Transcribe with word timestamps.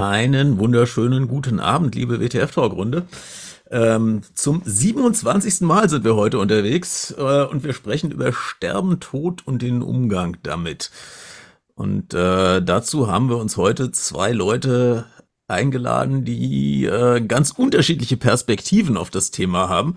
Einen 0.00 0.58
wunderschönen 0.58 1.28
guten 1.28 1.60
Abend, 1.60 1.94
liebe 1.94 2.20
WTF-Talkrunde. 2.20 3.04
Ähm, 3.70 4.22
zum 4.32 4.62
27. 4.64 5.60
Mal 5.60 5.90
sind 5.90 6.04
wir 6.04 6.16
heute 6.16 6.38
unterwegs 6.38 7.14
äh, 7.18 7.44
und 7.44 7.64
wir 7.64 7.74
sprechen 7.74 8.10
über 8.10 8.32
Sterben, 8.32 8.98
Tod 9.00 9.46
und 9.46 9.60
den 9.60 9.82
Umgang 9.82 10.38
damit. 10.42 10.90
Und 11.74 12.14
äh, 12.14 12.62
dazu 12.62 13.08
haben 13.08 13.28
wir 13.28 13.36
uns 13.36 13.58
heute 13.58 13.92
zwei 13.92 14.32
Leute 14.32 15.04
eingeladen, 15.48 16.24
die 16.24 16.86
äh, 16.86 17.20
ganz 17.20 17.50
unterschiedliche 17.50 18.16
Perspektiven 18.16 18.96
auf 18.96 19.10
das 19.10 19.30
Thema 19.32 19.68
haben. 19.68 19.96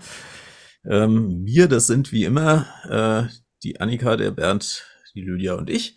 Ähm, 0.86 1.46
wir, 1.46 1.66
das 1.66 1.86
sind 1.86 2.12
wie 2.12 2.24
immer 2.24 2.66
äh, 2.90 3.34
die 3.62 3.80
Annika, 3.80 4.18
der 4.18 4.32
Bernd, 4.32 4.84
die 5.14 5.22
Lydia 5.22 5.54
und 5.54 5.70
ich. 5.70 5.96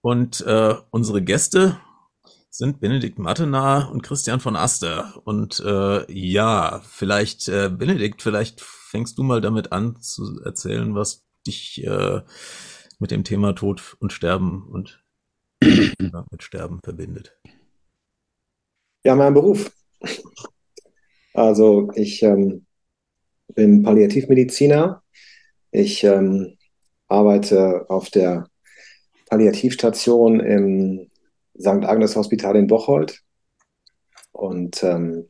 Und 0.00 0.40
äh, 0.46 0.76
unsere 0.90 1.20
Gäste 1.20 1.78
sind 2.56 2.80
Benedikt 2.80 3.18
Mattenaar 3.18 3.90
und 3.92 4.02
Christian 4.02 4.40
von 4.40 4.56
Aster. 4.56 5.20
Und 5.24 5.62
äh, 5.64 6.10
ja, 6.10 6.80
vielleicht, 6.88 7.48
äh, 7.48 7.68
Benedikt, 7.68 8.22
vielleicht 8.22 8.60
fängst 8.60 9.18
du 9.18 9.22
mal 9.22 9.40
damit 9.40 9.72
an 9.72 10.00
zu 10.00 10.40
erzählen, 10.42 10.94
was 10.94 11.24
dich 11.46 11.84
äh, 11.84 12.22
mit 12.98 13.10
dem 13.10 13.24
Thema 13.24 13.54
Tod 13.54 13.96
und 14.00 14.12
Sterben 14.12 14.66
und 14.68 15.02
mit 15.60 16.42
Sterben 16.42 16.80
verbindet. 16.82 17.38
Ja, 19.04 19.14
mein 19.14 19.34
Beruf. 19.34 19.70
Also 21.34 21.90
ich 21.94 22.22
ähm, 22.22 22.64
bin 23.54 23.82
Palliativmediziner. 23.82 25.02
Ich 25.70 26.02
ähm, 26.04 26.56
arbeite 27.06 27.84
auf 27.90 28.08
der 28.08 28.48
Palliativstation 29.28 30.40
im 30.40 31.10
St. 31.58 31.84
Agnes 31.84 32.16
Hospital 32.16 32.56
in 32.56 32.66
Bocholt 32.66 33.22
und 34.32 34.82
ähm, 34.82 35.28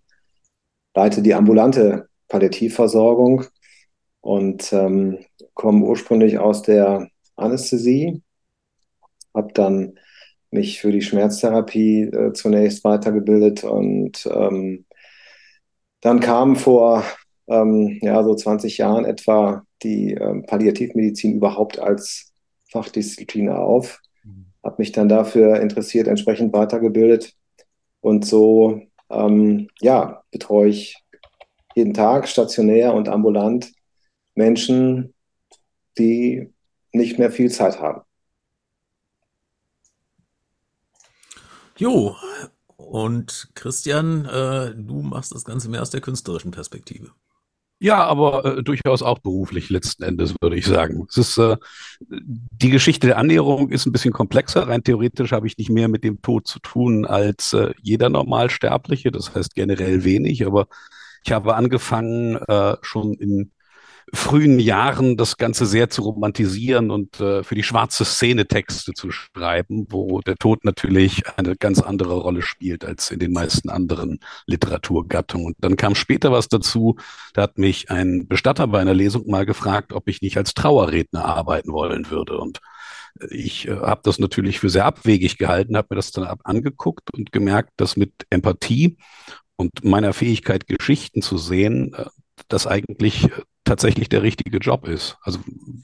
leite 0.94 1.22
die 1.22 1.34
ambulante 1.34 2.08
Palliativversorgung 2.28 3.44
und 4.20 4.72
ähm, 4.72 5.24
komme 5.54 5.84
ursprünglich 5.84 6.38
aus 6.38 6.62
der 6.62 7.08
Anästhesie, 7.36 8.22
habe 9.34 9.52
dann 9.52 9.98
mich 10.50 10.80
für 10.80 10.90
die 10.90 11.02
Schmerztherapie 11.02 12.02
äh, 12.04 12.32
zunächst 12.32 12.82
weitergebildet 12.84 13.64
und 13.64 14.26
ähm, 14.32 14.86
dann 16.00 16.20
kam 16.20 16.56
vor 16.56 17.04
ähm, 17.48 17.98
ja, 18.02 18.22
so 18.24 18.34
20 18.34 18.78
Jahren 18.78 19.04
etwa 19.04 19.64
die 19.82 20.14
ähm, 20.14 20.44
Palliativmedizin 20.46 21.34
überhaupt 21.34 21.78
als 21.78 22.32
Fachdisziplin 22.70 23.48
auf 23.50 24.00
habe 24.66 24.76
mich 24.78 24.92
dann 24.92 25.08
dafür 25.08 25.60
interessiert, 25.60 26.08
entsprechend 26.08 26.52
weitergebildet. 26.52 27.32
Und 28.00 28.26
so, 28.26 28.82
ähm, 29.08 29.68
ja, 29.80 30.22
betreue 30.30 30.68
ich 30.68 31.02
jeden 31.74 31.94
Tag 31.94 32.28
stationär 32.28 32.92
und 32.92 33.08
ambulant 33.08 33.72
Menschen, 34.34 35.14
die 35.98 36.52
nicht 36.92 37.18
mehr 37.18 37.30
viel 37.30 37.50
Zeit 37.50 37.80
haben. 37.80 38.02
Jo, 41.76 42.16
und 42.76 43.50
Christian, 43.54 44.24
äh, 44.24 44.74
du 44.74 45.02
machst 45.02 45.34
das 45.34 45.44
Ganze 45.44 45.68
mehr 45.68 45.82
aus 45.82 45.90
der 45.90 46.00
künstlerischen 46.00 46.50
Perspektive. 46.50 47.12
Ja, 47.78 48.04
aber 48.04 48.58
äh, 48.58 48.62
durchaus 48.62 49.02
auch 49.02 49.18
beruflich 49.18 49.68
letzten 49.68 50.02
Endes, 50.02 50.34
würde 50.40 50.56
ich 50.56 50.64
sagen. 50.64 51.06
Es 51.10 51.18
ist, 51.18 51.38
äh, 51.38 51.56
die 52.08 52.70
Geschichte 52.70 53.06
der 53.06 53.18
Annäherung 53.18 53.68
ist 53.68 53.84
ein 53.84 53.92
bisschen 53.92 54.14
komplexer. 54.14 54.66
Rein 54.66 54.82
theoretisch 54.82 55.32
habe 55.32 55.46
ich 55.46 55.58
nicht 55.58 55.68
mehr 55.70 55.88
mit 55.88 56.02
dem 56.02 56.22
Tod 56.22 56.46
zu 56.46 56.58
tun 56.60 57.04
als 57.04 57.52
äh, 57.52 57.74
jeder 57.82 58.08
Normalsterbliche. 58.08 59.10
Das 59.10 59.34
heißt 59.34 59.54
generell 59.54 60.04
wenig, 60.04 60.46
aber 60.46 60.68
ich 61.22 61.32
habe 61.32 61.54
angefangen, 61.54 62.36
äh, 62.36 62.76
schon 62.80 63.12
in 63.14 63.50
frühen 64.12 64.60
Jahren 64.60 65.16
das 65.16 65.36
Ganze 65.36 65.66
sehr 65.66 65.90
zu 65.90 66.02
romantisieren 66.02 66.90
und 66.90 67.20
äh, 67.20 67.42
für 67.42 67.54
die 67.56 67.64
schwarze 67.64 68.04
Szene 68.04 68.46
Texte 68.46 68.92
zu 68.92 69.10
schreiben, 69.10 69.86
wo 69.90 70.20
der 70.20 70.36
Tod 70.36 70.64
natürlich 70.64 71.24
eine 71.36 71.56
ganz 71.56 71.80
andere 71.80 72.14
Rolle 72.14 72.42
spielt 72.42 72.84
als 72.84 73.10
in 73.10 73.18
den 73.18 73.32
meisten 73.32 73.68
anderen 73.68 74.20
Literaturgattungen. 74.46 75.48
Und 75.48 75.56
dann 75.58 75.76
kam 75.76 75.94
später 75.94 76.30
was 76.30 76.48
dazu, 76.48 76.96
da 77.34 77.42
hat 77.42 77.58
mich 77.58 77.90
ein 77.90 78.28
Bestatter 78.28 78.68
bei 78.68 78.80
einer 78.80 78.94
Lesung 78.94 79.28
mal 79.28 79.44
gefragt, 79.44 79.92
ob 79.92 80.08
ich 80.08 80.22
nicht 80.22 80.36
als 80.36 80.54
Trauerredner 80.54 81.24
arbeiten 81.24 81.72
wollen 81.72 82.08
würde. 82.10 82.38
Und 82.38 82.60
ich 83.30 83.66
äh, 83.66 83.76
habe 83.76 84.02
das 84.04 84.18
natürlich 84.18 84.60
für 84.60 84.70
sehr 84.70 84.84
abwegig 84.84 85.36
gehalten, 85.36 85.76
habe 85.76 85.88
mir 85.90 85.96
das 85.96 86.12
dann 86.12 86.24
ab 86.24 86.40
angeguckt 86.44 87.12
und 87.12 87.32
gemerkt, 87.32 87.72
dass 87.76 87.96
mit 87.96 88.12
Empathie 88.30 88.98
und 89.56 89.84
meiner 89.84 90.12
Fähigkeit, 90.12 90.66
Geschichten 90.68 91.22
zu 91.22 91.38
sehen, 91.38 91.92
äh, 91.94 92.04
das 92.48 92.66
eigentlich 92.68 93.28
tatsächlich 93.66 94.08
der 94.08 94.22
richtige 94.22 94.58
Job 94.58 94.88
ist. 94.88 95.18
Also 95.22 95.40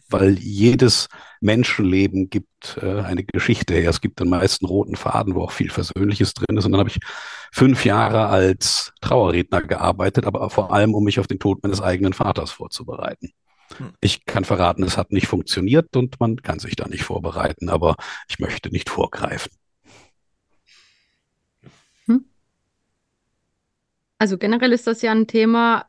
weil 0.08 0.38
jedes 0.38 1.08
Menschenleben 1.40 2.30
gibt 2.30 2.78
äh, 2.80 3.00
eine 3.00 3.24
Geschichte 3.24 3.74
her. 3.74 3.90
Es 3.90 4.00
gibt 4.00 4.20
den 4.20 4.28
meisten 4.28 4.64
roten 4.64 4.96
Faden, 4.96 5.34
wo 5.34 5.42
auch 5.42 5.50
viel 5.50 5.70
Versöhnliches 5.70 6.32
drin 6.32 6.56
ist. 6.56 6.64
Und 6.64 6.72
dann 6.72 6.78
habe 6.78 6.90
ich 6.90 7.00
fünf 7.52 7.84
Jahre 7.84 8.28
als 8.28 8.92
Trauerredner 9.00 9.62
gearbeitet, 9.62 10.26
aber 10.26 10.48
vor 10.48 10.72
allem, 10.72 10.94
um 10.94 11.04
mich 11.04 11.18
auf 11.18 11.26
den 11.26 11.40
Tod 11.40 11.62
meines 11.62 11.82
eigenen 11.82 12.12
Vaters 12.12 12.52
vorzubereiten. 12.52 13.32
Hm. 13.76 13.92
Ich 14.00 14.24
kann 14.24 14.44
verraten, 14.44 14.84
es 14.84 14.96
hat 14.96 15.10
nicht 15.10 15.26
funktioniert 15.26 15.96
und 15.96 16.20
man 16.20 16.36
kann 16.36 16.60
sich 16.60 16.76
da 16.76 16.86
nicht 16.86 17.02
vorbereiten, 17.02 17.68
aber 17.68 17.96
ich 18.28 18.38
möchte 18.38 18.70
nicht 18.70 18.88
vorgreifen. 18.88 19.52
Hm. 22.06 22.24
Also 24.18 24.38
generell 24.38 24.72
ist 24.72 24.86
das 24.86 25.02
ja 25.02 25.10
ein 25.10 25.26
Thema, 25.26 25.86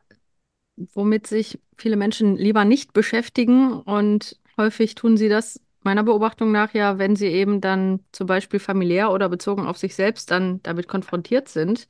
womit 0.76 1.26
sich 1.26 1.60
viele 1.76 1.96
Menschen 1.96 2.36
lieber 2.36 2.64
nicht 2.64 2.92
beschäftigen 2.92 3.72
und 3.72 4.38
häufig 4.56 4.94
tun 4.94 5.16
sie 5.16 5.28
das 5.28 5.60
meiner 5.82 6.02
Beobachtung 6.02 6.50
nach 6.52 6.74
ja, 6.74 6.98
wenn 6.98 7.16
sie 7.16 7.28
eben 7.28 7.60
dann 7.60 8.00
zum 8.12 8.26
Beispiel 8.26 8.58
familiär 8.60 9.12
oder 9.12 9.28
bezogen 9.28 9.66
auf 9.66 9.78
sich 9.78 9.94
selbst 9.94 10.30
dann 10.30 10.62
damit 10.62 10.88
konfrontiert 10.88 11.48
sind. 11.48 11.86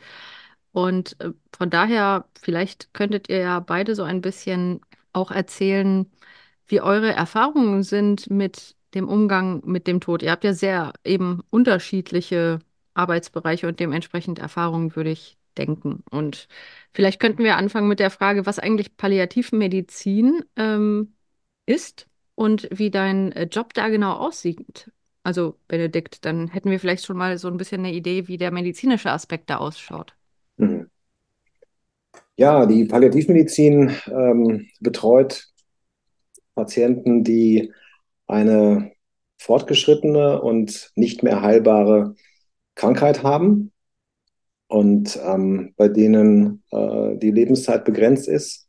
Und 0.73 1.21
äh, 1.21 1.31
von 1.57 1.71
daher, 1.71 2.27
vielleicht 2.41 2.93
könntet 2.95 3.29
ihr 3.29 3.39
ja 3.39 3.61
beide 3.61 3.95
so 3.95 4.03
ein 4.03 4.21
bisschen 4.21 4.81
auch 5.13 5.31
erzählen, 5.31 6.11
wie 6.67 6.81
eure 6.81 7.13
Erfahrungen 7.13 7.83
sind 7.85 8.31
mit 8.31 8.77
dem 8.95 9.09
Umgang 9.09 9.63
mit 9.65 9.87
dem 9.87 10.01
Tod. 10.01 10.23
Ihr 10.23 10.31
habt 10.33 10.45
ja 10.45 10.53
sehr 10.55 10.93
eben 11.05 11.43
unterschiedliche 11.51 12.61
Arbeitsbereiche 12.95 13.69
und 13.69 13.81
dementsprechend 13.81 14.39
Erfahrungen, 14.39 14.97
würde 14.97 15.11
ich 15.11 15.37
denken. 15.55 16.03
Und 16.11 16.49
vielleicht 16.93 17.21
könnten 17.21 17.45
wir 17.45 17.57
anfangen 17.57 17.89
mit 17.89 18.01
der 18.01 18.11
Frage, 18.11 18.47
was 18.47 18.59
eigentlich 18.59 18.97
Palliativmedizin 18.97 20.45
ähm, 20.57 21.15
ist 21.67 22.09
und 22.35 22.69
wie 22.73 22.91
dein 22.91 23.33
äh, 23.33 23.45
Job 23.45 23.75
da 23.75 23.89
genau 23.89 24.15
aussieht. 24.15 24.91
Also 25.23 25.57
Benedikt, 25.69 26.25
dann 26.25 26.49
hätten 26.49 26.71
wir 26.71 26.79
vielleicht 26.79 27.07
schon 27.07 27.17
mal 27.17 27.39
so 27.39 27.49
ein 27.49 27.57
bisschen 27.57 27.81
eine 27.81 27.95
Idee, 27.95 28.29
wie 28.29 28.37
der 28.37 28.51
medizinische 28.51 29.11
Aspekt 29.11 29.49
da 29.49 29.57
ausschaut. 29.57 30.15
Mhm. 30.57 30.91
Ja, 32.37 32.67
die 32.67 32.85
Palliativmedizin 32.85 33.95
ähm, 34.09 34.69
betreut 34.81 35.49
Patienten, 36.55 37.25
die 37.25 37.73
eine 38.27 38.93
fortgeschrittene 39.39 40.41
und 40.41 40.91
nicht 40.95 41.23
mehr 41.23 41.43
heilbare 41.43 42.15
Krankheit 42.75 43.23
haben 43.23 43.73
und 44.75 45.21
ähm, 45.25 45.73
bei 45.77 45.87
denen 45.87 46.65
äh, 46.73 47.17
die 47.19 47.31
Lebenszeit 47.31 47.85
begrenzt 47.85 48.27
ist, 48.27 48.67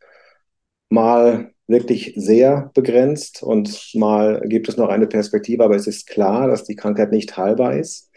mal 0.87 1.51
wirklich 1.65 2.13
sehr 2.15 2.69
begrenzt 2.75 3.41
und 3.41 3.89
mal 3.95 4.39
gibt 4.45 4.69
es 4.69 4.77
noch 4.77 4.89
eine 4.89 5.07
Perspektive, 5.07 5.63
aber 5.63 5.75
es 5.75 5.87
ist 5.87 6.05
klar, 6.05 6.47
dass 6.47 6.63
die 6.63 6.75
Krankheit 6.75 7.11
nicht 7.11 7.35
heilbar 7.37 7.75
ist 7.75 8.11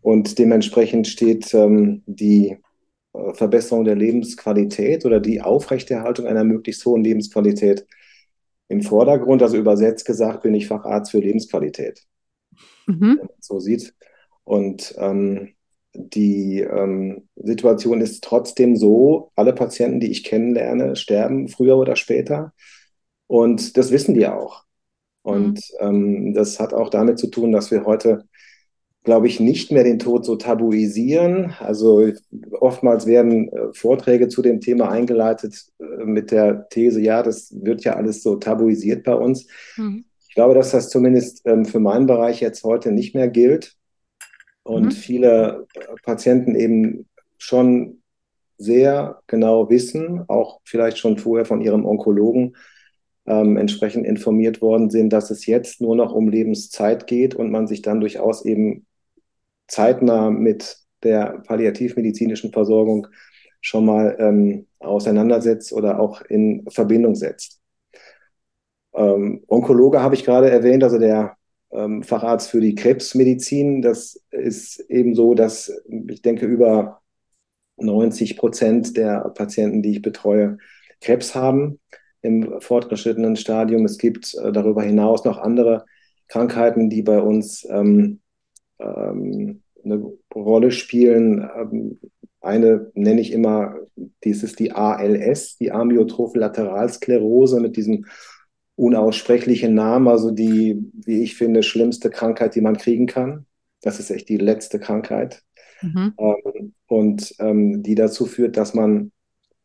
und 0.00 0.38
dementsprechend 0.38 1.08
steht 1.08 1.52
ähm, 1.54 2.04
die 2.06 2.56
äh, 3.14 3.34
Verbesserung 3.34 3.84
der 3.84 3.96
Lebensqualität 3.96 5.04
oder 5.04 5.18
die 5.18 5.40
Aufrechterhaltung 5.40 6.24
einer 6.28 6.44
möglichst 6.44 6.86
hohen 6.86 7.02
Lebensqualität 7.02 7.84
im 8.68 8.80
Vordergrund. 8.80 9.42
Also 9.42 9.56
übersetzt 9.56 10.04
gesagt 10.04 10.42
bin 10.42 10.54
ich 10.54 10.68
Facharzt 10.68 11.10
für 11.10 11.18
Lebensqualität. 11.18 12.04
Mhm. 12.86 13.00
Wenn 13.00 13.16
man 13.16 13.28
so 13.40 13.58
sieht. 13.58 13.92
Und 14.44 14.94
ähm, 14.98 15.54
die 15.98 16.60
ähm, 16.60 17.28
Situation 17.36 18.00
ist 18.00 18.22
trotzdem 18.22 18.76
so, 18.76 19.32
alle 19.34 19.52
Patienten, 19.52 20.00
die 20.00 20.10
ich 20.10 20.24
kennenlerne, 20.24 20.96
sterben 20.96 21.48
früher 21.48 21.76
oder 21.76 21.96
später. 21.96 22.52
Und 23.26 23.76
das 23.76 23.90
wissen 23.90 24.14
die 24.14 24.26
auch. 24.26 24.64
Und 25.22 25.60
mhm. 25.80 25.86
ähm, 25.86 26.34
das 26.34 26.60
hat 26.60 26.72
auch 26.72 26.88
damit 26.88 27.18
zu 27.18 27.26
tun, 27.26 27.52
dass 27.52 27.70
wir 27.70 27.84
heute, 27.84 28.24
glaube 29.02 29.26
ich, 29.26 29.40
nicht 29.40 29.72
mehr 29.72 29.84
den 29.84 29.98
Tod 29.98 30.24
so 30.24 30.36
tabuisieren. 30.36 31.54
Also 31.58 32.10
oftmals 32.52 33.06
werden 33.06 33.48
äh, 33.52 33.72
Vorträge 33.74 34.28
zu 34.28 34.40
dem 34.40 34.60
Thema 34.60 34.90
eingeleitet 34.90 35.66
äh, 35.80 36.04
mit 36.04 36.30
der 36.30 36.68
These, 36.68 37.00
ja, 37.00 37.22
das 37.22 37.54
wird 37.60 37.84
ja 37.84 37.96
alles 37.96 38.22
so 38.22 38.36
tabuisiert 38.36 39.02
bei 39.04 39.14
uns. 39.14 39.46
Mhm. 39.76 40.04
Ich 40.28 40.34
glaube, 40.34 40.54
dass 40.54 40.70
das 40.70 40.88
zumindest 40.90 41.42
ähm, 41.44 41.64
für 41.64 41.80
meinen 41.80 42.06
Bereich 42.06 42.40
jetzt 42.40 42.62
heute 42.62 42.92
nicht 42.92 43.14
mehr 43.14 43.28
gilt 43.28 43.76
und 44.68 44.84
mhm. 44.84 44.90
viele 44.90 45.66
Patienten 46.02 46.54
eben 46.54 47.08
schon 47.38 48.02
sehr 48.58 49.20
genau 49.26 49.70
wissen, 49.70 50.24
auch 50.28 50.60
vielleicht 50.64 50.98
schon 50.98 51.16
vorher 51.16 51.46
von 51.46 51.60
ihrem 51.60 51.86
Onkologen 51.86 52.56
ähm, 53.26 53.56
entsprechend 53.56 54.04
informiert 54.04 54.60
worden 54.60 54.90
sind, 54.90 55.12
dass 55.12 55.30
es 55.30 55.46
jetzt 55.46 55.80
nur 55.80 55.96
noch 55.96 56.12
um 56.12 56.28
Lebenszeit 56.28 57.06
geht 57.06 57.34
und 57.34 57.50
man 57.50 57.66
sich 57.66 57.82
dann 57.82 58.00
durchaus 58.00 58.44
eben 58.44 58.84
zeitnah 59.68 60.30
mit 60.30 60.78
der 61.02 61.42
palliativmedizinischen 61.46 62.52
Versorgung 62.52 63.06
schon 63.60 63.86
mal 63.86 64.16
ähm, 64.18 64.66
auseinandersetzt 64.80 65.72
oder 65.72 66.00
auch 66.00 66.20
in 66.22 66.66
Verbindung 66.68 67.14
setzt. 67.14 67.60
Ähm, 68.94 69.44
Onkologe 69.46 70.02
habe 70.02 70.14
ich 70.14 70.24
gerade 70.24 70.50
erwähnt, 70.50 70.82
also 70.82 70.98
der 70.98 71.37
ähm, 71.70 72.02
Facharzt 72.02 72.50
für 72.50 72.60
die 72.60 72.74
Krebsmedizin. 72.74 73.82
Das 73.82 74.22
ist 74.30 74.80
eben 74.88 75.14
so, 75.14 75.34
dass 75.34 75.72
ich 76.08 76.22
denke, 76.22 76.46
über 76.46 77.00
90 77.76 78.36
Prozent 78.36 78.96
der 78.96 79.20
Patienten, 79.34 79.82
die 79.82 79.92
ich 79.92 80.02
betreue, 80.02 80.58
Krebs 81.00 81.34
haben 81.34 81.78
im 82.22 82.60
fortgeschrittenen 82.60 83.36
Stadium. 83.36 83.84
Es 83.84 83.98
gibt 83.98 84.34
äh, 84.34 84.52
darüber 84.52 84.82
hinaus 84.82 85.24
noch 85.24 85.38
andere 85.38 85.84
Krankheiten, 86.26 86.90
die 86.90 87.02
bei 87.02 87.20
uns 87.20 87.66
ähm, 87.70 88.20
ähm, 88.78 89.62
eine 89.84 90.12
Rolle 90.34 90.70
spielen. 90.70 91.48
Ähm, 91.56 92.00
eine 92.40 92.90
nenne 92.94 93.20
ich 93.20 93.32
immer, 93.32 93.76
dies 94.24 94.42
ist 94.42 94.58
die 94.58 94.72
ALS, 94.72 95.56
die 95.56 95.72
Amyotrophe 95.72 96.38
Lateralsklerose 96.38 97.60
mit 97.60 97.76
diesem 97.76 98.06
unaussprechlichen 98.78 99.74
Namen, 99.74 100.06
also 100.06 100.30
die, 100.30 100.78
wie 100.94 101.22
ich 101.22 101.34
finde, 101.34 101.64
schlimmste 101.64 102.10
Krankheit, 102.10 102.54
die 102.54 102.60
man 102.60 102.76
kriegen 102.76 103.06
kann. 103.06 103.44
Das 103.82 103.98
ist 103.98 104.10
echt 104.10 104.28
die 104.28 104.36
letzte 104.36 104.78
Krankheit. 104.78 105.42
Mhm. 105.82 106.14
Ähm, 106.16 106.74
und 106.86 107.34
ähm, 107.40 107.82
die 107.82 107.96
dazu 107.96 108.24
führt, 108.26 108.56
dass 108.56 108.74
man 108.74 109.10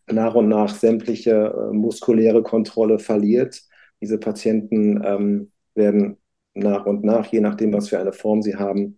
nach 0.08 0.34
und 0.34 0.50
nach 0.50 0.74
sämtliche 0.74 1.32
äh, 1.32 1.74
muskuläre 1.74 2.42
Kontrolle 2.42 2.98
verliert. 2.98 3.62
Diese 4.02 4.18
Patienten 4.18 5.02
ähm, 5.06 5.52
werden 5.76 6.18
nach 6.56 6.88
und 6.88 7.04
nach, 7.04 7.28
je 7.28 7.40
nachdem, 7.40 7.72
was 7.72 7.90
für 7.90 8.00
eine 8.00 8.14
Form 8.14 8.42
sie 8.42 8.56
haben, 8.56 8.98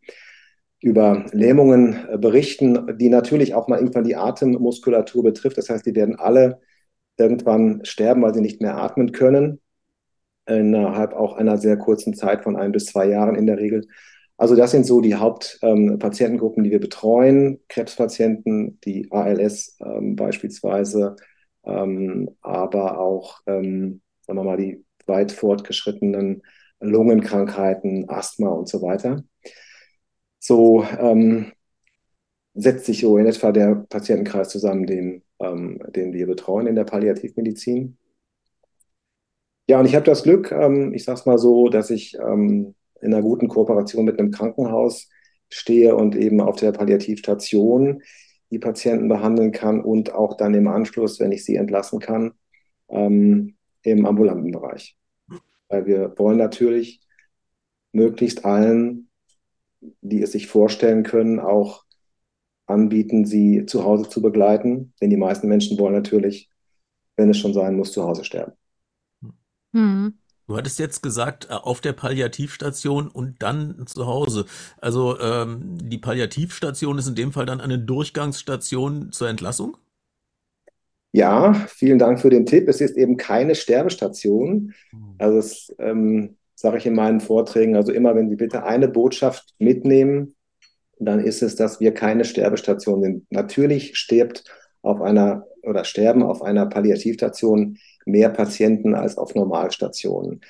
über 0.79 1.25
Lähmungen 1.33 1.97
äh, 2.09 2.17
berichten, 2.17 2.97
die 2.97 3.09
natürlich 3.09 3.53
auch 3.53 3.67
mal 3.67 3.79
irgendwann 3.79 4.05
die 4.05 4.15
Atemmuskulatur 4.15 5.23
betrifft. 5.23 5.57
Das 5.57 5.69
heißt, 5.69 5.85
die 5.85 5.95
werden 5.95 6.15
alle 6.15 6.61
irgendwann 7.17 7.83
sterben, 7.83 8.21
weil 8.21 8.33
sie 8.33 8.41
nicht 8.41 8.61
mehr 8.61 8.77
atmen 8.77 9.11
können 9.11 9.59
innerhalb 10.47 11.13
auch 11.13 11.37
einer 11.37 11.57
sehr 11.57 11.77
kurzen 11.77 12.13
Zeit 12.13 12.43
von 12.43 12.55
ein 12.55 12.71
bis 12.71 12.87
zwei 12.87 13.07
Jahren 13.07 13.35
in 13.35 13.47
der 13.47 13.57
Regel. 13.57 13.87
Also 14.37 14.55
das 14.55 14.71
sind 14.71 14.85
so 14.85 15.01
die 15.01 15.15
Hauptpatientengruppen, 15.15 16.63
ähm, 16.63 16.63
die 16.65 16.71
wir 16.71 16.79
betreuen. 16.79 17.61
Krebspatienten, 17.69 18.79
die 18.81 19.11
ALS 19.11 19.77
ähm, 19.79 20.15
beispielsweise, 20.15 21.15
ähm, 21.63 22.29
aber 22.41 22.99
auch, 22.99 23.39
ähm, 23.47 24.01
sagen 24.21 24.39
wir 24.39 24.43
mal, 24.43 24.57
die 24.57 24.83
weit 25.07 25.31
fortgeschrittenen 25.31 26.41
Lungenkrankheiten, 26.79 28.09
Asthma 28.09 28.49
und 28.49 28.67
so 28.67 28.81
weiter. 28.81 29.23
So 30.39 30.85
ähm, 30.99 31.53
setzt 32.53 32.85
sich 32.85 33.01
so 33.01 33.17
in 33.17 33.25
etwa 33.25 33.51
der 33.51 33.75
Patientenkreis 33.89 34.49
zusammen, 34.49 34.85
den, 34.85 35.23
ähm, 35.39 35.79
den 35.95 36.13
wir 36.13 36.27
betreuen 36.27 36.67
in 36.67 36.75
der 36.75 36.83
Palliativmedizin. 36.85 37.97
Ja, 39.67 39.79
und 39.79 39.85
ich 39.85 39.95
habe 39.95 40.05
das 40.05 40.23
Glück, 40.23 40.51
ähm, 40.51 40.93
ich 40.93 41.03
sage 41.05 41.19
es 41.19 41.25
mal 41.25 41.37
so, 41.37 41.69
dass 41.69 41.89
ich 41.89 42.15
ähm, 42.19 42.75
in 43.01 43.13
einer 43.13 43.23
guten 43.23 43.47
Kooperation 43.47 44.05
mit 44.05 44.19
einem 44.19 44.31
Krankenhaus 44.31 45.09
stehe 45.49 45.95
und 45.95 46.15
eben 46.15 46.41
auf 46.41 46.57
der 46.57 46.71
Palliativstation 46.71 48.01
die 48.51 48.59
Patienten 48.59 49.07
behandeln 49.07 49.51
kann 49.51 49.81
und 49.81 50.13
auch 50.13 50.37
dann 50.37 50.53
im 50.53 50.67
Anschluss, 50.67 51.19
wenn 51.19 51.31
ich 51.31 51.43
sie 51.43 51.55
entlassen 51.55 51.99
kann, 51.99 52.33
ähm, 52.89 53.55
im 53.81 54.05
ambulanten 54.05 54.51
Bereich. 54.51 54.97
Weil 55.67 55.85
wir 55.87 56.13
wollen 56.17 56.37
natürlich 56.37 57.01
möglichst 57.91 58.45
allen, 58.45 59.09
die 60.01 60.21
es 60.21 60.31
sich 60.31 60.47
vorstellen 60.47 61.03
können, 61.03 61.39
auch 61.39 61.85
anbieten, 62.67 63.25
sie 63.25 63.65
zu 63.65 63.83
Hause 63.83 64.09
zu 64.09 64.21
begleiten. 64.21 64.93
Denn 65.01 65.09
die 65.09 65.17
meisten 65.17 65.47
Menschen 65.47 65.77
wollen 65.79 65.93
natürlich, 65.93 66.49
wenn 67.15 67.29
es 67.29 67.37
schon 67.37 67.53
sein 67.53 67.75
muss, 67.75 67.91
zu 67.91 68.03
Hause 68.03 68.23
sterben. 68.23 68.53
Hm. 69.75 70.13
Du 70.47 70.55
hattest 70.55 70.79
jetzt 70.79 71.03
gesagt, 71.03 71.47
äh, 71.49 71.53
auf 71.53 71.81
der 71.81 71.93
Palliativstation 71.93 73.07
und 73.09 73.41
dann 73.41 73.85
zu 73.87 74.07
Hause. 74.07 74.45
Also 74.79 75.19
ähm, 75.19 75.77
die 75.81 75.97
Palliativstation 75.97 76.97
ist 76.97 77.07
in 77.07 77.15
dem 77.15 77.33
Fall 77.33 77.45
dann 77.45 77.61
eine 77.61 77.77
Durchgangsstation 77.77 79.11
zur 79.11 79.27
Entlassung? 79.27 79.77
Ja, 81.11 81.53
vielen 81.67 81.99
Dank 81.99 82.19
für 82.19 82.29
den 82.29 82.45
Tipp. 82.45 82.67
Es 82.67 82.81
ist 82.81 82.97
eben 82.97 83.17
keine 83.17 83.55
Sterbestation. 83.55 84.73
Hm. 84.91 85.15
Also 85.17 85.37
das 85.37 85.75
ähm, 85.79 86.37
sage 86.55 86.77
ich 86.77 86.85
in 86.85 86.95
meinen 86.95 87.19
Vorträgen. 87.19 87.75
Also 87.75 87.91
immer, 87.91 88.15
wenn 88.15 88.29
Sie 88.29 88.37
bitte 88.37 88.63
eine 88.63 88.87
Botschaft 88.87 89.53
mitnehmen, 89.59 90.35
dann 90.99 91.19
ist 91.19 91.43
es, 91.43 91.55
dass 91.55 91.81
wir 91.81 91.93
keine 91.93 92.23
Sterbestation 92.23 93.01
sind. 93.01 93.31
Natürlich 93.31 93.97
stirbt 93.97 94.45
auf 94.85 95.01
einer 95.01 95.45
oder 95.63 95.83
sterben 95.83 96.23
auf 96.23 96.41
einer 96.41 96.67
Palliativstation 96.67 97.77
mehr 98.05 98.29
Patienten 98.29 98.93
als 98.93 99.17
auf 99.17 99.35
Normalstationen. 99.35 100.41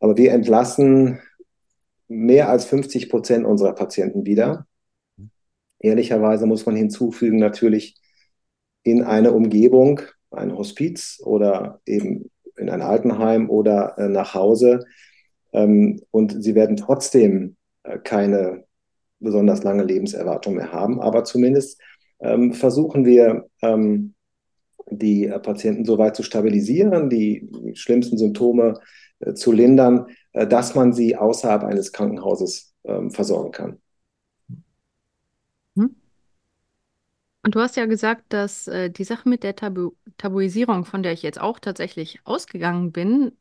Aber 0.00 0.16
wir 0.16 0.32
entlassen 0.32 1.20
mehr 2.08 2.48
als 2.48 2.64
50 2.64 3.10
Prozent 3.10 3.46
unserer 3.46 3.74
Patienten 3.74 4.26
wieder. 4.26 4.66
Ehrlicherweise 5.78 6.46
muss 6.46 6.64
man 6.66 6.76
hinzufügen, 6.76 7.38
natürlich 7.38 7.96
in 8.82 9.02
eine 9.02 9.32
Umgebung, 9.32 10.00
ein 10.30 10.56
Hospiz 10.56 11.20
oder 11.24 11.80
eben 11.86 12.30
in 12.56 12.70
ein 12.70 12.82
Altenheim 12.82 13.50
oder 13.50 13.98
äh, 13.98 14.08
nach 14.08 14.34
Hause. 14.34 14.86
Ähm, 15.52 16.00
und 16.10 16.42
sie 16.42 16.54
werden 16.54 16.76
trotzdem 16.76 17.56
äh, 17.82 17.98
keine 17.98 18.64
besonders 19.20 19.62
lange 19.62 19.84
Lebenserwartung 19.84 20.54
mehr 20.54 20.72
haben. 20.72 21.00
Aber 21.00 21.24
zumindest 21.24 21.80
versuchen 22.52 23.04
wir, 23.04 23.48
ähm, 23.60 24.14
die 24.90 25.26
äh, 25.26 25.38
Patienten 25.38 25.84
so 25.84 25.98
weit 25.98 26.16
zu 26.16 26.22
stabilisieren, 26.22 27.08
die 27.10 27.48
schlimmsten 27.74 28.18
Symptome 28.18 28.80
äh, 29.20 29.34
zu 29.34 29.52
lindern, 29.52 30.06
äh, 30.32 30.46
dass 30.46 30.74
man 30.74 30.92
sie 30.92 31.16
außerhalb 31.16 31.64
eines 31.64 31.92
Krankenhauses 31.92 32.74
ähm, 32.84 33.10
versorgen 33.10 33.52
kann. 33.52 33.78
Hm? 35.76 35.94
Und 37.42 37.54
du 37.54 37.60
hast 37.60 37.76
ja 37.76 37.86
gesagt, 37.86 38.24
dass 38.30 38.68
äh, 38.68 38.90
die 38.90 39.04
Sache 39.04 39.28
mit 39.28 39.42
der 39.42 39.56
Tabu 39.56 39.92
Tabuisierung, 40.18 40.84
von 40.84 41.02
der 41.02 41.12
ich 41.12 41.22
jetzt 41.22 41.40
auch 41.40 41.58
tatsächlich 41.58 42.20
ausgegangen 42.24 42.92
bin, 42.92 43.32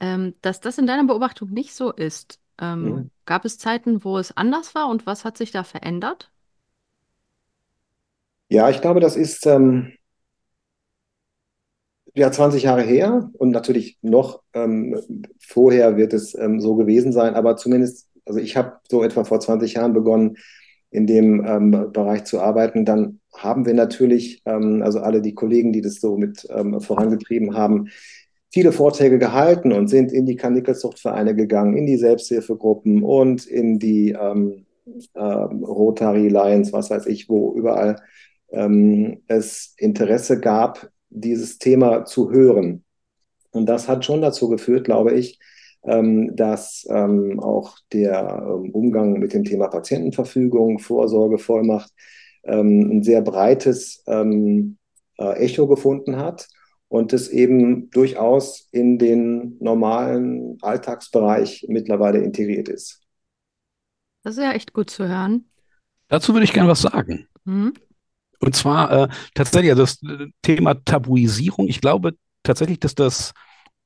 ähm, 0.00 0.34
dass 0.42 0.60
das 0.60 0.78
in 0.78 0.86
deiner 0.86 1.04
Beobachtung 1.04 1.50
nicht 1.50 1.74
so 1.74 1.92
ist. 1.92 2.40
Ähm, 2.60 2.82
mhm. 2.82 3.10
Gab 3.26 3.44
es 3.44 3.58
Zeiten, 3.58 4.04
wo 4.04 4.18
es 4.18 4.36
anders 4.36 4.74
war 4.74 4.88
und 4.88 5.06
was 5.06 5.24
hat 5.24 5.36
sich 5.36 5.50
da 5.50 5.64
verändert? 5.64 6.30
Ja, 8.48 8.70
ich 8.70 8.80
glaube, 8.80 9.00
das 9.00 9.16
ist 9.16 9.46
ähm, 9.46 9.92
ja 12.14 12.30
20 12.32 12.62
Jahre 12.64 12.82
her 12.82 13.30
und 13.38 13.50
natürlich 13.50 13.98
noch 14.02 14.42
ähm, 14.54 14.96
vorher 15.40 15.96
wird 15.96 16.12
es 16.12 16.34
ähm, 16.34 16.60
so 16.60 16.74
gewesen 16.76 17.12
sein, 17.12 17.34
aber 17.34 17.56
zumindest, 17.56 18.08
also 18.24 18.40
ich 18.40 18.56
habe 18.56 18.78
so 18.88 19.02
etwa 19.04 19.24
vor 19.24 19.40
20 19.40 19.74
Jahren 19.74 19.92
begonnen, 19.92 20.36
in 20.90 21.06
dem 21.06 21.44
ähm, 21.46 21.92
Bereich 21.92 22.24
zu 22.24 22.40
arbeiten. 22.40 22.84
Dann 22.86 23.20
haben 23.36 23.66
wir 23.66 23.74
natürlich, 23.74 24.42
ähm, 24.46 24.82
also 24.82 25.00
alle 25.00 25.20
die 25.20 25.34
Kollegen, 25.34 25.72
die 25.72 25.82
das 25.82 25.96
so 26.00 26.16
mit 26.16 26.46
ähm, 26.50 26.80
vorangetrieben 26.80 27.54
haben, 27.54 27.88
viele 28.50 28.72
Vorträge 28.72 29.18
gehalten 29.18 29.72
und 29.72 29.88
sind 29.88 30.10
in 30.10 30.24
die 30.24 30.36
Kanickelzuchtvereine 30.36 31.34
gegangen, 31.34 31.76
in 31.76 31.84
die 31.86 31.98
Selbsthilfegruppen 31.98 33.02
und 33.02 33.46
in 33.46 33.78
die 33.78 34.16
ähm, 34.18 34.64
äh, 35.12 35.20
Rotary 35.22 36.28
Lions, 36.28 36.72
was 36.72 36.88
weiß 36.90 37.06
ich, 37.06 37.28
wo 37.28 37.52
überall 37.54 37.96
ähm, 38.50 39.22
es 39.26 39.74
Interesse 39.76 40.40
gab, 40.40 40.90
dieses 41.10 41.58
Thema 41.58 42.04
zu 42.04 42.30
hören. 42.30 42.84
Und 43.50 43.66
das 43.66 43.88
hat 43.88 44.04
schon 44.04 44.20
dazu 44.20 44.48
geführt, 44.48 44.84
glaube 44.84 45.12
ich, 45.12 45.38
ähm, 45.84 46.34
dass 46.36 46.86
ähm, 46.90 47.40
auch 47.40 47.78
der 47.92 48.42
ähm, 48.42 48.70
Umgang 48.72 49.14
mit 49.18 49.32
dem 49.32 49.44
Thema 49.44 49.68
Patientenverfügung, 49.68 50.78
Vorsorge, 50.78 51.38
Vollmacht 51.38 51.92
ähm, 52.44 52.90
ein 52.90 53.02
sehr 53.02 53.22
breites 53.22 54.02
ähm, 54.06 54.76
äh, 55.18 55.44
Echo 55.44 55.66
gefunden 55.66 56.16
hat 56.16 56.48
und 56.88 57.12
es 57.12 57.28
eben 57.28 57.90
durchaus 57.90 58.68
in 58.72 58.98
den 58.98 59.56
normalen 59.60 60.58
Alltagsbereich 60.62 61.66
mittlerweile 61.68 62.18
integriert 62.18 62.68
ist. 62.68 63.00
Das 64.22 64.36
ist 64.36 64.42
ja 64.42 64.52
echt 64.52 64.72
gut 64.72 64.90
zu 64.90 65.08
hören. 65.08 65.48
Dazu 66.08 66.32
würde 66.32 66.44
ich 66.44 66.52
gerne 66.52 66.68
was 66.68 66.82
sagen. 66.82 67.28
Mhm. 67.44 67.72
Und 68.40 68.54
zwar 68.54 68.90
äh, 68.90 69.08
tatsächlich, 69.34 69.70
also 69.72 69.82
das 69.82 70.02
äh, 70.02 70.26
Thema 70.42 70.74
Tabuisierung. 70.84 71.68
Ich 71.68 71.80
glaube 71.80 72.14
tatsächlich, 72.42 72.80
dass 72.80 72.94
das 72.94 73.32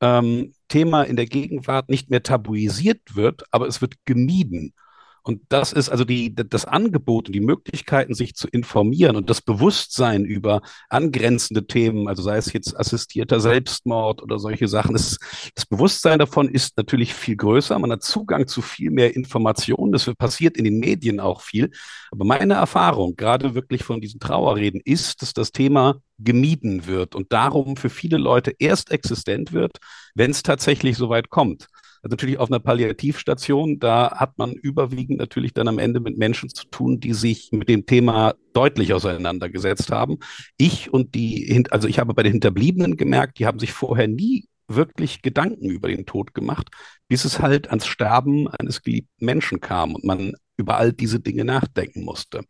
ähm, 0.01 0.53
Thema 0.69 1.03
in 1.03 1.17
der 1.17 1.27
Gegenwart 1.27 1.89
nicht 1.89 2.11
mehr 2.11 2.23
tabuisiert 2.23 3.15
wird, 3.15 3.45
aber 3.51 3.67
es 3.67 3.81
wird 3.81 3.95
gemieden. 4.05 4.75
Und 5.23 5.43
das 5.49 5.73
ist 5.73 5.89
also 5.89 6.05
die, 6.05 6.35
das 6.35 6.65
Angebot 6.65 7.29
und 7.29 7.33
die 7.33 7.41
Möglichkeiten, 7.41 8.15
sich 8.15 8.35
zu 8.35 8.49
informieren 8.49 9.15
und 9.15 9.31
das 9.31 9.41
Bewusstsein 9.41 10.25
über 10.25 10.63
angrenzende 10.89 11.67
Themen, 11.67 12.09
also 12.09 12.23
sei 12.23 12.37
es 12.37 12.53
jetzt 12.53 12.77
assistierter 12.77 13.39
Selbstmord 13.41 14.23
oder 14.23 14.41
solche 14.41 14.67
Sachen, 14.67 14.95
das, 14.95 15.19
das 15.55 15.65
Bewusstsein 15.67 16.19
davon 16.19 16.49
ist 16.49 16.77
natürlich 16.77 17.15
viel 17.15 17.37
größer. 17.37 17.79
Man 17.79 17.93
hat 17.93 18.03
Zugang 18.03 18.49
zu 18.49 18.63
viel 18.63 18.91
mehr 18.91 19.15
Informationen. 19.15 19.93
Das 19.93 20.11
passiert 20.17 20.57
in 20.57 20.65
den 20.65 20.81
Medien 20.81 21.21
auch 21.21 21.41
viel. 21.41 21.71
Aber 22.11 22.25
meine 22.25 22.55
Erfahrung, 22.55 23.15
gerade 23.15 23.55
wirklich 23.55 23.85
von 23.85 24.01
diesen 24.01 24.19
Trauerreden, 24.19 24.81
ist, 24.85 25.23
dass 25.23 25.33
das 25.33 25.53
Thema 25.53 26.01
gemieden 26.19 26.87
wird 26.87 27.15
und 27.15 27.33
darum 27.33 27.77
für 27.77 27.91
viele 27.91 28.19
Leute 28.19 28.55
erst 28.59 28.91
existent 28.91 29.53
wird, 29.53 29.79
wenn 30.15 30.31
es 30.31 30.43
tatsächlich 30.43 30.97
so 30.97 31.09
weit 31.09 31.31
kommt. 31.31 31.69
Also 32.03 32.15
natürlich 32.15 32.39
auf 32.39 32.51
einer 32.51 32.59
Palliativstation, 32.59 33.79
da 33.79 34.17
hat 34.17 34.37
man 34.37 34.53
überwiegend 34.53 35.19
natürlich 35.19 35.55
dann 35.55 35.69
am 35.69 35.79
Ende 35.79 36.01
mit 36.01 36.19
Menschen 36.19 36.49
zu 36.49 36.67
tun, 36.67 36.99
die 36.99 37.15
sich 37.15 37.53
mit 37.53 37.69
dem 37.69 37.87
Thema 37.87 38.35
deutlich 38.53 38.93
auseinandergesetzt 38.93 39.93
haben. 39.93 40.19
Ich 40.57 40.93
und 40.93 41.15
die, 41.15 41.65
also 41.71 41.87
ich 41.87 42.01
habe 42.01 42.13
bei 42.13 42.25
den 42.25 42.33
Hinterbliebenen 42.33 42.97
gemerkt, 42.97 43.39
die 43.39 43.47
haben 43.47 43.61
sich 43.61 43.73
vorher 43.73 44.09
nie 44.09 44.49
wirklich 44.67 45.23
Gedanken 45.23 45.71
über 45.71 45.89
den 45.89 46.05
Tod 46.05 46.35
gemacht, 46.35 46.69
bis 47.07 47.25
es 47.25 47.41
halt 47.41 47.69
ans 47.69 47.87
Sterben 47.87 48.49
eines 48.49 48.83
geliebten 48.83 49.25
Menschen 49.25 49.61
kam 49.61 49.95
und 49.95 50.05
man 50.05 50.35
über 50.57 50.79
all 50.79 50.93
diese 50.93 51.21
Dinge 51.21 51.45
nachdenken 51.45 52.05
musste. 52.05 52.43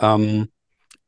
Ähm, 0.00 0.48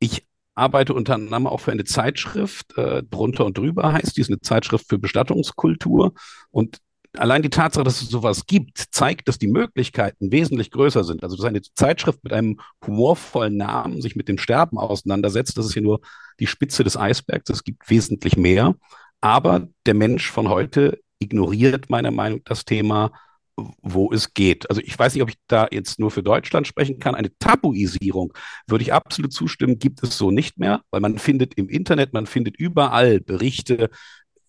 ich 0.00 0.26
arbeite 0.54 0.94
unter 0.94 1.14
anderem 1.14 1.46
auch 1.46 1.60
für 1.60 1.72
eine 1.72 1.84
Zeitschrift, 1.84 2.76
äh, 2.78 3.02
drunter 3.04 3.44
und 3.44 3.58
drüber 3.58 3.92
heißt 3.92 4.16
die, 4.16 4.22
ist 4.22 4.30
eine 4.30 4.40
Zeitschrift 4.40 4.88
für 4.88 4.98
Bestattungskultur 4.98 6.14
und 6.50 6.78
allein 7.18 7.42
die 7.42 7.50
Tatsache, 7.50 7.84
dass 7.84 8.02
es 8.02 8.08
sowas 8.08 8.46
gibt, 8.46 8.84
zeigt, 8.90 9.28
dass 9.28 9.38
die 9.38 9.46
Möglichkeiten 9.46 10.32
wesentlich 10.32 10.70
größer 10.70 11.04
sind. 11.04 11.22
Also, 11.22 11.36
dass 11.36 11.44
eine 11.44 11.62
Zeitschrift 11.62 12.22
mit 12.24 12.32
einem 12.32 12.60
humorvollen 12.86 13.56
Namen 13.56 14.02
sich 14.02 14.16
mit 14.16 14.28
dem 14.28 14.38
Sterben 14.38 14.78
auseinandersetzt, 14.78 15.56
das 15.58 15.66
ist 15.66 15.74
hier 15.74 15.82
nur 15.82 16.00
die 16.40 16.46
Spitze 16.46 16.84
des 16.84 16.96
Eisbergs. 16.96 17.50
Es 17.50 17.64
gibt 17.64 17.88
wesentlich 17.90 18.36
mehr. 18.36 18.74
Aber 19.20 19.68
der 19.86 19.94
Mensch 19.94 20.30
von 20.30 20.48
heute 20.48 21.00
ignoriert 21.18 21.90
meiner 21.90 22.10
Meinung 22.10 22.38
nach 22.40 22.44
das 22.44 22.64
Thema, 22.64 23.10
wo 23.56 24.12
es 24.12 24.34
geht. 24.34 24.68
Also 24.68 24.82
ich 24.82 24.98
weiß 24.98 25.14
nicht, 25.14 25.22
ob 25.22 25.30
ich 25.30 25.36
da 25.46 25.66
jetzt 25.70 25.98
nur 25.98 26.10
für 26.10 26.22
Deutschland 26.22 26.66
sprechen 26.66 26.98
kann. 26.98 27.14
Eine 27.14 27.36
Tabuisierung 27.38 28.32
würde 28.66 28.82
ich 28.82 28.92
absolut 28.92 29.32
zustimmen, 29.32 29.78
gibt 29.78 30.02
es 30.02 30.18
so 30.18 30.30
nicht 30.30 30.58
mehr, 30.58 30.82
weil 30.90 31.00
man 31.00 31.18
findet 31.18 31.54
im 31.54 31.68
Internet, 31.68 32.12
man 32.12 32.26
findet 32.26 32.56
überall 32.58 33.20
Berichte 33.20 33.88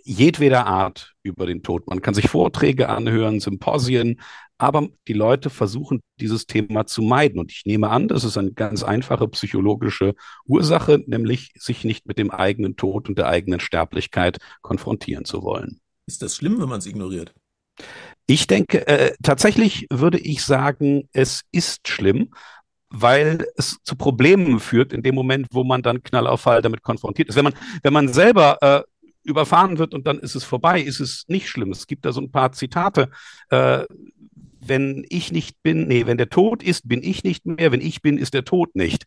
jedweder 0.08 0.66
Art 0.66 1.14
über 1.22 1.46
den 1.46 1.64
Tod. 1.64 1.88
Man 1.88 2.02
kann 2.02 2.14
sich 2.14 2.30
Vorträge 2.30 2.90
anhören, 2.90 3.40
Symposien, 3.40 4.22
aber 4.58 4.88
die 5.08 5.14
Leute 5.14 5.50
versuchen 5.50 6.00
dieses 6.20 6.48
Thema 6.48 6.86
zu 6.86 7.02
meiden. 7.02 7.40
Und 7.40 7.52
ich 7.52 7.66
nehme 7.66 7.90
an, 7.90 8.08
das 8.08 8.24
ist 8.24 8.38
eine 8.38 8.54
ganz 8.54 8.84
einfache 8.84 9.28
psychologische 9.28 10.16
Ursache, 10.46 11.04
nämlich 11.06 11.52
sich 11.56 11.84
nicht 11.84 12.08
mit 12.08 12.18
dem 12.18 12.32
eigenen 12.32 12.76
Tod 12.76 13.10
und 13.10 13.18
der 13.18 13.28
eigenen 13.28 13.60
Sterblichkeit 13.60 14.38
konfrontieren 14.62 15.26
zu 15.26 15.44
wollen. 15.44 15.80
Ist 16.08 16.22
das 16.22 16.38
schlimm, 16.38 16.60
wenn 16.60 16.70
man 16.70 16.80
es 16.80 16.86
ignoriert? 16.86 17.34
Ich 18.26 18.48
denke, 18.48 18.88
äh, 18.88 19.14
tatsächlich 19.22 19.88
würde 19.92 20.18
ich 20.18 20.44
sagen, 20.44 21.08
es 21.12 21.44
ist 21.52 21.88
schlimm, 21.88 22.32
weil 22.90 23.46
es 23.58 23.78
zu 23.84 23.96
Problemen 23.96 24.60
führt 24.60 24.94
in 24.94 25.04
dem 25.04 25.16
Moment, 25.16 25.48
wo 25.52 25.64
man 25.64 25.82
dann 25.82 26.02
knall 26.02 26.28
auf 26.28 26.42
Fall 26.42 26.62
damit 26.62 26.82
konfrontiert 26.82 27.30
ist. 27.30 27.36
Wenn 27.36 27.44
man, 27.44 27.54
wenn 27.84 27.94
man 27.94 28.08
selber 28.08 28.58
äh, 28.62 28.84
überfahren 29.27 29.77
wird 29.77 29.93
und 29.93 30.07
dann 30.07 30.19
ist 30.19 30.36
es 30.36 30.43
vorbei, 30.43 30.81
ist 30.81 31.00
es 31.00 31.25
nicht 31.27 31.50
schlimm. 31.50 31.72
Es 31.72 31.88
gibt 31.88 32.05
da 32.05 32.12
so 32.12 32.22
ein 32.22 32.31
paar 32.31 32.51
Zitate. 32.51 33.10
Äh, 33.50 33.84
wenn 34.67 35.05
ich 35.10 35.31
nicht 35.31 35.62
bin, 35.63 35.88
nee, 35.88 36.05
wenn 36.05 36.17
der 36.17 36.29
Tod 36.29 36.63
ist, 36.63 36.88
bin 36.88 37.01
ich 37.03 37.24
nicht 37.24 37.46
mehr, 37.46 37.72
wenn 37.72 37.81
ich 37.81 38.01
bin, 38.01 38.17
ist 38.17 38.34
der 38.34 38.43
Tod 38.43 38.75
nicht. 38.75 39.05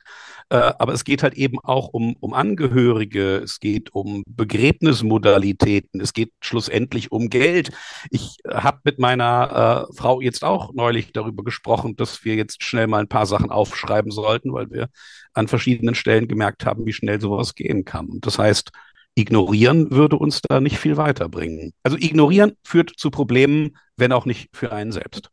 Äh, 0.49 0.73
aber 0.79 0.93
es 0.93 1.05
geht 1.05 1.23
halt 1.23 1.35
eben 1.35 1.59
auch 1.61 1.89
um, 1.89 2.17
um 2.21 2.35
Angehörige, 2.35 3.37
es 3.39 3.61
geht 3.61 3.95
um 3.95 4.25
Begräbnismodalitäten, 4.27 6.01
es 6.01 6.13
geht 6.13 6.33
schlussendlich 6.41 7.13
um 7.13 7.29
Geld. 7.29 7.71
Ich 8.11 8.39
habe 8.49 8.81
mit 8.85 8.99
meiner 8.99 9.89
äh, 9.91 9.95
Frau 9.95 10.21
jetzt 10.21 10.45
auch 10.45 10.73
neulich 10.73 11.13
darüber 11.13 11.45
gesprochen, 11.45 11.97
dass 11.97 12.25
wir 12.25 12.35
jetzt 12.35 12.63
schnell 12.63 12.87
mal 12.87 13.01
ein 13.01 13.09
paar 13.09 13.27
Sachen 13.27 13.51
aufschreiben 13.51 14.11
sollten, 14.11 14.53
weil 14.53 14.71
wir 14.71 14.89
an 15.35 15.49
verschiedenen 15.49 15.95
Stellen 15.95 16.29
gemerkt 16.29 16.67
haben, 16.67 16.87
wie 16.87 16.93
schnell 16.93 17.21
sowas 17.21 17.55
gehen 17.55 17.85
kann. 17.85 18.07
Und 18.07 18.27
das 18.27 18.39
heißt, 18.39 18.73
Ignorieren 19.15 19.91
würde 19.91 20.17
uns 20.17 20.41
da 20.43 20.61
nicht 20.61 20.79
viel 20.79 20.97
weiterbringen. 20.97 21.73
Also 21.83 21.97
ignorieren 21.99 22.53
führt 22.65 22.93
zu 22.97 23.11
Problemen, 23.11 23.77
wenn 23.97 24.13
auch 24.13 24.25
nicht 24.25 24.49
für 24.55 24.73
einen 24.73 24.93
selbst. 24.93 25.31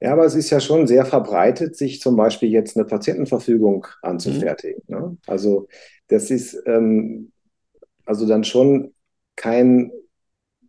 Ja, 0.00 0.12
aber 0.12 0.24
es 0.24 0.34
ist 0.34 0.50
ja 0.50 0.60
schon 0.60 0.86
sehr 0.86 1.06
verbreitet, 1.06 1.76
sich 1.76 2.00
zum 2.00 2.16
Beispiel 2.16 2.50
jetzt 2.50 2.76
eine 2.76 2.86
Patientenverfügung 2.86 3.86
anzufertigen. 4.02 4.82
Mhm. 4.86 4.94
Ne? 4.94 5.16
Also 5.26 5.68
das 6.08 6.30
ist 6.30 6.62
ähm, 6.66 7.32
also 8.04 8.26
dann 8.26 8.44
schon 8.44 8.94
kein 9.36 9.90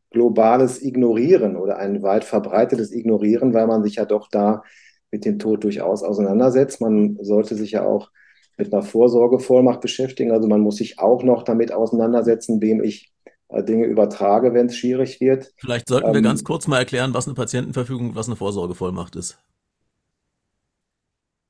globales 0.09 0.81
Ignorieren 0.81 1.57
oder 1.57 1.77
ein 1.77 2.01
weit 2.01 2.23
verbreitetes 2.23 2.91
Ignorieren, 2.91 3.53
weil 3.53 3.67
man 3.67 3.83
sich 3.83 3.95
ja 3.95 4.05
doch 4.05 4.29
da 4.29 4.63
mit 5.11 5.25
dem 5.25 5.39
Tod 5.39 5.63
durchaus 5.63 6.03
auseinandersetzt. 6.03 6.81
Man 6.81 7.17
sollte 7.21 7.55
sich 7.55 7.71
ja 7.71 7.85
auch 7.85 8.09
mit 8.57 8.73
einer 8.73 8.83
Vorsorgevollmacht 8.83 9.81
beschäftigen. 9.81 10.31
Also 10.31 10.47
man 10.47 10.61
muss 10.61 10.77
sich 10.77 10.99
auch 10.99 11.23
noch 11.23 11.43
damit 11.43 11.71
auseinandersetzen, 11.71 12.61
wem 12.61 12.83
ich 12.83 13.11
äh, 13.49 13.63
Dinge 13.63 13.85
übertrage, 13.85 14.53
wenn 14.53 14.67
es 14.67 14.75
schwierig 14.75 15.21
wird. 15.21 15.53
Vielleicht 15.57 15.87
sollten 15.87 16.11
wir 16.11 16.17
ähm, 16.17 16.23
ganz 16.23 16.43
kurz 16.43 16.67
mal 16.67 16.79
erklären, 16.79 17.13
was 17.13 17.27
eine 17.27 17.35
Patientenverfügung, 17.35 18.15
was 18.15 18.27
eine 18.27 18.35
Vorsorgevollmacht 18.35 19.15
ist. 19.15 19.39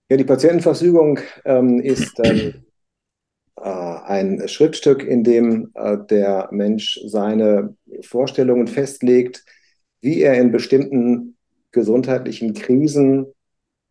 Ja, 0.10 0.18
die 0.18 0.24
Patientenverfügung 0.24 1.20
ähm, 1.44 1.82
ist 1.82 2.20
ähm, 2.24 2.66
äh, 3.58 3.62
ein 3.62 4.48
Schriftstück, 4.48 5.04
in 5.04 5.24
dem 5.24 5.72
äh, 5.74 5.98
der 6.10 6.48
Mensch 6.52 7.00
seine 7.06 7.76
Vorstellungen 8.02 8.68
festlegt, 8.68 9.44
wie 10.00 10.22
er 10.22 10.36
in 10.36 10.52
bestimmten 10.52 11.36
gesundheitlichen 11.72 12.54
Krisen 12.54 13.26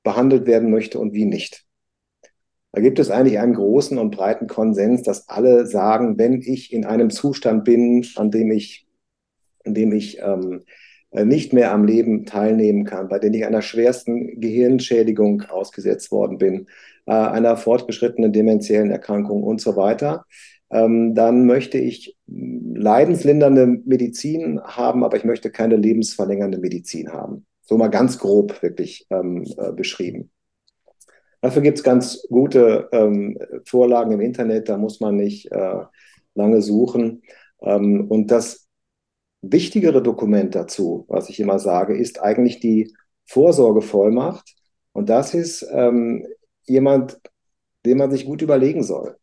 behandelt 0.02 0.46
werden 0.46 0.70
möchte 0.70 0.98
und 0.98 1.12
wie 1.12 1.26
nicht. 1.26 1.65
Da 2.76 2.82
gibt 2.82 2.98
es 2.98 3.10
eigentlich 3.10 3.38
einen 3.38 3.54
großen 3.54 3.96
und 3.96 4.14
breiten 4.14 4.48
Konsens, 4.48 5.02
dass 5.02 5.30
alle 5.30 5.66
sagen, 5.66 6.18
wenn 6.18 6.42
ich 6.42 6.74
in 6.74 6.84
einem 6.84 7.08
Zustand 7.08 7.64
bin, 7.64 8.06
an 8.16 8.30
dem 8.30 8.50
ich, 8.50 8.86
an 9.64 9.72
dem 9.72 9.92
ich 9.92 10.18
ähm, 10.20 10.60
nicht 11.10 11.54
mehr 11.54 11.72
am 11.72 11.86
Leben 11.86 12.26
teilnehmen 12.26 12.84
kann, 12.84 13.08
bei 13.08 13.18
dem 13.18 13.32
ich 13.32 13.46
einer 13.46 13.62
schwersten 13.62 14.42
Gehirnschädigung 14.42 15.44
ausgesetzt 15.48 16.12
worden 16.12 16.36
bin, 16.36 16.66
äh, 17.06 17.12
einer 17.12 17.56
fortgeschrittenen 17.56 18.34
dementiellen 18.34 18.90
Erkrankung 18.90 19.42
und 19.42 19.62
so 19.62 19.74
weiter, 19.76 20.26
ähm, 20.70 21.14
dann 21.14 21.46
möchte 21.46 21.78
ich 21.78 22.14
leidenslindernde 22.26 23.68
Medizin 23.86 24.60
haben, 24.62 25.02
aber 25.02 25.16
ich 25.16 25.24
möchte 25.24 25.50
keine 25.50 25.76
lebensverlängernde 25.76 26.58
Medizin 26.58 27.10
haben. 27.10 27.46
So 27.62 27.78
mal 27.78 27.88
ganz 27.88 28.18
grob 28.18 28.60
wirklich 28.62 29.06
ähm, 29.08 29.46
äh, 29.56 29.72
beschrieben. 29.72 30.30
Dafür 31.46 31.62
gibt 31.62 31.78
es 31.78 31.84
ganz 31.84 32.26
gute 32.28 32.88
ähm, 32.90 33.38
Vorlagen 33.66 34.10
im 34.10 34.20
Internet, 34.20 34.68
da 34.68 34.76
muss 34.76 34.98
man 34.98 35.14
nicht 35.14 35.52
äh, 35.52 35.84
lange 36.34 36.60
suchen. 36.60 37.22
Ähm, 37.62 38.08
und 38.08 38.32
das 38.32 38.66
wichtigere 39.42 40.02
Dokument 40.02 40.56
dazu, 40.56 41.04
was 41.06 41.28
ich 41.28 41.38
immer 41.38 41.60
sage, 41.60 41.96
ist 41.96 42.20
eigentlich 42.20 42.58
die 42.58 42.92
Vorsorgevollmacht. 43.26 44.56
Und 44.90 45.08
das 45.08 45.34
ist 45.34 45.64
ähm, 45.70 46.26
jemand, 46.64 47.20
den 47.84 47.98
man 47.98 48.10
sich 48.10 48.24
gut 48.24 48.42
überlegen 48.42 48.82
soll. 48.82 49.16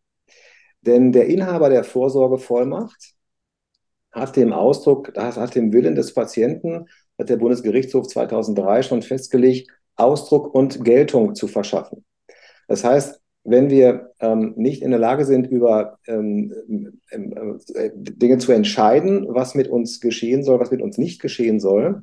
Denn 0.80 1.12
der 1.12 1.28
Inhaber 1.28 1.70
der 1.70 1.84
Vorsorgevollmacht 1.84 3.16
hat 4.14 4.38
dem 4.38 4.54
Ausdruck, 4.54 5.12
hat 5.18 5.56
dem 5.56 5.74
Willen 5.74 5.96
des 5.96 6.14
Patienten, 6.14 6.86
hat 7.20 7.28
der 7.28 7.36
Bundesgerichtshof 7.36 8.08
2003 8.08 8.84
schon 8.84 9.02
festgelegt, 9.02 9.70
Ausdruck 9.98 10.56
und 10.56 10.86
Geltung 10.86 11.36
zu 11.36 11.50
verschaffen. 11.50 12.06
Das 12.74 12.84
heißt, 12.84 13.22
wenn 13.44 13.70
wir 13.70 14.14
ähm, 14.20 14.54
nicht 14.56 14.82
in 14.82 14.90
der 14.90 15.00
Lage 15.00 15.26
sind, 15.26 15.46
über 15.46 16.00
ähm, 16.08 16.52
ähm, 17.12 17.60
äh, 17.76 17.92
Dinge 17.94 18.40
zu 18.40 18.52
entscheiden, 18.52 19.28
was 19.30 19.54
mit 19.54 19.68
uns 19.68 20.00
geschehen 20.00 20.44
soll, 20.44 20.60
was 20.60 20.72
mit 20.72 20.82
uns 20.82 20.98
nicht 20.98 21.22
geschehen 21.22 21.60
soll, 21.60 22.02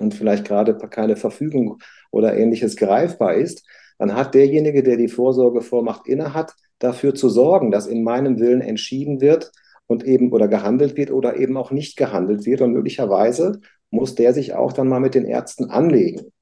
und 0.00 0.12
vielleicht 0.12 0.44
gerade 0.44 0.76
keine 0.88 1.14
Verfügung 1.14 1.78
oder 2.10 2.36
ähnliches 2.36 2.74
greifbar 2.74 3.34
ist, 3.34 3.64
dann 3.96 4.16
hat 4.16 4.34
derjenige, 4.34 4.82
der 4.82 4.96
die 4.96 5.06
Vorsorgevormacht 5.06 6.08
innehat, 6.08 6.52
dafür 6.80 7.14
zu 7.14 7.28
sorgen, 7.28 7.70
dass 7.70 7.86
in 7.86 8.02
meinem 8.02 8.40
Willen 8.40 8.60
entschieden 8.60 9.20
wird 9.20 9.52
und 9.86 10.02
eben 10.02 10.32
oder 10.32 10.48
gehandelt 10.48 10.96
wird 10.96 11.12
oder 11.12 11.36
eben 11.36 11.56
auch 11.56 11.70
nicht 11.70 11.96
gehandelt 11.96 12.44
wird. 12.44 12.60
Und 12.60 12.72
möglicherweise 12.72 13.60
muss 13.90 14.16
der 14.16 14.34
sich 14.34 14.54
auch 14.54 14.72
dann 14.72 14.88
mal 14.88 14.98
mit 14.98 15.14
den 15.14 15.26
Ärzten 15.26 15.70
anlegen 15.70 16.32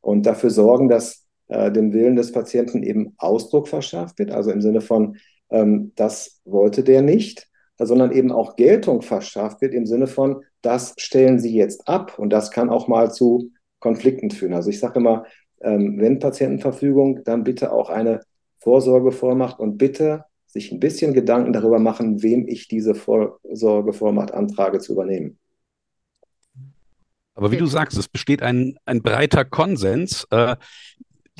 und 0.00 0.24
dafür 0.24 0.48
sorgen, 0.48 0.88
dass 0.88 1.26
äh, 1.50 1.70
dem 1.70 1.92
Willen 1.92 2.16
des 2.16 2.30
Patienten 2.32 2.82
eben 2.82 3.14
Ausdruck 3.18 3.68
verschafft 3.68 4.18
wird, 4.18 4.30
also 4.30 4.50
im 4.52 4.60
Sinne 4.60 4.80
von, 4.80 5.16
ähm, 5.50 5.92
das 5.96 6.40
wollte 6.44 6.84
der 6.84 7.02
nicht, 7.02 7.48
sondern 7.76 8.12
eben 8.12 8.30
auch 8.30 8.56
Geltung 8.56 9.02
verschafft 9.02 9.60
wird 9.60 9.74
im 9.74 9.84
Sinne 9.84 10.06
von, 10.06 10.44
das 10.62 10.94
stellen 10.96 11.40
Sie 11.40 11.54
jetzt 11.54 11.88
ab 11.88 12.18
und 12.18 12.30
das 12.30 12.50
kann 12.50 12.70
auch 12.70 12.88
mal 12.88 13.10
zu 13.10 13.50
Konflikten 13.80 14.30
führen. 14.30 14.54
Also 14.54 14.70
ich 14.70 14.78
sage 14.78 15.00
immer, 15.00 15.24
ähm, 15.60 15.98
wenn 15.98 16.20
Patientenverfügung, 16.20 17.24
dann 17.24 17.42
bitte 17.42 17.72
auch 17.72 17.90
eine 17.90 18.20
Vorsorgevollmacht 18.58 19.58
und 19.58 19.76
bitte 19.76 20.24
sich 20.46 20.70
ein 20.70 20.80
bisschen 20.80 21.14
Gedanken 21.14 21.52
darüber 21.52 21.78
machen, 21.78 22.22
wem 22.22 22.46
ich 22.46 22.68
diese 22.68 22.94
Vorsorgevollmacht 22.94 24.32
antrage 24.32 24.78
zu 24.78 24.92
übernehmen. 24.92 25.38
Aber 27.34 27.50
wie 27.50 27.56
du 27.56 27.66
sagst, 27.66 27.98
es 27.98 28.08
besteht 28.08 28.42
ein, 28.42 28.78
ein 28.84 29.02
breiter 29.02 29.44
Konsens. 29.44 30.26
Äh, 30.30 30.56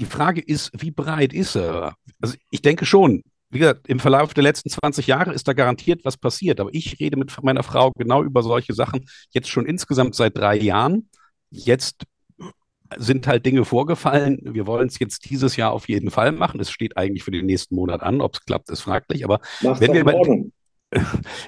die 0.00 0.06
Frage 0.06 0.40
ist, 0.40 0.70
wie 0.76 0.90
breit 0.90 1.32
ist 1.32 1.54
er? 1.54 1.94
Also 2.20 2.34
ich 2.50 2.62
denke 2.62 2.86
schon, 2.86 3.22
wie 3.50 3.58
gesagt, 3.58 3.88
im 3.88 4.00
Verlauf 4.00 4.32
der 4.32 4.42
letzten 4.42 4.70
20 4.70 5.06
Jahre 5.06 5.32
ist 5.32 5.46
da 5.46 5.52
garantiert 5.52 6.04
was 6.04 6.16
passiert. 6.16 6.60
Aber 6.60 6.70
ich 6.72 6.98
rede 7.00 7.16
mit 7.16 7.32
meiner 7.42 7.62
Frau 7.62 7.92
genau 7.96 8.22
über 8.22 8.42
solche 8.42 8.72
Sachen 8.72 9.06
jetzt 9.30 9.48
schon 9.48 9.66
insgesamt 9.66 10.14
seit 10.14 10.36
drei 10.36 10.56
Jahren. 10.56 11.08
Jetzt 11.50 12.04
sind 12.96 13.26
halt 13.26 13.44
Dinge 13.46 13.64
vorgefallen. 13.64 14.38
Wir 14.42 14.66
wollen 14.66 14.88
es 14.88 14.98
jetzt 14.98 15.28
dieses 15.28 15.56
Jahr 15.56 15.72
auf 15.72 15.88
jeden 15.88 16.10
Fall 16.10 16.32
machen. 16.32 16.60
Es 16.60 16.70
steht 16.70 16.96
eigentlich 16.96 17.22
für 17.22 17.30
den 17.30 17.46
nächsten 17.46 17.74
Monat 17.74 18.02
an. 18.02 18.20
Ob 18.20 18.34
es 18.34 18.44
klappt, 18.44 18.70
ist 18.70 18.80
fraglich. 18.80 19.24
Aber 19.24 19.40
Mach's 19.60 19.80
wenn 19.80 19.92
wir 19.92 20.04
morgen. 20.04 20.52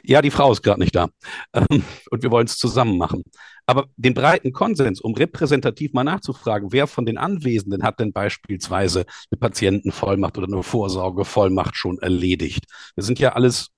Ja, 0.02 0.22
die 0.22 0.30
Frau 0.30 0.52
ist 0.52 0.62
gerade 0.62 0.80
nicht 0.80 0.94
da. 0.94 1.08
Ähm, 1.52 1.84
und 2.11 2.22
wir 2.22 2.30
wollen 2.30 2.46
es 2.46 2.58
zusammen 2.58 2.99
machen. 2.99 3.22
Aber 3.66 3.87
den 3.96 4.14
breiten 4.14 4.52
Konsens, 4.52 5.00
um 5.00 5.14
repräsentativ 5.14 5.92
mal 5.92 6.04
nachzufragen, 6.04 6.72
wer 6.72 6.87
von 6.87 7.06
den 7.06 7.18
Anwesenden 7.18 7.82
hat 7.82 8.00
denn 8.00 8.12
beispielsweise 8.12 9.04
eine 9.30 9.38
Patientenvollmacht 9.38 10.38
oder 10.38 10.46
eine 10.46 10.62
Vorsorgevollmacht 10.62 11.76
schon 11.76 11.99
erledigt? 11.99 12.64
Wir 12.94 13.04
sind 13.04 13.18
ja 13.18 13.32
alles 13.32 13.68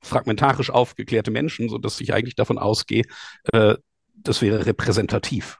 fragmentarisch 0.00 0.70
aufgeklärte 0.70 1.30
Menschen, 1.30 1.68
sodass 1.68 2.00
ich 2.00 2.12
eigentlich 2.12 2.34
davon 2.34 2.58
ausgehe, 2.58 3.04
äh, 3.52 3.76
das 4.14 4.42
wäre 4.42 4.66
repräsentativ. 4.66 5.58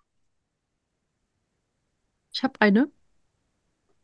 Ich 2.32 2.42
habe 2.42 2.61
eine. 2.61 2.90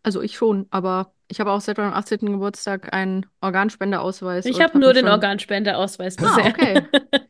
Also 0.02 0.22
ich 0.22 0.36
schon, 0.36 0.66
aber 0.70 1.12
ich 1.28 1.40
habe 1.40 1.52
auch 1.52 1.60
seit 1.60 1.78
meinem 1.78 1.92
18. 1.92 2.20
Geburtstag 2.20 2.92
einen 2.92 3.26
Organspendeausweis. 3.40 4.46
Ich 4.46 4.60
habe 4.60 4.78
nur 4.78 4.92
den 4.94 5.04
schon- 5.04 5.12
Organspendeausweis 5.12 6.16
Ah, 6.18 6.22
bisher. 6.36 6.50
okay. 6.50 6.82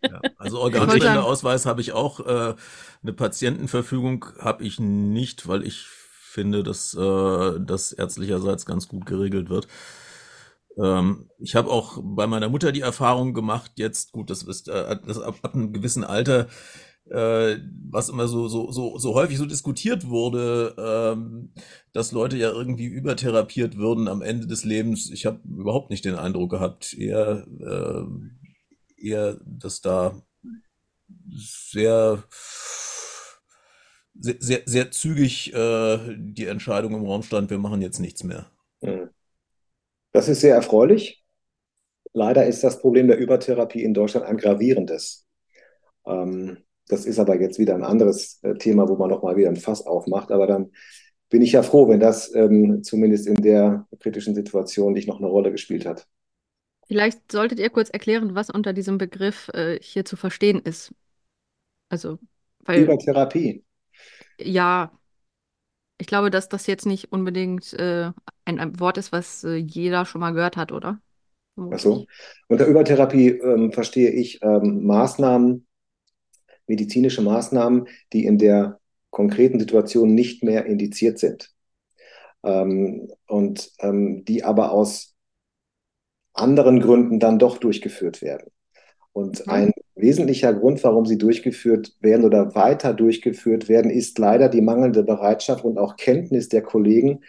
Ja, 0.02 0.20
also 0.38 0.60
Organspendeausweis 0.60 1.66
habe 1.66 1.80
ich 1.80 1.92
auch. 1.92 2.20
Äh, 2.20 2.54
eine 3.02 3.12
Patientenverfügung 3.12 4.24
habe 4.40 4.64
ich 4.64 4.80
nicht, 4.80 5.46
weil 5.48 5.64
ich 5.64 5.86
finde, 5.86 6.62
dass 6.62 6.94
äh, 6.94 7.60
das 7.60 7.92
ärztlicherseits 7.92 8.66
ganz 8.66 8.88
gut 8.88 9.06
geregelt 9.06 9.50
wird. 9.50 9.66
Ähm, 10.80 11.28
ich 11.38 11.54
habe 11.56 11.70
auch 11.70 11.98
bei 12.02 12.26
meiner 12.26 12.48
Mutter 12.48 12.70
die 12.72 12.80
Erfahrung 12.82 13.34
gemacht, 13.34 13.72
jetzt, 13.76 14.12
gut, 14.12 14.30
das 14.30 14.42
ist 14.42 14.68
äh, 14.68 14.96
das 15.06 15.20
ab, 15.20 15.36
ab 15.42 15.54
einem 15.54 15.72
gewissen 15.72 16.04
Alter, 16.04 16.46
äh, 17.10 17.58
was 17.90 18.08
immer 18.08 18.28
so, 18.28 18.48
so, 18.48 18.70
so, 18.70 18.98
so 18.98 19.14
häufig 19.14 19.38
so 19.38 19.46
diskutiert 19.46 20.08
wurde, 20.08 20.74
ähm, 20.78 21.52
dass 21.92 22.12
Leute 22.12 22.36
ja 22.36 22.50
irgendwie 22.50 22.86
übertherapiert 22.86 23.76
würden 23.76 24.08
am 24.08 24.22
Ende 24.22 24.46
des 24.46 24.64
Lebens. 24.64 25.10
Ich 25.10 25.26
habe 25.26 25.40
überhaupt 25.48 25.90
nicht 25.90 26.04
den 26.04 26.14
Eindruck 26.14 26.50
gehabt, 26.50 26.94
eher, 26.94 27.46
äh, 27.60 29.04
eher, 29.06 29.40
dass 29.44 29.80
da 29.80 30.20
sehr, 31.30 32.24
sehr, 34.14 34.62
sehr, 34.66 34.90
zügig 34.90 35.54
äh, 35.54 35.98
die 36.16 36.46
Entscheidung 36.46 36.94
im 36.94 37.04
Raum 37.06 37.22
stand, 37.22 37.50
wir 37.50 37.58
machen 37.58 37.82
jetzt 37.82 38.00
nichts 38.00 38.24
mehr. 38.24 38.50
Mhm. 38.80 39.10
Das 40.12 40.28
ist 40.28 40.40
sehr 40.40 40.54
erfreulich. 40.54 41.24
Leider 42.12 42.46
ist 42.46 42.64
das 42.64 42.80
Problem 42.80 43.06
der 43.08 43.18
Übertherapie 43.18 43.82
in 43.82 43.94
Deutschland 43.94 44.26
ein 44.26 44.38
gravierendes. 44.38 45.26
Ähm, 46.06 46.64
das 46.88 47.04
ist 47.04 47.18
aber 47.18 47.40
jetzt 47.40 47.58
wieder 47.58 47.74
ein 47.74 47.84
anderes 47.84 48.40
äh, 48.42 48.54
Thema, 48.54 48.88
wo 48.88 48.96
man 48.96 49.10
nochmal 49.10 49.36
wieder 49.36 49.48
ein 49.48 49.56
Fass 49.56 49.86
aufmacht. 49.86 50.30
Aber 50.32 50.46
dann 50.46 50.72
bin 51.28 51.42
ich 51.42 51.52
ja 51.52 51.62
froh, 51.62 51.88
wenn 51.88 52.00
das 52.00 52.34
ähm, 52.34 52.82
zumindest 52.82 53.26
in 53.26 53.36
der 53.42 53.86
kritischen 54.00 54.34
Situation 54.34 54.92
nicht 54.92 55.08
noch 55.08 55.18
eine 55.18 55.26
Rolle 55.26 55.52
gespielt 55.52 55.86
hat. 55.86 56.06
Vielleicht 56.86 57.30
solltet 57.30 57.60
ihr 57.60 57.68
kurz 57.68 57.90
erklären, 57.90 58.34
was 58.34 58.48
unter 58.48 58.72
diesem 58.72 58.96
Begriff 58.96 59.48
äh, 59.52 59.78
hier 59.82 60.06
zu 60.06 60.16
verstehen 60.16 60.60
ist. 60.60 60.94
Also, 61.90 62.18
weil 62.64 62.82
Übertherapie. 62.82 63.62
ja, 64.38 64.90
ich 65.98 66.06
glaube, 66.06 66.30
dass 66.30 66.48
das 66.48 66.66
jetzt 66.66 66.86
nicht 66.86 67.12
unbedingt 67.12 67.74
äh, 67.74 68.10
ein, 68.44 68.58
ein 68.58 68.80
Wort 68.80 68.96
ist, 68.96 69.12
was 69.12 69.44
äh, 69.44 69.56
jeder 69.56 70.06
schon 70.06 70.20
mal 70.20 70.32
gehört 70.32 70.56
hat, 70.56 70.72
oder? 70.72 71.00
Ach 71.56 71.78
so. 71.78 72.06
Unter 72.46 72.66
Übertherapie 72.66 73.30
ähm, 73.30 73.72
verstehe 73.72 74.10
ich 74.10 74.40
ähm, 74.42 74.86
Maßnahmen, 74.86 75.66
medizinische 76.68 77.22
Maßnahmen, 77.22 77.88
die 78.12 78.26
in 78.26 78.38
der 78.38 78.80
konkreten 79.10 79.60
Situation 79.60 80.14
nicht 80.14 80.44
mehr 80.44 80.66
indiziert 80.66 81.18
sind. 81.18 81.52
Ähm, 82.44 83.10
und 83.26 83.72
ähm, 83.80 84.24
die 84.24 84.44
aber 84.44 84.72
aus 84.72 85.14
anderen 86.32 86.80
Gründen 86.80 87.18
dann 87.20 87.38
doch 87.38 87.58
durchgeführt 87.58 88.22
werden. 88.22 88.50
Und 89.12 89.48
ein 89.48 89.72
wesentlicher 89.96 90.54
Grund, 90.54 90.84
warum 90.84 91.06
sie 91.06 91.18
durchgeführt 91.18 91.96
werden 92.00 92.24
oder 92.24 92.54
weiter 92.54 92.94
durchgeführt 92.94 93.68
werden, 93.68 93.90
ist 93.90 94.18
leider 94.18 94.48
die 94.48 94.60
mangelnde 94.62 95.04
Bereitschaft 95.04 95.64
und 95.64 95.78
auch 95.78 95.96
Kenntnis 95.96 96.48
der 96.48 96.62
Kollegen, 96.62 97.22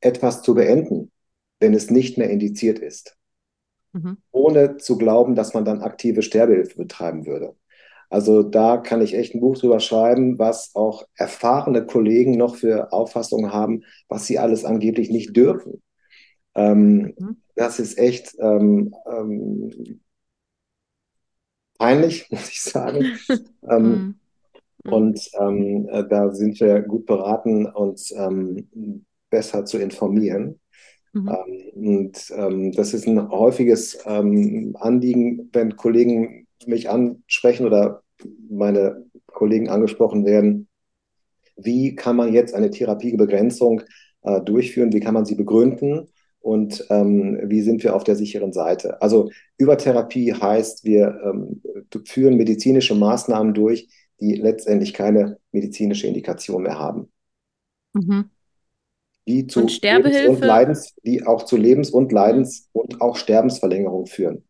etwas 0.00 0.42
zu 0.42 0.54
beenden, 0.54 1.10
wenn 1.60 1.74
es 1.74 1.90
nicht 1.90 2.18
mehr 2.18 2.30
indiziert 2.30 2.78
ist 2.78 3.16
Mhm. 3.94 4.16
ohne 4.32 4.76
zu 4.76 4.98
glauben, 4.98 5.34
dass 5.34 5.54
man 5.54 5.64
dann 5.64 5.80
aktive 5.82 6.22
Sterbehilfe 6.22 6.76
betreiben 6.76 7.26
würde. 7.26 7.56
Also 8.10 8.42
da 8.42 8.76
kann 8.78 9.02
ich 9.02 9.14
echt 9.14 9.34
ein 9.34 9.40
Buch 9.40 9.58
drüber 9.58 9.80
schreiben, 9.80 10.38
was 10.38 10.74
auch 10.74 11.04
erfahrene 11.16 11.86
Kollegen 11.86 12.36
noch 12.36 12.56
für 12.56 12.92
Auffassungen 12.92 13.52
haben, 13.52 13.84
was 14.08 14.26
sie 14.26 14.38
alles 14.38 14.64
angeblich 14.64 15.10
nicht 15.10 15.36
dürfen. 15.36 15.82
Ähm, 16.54 17.16
Mhm. 17.18 17.34
das 17.56 17.80
ist 17.80 17.98
echt 17.98 18.34
ähm, 18.40 18.94
ähm, 19.10 20.00
peinlich, 21.78 22.28
muss 22.30 22.48
ich 22.50 22.62
sagen. 22.62 23.12
ähm, 23.68 24.06
Mhm. 24.06 24.20
Mhm. 24.84 24.90
und 24.90 25.30
ähm, 25.40 25.88
äh, 25.90 26.08
da 26.08 26.32
sind 26.34 26.60
wir 26.60 26.82
gut 26.82 27.06
beraten, 27.06 27.66
uns 27.66 28.12
ähm, 28.12 29.06
besser 29.30 29.64
zu 29.66 29.78
informieren. 29.78 30.60
Mhm. 31.14 31.44
Und 31.74 32.30
das 32.76 32.94
ist 32.94 33.06
ein 33.06 33.30
häufiges 33.30 34.04
Anliegen, 34.06 35.50
wenn 35.52 35.76
Kollegen 35.76 36.43
mich 36.68 36.90
ansprechen 36.90 37.66
oder 37.66 38.02
meine 38.50 39.04
Kollegen 39.26 39.68
angesprochen 39.68 40.24
werden. 40.24 40.68
Wie 41.56 41.94
kann 41.94 42.16
man 42.16 42.32
jetzt 42.32 42.54
eine 42.54 42.70
Therapiebegrenzung 42.70 43.82
äh, 44.22 44.40
durchführen? 44.40 44.92
Wie 44.92 45.00
kann 45.00 45.14
man 45.14 45.24
sie 45.24 45.34
begründen? 45.36 46.08
Und 46.40 46.84
ähm, 46.90 47.40
wie 47.44 47.62
sind 47.62 47.82
wir 47.84 47.94
auf 47.96 48.04
der 48.04 48.16
sicheren 48.16 48.52
Seite? 48.52 49.00
Also 49.00 49.30
Übertherapie 49.56 50.34
heißt, 50.34 50.84
wir 50.84 51.18
ähm, 51.24 51.62
führen 52.06 52.36
medizinische 52.36 52.94
Maßnahmen 52.94 53.54
durch, 53.54 53.88
die 54.20 54.34
letztendlich 54.34 54.92
keine 54.92 55.38
medizinische 55.52 56.06
Indikation 56.06 56.62
mehr 56.64 56.78
haben 56.78 57.10
Mhm. 57.94 58.30
die 59.28 59.46
zu 59.46 59.60
Und 59.62 59.72
Sterbehilfe? 59.72 60.26
Lebens- 60.26 60.38
und 60.40 60.44
Leidens, 60.46 60.94
die 61.04 61.26
auch 61.26 61.44
zu 61.44 61.56
Lebens- 61.56 61.90
und 61.90 62.12
Leidens- 62.12 62.68
und 62.72 63.00
auch 63.00 63.16
Sterbensverlängerung 63.16 64.06
führen. 64.06 64.44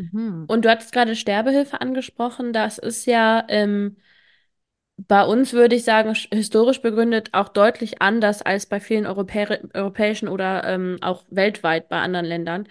Mhm. 0.00 0.44
Und 0.48 0.64
du 0.64 0.70
hattest 0.70 0.92
gerade 0.92 1.14
Sterbehilfe 1.16 1.80
angesprochen. 1.80 2.52
Das 2.52 2.78
ist 2.78 3.06
ja 3.06 3.44
ähm, 3.48 3.96
bei 4.96 5.24
uns, 5.24 5.52
würde 5.52 5.76
ich 5.76 5.84
sagen, 5.84 6.10
sch- 6.10 6.34
historisch 6.34 6.82
begründet 6.82 7.30
auch 7.32 7.48
deutlich 7.48 8.02
anders 8.02 8.42
als 8.42 8.66
bei 8.66 8.80
vielen 8.80 9.06
Europä 9.06 9.60
europäischen 9.74 10.28
oder 10.28 10.64
ähm, 10.64 10.98
auch 11.00 11.24
weltweit 11.30 11.88
bei 11.88 11.98
anderen 12.00 12.26
Ländern. 12.26 12.68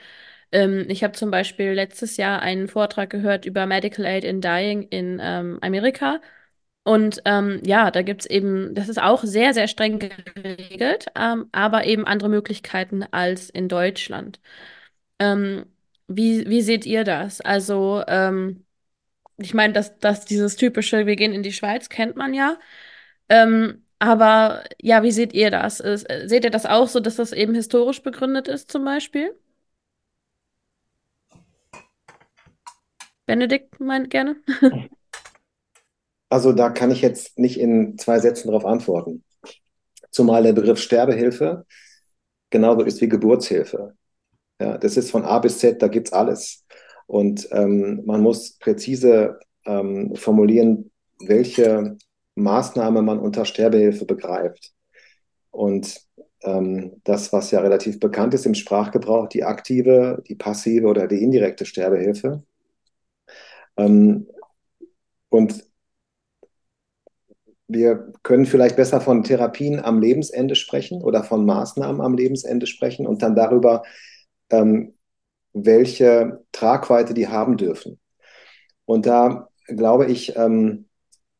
Ähm, 0.52 0.86
ich 0.90 1.04
habe 1.04 1.14
zum 1.14 1.32
Beispiel 1.32 1.72
letztes 1.74 2.18
Jahr 2.18 2.42
einen 2.42 2.68
Vortrag 2.68 3.10
gehört 3.12 3.46
über 3.46 3.68
Medical 3.68 4.06
Aid 4.06 4.24
in 4.26 4.42
Dying 4.42 4.84
in 4.84 5.20
ähm, 5.24 5.60
Amerika. 5.62 6.22
Und 6.84 7.22
ähm, 7.26 7.62
ja, 7.66 7.92
da 7.92 8.02
gibt's 8.04 8.26
eben, 8.28 8.76
das 8.76 8.90
ist 8.90 9.02
auch 9.02 9.24
sehr, 9.24 9.54
sehr 9.54 9.68
streng 9.68 10.00
geregelt, 10.00 11.08
ähm, 11.16 11.48
aber 11.52 11.86
eben 11.86 12.06
andere 12.08 12.30
Möglichkeiten 12.30 13.04
als 13.12 13.50
in 13.52 13.70
Deutschland. 13.70 14.40
Ähm, 15.20 15.66
wie, 16.10 16.50
wie 16.50 16.62
seht 16.62 16.86
ihr 16.86 17.04
das? 17.04 17.42
Also, 17.42 18.04
ähm, 18.08 18.66
ich 19.38 19.54
meine, 19.54 19.74
dass, 19.74 19.98
dass 20.00 20.26
dieses 20.26 20.56
typische, 20.58 21.06
wir 21.06 21.16
gehen 21.16 21.34
in 21.34 21.44
die 21.44 21.54
Schweiz, 21.54 21.90
kennt 21.90 22.16
man 22.18 22.34
ja. 22.34 22.60
Ähm, 23.30 23.86
aber 24.00 24.64
ja, 24.82 25.04
wie 25.04 25.12
seht 25.12 25.34
ihr 25.34 25.52
das? 25.52 25.80
Ist, 25.80 26.10
äh, 26.10 26.28
seht 26.28 26.44
ihr 26.46 26.52
das 26.52 26.66
auch 26.66 26.88
so, 26.88 27.00
dass 27.00 27.18
das 27.18 27.34
eben 27.34 27.56
historisch 27.56 28.02
begründet 28.04 28.48
ist, 28.48 28.72
zum 28.72 28.86
Beispiel? 28.86 29.36
Benedikt 33.26 33.80
meint 33.80 34.10
gerne. 34.10 34.38
Also 36.32 36.54
da 36.54 36.70
kann 36.70 36.92
ich 36.92 37.02
jetzt 37.02 37.40
nicht 37.40 37.60
in 37.60 37.98
zwei 37.98 38.20
Sätzen 38.20 38.50
darauf 38.50 38.66
antworten. 38.66 39.24
Zumal 40.12 40.44
der 40.44 40.54
Begriff 40.54 40.80
Sterbehilfe 40.80 41.66
genauso 42.50 42.84
ist 42.84 43.02
wie 43.02 43.10
Geburtshilfe. 43.10 43.96
Ja, 44.60 44.78
das 44.78 44.98
ist 44.98 45.12
von 45.12 45.24
A 45.24 45.40
bis 45.40 45.60
Z, 45.60 45.82
da 45.82 45.88
gibt's 45.88 46.14
alles. 46.14 46.66
Und 47.08 47.48
ähm, 47.52 48.04
man 48.06 48.22
muss 48.22 48.58
präzise 48.60 49.40
ähm, 49.66 50.16
formulieren, 50.16 50.92
welche 51.26 51.98
Maßnahme 52.36 53.02
man 53.02 53.20
unter 53.20 53.46
Sterbehilfe 53.46 54.06
begreift. 54.06 54.74
Und 55.52 56.02
ähm, 56.44 57.02
das, 57.04 57.34
was 57.34 57.52
ja 57.52 57.60
relativ 57.62 58.00
bekannt 58.00 58.34
ist 58.34 58.46
im 58.46 58.54
Sprachgebrauch, 58.54 59.28
die 59.28 59.44
aktive, 59.44 60.24
die 60.28 60.36
passive 60.36 60.88
oder 60.88 61.08
die 61.08 61.24
indirekte 61.24 61.66
Sterbehilfe. 61.66 62.44
Ähm, 63.78 64.28
und 65.30 65.64
wir 67.68 68.12
können 68.24 68.46
vielleicht 68.46 68.76
besser 68.76 69.00
von 69.00 69.24
Therapien 69.24 69.80
am 69.80 70.02
Lebensende 70.02 70.56
sprechen 70.56 71.02
oder 71.04 71.24
von 71.24 71.46
Maßnahmen 71.46 72.02
am 72.02 72.16
Lebensende 72.16 72.66
sprechen 72.66 73.06
und 73.06 73.22
dann 73.22 73.36
darüber, 73.36 73.84
ähm, 74.50 74.94
welche 75.54 76.44
Tragweite 76.52 77.14
die 77.14 77.28
haben 77.28 77.58
dürfen. 77.58 78.00
Und 78.86 79.06
da 79.06 79.50
glaube 79.68 80.08
ich, 80.08 80.36
ähm, 80.36 80.86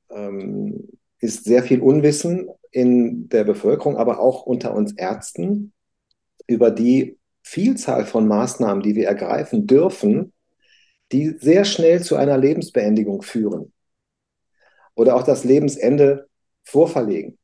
ähm, 0.10 0.88
ist 1.20 1.44
sehr 1.44 1.64
viel 1.64 1.82
Unwissen 1.82 2.50
in 2.72 3.30
der 3.30 3.44
Bevölkerung, 3.44 3.98
aber 3.98 4.20
auch 4.20 4.44
unter 4.44 4.74
uns 4.74 4.94
Ärzten 4.94 5.74
über 6.48 6.72
die 6.72 7.18
Vielzahl 7.44 8.06
von 8.06 8.28
Maßnahmen, 8.28 8.84
die 8.84 8.96
wir 8.96 9.08
ergreifen 9.08 9.66
dürfen, 9.66 10.34
die 11.12 11.36
sehr 11.40 11.66
schnell 11.66 12.02
zu 12.04 12.16
einer 12.16 12.38
Lebensbeendigung 12.38 13.22
führen 13.22 13.74
oder 14.96 15.16
auch 15.16 15.24
das 15.24 15.44
Lebensende 15.44 16.28
vorverlegen. 16.64 17.38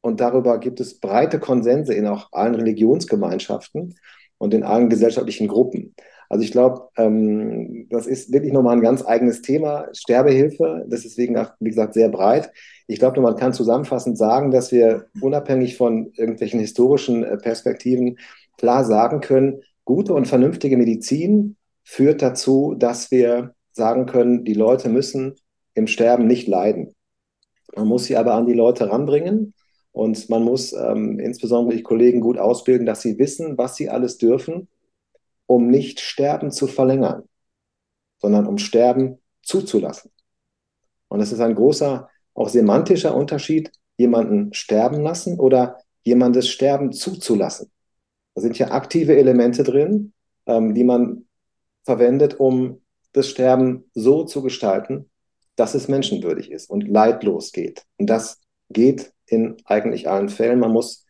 Und 0.00 0.20
darüber 0.20 0.58
gibt 0.58 0.80
es 0.80 0.98
breite 0.98 1.38
Konsense 1.38 1.94
in 1.94 2.06
auch 2.06 2.32
allen 2.32 2.54
Religionsgemeinschaften 2.54 3.96
und 4.38 4.54
in 4.54 4.62
allen 4.62 4.88
gesellschaftlichen 4.88 5.48
Gruppen. 5.48 5.94
Also 6.28 6.42
ich 6.42 6.50
glaube, 6.50 6.88
ähm, 6.96 7.86
das 7.88 8.06
ist 8.06 8.32
wirklich 8.32 8.52
nochmal 8.52 8.76
ein 8.76 8.82
ganz 8.82 9.06
eigenes 9.06 9.42
Thema, 9.42 9.86
Sterbehilfe. 9.92 10.84
Das 10.88 11.04
ist 11.04 11.16
deswegen, 11.16 11.36
wie 11.60 11.68
gesagt, 11.68 11.94
sehr 11.94 12.08
breit. 12.08 12.50
Ich 12.88 12.98
glaube, 12.98 13.20
man 13.20 13.36
kann 13.36 13.52
zusammenfassend 13.52 14.18
sagen, 14.18 14.50
dass 14.50 14.72
wir 14.72 15.06
unabhängig 15.20 15.76
von 15.76 16.12
irgendwelchen 16.14 16.60
historischen 16.60 17.24
äh, 17.24 17.36
Perspektiven 17.36 18.18
klar 18.58 18.84
sagen 18.84 19.20
können, 19.20 19.62
gute 19.84 20.14
und 20.14 20.26
vernünftige 20.26 20.76
Medizin 20.76 21.56
führt 21.84 22.22
dazu, 22.22 22.74
dass 22.76 23.10
wir 23.10 23.54
sagen 23.72 24.06
können, 24.06 24.44
die 24.44 24.54
Leute 24.54 24.88
müssen 24.88 25.34
im 25.74 25.86
Sterben 25.86 26.26
nicht 26.26 26.48
leiden. 26.48 26.94
Man 27.76 27.86
muss 27.86 28.04
sie 28.04 28.16
aber 28.16 28.34
an 28.34 28.46
die 28.46 28.54
Leute 28.54 28.90
ranbringen 28.90 29.54
und 29.96 30.28
man 30.28 30.42
muss 30.42 30.74
ähm, 30.74 31.18
insbesondere 31.18 31.74
die 31.74 31.82
Kollegen 31.82 32.20
gut 32.20 32.36
ausbilden, 32.36 32.84
dass 32.84 33.00
sie 33.00 33.18
wissen, 33.18 33.56
was 33.56 33.76
sie 33.76 33.88
alles 33.88 34.18
dürfen, 34.18 34.68
um 35.46 35.68
nicht 35.68 36.00
Sterben 36.00 36.50
zu 36.50 36.66
verlängern, 36.66 37.22
sondern 38.18 38.46
um 38.46 38.58
Sterben 38.58 39.22
zuzulassen. 39.42 40.10
Und 41.08 41.20
das 41.20 41.32
ist 41.32 41.40
ein 41.40 41.54
großer, 41.54 42.10
auch 42.34 42.50
semantischer 42.50 43.16
Unterschied, 43.16 43.72
jemanden 43.96 44.52
sterben 44.52 45.00
lassen 45.00 45.40
oder 45.40 45.78
jemandes 46.02 46.50
Sterben 46.50 46.92
zuzulassen. 46.92 47.70
Da 48.34 48.42
sind 48.42 48.58
ja 48.58 48.72
aktive 48.72 49.16
Elemente 49.16 49.62
drin, 49.62 50.12
ähm, 50.44 50.74
die 50.74 50.84
man 50.84 51.24
verwendet, 51.84 52.38
um 52.38 52.82
das 53.14 53.30
Sterben 53.30 53.84
so 53.94 54.24
zu 54.24 54.42
gestalten, 54.42 55.08
dass 55.54 55.74
es 55.74 55.88
menschenwürdig 55.88 56.50
ist 56.50 56.68
und 56.68 56.86
leidlos 56.86 57.50
geht. 57.52 57.86
Und 57.96 58.10
das 58.10 58.42
geht 58.68 59.14
in 59.26 59.56
eigentlich 59.64 60.08
allen 60.08 60.28
Fällen. 60.28 60.60
Man 60.60 60.72
muss 60.72 61.06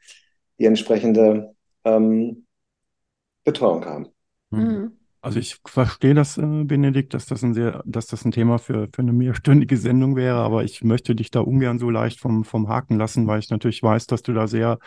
die 0.59 0.65
entsprechende 0.65 1.55
ähm, 1.85 2.47
Betreuung 3.45 3.85
haben. 3.85 4.07
Mhm. 4.51 4.61
mhm. 4.61 4.93
Also 5.23 5.41
ich 5.41 5.57
verstehe 5.67 6.15
das, 6.15 6.39
äh, 6.39 6.43
Benedikt, 6.65 7.13
dass 7.13 7.27
das 7.27 7.43
ein 7.43 7.53
sehr, 7.53 7.83
dass 7.85 8.07
das 8.07 8.25
ein 8.25 8.31
Thema 8.31 8.59
für, 8.59 8.89
für 8.95 9.03
eine 9.03 9.13
mehrstündige 9.13 9.77
Sendung 9.77 10.15
wäre, 10.15 10.37
aber 10.37 10.63
ich 10.63 10.85
möchte 10.85 11.17
dich 11.17 11.33
da 11.33 11.41
ungern 11.41 11.81
so 11.81 11.91
leicht 11.91 12.21
vom, 12.21 12.45
vom 12.45 12.69
Haken 12.69 12.97
lassen, 12.97 13.27
weil 13.27 13.41
ich 13.41 13.51
natürlich 13.51 13.83
weiß, 13.83 14.07
dass 14.07 14.23
du 14.23 14.33
da 14.33 14.47
sehr 14.47 14.79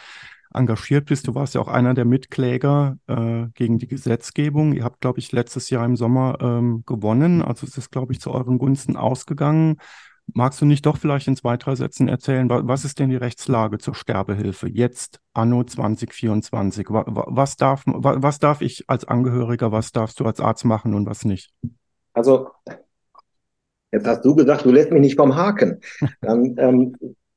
engagiert 0.53 1.07
bist. 1.07 1.27
Du 1.27 1.35
warst 1.35 1.55
ja 1.55 1.61
auch 1.61 1.67
einer 1.67 1.93
der 1.93 2.05
Mitkläger 2.05 2.97
äh, 3.07 3.47
gegen 3.53 3.79
die 3.79 3.87
Gesetzgebung. 3.87 4.71
Ihr 4.73 4.85
habt, 4.85 5.01
glaube 5.01 5.19
ich, 5.19 5.31
letztes 5.33 5.69
Jahr 5.69 5.85
im 5.85 5.97
Sommer 5.97 6.37
ähm, 6.39 6.83
gewonnen. 6.85 7.41
Also 7.41 7.67
es 7.67 7.77
ist, 7.77 7.91
glaube 7.91 8.13
ich, 8.13 8.21
zu 8.21 8.31
euren 8.31 8.57
Gunsten 8.59 8.95
ausgegangen. 8.95 9.77
Magst 10.33 10.61
du 10.61 10.65
nicht 10.65 10.85
doch 10.85 10.97
vielleicht 10.97 11.27
in 11.27 11.35
zwei, 11.35 11.57
drei 11.57 11.75
Sätzen 11.75 12.07
erzählen, 12.07 12.49
was 12.49 12.85
ist 12.85 12.99
denn 12.99 13.09
die 13.09 13.15
Rechtslage 13.15 13.77
zur 13.77 13.95
Sterbehilfe 13.95 14.67
jetzt, 14.67 15.19
anno 15.33 15.63
2024? 15.63 16.87
Was 16.89 17.57
darf, 17.57 17.83
was 17.85 18.39
darf 18.39 18.61
ich 18.61 18.85
als 18.87 19.05
Angehöriger, 19.05 19.71
was 19.71 19.91
darfst 19.91 20.19
du 20.19 20.25
als 20.25 20.39
Arzt 20.39 20.65
machen 20.65 20.93
und 20.93 21.05
was 21.05 21.25
nicht? 21.25 21.51
Also, 22.13 22.49
jetzt 23.91 24.07
hast 24.07 24.25
du 24.25 24.35
gesagt, 24.35 24.65
du 24.65 24.71
lässt 24.71 24.91
mich 24.91 25.01
nicht 25.01 25.15
vom 25.15 25.35
Haken. 25.35 25.79
Dann 26.21 26.55
ähm, 26.57 26.95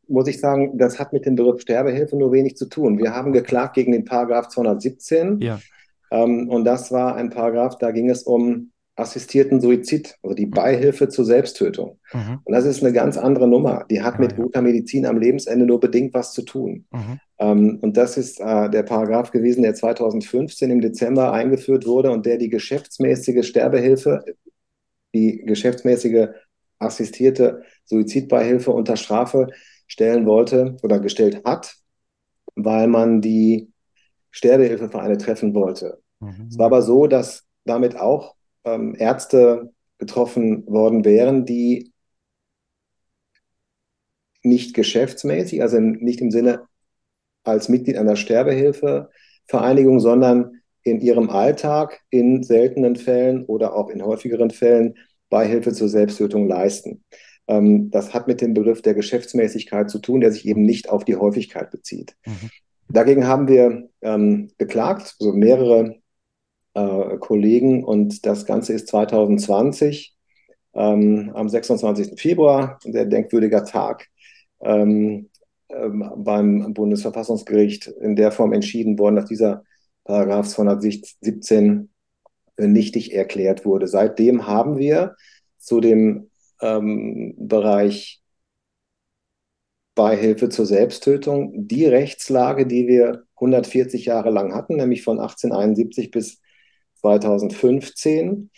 muss 0.09 0.28
ich 0.28 0.40
sagen, 0.40 0.76
das 0.78 0.98
hat 0.98 1.12
mit 1.12 1.26
dem 1.26 1.37
Begriff 1.37 1.61
Sterbehilfe 1.61 2.16
nur 2.16 2.33
wenig 2.33 2.57
zu 2.57 2.68
tun. 2.68 2.98
Wir 2.98 3.14
haben 3.14 3.33
geklagt 3.33 3.74
gegen 3.74 3.92
den 3.92 4.05
Paragraph 4.05 4.48
217. 4.48 5.40
Ja. 5.40 5.61
Ähm, 6.11 6.48
und 6.48 6.64
das 6.64 6.92
war 6.92 7.16
ein 7.16 7.31
Paragraph, 7.31 7.78
da 7.78 7.90
ging 7.90 8.11
es 8.11 8.22
um 8.22 8.72
assistierten 8.94 9.61
Suizid, 9.61 10.16
also 10.22 10.35
die 10.35 10.46
Beihilfe 10.46 11.09
zur 11.09 11.24
Selbsttötung. 11.24 11.98
Mhm. 12.12 12.40
Und 12.44 12.52
das 12.52 12.66
ist 12.66 12.83
eine 12.83 12.92
ganz 12.92 13.16
andere 13.16 13.48
Nummer. 13.48 13.87
Die 13.90 14.02
hat 14.02 14.18
mit 14.18 14.37
guter 14.37 14.61
Medizin 14.61 15.07
am 15.07 15.18
Lebensende 15.18 15.64
nur 15.64 15.81
bedingt 15.81 16.12
was 16.12 16.33
zu 16.33 16.42
tun. 16.42 16.85
Mhm. 16.90 17.20
Ähm, 17.38 17.78
und 17.81 17.96
das 17.96 18.18
ist 18.18 18.38
äh, 18.40 18.68
der 18.68 18.83
Paragraph 18.83 19.31
gewesen, 19.31 19.62
der 19.62 19.74
2015 19.74 20.70
im 20.70 20.81
Dezember 20.83 21.33
eingeführt 21.33 21.87
wurde 21.87 22.11
und 22.11 22.26
der 22.26 22.37
die 22.37 22.50
geschäftsmäßige 22.50 23.46
Sterbehilfe, 23.46 24.24
die 25.14 25.42
geschäftsmäßige 25.46 26.28
assistierte 26.78 27.62
Suizidbeihilfe 27.85 28.72
unter 28.72 28.96
Strafe 28.96 29.48
stellen 29.87 30.26
wollte 30.26 30.76
oder 30.83 31.00
gestellt 31.00 31.42
hat, 31.44 31.76
weil 32.57 32.88
man 32.88 33.22
die 33.22 33.70
Sterbehilfevereine 34.31 35.16
treffen 35.16 35.55
wollte. 35.55 36.02
Mhm. 36.20 36.48
Es 36.50 36.59
war 36.59 36.66
aber 36.66 36.83
so, 36.83 37.07
dass 37.07 37.44
damit 37.64 37.96
auch 37.96 38.35
ähm, 38.64 38.94
Ärzte 38.94 39.72
betroffen 39.98 40.66
worden 40.66 41.05
wären, 41.05 41.44
die 41.44 41.92
nicht 44.42 44.75
geschäftsmäßig, 44.75 45.62
also 45.62 45.79
nicht 45.79 46.20
im 46.20 46.31
Sinne 46.31 46.66
als 47.44 47.68
Mitglied 47.68 47.96
einer 47.96 48.16
Sterbehilfevereinigung, 48.16 50.01
sondern 50.01 50.62
in 50.83 51.01
ihrem 51.01 51.31
Alltag 51.31 52.01
in 52.11 52.42
seltenen 52.42 52.96
Fällen 52.96 53.44
oder 53.44 53.75
auch 53.77 53.88
in 53.88 54.05
häufigeren 54.05 54.51
Fällen 54.51 54.94
Beihilfe 55.31 55.72
zur 55.72 55.88
Selbsttötung 55.88 56.48
leisten. 56.48 57.05
Ähm, 57.46 57.90
das 57.90 58.12
hat 58.14 58.27
mit 58.27 58.40
dem 58.40 58.55
Begriff 58.55 58.83
der 58.83 58.94
Geschäftsmäßigkeit 58.94 59.90
zu 59.90 59.98
tun, 59.98 60.20
der 60.20 60.33
sich 60.33 60.46
eben 60.46 60.62
nicht 60.62 60.88
auf 60.88 61.05
die 61.05 61.16
Häufigkeit 61.16 61.70
bezieht. 61.70 62.16
Mhm. 62.27 62.51
Dagegen 62.88 63.27
haben 63.27 63.48
wir 63.48 63.88
ähm, 64.03 64.51
beklagt, 64.59 65.16
also 65.18 65.33
mehrere 65.33 66.02
äh, 66.74 67.16
Kollegen, 67.18 67.85
und 67.85 68.26
das 68.26 68.46
Ganze 68.46 68.72
ist 68.72 68.88
2020 68.88 70.14
ähm, 70.74 71.30
am 71.35 71.48
26. 71.48 72.20
Februar, 72.20 72.78
der 72.85 73.06
denkwürdiger 73.06 73.64
Tag, 73.64 74.08
ähm, 74.61 75.28
ähm, 75.68 76.11
beim 76.16 76.74
Bundesverfassungsgericht 76.74 77.87
in 77.87 78.16
der 78.16 78.32
Form 78.32 78.52
entschieden 78.52 78.98
worden, 78.98 79.16
dass 79.16 79.26
dieser 79.26 79.64
Paragraph 80.04 80.48
217 80.48 81.88
nichtig 82.58 83.14
erklärt 83.14 83.64
wurde. 83.64 83.87
Seitdem 83.87 84.46
haben 84.46 84.78
wir 84.78 85.16
zu 85.58 85.80
dem 85.80 86.30
ähm, 86.61 87.35
Bereich 87.38 88.22
Beihilfe 89.94 90.48
zur 90.48 90.66
Selbsttötung 90.66 91.66
die 91.68 91.87
Rechtslage, 91.87 92.66
die 92.66 92.87
wir 92.87 93.24
140 93.37 94.06
Jahre 94.06 94.30
lang 94.30 94.54
hatten, 94.54 94.76
nämlich 94.76 95.02
von 95.02 95.18
1871 95.18 96.11
bis 96.11 96.41
2015. 97.03 98.51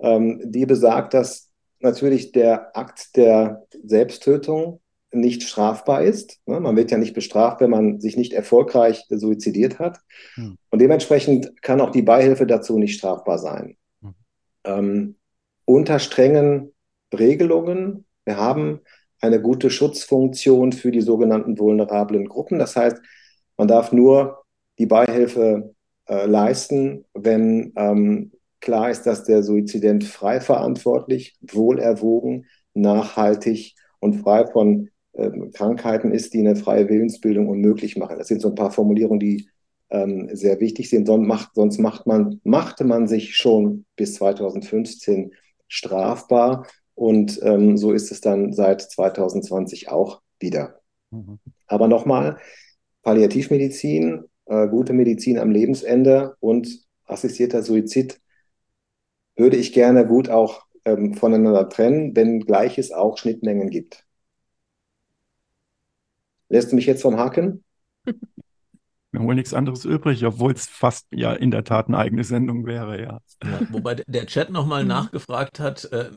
Ähm, 0.00 0.40
die 0.44 0.66
besagt, 0.66 1.14
dass 1.14 1.50
natürlich 1.80 2.32
der 2.32 2.76
Akt 2.76 3.16
der 3.16 3.66
Selbsttötung 3.84 4.80
nicht 5.10 5.42
strafbar 5.42 6.02
ist. 6.02 6.38
Ne? 6.46 6.60
Man 6.60 6.76
wird 6.76 6.90
ja 6.90 6.98
nicht 6.98 7.14
bestraft, 7.14 7.60
wenn 7.60 7.70
man 7.70 8.00
sich 8.00 8.16
nicht 8.16 8.32
erfolgreich 8.32 9.04
suizidiert 9.08 9.78
hat. 9.78 10.00
Hm. 10.34 10.56
Und 10.70 10.80
dementsprechend 10.80 11.62
kann 11.62 11.80
auch 11.80 11.90
die 11.90 12.02
Beihilfe 12.02 12.46
dazu 12.46 12.78
nicht 12.78 12.98
strafbar 12.98 13.38
sein. 13.38 13.76
Hm. 14.02 14.14
Ähm, 14.64 15.16
unter 15.64 15.98
strengen 15.98 16.74
Regelungen. 17.12 18.04
Wir 18.24 18.36
haben 18.36 18.80
eine 19.20 19.40
gute 19.40 19.70
Schutzfunktion 19.70 20.72
für 20.72 20.90
die 20.90 21.00
sogenannten 21.00 21.58
vulnerablen 21.58 22.28
Gruppen. 22.28 22.58
Das 22.58 22.76
heißt, 22.76 22.98
man 23.56 23.68
darf 23.68 23.92
nur 23.92 24.44
die 24.78 24.86
Beihilfe 24.86 25.74
äh, 26.08 26.26
leisten, 26.26 27.04
wenn 27.14 27.72
ähm, 27.76 28.32
klar 28.60 28.90
ist, 28.90 29.02
dass 29.02 29.24
der 29.24 29.42
Suizident 29.42 30.04
frei 30.04 30.40
verantwortlich, 30.40 31.36
wohlerwogen, 31.40 32.46
nachhaltig 32.74 33.74
und 34.00 34.14
frei 34.14 34.46
von 34.46 34.90
äh, 35.12 35.30
Krankheiten 35.52 36.12
ist, 36.12 36.34
die 36.34 36.40
eine 36.40 36.56
freie 36.56 36.88
Willensbildung 36.88 37.48
unmöglich 37.48 37.96
machen. 37.96 38.18
Das 38.18 38.28
sind 38.28 38.40
so 38.40 38.48
ein 38.48 38.54
paar 38.54 38.70
Formulierungen, 38.70 39.20
die 39.20 39.48
ähm, 39.90 40.28
sehr 40.32 40.60
wichtig 40.60 40.90
sind. 40.90 41.06
Sonst, 41.06 41.26
macht, 41.26 41.54
sonst 41.54 41.78
macht 41.78 42.06
man, 42.06 42.40
machte 42.44 42.84
man 42.84 43.06
sich 43.06 43.36
schon 43.36 43.84
bis 43.96 44.14
2015 44.14 45.32
strafbar 45.66 46.66
und 46.94 47.38
ähm, 47.42 47.76
so 47.76 47.92
ist 47.92 48.10
es 48.10 48.20
dann 48.20 48.52
seit 48.52 48.82
2020 48.82 49.88
auch 49.88 50.20
wieder. 50.40 50.80
Mhm. 51.10 51.38
Aber 51.66 51.88
nochmal, 51.88 52.38
Palliativmedizin, 53.02 54.24
äh, 54.48 54.68
gute 54.68 54.92
Medizin 54.92 55.38
am 55.38 55.50
Lebensende 55.50 56.36
und 56.40 56.68
assistierter 57.06 57.62
Suizid 57.62 58.20
würde 59.36 59.56
ich 59.56 59.72
gerne 59.72 60.06
gut 60.06 60.28
auch 60.28 60.66
ähm, 60.84 61.14
voneinander 61.14 61.68
trennen, 61.70 62.14
wenngleich 62.14 62.76
es 62.78 62.92
auch 62.92 63.16
Schnittmengen 63.18 63.70
gibt. 63.70 64.04
Lässt 66.50 66.72
du 66.72 66.76
mich 66.76 66.84
jetzt 66.86 67.00
vom 67.02 67.16
Haken? 67.16 67.64
Mir 69.18 69.26
wohl 69.26 69.34
nichts 69.34 69.54
anderes 69.54 69.84
übrig, 69.84 70.24
obwohl 70.24 70.52
es 70.52 70.66
fast 70.66 71.06
ja 71.10 71.32
in 71.32 71.50
der 71.50 71.64
Tat 71.64 71.88
eine 71.88 71.98
eigene 71.98 72.24
Sendung 72.24 72.66
wäre, 72.66 73.00
ja. 73.00 73.20
ja 73.42 73.60
wobei 73.70 73.96
der 74.06 74.26
Chat 74.26 74.50
nochmal 74.50 74.82
mhm. 74.82 74.88
nachgefragt 74.88 75.60
hat, 75.60 75.84
äh, 75.92 76.10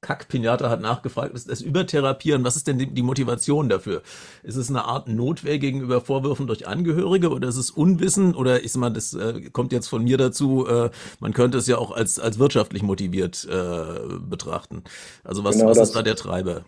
Kack 0.00 0.28
Pinata 0.28 0.70
hat 0.70 0.80
nachgefragt, 0.80 1.34
ist 1.34 1.50
das 1.50 1.60
Übertherapieren, 1.60 2.44
was 2.44 2.54
ist 2.54 2.68
denn 2.68 2.78
die, 2.78 2.86
die, 2.86 3.02
Motivation 3.02 3.68
dafür? 3.68 4.02
Ist 4.42 4.56
es 4.56 4.70
eine 4.70 4.84
Art 4.84 5.08
Notwehr 5.08 5.58
gegenüber 5.58 6.00
Vorwürfen 6.00 6.46
durch 6.46 6.68
Angehörige 6.68 7.30
oder 7.30 7.48
ist 7.48 7.56
es 7.56 7.70
Unwissen 7.70 8.34
oder 8.34 8.62
ich 8.62 8.72
sag 8.72 8.80
mal, 8.80 8.90
das 8.90 9.14
äh, 9.14 9.50
kommt 9.50 9.72
jetzt 9.72 9.88
von 9.88 10.04
mir 10.04 10.16
dazu, 10.16 10.66
äh, 10.66 10.90
man 11.18 11.32
könnte 11.32 11.58
es 11.58 11.66
ja 11.66 11.78
auch 11.78 11.90
als, 11.90 12.20
als 12.20 12.38
wirtschaftlich 12.38 12.82
motiviert 12.82 13.48
äh, 13.50 14.18
betrachten. 14.20 14.84
Also 15.24 15.42
was, 15.42 15.56
genau 15.56 15.70
was 15.70 15.78
ist 15.78 15.96
da 15.96 16.02
der 16.02 16.16
Treiber? 16.16 16.64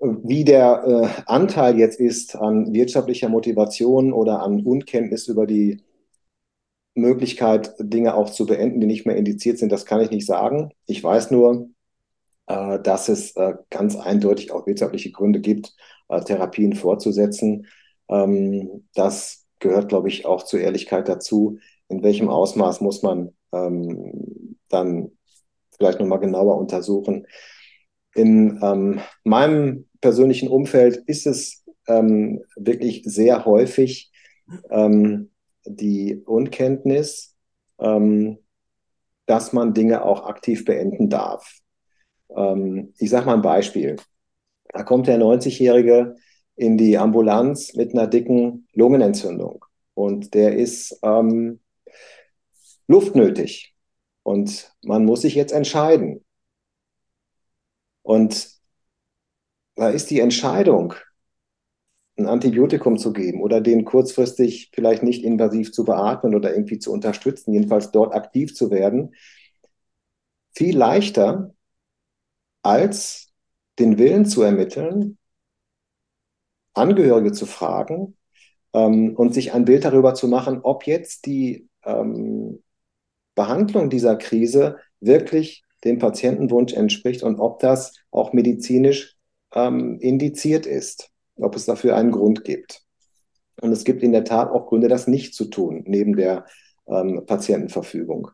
Wie 0.00 0.44
der 0.44 0.84
äh, 0.86 1.22
Anteil 1.26 1.78
jetzt 1.78 1.98
ist 1.98 2.36
an 2.36 2.72
wirtschaftlicher 2.72 3.28
Motivation 3.28 4.12
oder 4.12 4.42
an 4.42 4.64
Unkenntnis 4.64 5.26
über 5.26 5.46
die 5.46 5.82
Möglichkeit, 6.94 7.74
Dinge 7.78 8.14
auch 8.14 8.30
zu 8.30 8.46
beenden, 8.46 8.80
die 8.80 8.86
nicht 8.86 9.06
mehr 9.06 9.16
indiziert 9.16 9.58
sind, 9.58 9.72
das 9.72 9.86
kann 9.86 10.00
ich 10.00 10.10
nicht 10.10 10.26
sagen. 10.26 10.70
Ich 10.86 11.02
weiß 11.02 11.30
nur, 11.30 11.70
äh, 12.46 12.80
dass 12.80 13.08
es 13.08 13.34
äh, 13.36 13.54
ganz 13.70 13.96
eindeutig 13.96 14.52
auch 14.52 14.66
wirtschaftliche 14.66 15.10
Gründe 15.10 15.40
gibt, 15.40 15.74
äh, 16.08 16.20
Therapien 16.20 16.74
fortzusetzen. 16.74 17.66
Ähm, 18.08 18.86
das 18.94 19.46
gehört, 19.58 19.88
glaube 19.88 20.08
ich, 20.08 20.26
auch 20.26 20.42
zur 20.44 20.60
Ehrlichkeit 20.60 21.08
dazu. 21.08 21.58
In 21.88 22.02
welchem 22.02 22.28
Ausmaß 22.28 22.80
muss 22.80 23.02
man 23.02 23.34
ähm, 23.52 24.56
dann 24.68 25.12
vielleicht 25.76 26.00
nochmal 26.00 26.20
genauer 26.20 26.56
untersuchen. 26.58 27.26
In 28.18 28.58
ähm, 28.64 29.00
meinem 29.22 29.86
persönlichen 30.00 30.48
Umfeld 30.48 30.96
ist 31.06 31.24
es 31.24 31.64
ähm, 31.86 32.42
wirklich 32.56 33.02
sehr 33.04 33.44
häufig 33.44 34.10
ähm, 34.70 35.30
die 35.64 36.20
Unkenntnis, 36.26 37.36
ähm, 37.78 38.38
dass 39.26 39.52
man 39.52 39.72
Dinge 39.72 40.04
auch 40.04 40.26
aktiv 40.26 40.64
beenden 40.64 41.08
darf. 41.08 41.60
Ähm, 42.36 42.92
ich 42.98 43.08
sage 43.08 43.26
mal 43.26 43.34
ein 43.34 43.42
Beispiel. 43.42 43.94
Da 44.70 44.82
kommt 44.82 45.06
der 45.06 45.20
90-Jährige 45.20 46.16
in 46.56 46.76
die 46.76 46.98
Ambulanz 46.98 47.74
mit 47.74 47.92
einer 47.92 48.08
dicken 48.08 48.66
Lungenentzündung 48.72 49.64
und 49.94 50.34
der 50.34 50.56
ist 50.56 50.98
ähm, 51.04 51.60
luftnötig 52.88 53.76
und 54.24 54.74
man 54.82 55.04
muss 55.04 55.20
sich 55.20 55.36
jetzt 55.36 55.52
entscheiden. 55.52 56.24
Und 58.08 58.58
da 59.74 59.90
ist 59.90 60.08
die 60.08 60.20
Entscheidung, 60.20 60.94
ein 62.16 62.26
Antibiotikum 62.26 62.96
zu 62.96 63.12
geben 63.12 63.42
oder 63.42 63.60
den 63.60 63.84
kurzfristig 63.84 64.70
vielleicht 64.74 65.02
nicht 65.02 65.22
invasiv 65.22 65.72
zu 65.72 65.84
beatmen 65.84 66.34
oder 66.34 66.54
irgendwie 66.54 66.78
zu 66.78 66.90
unterstützen, 66.90 67.52
jedenfalls 67.52 67.90
dort 67.90 68.14
aktiv 68.14 68.54
zu 68.54 68.70
werden, 68.70 69.14
viel 70.54 70.74
leichter 70.74 71.54
als 72.62 73.30
den 73.78 73.98
Willen 73.98 74.24
zu 74.24 74.40
ermitteln, 74.40 75.18
Angehörige 76.72 77.32
zu 77.32 77.44
fragen 77.44 78.16
ähm, 78.72 79.16
und 79.16 79.34
sich 79.34 79.52
ein 79.52 79.66
Bild 79.66 79.84
darüber 79.84 80.14
zu 80.14 80.28
machen, 80.28 80.60
ob 80.62 80.86
jetzt 80.86 81.26
die 81.26 81.68
ähm, 81.82 82.62
Behandlung 83.34 83.90
dieser 83.90 84.16
Krise 84.16 84.78
wirklich 84.98 85.66
dem 85.88 85.98
Patientenwunsch 85.98 86.74
entspricht 86.74 87.22
und 87.22 87.40
ob 87.40 87.58
das 87.60 87.94
auch 88.10 88.32
medizinisch 88.32 89.16
ähm, 89.54 89.98
indiziert 90.00 90.66
ist, 90.66 91.10
ob 91.36 91.56
es 91.56 91.66
dafür 91.66 91.96
einen 91.96 92.12
Grund 92.12 92.44
gibt. 92.44 92.82
Und 93.60 93.72
es 93.72 93.84
gibt 93.84 94.02
in 94.02 94.12
der 94.12 94.24
Tat 94.24 94.50
auch 94.50 94.66
Gründe, 94.66 94.88
das 94.88 95.08
nicht 95.08 95.34
zu 95.34 95.46
tun, 95.46 95.84
neben 95.86 96.14
der 96.16 96.44
ähm, 96.86 97.24
Patientenverfügung. 97.26 98.30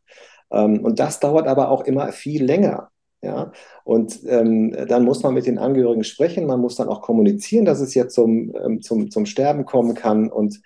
Ähm, 0.50 0.84
und 0.84 0.98
das 0.98 1.20
dauert 1.20 1.46
aber 1.46 1.70
auch 1.70 1.84
immer 1.84 2.12
viel 2.12 2.44
länger. 2.44 2.90
Ja, 3.22 3.52
und 3.84 4.20
ähm, 4.26 4.76
dann 4.86 5.06
muss 5.06 5.22
man 5.22 5.32
mit 5.32 5.46
den 5.46 5.56
Angehörigen 5.56 6.04
sprechen, 6.04 6.44
man 6.46 6.60
muss 6.60 6.76
dann 6.76 6.88
auch 6.88 7.00
kommunizieren, 7.00 7.64
dass 7.64 7.80
es 7.80 7.94
jetzt 7.94 8.14
zum, 8.14 8.54
ähm, 8.54 8.82
zum, 8.82 9.10
zum 9.10 9.24
Sterben 9.24 9.64
kommen 9.64 9.94
kann. 9.94 10.30
Und 10.30 10.60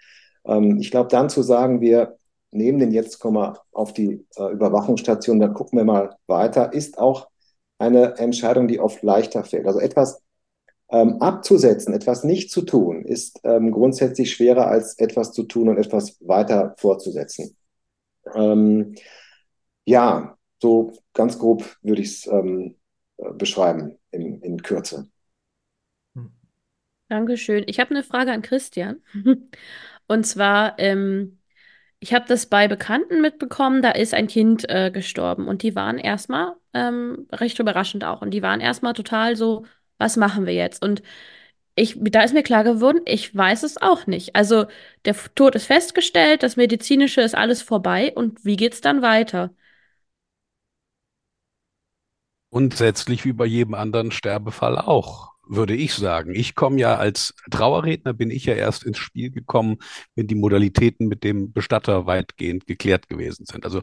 ähm, 0.44 0.78
ich 0.80 0.90
glaube, 0.90 1.08
dann 1.08 1.30
zu 1.30 1.42
sagen, 1.42 1.80
wir 1.80 2.18
nehmen 2.50 2.78
den 2.78 2.92
jetzt, 2.92 3.18
kommen 3.18 3.36
wir 3.36 3.60
auf 3.72 3.92
die 3.92 4.26
äh, 4.36 4.52
Überwachungsstation, 4.52 5.40
dann 5.40 5.54
gucken 5.54 5.78
wir 5.78 5.84
mal 5.84 6.16
weiter, 6.26 6.72
ist 6.72 6.98
auch 6.98 7.28
eine 7.78 8.16
Entscheidung, 8.18 8.68
die 8.68 8.80
oft 8.80 9.02
leichter 9.02 9.44
fällt. 9.44 9.66
Also 9.66 9.80
etwas 9.80 10.22
ähm, 10.90 11.20
abzusetzen, 11.20 11.94
etwas 11.94 12.24
nicht 12.24 12.50
zu 12.50 12.62
tun, 12.62 13.04
ist 13.04 13.40
ähm, 13.44 13.70
grundsätzlich 13.70 14.32
schwerer 14.32 14.66
als 14.68 14.98
etwas 14.98 15.32
zu 15.32 15.44
tun 15.44 15.68
und 15.68 15.76
etwas 15.76 16.16
weiter 16.20 16.74
fortzusetzen. 16.78 17.56
Ähm, 18.34 18.94
ja, 19.84 20.36
so 20.60 20.92
ganz 21.14 21.38
grob 21.38 21.64
würde 21.82 22.02
ich 22.02 22.08
es 22.08 22.26
ähm, 22.26 22.76
äh, 23.18 23.32
beschreiben 23.32 23.98
in, 24.10 24.40
in 24.40 24.62
Kürze. 24.62 25.08
Dankeschön. 27.08 27.64
Ich 27.66 27.80
habe 27.80 27.90
eine 27.90 28.02
Frage 28.02 28.32
an 28.32 28.42
Christian. 28.42 29.02
Und 30.08 30.26
zwar, 30.26 30.78
ähm, 30.78 31.37
ich 32.00 32.14
habe 32.14 32.26
das 32.28 32.46
bei 32.46 32.68
Bekannten 32.68 33.20
mitbekommen, 33.20 33.82
da 33.82 33.90
ist 33.90 34.14
ein 34.14 34.28
Kind 34.28 34.68
äh, 34.68 34.90
gestorben 34.90 35.48
und 35.48 35.62
die 35.62 35.74
waren 35.74 35.98
erstmal 35.98 36.54
ähm, 36.72 37.26
recht 37.32 37.58
überraschend 37.58 38.04
auch. 38.04 38.22
Und 38.22 38.30
die 38.30 38.42
waren 38.42 38.60
erstmal 38.60 38.92
total 38.94 39.36
so, 39.36 39.64
was 39.98 40.16
machen 40.16 40.46
wir 40.46 40.54
jetzt? 40.54 40.82
Und 40.82 41.02
ich, 41.74 41.96
da 42.00 42.22
ist 42.22 42.34
mir 42.34 42.42
klar 42.42 42.64
geworden, 42.64 43.00
ich 43.04 43.34
weiß 43.34 43.62
es 43.64 43.80
auch 43.80 44.06
nicht. 44.06 44.36
Also 44.36 44.66
der 45.04 45.16
Tod 45.34 45.54
ist 45.54 45.66
festgestellt, 45.66 46.42
das 46.42 46.56
Medizinische 46.56 47.20
ist 47.20 47.36
alles 47.36 47.62
vorbei 47.62 48.12
und 48.14 48.44
wie 48.44 48.56
geht 48.56 48.74
es 48.74 48.80
dann 48.80 49.02
weiter? 49.02 49.50
Grundsätzlich 52.50 53.24
wie 53.24 53.32
bei 53.32 53.46
jedem 53.46 53.74
anderen 53.74 54.10
Sterbefall 54.10 54.78
auch 54.78 55.32
würde 55.48 55.74
ich 55.74 55.94
sagen. 55.94 56.34
Ich 56.34 56.54
komme 56.54 56.78
ja 56.78 56.96
als 56.96 57.34
Trauerredner, 57.50 58.12
bin 58.12 58.30
ich 58.30 58.44
ja 58.44 58.54
erst 58.54 58.84
ins 58.84 58.98
Spiel 58.98 59.30
gekommen, 59.30 59.78
wenn 60.14 60.26
die 60.26 60.34
Modalitäten 60.34 61.08
mit 61.08 61.24
dem 61.24 61.52
Bestatter 61.52 62.06
weitgehend 62.06 62.66
geklärt 62.66 63.08
gewesen 63.08 63.46
sind. 63.46 63.64
Also 63.64 63.82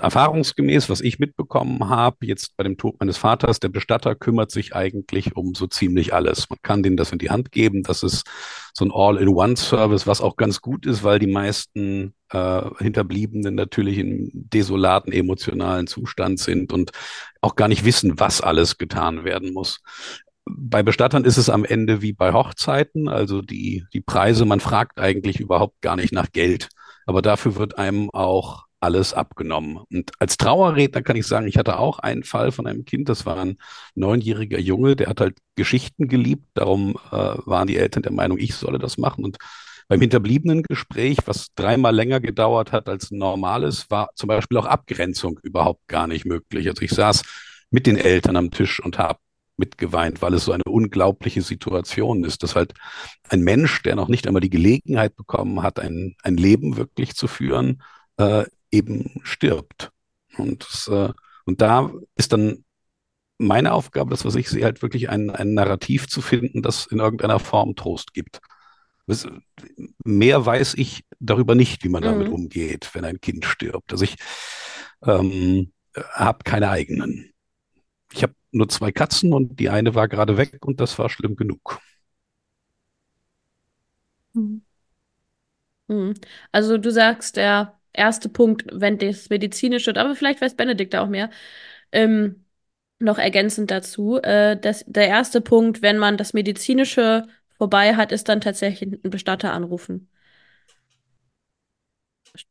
erfahrungsgemäß, 0.00 0.88
was 0.88 1.00
ich 1.00 1.18
mitbekommen 1.18 1.88
habe, 1.88 2.26
jetzt 2.26 2.56
bei 2.56 2.64
dem 2.64 2.76
Tod 2.76 3.00
meines 3.00 3.16
Vaters, 3.16 3.60
der 3.60 3.68
Bestatter 3.68 4.14
kümmert 4.14 4.50
sich 4.50 4.74
eigentlich 4.74 5.36
um 5.36 5.54
so 5.54 5.66
ziemlich 5.66 6.14
alles. 6.14 6.48
Man 6.50 6.58
kann 6.62 6.82
denen 6.82 6.96
das 6.96 7.12
in 7.12 7.18
die 7.18 7.30
Hand 7.30 7.50
geben. 7.50 7.82
Das 7.82 8.02
ist 8.02 8.26
so 8.74 8.84
ein 8.84 8.92
All-in-One-Service, 8.92 10.06
was 10.06 10.20
auch 10.20 10.36
ganz 10.36 10.60
gut 10.60 10.86
ist, 10.86 11.02
weil 11.02 11.18
die 11.18 11.26
meisten 11.26 12.14
äh, 12.30 12.62
Hinterbliebenen 12.78 13.54
natürlich 13.54 13.98
in 13.98 14.30
desolaten 14.32 15.12
emotionalen 15.12 15.86
Zustand 15.86 16.38
sind 16.38 16.72
und 16.72 16.92
auch 17.40 17.56
gar 17.56 17.68
nicht 17.68 17.84
wissen, 17.84 18.20
was 18.20 18.40
alles 18.40 18.78
getan 18.78 19.24
werden 19.24 19.52
muss 19.52 19.80
bei 20.44 20.82
Bestattern 20.82 21.24
ist 21.24 21.36
es 21.36 21.50
am 21.50 21.64
Ende 21.64 22.02
wie 22.02 22.12
bei 22.12 22.32
Hochzeiten, 22.32 23.08
also 23.08 23.42
die, 23.42 23.84
die 23.92 24.00
Preise, 24.00 24.44
man 24.44 24.60
fragt 24.60 25.00
eigentlich 25.00 25.40
überhaupt 25.40 25.80
gar 25.80 25.96
nicht 25.96 26.12
nach 26.12 26.30
Geld, 26.32 26.68
aber 27.06 27.22
dafür 27.22 27.56
wird 27.56 27.78
einem 27.78 28.10
auch 28.10 28.66
alles 28.80 29.12
abgenommen. 29.12 29.78
Und 29.90 30.12
als 30.18 30.38
Trauerredner 30.38 31.02
kann 31.02 31.16
ich 31.16 31.26
sagen, 31.26 31.46
ich 31.46 31.58
hatte 31.58 31.78
auch 31.78 31.98
einen 31.98 32.24
Fall 32.24 32.50
von 32.50 32.66
einem 32.66 32.84
Kind, 32.84 33.08
das 33.08 33.26
war 33.26 33.38
ein 33.38 33.58
neunjähriger 33.94 34.58
Junge, 34.58 34.96
der 34.96 35.08
hat 35.08 35.20
halt 35.20 35.38
Geschichten 35.54 36.08
geliebt, 36.08 36.46
darum 36.54 36.96
äh, 37.12 37.16
waren 37.44 37.66
die 37.66 37.76
Eltern 37.76 38.02
der 38.02 38.12
Meinung, 38.12 38.38
ich 38.38 38.54
solle 38.54 38.78
das 38.78 38.96
machen. 38.96 39.24
Und 39.24 39.36
beim 39.88 40.00
hinterbliebenen 40.00 40.62
Gespräch, 40.62 41.18
was 41.26 41.48
dreimal 41.54 41.94
länger 41.94 42.20
gedauert 42.20 42.72
hat 42.72 42.88
als 42.88 43.10
normales, 43.10 43.90
war 43.90 44.10
zum 44.14 44.28
Beispiel 44.28 44.56
auch 44.56 44.66
Abgrenzung 44.66 45.38
überhaupt 45.42 45.86
gar 45.88 46.06
nicht 46.06 46.24
möglich. 46.24 46.68
Also 46.68 46.82
ich 46.82 46.92
saß 46.92 47.22
mit 47.70 47.86
den 47.86 47.96
Eltern 47.96 48.36
am 48.36 48.50
Tisch 48.50 48.80
und 48.80 48.98
habe 48.98 49.18
mitgeweint, 49.60 50.22
weil 50.22 50.34
es 50.34 50.44
so 50.44 50.52
eine 50.52 50.64
unglaubliche 50.64 51.42
Situation 51.42 52.24
ist, 52.24 52.42
dass 52.42 52.56
halt 52.56 52.74
ein 53.28 53.42
Mensch, 53.42 53.82
der 53.82 53.94
noch 53.94 54.08
nicht 54.08 54.26
einmal 54.26 54.40
die 54.40 54.50
Gelegenheit 54.50 55.14
bekommen 55.14 55.62
hat, 55.62 55.78
ein, 55.78 56.16
ein 56.24 56.36
Leben 56.36 56.76
wirklich 56.76 57.14
zu 57.14 57.28
führen, 57.28 57.82
äh, 58.16 58.44
eben 58.72 59.20
stirbt. 59.22 59.92
Und, 60.36 60.64
das, 60.64 60.88
äh, 60.88 61.12
und 61.44 61.60
da 61.60 61.92
ist 62.16 62.32
dann 62.32 62.64
meine 63.38 63.72
Aufgabe, 63.72 64.10
das, 64.10 64.24
was 64.24 64.34
ich 64.34 64.48
sehe, 64.48 64.64
halt 64.64 64.82
wirklich 64.82 65.08
ein, 65.08 65.30
ein 65.30 65.54
Narrativ 65.54 66.08
zu 66.08 66.20
finden, 66.20 66.62
das 66.62 66.86
in 66.86 66.98
irgendeiner 66.98 67.38
Form 67.38 67.76
Trost 67.76 68.12
gibt. 68.12 68.40
Mehr 70.04 70.44
weiß 70.46 70.74
ich 70.74 71.04
darüber 71.20 71.54
nicht, 71.54 71.82
wie 71.84 71.88
man 71.88 72.02
mhm. 72.02 72.06
damit 72.06 72.28
umgeht, 72.28 72.90
wenn 72.92 73.04
ein 73.04 73.20
Kind 73.20 73.44
stirbt. 73.44 73.92
Also 73.92 74.04
ich 74.04 74.16
ähm, 75.04 75.72
habe 76.12 76.44
keine 76.44 76.70
eigenen. 76.70 77.32
Ich 78.12 78.22
habe 78.22 78.34
nur 78.52 78.68
zwei 78.68 78.92
Katzen 78.92 79.32
und 79.32 79.58
die 79.60 79.68
eine 79.70 79.94
war 79.94 80.08
gerade 80.08 80.36
weg 80.36 80.58
und 80.66 80.80
das 80.80 80.98
war 80.98 81.08
schlimm 81.10 81.36
genug. 81.36 81.80
Mhm. 84.34 84.60
Mhm. 85.88 86.14
Also 86.52 86.78
du 86.78 86.90
sagst, 86.90 87.36
der 87.36 87.78
erste 87.92 88.28
Punkt, 88.28 88.64
wenn 88.72 88.98
das 88.98 89.28
medizinische, 89.30 89.90
aber 89.96 90.14
vielleicht 90.14 90.40
weiß 90.40 90.54
Benedikt 90.56 90.94
auch 90.96 91.08
mehr, 91.08 91.30
ähm, 91.92 92.44
noch 92.98 93.18
ergänzend 93.18 93.70
dazu, 93.70 94.18
äh, 94.22 94.58
dass 94.60 94.84
der 94.86 95.08
erste 95.08 95.40
Punkt, 95.40 95.82
wenn 95.82 95.98
man 95.98 96.16
das 96.16 96.32
medizinische 96.34 97.26
vorbei 97.58 97.96
hat, 97.96 98.12
ist 98.12 98.28
dann 98.28 98.40
tatsächlich 98.40 98.92
ein 99.04 99.10
Bestatter 99.10 99.52
anrufen. 99.52 100.08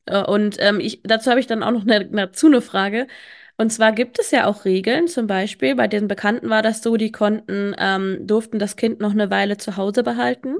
Äh, 0.06 0.24
Und 0.24 0.58
ähm, 0.60 0.80
ich, 0.80 1.02
dazu 1.04 1.30
habe 1.30 1.40
ich 1.40 1.48
dann 1.48 1.64
auch 1.64 1.72
noch 1.72 1.84
eine, 1.84 2.06
dazu 2.08 2.48
eine 2.48 2.62
Frage. 2.62 3.08
Und 3.60 3.72
zwar 3.74 3.92
gibt 3.94 4.20
es 4.20 4.32
ja 4.32 4.48
auch 4.48 4.66
Regeln, 4.66 5.08
zum 5.10 5.28
Beispiel 5.28 5.76
bei 5.76 5.88
den 5.90 6.08
Bekannten 6.08 6.50
war 6.50 6.64
das 6.64 6.82
so, 6.84 6.98
die 6.98 7.12
konnten, 7.12 7.76
ähm, 7.78 8.26
durften 8.26 8.58
das 8.60 8.78
Kind 8.78 9.02
noch 9.02 9.12
eine 9.12 9.32
Weile 9.32 9.58
zu 9.58 9.78
Hause 9.78 10.04
behalten, 10.04 10.58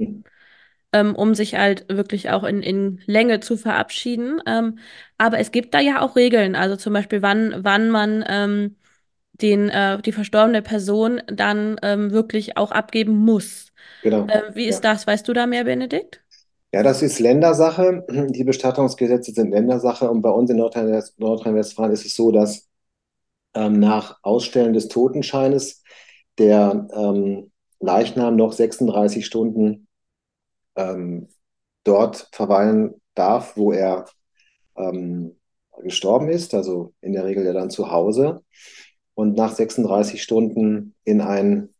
ähm, 0.92 1.14
um 1.16 1.34
sich 1.34 1.54
halt 1.56 1.86
wirklich 1.88 2.30
auch 2.30 2.44
in, 2.44 2.62
in 2.62 3.00
Länge 3.06 3.40
zu 3.40 3.56
verabschieden. 3.56 4.40
Ähm, 4.46 4.78
aber 5.18 5.38
es 5.38 5.52
gibt 5.52 5.74
da 5.74 5.80
ja 5.80 6.02
auch 6.02 6.16
Regeln, 6.16 6.56
also 6.56 6.76
zum 6.76 6.92
Beispiel, 6.94 7.22
wann, 7.22 7.54
wann 7.64 7.90
man 7.90 8.24
ähm, 8.28 8.76
den, 9.34 9.68
äh, 9.70 10.02
die 10.02 10.12
verstorbene 10.12 10.62
Person 10.62 11.22
dann 11.28 11.78
ähm, 11.82 12.12
wirklich 12.12 12.56
auch 12.58 12.72
abgeben 12.72 13.16
muss. 13.16 13.72
Genau. 14.02 14.26
Äh, 14.28 14.54
wie 14.54 14.66
ist 14.66 14.84
Ja. 14.84 14.84
das? 14.84 15.06
Weißt 15.06 15.28
du 15.28 15.32
da 15.34 15.46
mehr, 15.46 15.64
Benedikt? 15.64 16.22
Ja, 16.72 16.82
das 16.82 17.02
ist 17.02 17.18
Ländersache. 17.18 18.04
Die 18.30 18.44
Bestattungsgesetze 18.44 19.32
sind 19.32 19.50
Ländersache. 19.50 20.08
Und 20.10 20.22
bei 20.22 20.30
uns 20.30 20.50
in 20.50 20.56
Nordrhein- 20.58 21.02
Nordrhein-Westfalen 21.18 21.92
ist 21.92 22.06
es 22.06 22.14
so, 22.14 22.30
dass 22.30 22.68
ähm, 23.54 23.78
nach 23.78 24.18
Ausstellen 24.22 24.72
des 24.72 24.88
Totenscheines 24.88 25.82
der 26.38 26.88
ähm, 26.92 27.50
Leichnam 27.80 28.36
noch 28.36 28.52
36 28.52 29.26
Stunden 29.26 29.88
ähm, 30.76 31.28
dort 31.84 32.28
verweilen 32.32 33.00
darf, 33.14 33.56
wo 33.56 33.72
er 33.72 34.06
ähm, 34.76 35.36
gestorben 35.82 36.28
ist, 36.28 36.54
also 36.54 36.94
in 37.00 37.12
der 37.12 37.24
Regel 37.24 37.44
ja 37.44 37.52
dann 37.52 37.70
zu 37.70 37.90
Hause. 37.90 38.42
Und 39.14 39.36
nach 39.36 39.52
36 39.54 40.22
Stunden 40.22 40.94
in 41.04 41.20
ein 41.20 41.74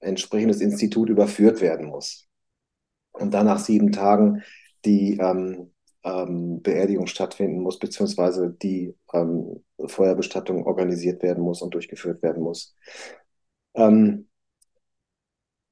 entsprechendes 0.00 0.60
Institut 0.60 1.08
überführt 1.08 1.60
werden 1.60 1.86
muss. 1.86 2.28
Und 3.12 3.32
dann 3.32 3.46
nach 3.46 3.60
sieben 3.60 3.92
Tagen 3.92 4.42
die 4.84 5.18
ähm, 5.18 5.71
ähm, 6.04 6.62
Beerdigung 6.62 7.06
stattfinden 7.06 7.60
muss, 7.60 7.78
beziehungsweise 7.78 8.50
die 8.50 8.94
ähm, 9.12 9.64
Feuerbestattung 9.86 10.66
organisiert 10.66 11.22
werden 11.22 11.42
muss 11.42 11.62
und 11.62 11.74
durchgeführt 11.74 12.22
werden 12.22 12.42
muss. 12.42 12.76
Ähm, 13.74 14.28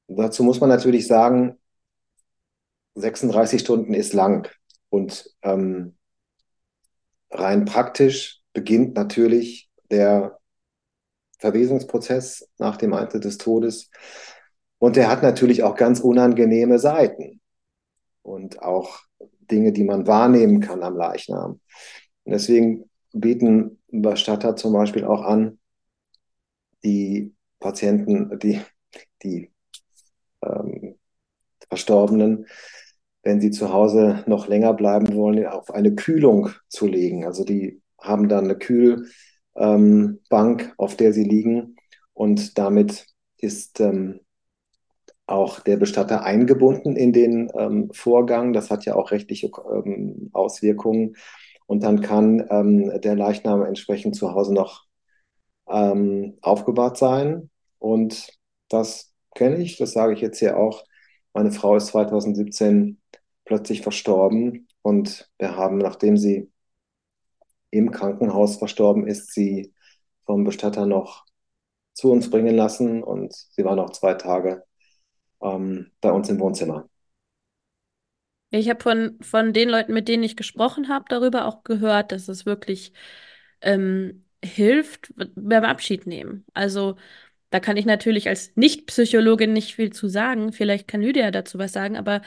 dazu 0.08 0.42
muss 0.42 0.60
man 0.60 0.68
natürlich 0.68 1.06
sagen, 1.06 1.58
36 2.94 3.60
Stunden 3.60 3.94
ist 3.94 4.12
lang 4.12 4.50
und 4.88 5.30
ähm, 5.42 5.96
rein 7.30 7.64
praktisch 7.64 8.42
beginnt 8.52 8.94
natürlich 8.94 9.70
der 9.90 10.38
Verwesungsprozess 11.38 12.48
nach 12.58 12.76
dem 12.76 12.92
Eintritt 12.92 13.24
des 13.24 13.38
Todes 13.38 13.90
und 14.78 14.96
der 14.96 15.08
hat 15.08 15.22
natürlich 15.22 15.62
auch 15.62 15.76
ganz 15.76 16.00
unangenehme 16.00 16.78
Seiten 16.78 17.40
und 18.22 18.62
auch 18.62 19.00
Dinge, 19.50 19.72
die 19.72 19.84
man 19.84 20.06
wahrnehmen 20.06 20.60
kann 20.60 20.82
am 20.82 20.96
Leichnam. 20.96 21.60
Und 22.24 22.32
deswegen 22.32 22.90
bieten 23.12 23.78
Bestatter 23.88 24.56
zum 24.56 24.72
Beispiel 24.72 25.04
auch 25.04 25.22
an, 25.22 25.58
die 26.84 27.34
Patienten, 27.58 28.38
die, 28.38 28.60
die 29.22 29.50
ähm, 30.42 30.96
Verstorbenen, 31.68 32.46
wenn 33.22 33.40
sie 33.40 33.50
zu 33.50 33.72
Hause 33.72 34.24
noch 34.26 34.48
länger 34.48 34.72
bleiben 34.74 35.14
wollen, 35.14 35.46
auf 35.46 35.70
eine 35.70 35.94
Kühlung 35.94 36.50
zu 36.68 36.86
legen. 36.86 37.26
Also 37.26 37.44
die 37.44 37.82
haben 37.98 38.28
dann 38.28 38.44
eine 38.44 38.56
Kühlbank, 38.56 39.08
ähm, 39.56 40.72
auf 40.78 40.96
der 40.96 41.12
sie 41.12 41.24
liegen 41.24 41.76
und 42.14 42.58
damit 42.58 43.06
ist 43.36 43.80
ähm, 43.80 44.20
auch 45.30 45.60
der 45.60 45.76
Bestatter 45.76 46.24
eingebunden 46.24 46.96
in 46.96 47.12
den 47.12 47.50
ähm, 47.56 47.90
Vorgang. 47.92 48.52
Das 48.52 48.70
hat 48.70 48.84
ja 48.84 48.94
auch 48.94 49.10
rechtliche 49.10 49.50
ähm, 49.72 50.30
Auswirkungen. 50.32 51.16
Und 51.66 51.82
dann 51.82 52.00
kann 52.00 52.46
ähm, 52.50 53.00
der 53.00 53.14
Leichnam 53.14 53.62
entsprechend 53.62 54.16
zu 54.16 54.34
Hause 54.34 54.52
noch 54.52 54.86
ähm, 55.68 56.36
aufgebahrt 56.42 56.98
sein. 56.98 57.50
Und 57.78 58.28
das 58.68 59.14
kenne 59.34 59.58
ich, 59.58 59.78
das 59.78 59.92
sage 59.92 60.14
ich 60.14 60.20
jetzt 60.20 60.38
hier 60.38 60.58
auch. 60.58 60.84
Meine 61.32 61.52
Frau 61.52 61.76
ist 61.76 61.86
2017 61.88 63.00
plötzlich 63.44 63.82
verstorben 63.82 64.68
und 64.82 65.30
wir 65.38 65.56
haben, 65.56 65.78
nachdem 65.78 66.16
sie 66.16 66.50
im 67.70 67.92
Krankenhaus 67.92 68.56
verstorben 68.56 69.06
ist, 69.06 69.32
sie 69.32 69.72
vom 70.26 70.44
Bestatter 70.44 70.86
noch 70.86 71.24
zu 71.94 72.10
uns 72.10 72.30
bringen 72.30 72.56
lassen 72.56 73.02
und 73.02 73.32
sie 73.32 73.64
war 73.64 73.76
noch 73.76 73.90
zwei 73.90 74.14
Tage 74.14 74.64
ähm, 75.42 75.90
bei 76.00 76.12
uns 76.12 76.28
im 76.28 76.38
Wohnzimmer. 76.40 76.88
Ich 78.50 78.68
habe 78.68 78.82
von, 78.82 79.18
von 79.22 79.52
den 79.52 79.68
Leuten, 79.68 79.92
mit 79.92 80.08
denen 80.08 80.24
ich 80.24 80.36
gesprochen 80.36 80.88
habe, 80.88 81.04
darüber 81.08 81.44
auch 81.46 81.62
gehört, 81.62 82.10
dass 82.12 82.28
es 82.28 82.46
wirklich 82.46 82.92
ähm, 83.60 84.24
hilft 84.44 85.12
beim 85.36 85.64
Abschied 85.64 86.06
nehmen. 86.06 86.44
Also 86.54 86.96
da 87.50 87.60
kann 87.60 87.76
ich 87.76 87.86
natürlich 87.86 88.28
als 88.28 88.56
Nicht-Psychologin 88.56 89.52
nicht 89.52 89.74
viel 89.76 89.92
zu 89.92 90.08
sagen. 90.08 90.52
Vielleicht 90.52 90.88
kann 90.88 91.02
Lydia 91.02 91.30
dazu 91.32 91.58
was 91.58 91.72
sagen, 91.72 91.96
aber 91.96 92.22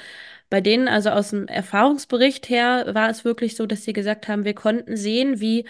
bei 0.50 0.62
denen, 0.62 0.88
also 0.90 1.12
aus 1.12 1.32
dem 1.32 1.48
Erfahrungsbericht 1.48 2.50
her, 2.50 2.88
war 2.94 3.10
es 3.10 3.26
wirklich 3.26 3.56
so, 3.56 3.66
dass 3.66 3.84
sie 3.86 3.94
gesagt 3.94 4.28
haben, 4.30 4.46
wir 4.46 4.56
konnten 4.56 4.98
sehen, 4.98 5.40
wie, 5.42 5.68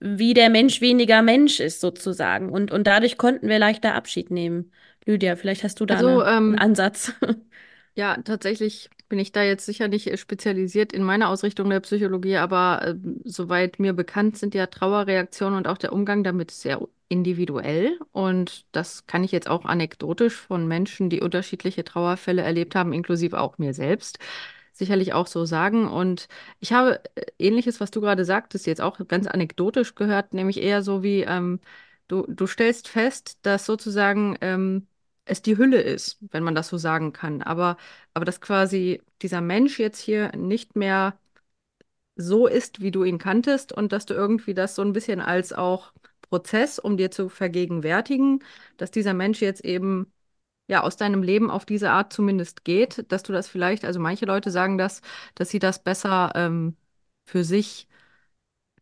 wie 0.00 0.34
der 0.34 0.50
Mensch 0.50 0.80
weniger 0.80 1.22
Mensch 1.22 1.60
ist, 1.60 1.80
sozusagen. 1.80 2.50
Und, 2.50 2.70
und 2.72 2.86
dadurch 2.86 3.16
konnten 3.18 3.48
wir 3.48 3.58
leichter 3.58 3.94
Abschied 3.94 4.30
nehmen. 4.30 4.72
Lydia, 5.06 5.36
vielleicht 5.36 5.64
hast 5.64 5.80
du 5.80 5.86
da 5.86 5.96
Also, 5.96 5.98
eine, 5.98 6.24
einen 6.48 6.56
ähm, 6.56 6.58
Ansatz. 6.58 7.12
Ja, 7.96 8.16
tatsächlich 8.22 8.90
bin 9.08 9.18
ich 9.20 9.30
da 9.32 9.42
jetzt 9.42 9.66
sicher 9.66 9.86
nicht 9.88 10.06
äh, 10.08 10.16
spezialisiert 10.16 10.92
in 10.92 11.02
meiner 11.04 11.28
Ausrichtung 11.28 11.70
der 11.70 11.80
Psychologie, 11.80 12.36
aber 12.36 12.82
äh, 12.84 12.94
soweit 13.24 13.78
mir 13.78 13.92
bekannt 13.92 14.36
sind 14.36 14.54
ja 14.54 14.66
Trauerreaktionen 14.66 15.56
und 15.58 15.68
auch 15.68 15.78
der 15.78 15.92
Umgang 15.92 16.24
damit 16.24 16.50
sehr 16.50 16.80
individuell. 17.08 17.98
Und 18.12 18.66
das 18.72 19.06
kann 19.06 19.22
ich 19.22 19.30
jetzt 19.32 19.48
auch 19.48 19.64
anekdotisch 19.64 20.34
von 20.34 20.66
Menschen, 20.66 21.08
die 21.10 21.20
unterschiedliche 21.20 21.84
Trauerfälle 21.84 22.42
erlebt 22.42 22.74
haben, 22.74 22.92
inklusive 22.92 23.38
auch 23.40 23.58
mir 23.58 23.74
selbst, 23.74 24.18
sicherlich 24.72 25.12
auch 25.12 25.26
so 25.28 25.44
sagen. 25.44 25.86
Und 25.88 26.26
ich 26.60 26.72
habe 26.72 27.00
äh, 27.14 27.26
Ähnliches, 27.38 27.80
was 27.80 27.90
du 27.92 28.00
gerade 28.00 28.24
sagtest, 28.24 28.66
jetzt 28.66 28.80
auch 28.80 28.98
ganz 29.06 29.26
anekdotisch 29.28 29.94
gehört, 29.94 30.34
nämlich 30.34 30.60
eher 30.60 30.82
so 30.82 31.02
wie, 31.04 31.20
ähm, 31.22 31.60
du, 32.08 32.26
du 32.28 32.46
stellst 32.48 32.88
fest, 32.88 33.38
dass 33.42 33.66
sozusagen 33.66 34.36
ähm, 34.40 34.86
es 35.24 35.42
die 35.42 35.56
Hülle 35.58 35.80
ist, 35.80 36.18
wenn 36.32 36.42
man 36.44 36.54
das 36.54 36.68
so 36.68 36.78
sagen 36.78 37.12
kann. 37.12 37.42
Aber, 37.42 37.76
aber 38.14 38.24
dass 38.24 38.40
quasi 38.40 39.02
dieser 39.22 39.40
Mensch 39.40 39.78
jetzt 39.78 40.00
hier 40.00 40.32
nicht 40.36 40.76
mehr 40.76 41.18
so 42.16 42.46
ist, 42.46 42.80
wie 42.80 42.90
du 42.90 43.04
ihn 43.04 43.18
kanntest 43.18 43.72
und 43.72 43.92
dass 43.92 44.06
du 44.06 44.14
irgendwie 44.14 44.54
das 44.54 44.74
so 44.74 44.82
ein 44.82 44.92
bisschen 44.92 45.20
als 45.20 45.52
auch 45.52 45.92
Prozess, 46.22 46.78
um 46.78 46.96
dir 46.96 47.10
zu 47.10 47.28
vergegenwärtigen, 47.28 48.40
dass 48.76 48.90
dieser 48.90 49.14
Mensch 49.14 49.40
jetzt 49.40 49.64
eben 49.64 50.12
ja 50.68 50.82
aus 50.82 50.96
deinem 50.96 51.22
Leben 51.22 51.50
auf 51.50 51.66
diese 51.66 51.90
Art 51.90 52.12
zumindest 52.12 52.64
geht, 52.64 53.10
dass 53.12 53.22
du 53.22 53.32
das 53.32 53.48
vielleicht, 53.48 53.84
also 53.84 54.00
manche 54.00 54.26
Leute 54.26 54.50
sagen 54.50 54.78
das, 54.78 55.02
dass 55.34 55.50
sie 55.50 55.58
das 55.58 55.82
besser 55.82 56.32
ähm, 56.36 56.76
für 57.26 57.44
sich 57.44 57.88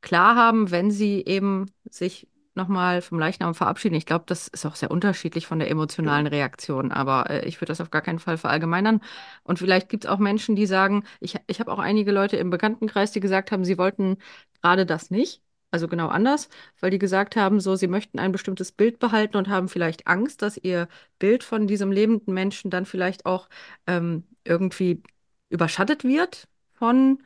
klar 0.01 0.37
haben, 0.37 0.71
wenn 0.71 0.91
sie 0.91 1.25
eben 1.25 1.67
sich 1.91 2.29
nochmal 2.55 3.03
vom 3.03 3.19
Leichnam 3.19 3.55
verabschieden. 3.55 3.95
Ich 3.95 4.07
glaube, 4.07 4.25
das 4.27 4.49
ist 4.49 4.67
auch 4.67 4.75
sehr 4.77 4.91
unterschiedlich 4.91 5.47
von 5.47 5.59
der 5.59 5.71
emotionalen 5.71 6.27
Reaktion, 6.27 6.93
aber 6.93 7.31
äh, 7.31 7.47
ich 7.47 7.57
würde 7.61 7.71
das 7.71 7.81
auf 7.81 7.91
gar 7.91 8.03
keinen 8.03 8.19
Fall 8.19 8.39
verallgemeinern. 8.39 9.01
Und 9.43 9.59
vielleicht 9.59 9.89
gibt 9.89 10.05
es 10.05 10.11
auch 10.11 10.19
Menschen, 10.19 10.57
die 10.57 10.67
sagen, 10.67 11.05
ich, 11.21 11.37
ich 11.47 11.61
habe 11.61 11.73
auch 11.73 11.79
einige 11.79 12.13
Leute 12.13 12.37
im 12.37 12.51
Bekanntenkreis, 12.51 13.13
die 13.13 13.21
gesagt 13.21 13.53
haben, 13.53 13.65
sie 13.65 13.79
wollten 13.79 14.19
gerade 14.63 14.87
das 14.87 15.11
nicht. 15.11 15.43
Also 15.71 15.89
genau 15.89 16.09
anders, 16.09 16.51
weil 16.81 16.91
die 16.91 16.99
gesagt 16.99 17.35
haben, 17.35 17.59
so, 17.59 17.77
sie 17.77 17.89
möchten 17.89 18.19
ein 18.19 18.31
bestimmtes 18.31 18.73
Bild 18.73 18.99
behalten 18.99 19.39
und 19.39 19.49
haben 19.49 19.69
vielleicht 19.69 20.07
Angst, 20.07 20.43
dass 20.43 20.59
ihr 20.59 20.87
Bild 21.19 21.45
von 21.45 21.67
diesem 21.67 21.91
lebenden 21.91 22.35
Menschen 22.35 22.71
dann 22.71 22.85
vielleicht 22.85 23.25
auch 23.25 23.49
ähm, 23.87 24.25
irgendwie 24.45 25.03
überschattet 25.49 26.05
wird 26.05 26.47
von 26.75 27.23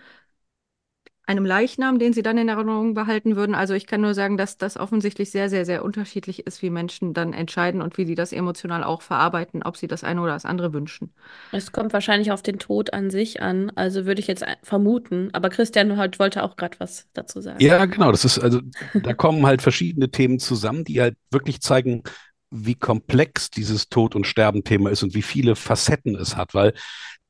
einem 1.26 1.44
Leichnam, 1.44 1.98
den 1.98 2.12
sie 2.12 2.22
dann 2.22 2.38
in 2.38 2.48
Erinnerung 2.48 2.94
behalten 2.94 3.34
würden. 3.34 3.54
Also 3.54 3.74
ich 3.74 3.86
kann 3.86 4.00
nur 4.00 4.14
sagen, 4.14 4.36
dass 4.36 4.58
das 4.58 4.76
offensichtlich 4.76 5.30
sehr, 5.30 5.50
sehr, 5.50 5.64
sehr 5.64 5.84
unterschiedlich 5.84 6.46
ist, 6.46 6.62
wie 6.62 6.70
Menschen 6.70 7.14
dann 7.14 7.32
entscheiden 7.32 7.82
und 7.82 7.98
wie 7.98 8.06
sie 8.06 8.14
das 8.14 8.32
emotional 8.32 8.84
auch 8.84 9.02
verarbeiten, 9.02 9.64
ob 9.64 9.76
sie 9.76 9.88
das 9.88 10.04
eine 10.04 10.20
oder 10.20 10.34
das 10.34 10.44
andere 10.44 10.72
wünschen. 10.72 11.12
Es 11.50 11.72
kommt 11.72 11.92
wahrscheinlich 11.92 12.30
auf 12.30 12.42
den 12.42 12.58
Tod 12.58 12.92
an 12.92 13.10
sich 13.10 13.42
an, 13.42 13.72
also 13.74 14.06
würde 14.06 14.20
ich 14.20 14.28
jetzt 14.28 14.44
vermuten. 14.62 15.30
Aber 15.32 15.48
Christian 15.48 15.96
halt 15.96 16.18
wollte 16.20 16.44
auch 16.44 16.56
gerade 16.56 16.78
was 16.78 17.08
dazu 17.12 17.40
sagen. 17.40 17.60
Ja, 17.60 17.84
genau. 17.86 18.12
Das 18.12 18.24
ist 18.24 18.38
also, 18.38 18.60
da 18.94 19.12
kommen 19.12 19.44
halt 19.46 19.62
verschiedene 19.62 20.10
Themen 20.10 20.38
zusammen, 20.38 20.84
die 20.84 21.00
halt 21.00 21.16
wirklich 21.30 21.60
zeigen, 21.60 22.04
wie 22.50 22.76
komplex 22.76 23.50
dieses 23.50 23.88
Tod- 23.88 24.14
und 24.14 24.26
Sterben-Thema 24.26 24.90
ist 24.90 25.02
und 25.02 25.14
wie 25.14 25.22
viele 25.22 25.56
Facetten 25.56 26.14
es 26.14 26.36
hat, 26.36 26.54
weil 26.54 26.74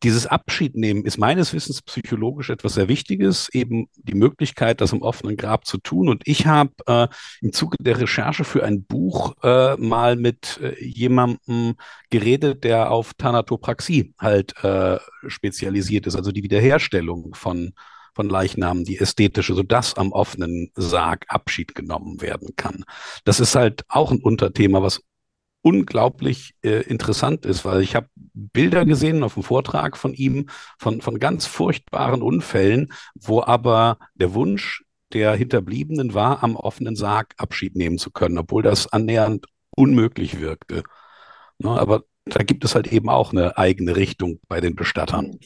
dieses 0.02 0.26
Abschiednehmen 0.26 1.04
ist 1.04 1.18
meines 1.18 1.52
Wissens 1.54 1.80
psychologisch 1.82 2.50
etwas 2.50 2.74
sehr 2.74 2.88
Wichtiges, 2.88 3.48
eben 3.52 3.88
die 3.96 4.14
Möglichkeit, 4.14 4.80
das 4.80 4.92
im 4.92 5.02
offenen 5.02 5.36
Grab 5.36 5.66
zu 5.66 5.78
tun. 5.78 6.08
Und 6.08 6.22
ich 6.26 6.46
habe 6.46 6.72
äh, 6.86 7.08
im 7.40 7.52
Zuge 7.52 7.76
der 7.80 7.98
Recherche 7.98 8.44
für 8.44 8.62
ein 8.64 8.84
Buch 8.84 9.34
äh, 9.42 9.76
mal 9.76 10.16
mit 10.16 10.60
äh, 10.62 10.74
jemandem 10.84 11.76
geredet, 12.10 12.64
der 12.64 12.90
auf 12.90 13.14
Thanatopraxie 13.14 14.14
halt 14.18 14.62
äh, 14.62 14.98
spezialisiert 15.26 16.06
ist, 16.06 16.16
also 16.16 16.30
die 16.30 16.42
Wiederherstellung 16.42 17.34
von 17.34 17.72
von 18.14 18.30
Leichnamen, 18.30 18.84
die 18.84 18.98
ästhetische, 18.98 19.54
sodass 19.54 19.94
am 19.94 20.10
offenen 20.10 20.70
Sarg 20.74 21.26
Abschied 21.28 21.74
genommen 21.74 22.22
werden 22.22 22.56
kann. 22.56 22.84
Das 23.24 23.40
ist 23.40 23.54
halt 23.54 23.84
auch 23.88 24.10
ein 24.10 24.22
Unterthema, 24.22 24.80
was 24.80 25.02
unglaublich 25.66 26.54
äh, 26.62 26.82
interessant 26.82 27.44
ist, 27.44 27.64
weil 27.64 27.82
ich 27.82 27.96
habe 27.96 28.06
Bilder 28.14 28.84
gesehen 28.84 29.24
auf 29.24 29.34
dem 29.34 29.42
Vortrag 29.42 29.96
von 29.96 30.14
ihm 30.14 30.48
von, 30.78 31.00
von 31.00 31.18
ganz 31.18 31.44
furchtbaren 31.46 32.22
Unfällen, 32.22 32.92
wo 33.16 33.42
aber 33.42 33.98
der 34.14 34.32
Wunsch 34.32 34.84
der 35.12 35.34
Hinterbliebenen 35.34 36.14
war, 36.14 36.44
am 36.44 36.54
offenen 36.54 36.94
Sarg 36.94 37.34
Abschied 37.36 37.74
nehmen 37.74 37.98
zu 37.98 38.12
können, 38.12 38.38
obwohl 38.38 38.62
das 38.62 38.86
annähernd 38.92 39.46
unmöglich 39.70 40.38
wirkte. 40.38 40.84
Ne, 41.58 41.70
aber 41.70 42.04
da 42.26 42.44
gibt 42.44 42.64
es 42.64 42.76
halt 42.76 42.92
eben 42.92 43.08
auch 43.08 43.32
eine 43.32 43.58
eigene 43.58 43.96
Richtung 43.96 44.38
bei 44.46 44.60
den 44.60 44.76
Bestattern. 44.76 45.40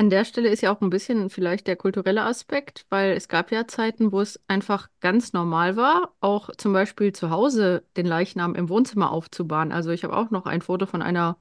An 0.00 0.08
der 0.08 0.24
Stelle 0.24 0.48
ist 0.48 0.62
ja 0.62 0.72
auch 0.74 0.80
ein 0.80 0.88
bisschen 0.88 1.28
vielleicht 1.28 1.66
der 1.66 1.76
kulturelle 1.76 2.22
Aspekt, 2.22 2.86
weil 2.88 3.12
es 3.12 3.28
gab 3.28 3.52
ja 3.52 3.66
Zeiten, 3.68 4.12
wo 4.12 4.22
es 4.22 4.40
einfach 4.48 4.88
ganz 5.00 5.34
normal 5.34 5.76
war, 5.76 6.14
auch 6.20 6.48
zum 6.56 6.72
Beispiel 6.72 7.12
zu 7.12 7.28
Hause 7.28 7.84
den 7.98 8.06
Leichnam 8.06 8.54
im 8.54 8.70
Wohnzimmer 8.70 9.10
aufzubahren. 9.10 9.72
Also 9.72 9.90
ich 9.90 10.02
habe 10.02 10.16
auch 10.16 10.30
noch 10.30 10.46
ein 10.46 10.62
Foto 10.62 10.86
von 10.86 11.02
einer 11.02 11.36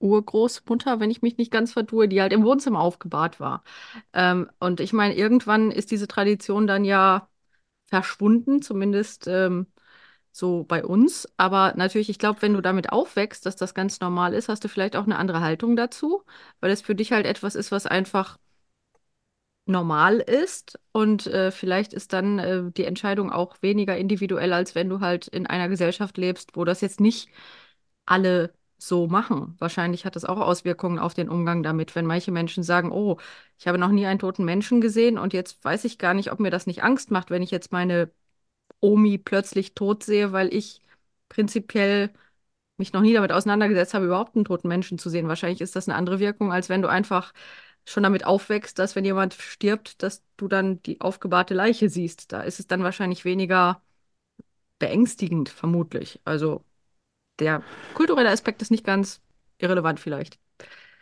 Urgroßmutter, 0.00 1.00
wenn 1.00 1.10
ich 1.12 1.22
mich 1.22 1.38
nicht 1.38 1.52
ganz 1.52 1.72
vertue, 1.72 2.08
die 2.08 2.20
halt 2.22 2.32
im 2.32 2.44
Wohnzimmer 2.44 2.80
aufgebahrt 2.80 3.40
war. 3.40 3.64
Ähm, 4.12 4.50
und 4.60 4.80
ich 4.80 4.92
meine, 4.92 5.16
irgendwann 5.16 5.70
ist 5.70 5.90
diese 5.92 6.08
Tradition 6.08 6.66
dann 6.66 6.84
ja 6.84 7.28
verschwunden, 7.88 8.62
zumindest 8.62 9.28
ähm, 9.28 9.68
so 10.32 10.64
bei 10.64 10.84
uns. 10.84 11.28
Aber 11.36 11.74
natürlich, 11.76 12.08
ich 12.10 12.18
glaube, 12.18 12.42
wenn 12.42 12.54
du 12.54 12.60
damit 12.60 12.92
aufwächst, 12.92 13.46
dass 13.46 13.56
das 13.56 13.74
ganz 13.74 14.00
normal 14.00 14.34
ist, 14.34 14.48
hast 14.48 14.64
du 14.64 14.68
vielleicht 14.68 14.96
auch 14.96 15.04
eine 15.04 15.16
andere 15.18 15.40
Haltung 15.40 15.76
dazu, 15.76 16.22
weil 16.60 16.70
es 16.70 16.82
für 16.82 16.94
dich 16.94 17.12
halt 17.12 17.26
etwas 17.26 17.54
ist, 17.54 17.72
was 17.72 17.86
einfach 17.86 18.38
normal 19.66 20.18
ist. 20.18 20.78
Und 20.92 21.26
äh, 21.26 21.50
vielleicht 21.50 21.92
ist 21.92 22.12
dann 22.12 22.38
äh, 22.38 22.70
die 22.72 22.84
Entscheidung 22.84 23.30
auch 23.30 23.56
weniger 23.62 23.96
individuell, 23.96 24.52
als 24.52 24.74
wenn 24.74 24.88
du 24.88 25.00
halt 25.00 25.28
in 25.28 25.46
einer 25.46 25.68
Gesellschaft 25.68 26.16
lebst, 26.16 26.56
wo 26.56 26.64
das 26.64 26.80
jetzt 26.80 27.00
nicht 27.00 27.28
alle 28.06 28.52
so 28.78 29.08
machen. 29.08 29.56
Wahrscheinlich 29.58 30.04
hat 30.04 30.16
das 30.16 30.24
auch 30.24 30.38
Auswirkungen 30.38 30.98
auf 30.98 31.14
den 31.14 31.28
Umgang 31.28 31.62
damit, 31.62 31.94
wenn 31.96 32.06
manche 32.06 32.30
Menschen 32.32 32.62
sagen, 32.62 32.92
oh, 32.92 33.18
ich 33.58 33.66
habe 33.68 33.78
noch 33.78 33.90
nie 33.90 34.06
einen 34.06 34.20
toten 34.20 34.44
Menschen 34.44 34.80
gesehen 34.80 35.18
und 35.18 35.32
jetzt 35.32 35.64
weiß 35.64 35.84
ich 35.84 35.98
gar 35.98 36.14
nicht, 36.14 36.32
ob 36.32 36.40
mir 36.40 36.50
das 36.50 36.66
nicht 36.66 36.82
Angst 36.84 37.10
macht, 37.10 37.30
wenn 37.30 37.42
ich 37.42 37.50
jetzt 37.50 37.72
meine 37.72 38.10
Omi 38.80 39.18
plötzlich 39.18 39.74
tot 39.74 40.04
sehe, 40.04 40.32
weil 40.32 40.52
ich 40.54 40.80
prinzipiell 41.28 42.10
mich 42.78 42.92
noch 42.92 43.00
nie 43.02 43.12
damit 43.14 43.32
auseinandergesetzt 43.32 43.94
habe, 43.94 44.06
überhaupt 44.06 44.36
einen 44.36 44.44
toten 44.44 44.68
Menschen 44.68 44.98
zu 44.98 45.10
sehen. 45.10 45.28
Wahrscheinlich 45.28 45.60
ist 45.60 45.76
das 45.76 45.88
eine 45.88 45.96
andere 45.96 46.20
Wirkung, 46.20 46.52
als 46.52 46.68
wenn 46.68 46.82
du 46.82 46.88
einfach 46.88 47.32
schon 47.84 48.02
damit 48.02 48.24
aufwächst, 48.26 48.78
dass 48.78 48.96
wenn 48.96 49.04
jemand 49.04 49.34
stirbt, 49.34 50.02
dass 50.02 50.22
du 50.36 50.48
dann 50.48 50.82
die 50.82 51.00
aufgebahrte 51.00 51.54
Leiche 51.54 51.88
siehst. 51.88 52.32
Da 52.32 52.42
ist 52.42 52.60
es 52.60 52.66
dann 52.66 52.82
wahrscheinlich 52.84 53.24
weniger 53.24 53.82
beängstigend, 54.78 55.48
vermutlich. 55.48 56.20
Also 56.24 56.64
der 57.40 57.62
kulturelle 57.94 58.30
Aspekt 58.30 58.62
ist 58.62 58.70
nicht 58.70 58.84
ganz 58.84 59.20
irrelevant 59.58 60.00
vielleicht. 60.00 60.38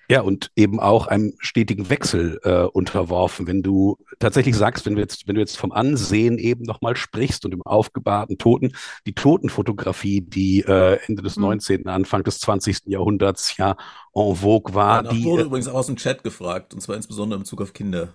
Ja, 0.09 0.21
und 0.21 0.53
eben 0.55 0.79
auch 0.79 1.09
einem 1.09 1.35
stetigen 1.39 1.91
Wechsel 1.91 2.39
äh, 2.45 2.63
unterworfen. 2.63 3.47
Wenn 3.47 3.63
du 3.63 3.99
tatsächlich 4.19 4.57
sagst, 4.57 4.87
wenn 4.87 4.95
du 4.95 5.01
jetzt, 5.01 5.27
wenn 5.27 5.35
du 5.35 5.41
jetzt 5.41 5.57
vom 5.57 5.73
Ansehen 5.73 6.39
eben 6.39 6.65
nochmal 6.65 6.97
sprichst 6.97 7.45
und 7.45 7.53
im 7.53 7.63
aufgebahrten 7.63 8.39
Toten, 8.39 8.73
die 9.07 9.15
Totenfotografie, 9.15 10.21
die 10.21 10.61
äh, 10.61 10.99
Ende 11.07 11.23
des 11.23 11.37
mhm. 11.37 11.43
19., 11.43 11.89
Anfang 11.89 12.23
des 12.23 12.39
20. 12.39 12.87
Jahrhunderts 12.87 13.57
ja 13.57 13.77
en 14.15 14.37
vogue 14.37 14.75
war. 14.75 15.05
Ja, 15.05 15.11
die 15.11 15.25
wurde 15.25 15.43
äh, 15.43 15.47
übrigens 15.47 15.69
auch 15.69 15.75
aus 15.75 15.87
dem 15.87 15.97
Chat 15.97 16.23
gefragt, 16.23 16.73
und 16.73 16.81
zwar 16.81 16.97
insbesondere 16.97 17.39
im 17.39 17.43
Bezug 17.43 17.61
auf 17.61 17.73
Kinder. 17.73 18.09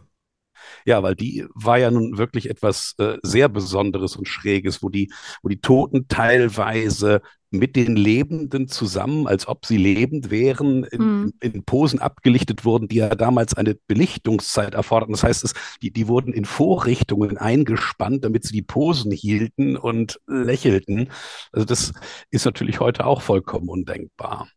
Ja, 0.85 1.03
weil 1.03 1.15
die 1.15 1.45
war 1.53 1.77
ja 1.77 1.91
nun 1.91 2.17
wirklich 2.17 2.49
etwas 2.49 2.95
äh, 2.97 3.17
sehr 3.23 3.49
Besonderes 3.49 4.15
und 4.15 4.27
Schräges, 4.27 4.81
wo 4.81 4.89
die, 4.89 5.11
wo 5.41 5.49
die 5.49 5.61
Toten 5.61 6.07
teilweise 6.07 7.21
mit 7.51 7.75
den 7.75 7.97
Lebenden 7.97 8.69
zusammen, 8.69 9.27
als 9.27 9.47
ob 9.47 9.65
sie 9.65 9.75
lebend 9.75 10.31
wären, 10.31 10.85
in, 10.85 11.01
mhm. 11.01 11.33
in, 11.41 11.63
Posen 11.63 11.99
abgelichtet 11.99 12.63
wurden, 12.63 12.87
die 12.87 12.95
ja 12.95 13.13
damals 13.13 13.53
eine 13.53 13.75
Belichtungszeit 13.87 14.73
erforderten. 14.73 15.13
Das 15.13 15.23
heißt, 15.23 15.43
es, 15.43 15.53
die, 15.81 15.91
die 15.91 16.07
wurden 16.07 16.33
in 16.33 16.45
Vorrichtungen 16.45 17.37
eingespannt, 17.37 18.23
damit 18.23 18.45
sie 18.45 18.53
die 18.53 18.61
Posen 18.61 19.11
hielten 19.11 19.75
und 19.75 20.21
lächelten. 20.27 21.09
Also 21.51 21.65
das 21.65 21.91
ist 22.29 22.45
natürlich 22.45 22.79
heute 22.79 23.05
auch 23.05 23.21
vollkommen 23.21 23.67
undenkbar. 23.67 24.47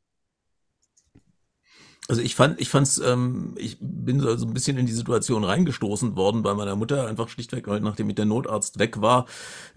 Also 2.07 2.21
ich 2.21 2.35
fand, 2.35 2.61
ich 2.61 2.69
fand's, 2.69 2.99
ähm, 2.99 3.55
ich 3.57 3.79
bin 3.81 4.21
so 4.21 4.29
ein 4.29 4.53
bisschen 4.53 4.77
in 4.77 4.85
die 4.85 4.93
Situation 4.93 5.43
reingestoßen 5.43 6.17
worden 6.17 6.43
bei 6.43 6.53
meiner 6.53 6.77
Mutter, 6.77 7.07
einfach 7.07 7.31
schlichtweg, 7.31 7.67
nachdem 7.67 8.15
der 8.15 8.27
Notarzt 8.27 8.79
weg 8.79 9.01
war, 9.01 9.25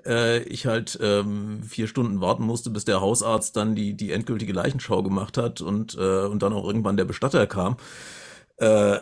äh, 0.05 0.39
ich 0.43 0.65
halt 0.65 0.99
ähm, 1.01 1.63
vier 1.63 1.87
Stunden 1.87 2.19
warten 2.19 2.43
musste, 2.43 2.69
bis 2.69 2.83
der 2.83 2.99
Hausarzt 2.99 3.55
dann 3.55 3.75
die 3.75 3.93
die 3.95 4.11
endgültige 4.11 4.51
Leichenschau 4.51 5.03
gemacht 5.03 5.37
hat 5.37 5.61
und 5.61 5.95
äh, 5.95 6.25
und 6.25 6.43
dann 6.43 6.51
auch 6.51 6.65
irgendwann 6.65 6.97
der 6.97 7.05
Bestatter 7.05 7.47
kam. 7.47 7.77
Äh, 8.57 8.97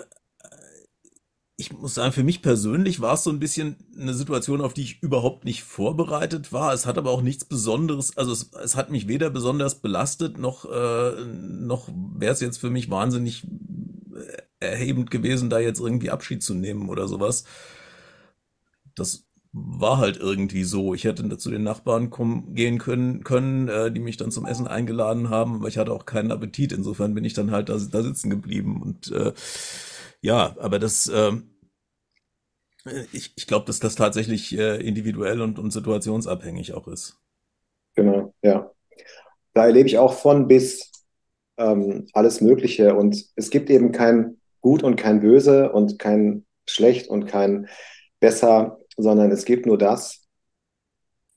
ich 1.58 1.72
muss 1.72 1.96
sagen, 1.96 2.12
für 2.12 2.24
mich 2.24 2.42
persönlich 2.42 3.00
war 3.00 3.14
es 3.14 3.24
so 3.24 3.30
ein 3.30 3.40
bisschen 3.40 3.78
eine 3.98 4.14
Situation, 4.14 4.60
auf 4.60 4.74
die 4.74 4.82
ich 4.82 5.02
überhaupt 5.02 5.46
nicht 5.46 5.64
vorbereitet 5.64 6.52
war. 6.52 6.74
Es 6.74 6.86
hat 6.86 6.98
aber 6.98 7.12
auch 7.12 7.22
nichts 7.22 7.46
Besonderes, 7.46 8.18
also 8.18 8.34
es, 8.34 8.52
es 8.62 8.76
hat 8.76 8.92
mich 8.92 9.08
weder 9.08 9.30
besonders 9.30 9.76
belastet, 9.76 10.38
noch, 10.38 10.66
äh, 10.66 11.12
noch 11.26 11.90
wäre 12.16 12.34
es 12.34 12.42
jetzt 12.42 12.58
für 12.58 12.70
mich 12.70 12.90
wahnsinnig 12.90 13.46
äh, 13.46 14.66
erhebend 14.66 15.12
gewesen, 15.12 15.50
da 15.50 15.60
jetzt 15.60 15.80
irgendwie 15.80 16.12
Abschied 16.12 16.44
zu 16.44 16.56
nehmen 16.56 16.90
oder 16.90 17.08
sowas. 17.08 17.46
Das 18.96 19.26
war 19.54 20.00
halt 20.00 20.18
irgendwie 20.18 20.66
so. 20.66 20.94
Ich 20.94 21.06
hätte 21.06 21.38
zu 21.38 21.50
den 21.50 21.64
Nachbarn 21.64 22.10
kommen, 22.10 22.54
gehen 22.54 22.78
können, 22.80 23.24
können 23.24 23.70
äh, 23.70 23.92
die 23.92 24.02
mich 24.02 24.18
dann 24.18 24.32
zum 24.32 24.46
Essen 24.46 24.68
eingeladen 24.68 25.30
haben, 25.30 25.56
aber 25.56 25.70
ich 25.70 25.78
hatte 25.78 25.94
auch 25.94 26.06
keinen 26.06 26.32
Appetit. 26.34 26.74
Insofern 26.74 27.14
bin 27.14 27.24
ich 27.24 27.34
dann 27.34 27.52
halt 27.52 27.70
da, 27.70 27.78
da 27.78 28.04
sitzen 28.04 28.30
geblieben 28.30 28.82
und 28.82 29.12
äh, 29.14 29.32
ja, 30.26 30.56
aber 30.58 30.80
das, 30.80 31.08
ähm, 31.08 31.52
ich, 33.12 33.34
ich 33.36 33.46
glaube, 33.46 33.66
dass 33.68 33.80
das 33.80 33.94
tatsächlich 33.94 34.58
äh, 34.58 34.78
individuell 34.78 35.40
und, 35.40 35.60
und 35.60 35.70
situationsabhängig 35.72 36.74
auch 36.74 36.88
ist. 36.88 37.22
Genau, 37.94 38.34
ja. 38.42 38.72
Da 39.54 39.68
erlebe 39.68 39.88
ich 39.88 40.00
auch 40.00 40.14
von 40.14 40.48
bis 40.48 40.92
ähm, 41.58 42.08
alles 42.14 42.42
Mögliche. 42.42 42.96
Und 42.96 43.24
es 43.36 43.52
gibt 43.52 43.70
eben 43.70 43.92
kein 43.92 44.42
Gut 44.62 44.82
und 44.82 44.96
kein 44.96 45.20
Böse 45.20 45.72
und 45.72 46.00
kein 46.00 46.44
Schlecht 46.66 47.08
und 47.08 47.28
kein 47.28 47.70
Besser, 48.20 48.80
sondern 48.98 49.30
es 49.30 49.46
gibt 49.46 49.68
nur 49.68 49.78
das, 49.78 50.28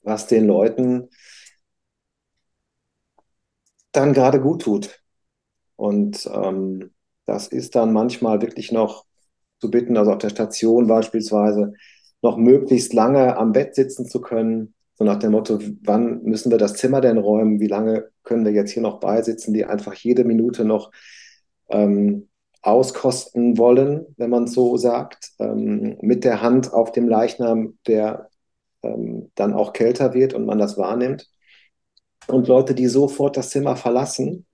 was 0.01 0.27
den 0.27 0.47
Leuten 0.47 1.11
dann 3.93 4.15
gerade 4.15 4.41
gut 4.41 4.63
tut. 4.63 5.03
Und 5.77 6.27
ähm, 6.33 6.95
das 7.29 7.47
ist 7.47 7.77
dann 7.77 7.93
manchmal 7.93 8.41
wirklich 8.41 8.73
noch 8.73 9.05
zu 9.61 9.71
bitten, 9.71 9.99
also 9.99 10.13
auf 10.13 10.19
der 10.19 10.31
Station 10.31 10.87
beispielsweise, 10.87 11.75
noch 12.23 12.39
möglichst 12.39 12.95
lange 12.95 13.37
am 13.37 13.53
Bett 13.53 13.75
sitzen 13.75 14.07
zu 14.07 14.23
können. 14.23 14.75
So 14.95 15.05
nach 15.05 15.19
dem 15.19 15.33
Motto, 15.33 15.61
wann 15.83 16.23
müssen 16.23 16.51
wir 16.51 16.59
das 16.59 16.75
Zimmer 16.75 17.03
denn 17.03 17.19
räumen? 17.19 17.61
Wie 17.61 17.67
lange 17.67 18.09
können 18.25 18.47
wir 18.47 18.53
jetzt 18.53 18.71
hier 18.71 18.83
noch 18.83 18.99
beisitzen, 18.99 19.53
die 19.53 19.67
einfach 19.67 19.93
jede 19.95 20.25
Minute 20.25 20.65
noch 20.65 20.91
ähm, 21.69 22.29
auskosten 22.63 23.59
wollen, 23.59 24.07
wenn 24.17 24.31
man 24.31 24.47
so 24.47 24.79
sagt, 24.79 25.33
ähm, 25.39 25.99
mit 26.01 26.25
der 26.25 26.41
Hand 26.41 26.73
auf 26.73 26.93
dem 26.93 27.09
Leichnam, 27.09 27.79
der 27.87 28.31
ähm, 28.83 29.31
dann 29.35 29.53
auch 29.53 29.75
kälter 29.75 30.15
wird 30.15 30.33
und 30.33 30.47
man 30.47 30.59
das 30.59 30.79
wahrnimmt. 30.79 31.29
Und 32.27 32.49
Leute, 32.49 32.75
die 32.75 32.87
sofort 32.87 33.37
das 33.37 33.51
Zimmer 33.51 33.77
verlassen, 33.77 34.47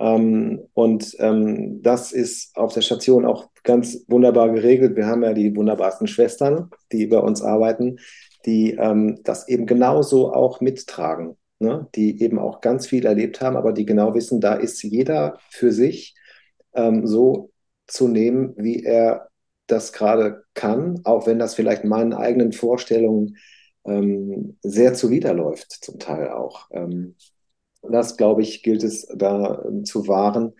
ähm, 0.00 0.66
und 0.72 1.14
ähm, 1.18 1.82
das 1.82 2.12
ist 2.12 2.56
auf 2.56 2.72
der 2.72 2.80
Station 2.80 3.26
auch 3.26 3.50
ganz 3.62 4.02
wunderbar 4.08 4.50
geregelt. 4.50 4.96
Wir 4.96 5.06
haben 5.06 5.22
ja 5.22 5.34
die 5.34 5.54
wunderbarsten 5.54 6.06
Schwestern, 6.06 6.70
die 6.90 7.06
bei 7.06 7.18
uns 7.18 7.42
arbeiten, 7.42 7.98
die 8.46 8.72
ähm, 8.72 9.20
das 9.24 9.46
eben 9.48 9.66
genauso 9.66 10.32
auch 10.32 10.62
mittragen, 10.62 11.36
ne? 11.58 11.86
die 11.94 12.22
eben 12.22 12.38
auch 12.38 12.62
ganz 12.62 12.86
viel 12.86 13.04
erlebt 13.04 13.42
haben, 13.42 13.58
aber 13.58 13.74
die 13.74 13.84
genau 13.84 14.14
wissen, 14.14 14.40
da 14.40 14.54
ist 14.54 14.82
jeder 14.82 15.38
für 15.50 15.70
sich 15.70 16.14
ähm, 16.72 17.06
so 17.06 17.50
zu 17.86 18.08
nehmen, 18.08 18.54
wie 18.56 18.82
er 18.82 19.28
das 19.66 19.92
gerade 19.92 20.44
kann, 20.54 21.00
auch 21.04 21.26
wenn 21.26 21.38
das 21.38 21.54
vielleicht 21.54 21.84
meinen 21.84 22.14
eigenen 22.14 22.52
Vorstellungen 22.52 23.36
ähm, 23.84 24.56
sehr 24.62 24.94
zuwiderläuft, 24.94 25.70
zum 25.72 25.98
Teil 25.98 26.30
auch. 26.30 26.68
Das, 27.82 28.16
glaube 28.16 28.42
ich, 28.42 28.62
gilt 28.62 28.82
es 28.82 29.06
da 29.14 29.62
ähm, 29.66 29.84
zu 29.84 30.06
wahren, 30.06 30.52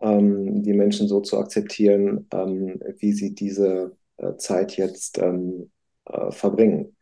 ähm, 0.00 0.62
die 0.62 0.72
Menschen 0.72 1.08
so 1.08 1.20
zu 1.20 1.38
akzeptieren, 1.38 2.28
ähm, 2.32 2.80
wie 2.98 3.12
sie 3.12 3.34
diese 3.34 3.96
äh, 4.16 4.36
Zeit 4.36 4.76
jetzt 4.76 5.18
ähm, 5.18 5.70
äh, 6.06 6.30
verbringen. 6.30 6.96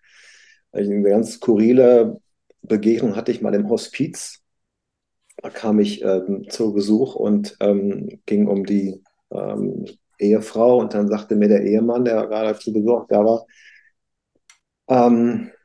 Eine 0.72 1.02
ganz 1.02 1.32
skurrile 1.34 2.20
Begegnung 2.62 3.16
hatte 3.16 3.32
ich 3.32 3.42
mal 3.42 3.54
im 3.54 3.68
Hospiz. 3.68 4.42
Da 5.42 5.50
kam 5.50 5.78
ich 5.78 6.02
ähm, 6.02 6.46
zu 6.48 6.72
Besuch 6.72 7.14
und 7.14 7.56
ähm, 7.60 8.20
ging 8.26 8.46
um 8.46 8.64
die 8.64 9.02
Ehefrau 10.18 10.78
und 10.78 10.94
dann 10.94 11.08
sagte 11.08 11.34
mir 11.34 11.48
der 11.48 11.62
Ehemann, 11.64 12.04
der 12.04 12.26
gerade 12.26 12.58
zu 12.58 12.72
Besuch 12.72 13.06
da 13.08 13.24
war, 13.24 13.44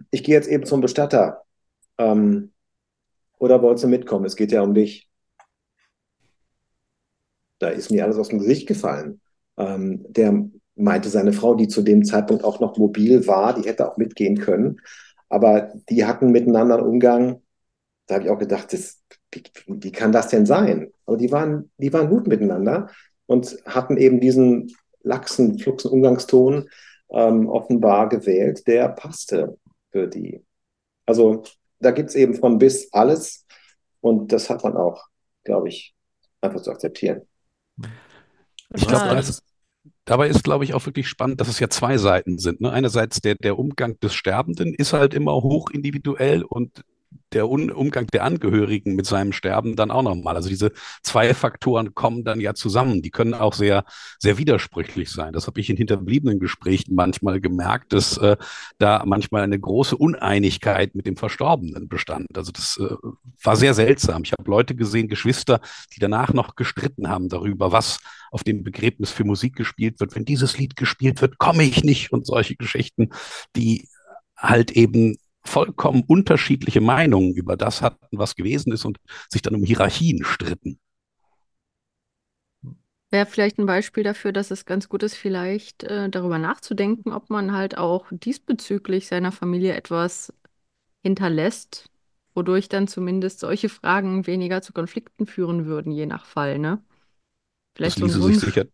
ich 0.10 0.24
gehe 0.24 0.36
jetzt 0.36 0.50
eben 0.50 0.66
zum 0.66 0.82
Bestatter. 0.82 1.44
Ähm, 2.00 2.51
oder 3.42 3.64
wolltest 3.64 3.86
du 3.86 3.88
mitkommen? 3.88 4.26
Es 4.26 4.36
geht 4.36 4.52
ja 4.52 4.62
um 4.62 4.76
dich. 4.76 5.10
Da 7.58 7.70
ist 7.70 7.90
mir 7.90 8.04
alles 8.04 8.18
aus 8.18 8.28
dem 8.28 8.38
Gesicht 8.38 8.68
gefallen. 8.68 9.20
Ähm, 9.58 10.06
der 10.08 10.48
meinte 10.76 11.10
seine 11.10 11.34
Frau, 11.34 11.56
die 11.56 11.68
zu 11.68 11.82
dem 11.82 12.06
Zeitpunkt 12.06 12.44
auch 12.44 12.60
noch 12.60 12.78
mobil 12.78 13.26
war, 13.26 13.56
die 13.56 13.68
hätte 13.68 13.90
auch 13.90 13.98
mitgehen 13.98 14.38
können. 14.38 14.80
Aber 15.28 15.74
die 15.90 16.06
hatten 16.06 16.32
miteinander 16.32 16.76
einen 16.78 16.88
Umgang, 16.88 17.42
da 18.06 18.16
habe 18.16 18.26
ich 18.26 18.30
auch 18.30 18.38
gedacht, 18.38 18.74
das, 18.74 19.02
wie, 19.32 19.44
wie, 19.66 19.92
kann 19.92 20.12
das 20.12 20.28
denn 20.28 20.46
sein? 20.46 20.92
Aber 21.08 21.18
die 21.18 21.32
waren, 21.32 21.72
die 21.78 21.92
waren 21.92 22.10
gut 22.10 22.28
miteinander 22.28 22.92
und 23.26 23.58
hatten 23.66 23.98
eben 23.98 24.20
diesen 24.20 24.72
laxen, 25.02 25.58
fluxen 25.58 25.90
Umgangston 25.90 26.70
ähm, 27.10 27.50
offenbar 27.50 28.08
gewählt, 28.08 28.68
der 28.68 28.90
passte 28.90 29.58
für 29.90 30.08
die. 30.08 30.46
Also 31.08 31.44
da 31.82 31.92
gibt 31.92 32.10
es 32.10 32.16
eben 32.16 32.36
von 32.36 32.58
bis 32.58 32.92
alles 32.94 33.46
und 34.00 34.32
das 34.32 34.50
hat 34.50 34.64
man 34.64 34.76
auch, 34.78 35.06
glaube 35.44 35.70
ich, 35.70 35.96
einfach 36.42 36.62
zu 36.62 36.72
akzeptieren. 36.72 37.22
Ich 38.74 38.88
glaube, 38.88 39.22
dabei 40.06 40.28
ist, 40.28 40.44
glaube 40.44 40.64
ich, 40.64 40.74
auch 40.74 40.86
wirklich 40.86 41.08
spannend, 41.08 41.42
dass 41.42 41.48
es 41.48 41.60
ja 41.60 41.70
zwei 41.70 41.98
Seiten 41.98 42.38
sind. 42.38 42.62
Ne? 42.62 42.72
Einerseits 42.72 43.22
der, 43.22 43.36
der 43.36 43.60
Umgang 43.60 44.00
des 44.00 44.14
Sterbenden 44.14 44.74
ist 44.74 44.94
halt 44.94 45.14
immer 45.14 45.34
hoch 45.34 45.70
individuell 45.72 46.44
und 46.44 46.84
der 47.34 47.50
Umgang 47.50 48.08
der 48.08 48.24
Angehörigen 48.24 48.96
mit 48.96 49.06
seinem 49.06 49.32
Sterben 49.32 49.76
dann 49.76 49.92
auch 49.92 50.04
nochmal. 50.04 50.36
Also 50.36 50.50
diese 50.50 50.72
zwei 51.02 51.34
Faktoren 51.34 51.96
kommen 51.96 52.24
dann 52.24 52.40
ja 52.40 52.54
zusammen. 52.54 53.02
Die 53.02 53.12
können 53.12 53.34
auch 53.34 53.54
sehr, 53.54 53.84
sehr 54.20 54.38
widersprüchlich 54.38 55.10
sein. 55.10 55.34
Das 55.34 55.48
habe 55.48 55.60
ich 55.60 55.70
in 55.70 55.78
hinterbliebenen 55.78 56.40
Gesprächen 56.40 56.96
manchmal 56.96 57.40
gemerkt, 57.40 57.94
dass 57.94 58.18
äh, 58.18 58.38
da 58.78 59.04
manchmal 59.06 59.44
eine 59.44 59.60
große 59.60 59.96
Uneinigkeit 59.96 60.96
mit 60.96 61.06
dem 61.06 61.18
Verstorbenen 61.18 61.88
bestand. 61.88 62.38
Also 62.38 62.52
das 62.52 62.78
äh, 62.78 62.96
war 63.44 63.56
sehr 63.56 63.74
seltsam. 63.74 64.24
Ich 64.24 64.34
habe 64.34 64.50
Leute 64.50 64.76
gesehen, 64.76 65.08
Geschwister, 65.08 65.62
die 65.96 66.00
danach 66.00 66.34
noch 66.34 66.56
gestritten 66.56 67.10
haben 67.10 67.30
darüber, 67.30 67.72
was 67.72 68.00
auf 68.32 68.44
dem 68.44 68.64
Begräbnis 68.64 69.12
für 69.12 69.24
Musik 69.24 69.56
gespielt 69.56 70.00
wird. 70.00 70.16
Wenn 70.16 70.26
dieses 70.26 70.58
Lied 70.58 70.76
gespielt 70.76 71.22
wird, 71.22 71.38
komme 71.38 71.64
ich 71.64 71.84
nicht 71.84 72.12
und 72.12 72.26
solche 72.26 72.56
Geschichten, 72.56 73.10
die 73.56 73.88
halt 74.38 74.72
eben 74.72 75.18
vollkommen 75.44 76.04
unterschiedliche 76.08 76.82
Meinungen 76.82 77.34
über 77.34 77.58
das 77.58 77.82
hatten, 77.82 78.18
was 78.18 78.36
gewesen 78.36 78.72
ist 78.74 78.86
und 78.86 78.98
sich 79.30 79.42
dann 79.42 79.56
um 79.56 79.64
Hierarchien 79.64 80.24
stritten. 80.24 80.80
Wäre 83.10 83.26
vielleicht 83.26 83.60
ein 83.60 83.66
Beispiel 83.66 84.04
dafür, 84.04 84.32
dass 84.32 84.52
es 84.52 84.66
ganz 84.66 84.88
gut 84.88 85.04
ist, 85.04 85.16
vielleicht 85.16 85.84
äh, 85.84 86.10
darüber 86.10 86.38
nachzudenken, 86.38 87.12
ob 87.12 87.30
man 87.30 87.52
halt 87.52 87.78
auch 87.78 88.06
diesbezüglich 88.10 89.08
seiner 89.08 89.34
Familie 89.34 89.74
etwas 89.74 90.34
hinterlässt, 91.04 91.90
wodurch 92.36 92.70
dann 92.70 92.88
zumindest 92.88 93.40
solche 93.42 93.70
Fragen 93.70 94.28
weniger 94.28 94.62
zu 94.62 94.74
Konflikten 94.74 95.26
führen 95.28 95.66
würden, 95.66 95.92
je 95.92 96.06
nach 96.06 96.26
Fall, 96.26 96.58
ne? 96.60 96.82
Vielleicht 97.76 97.98
das 97.98 98.04
ließe 98.04 98.20
so 98.20 98.28
sich 98.28 98.38
sicher 98.38 98.66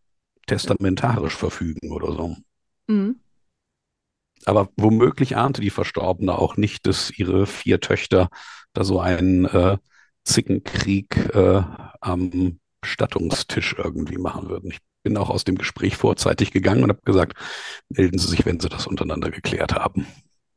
testamentarisch 0.46 1.36
verfügen 1.36 1.92
oder 1.92 2.12
so. 2.12 2.36
Mhm. 2.88 3.20
Aber 4.48 4.70
womöglich 4.78 5.36
ahnte 5.36 5.60
die 5.60 5.70
Verstorbene 5.70 6.38
auch 6.40 6.56
nicht, 6.56 6.88
dass 6.88 7.12
ihre 7.12 7.46
vier 7.46 7.82
Töchter 7.82 8.30
da 8.72 8.86
so 8.86 9.02
einen 9.02 9.44
äh, 9.44 9.78
Zickenkrieg 10.24 11.36
äh, 11.36 11.64
am 12.00 12.58
Bestattungstisch 12.80 13.76
irgendwie 13.78 14.18
machen 14.18 14.48
würden. 14.48 14.72
Ich 14.72 14.80
bin 15.04 15.18
auch 15.18 15.30
aus 15.30 15.44
dem 15.44 15.58
Gespräch 15.58 15.98
vorzeitig 15.98 16.52
gegangen 16.52 16.84
und 16.84 16.92
habe 16.92 17.02
gesagt, 17.04 17.38
melden 17.90 18.20
Sie 18.20 18.28
sich, 18.30 18.46
wenn 18.46 18.62
Sie 18.62 18.70
das 18.70 18.88
untereinander 18.88 19.32
geklärt 19.32 19.74
haben. 19.74 20.08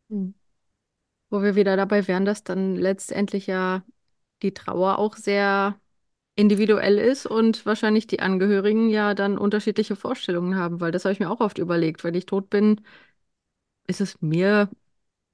Hm. 0.09 0.35
Wo 1.29 1.43
wir 1.43 1.57
wieder 1.57 1.77
dabei 1.77 2.07
wären, 2.07 2.25
dass 2.25 2.45
dann 2.45 2.77
letztendlich 2.77 3.49
ja 3.49 3.83
die 4.43 4.55
Trauer 4.55 5.01
auch 5.01 5.17
sehr 5.17 5.81
individuell 6.37 6.97
ist 6.97 7.27
und 7.27 7.67
wahrscheinlich 7.67 8.07
die 8.07 8.21
Angehörigen 8.21 8.89
ja 8.89 9.15
dann 9.15 9.37
unterschiedliche 9.37 9.97
Vorstellungen 9.97 10.55
haben, 10.55 10.81
weil 10.81 10.93
das 10.93 11.05
habe 11.05 11.13
ich 11.13 11.19
mir 11.19 11.29
auch 11.29 11.41
oft 11.41 11.59
überlegt. 11.59 12.05
Wenn 12.05 12.15
ich 12.15 12.27
tot 12.27 12.51
bin, 12.51 12.83
ist 13.91 14.01
es 14.01 14.23
mir 14.23 14.71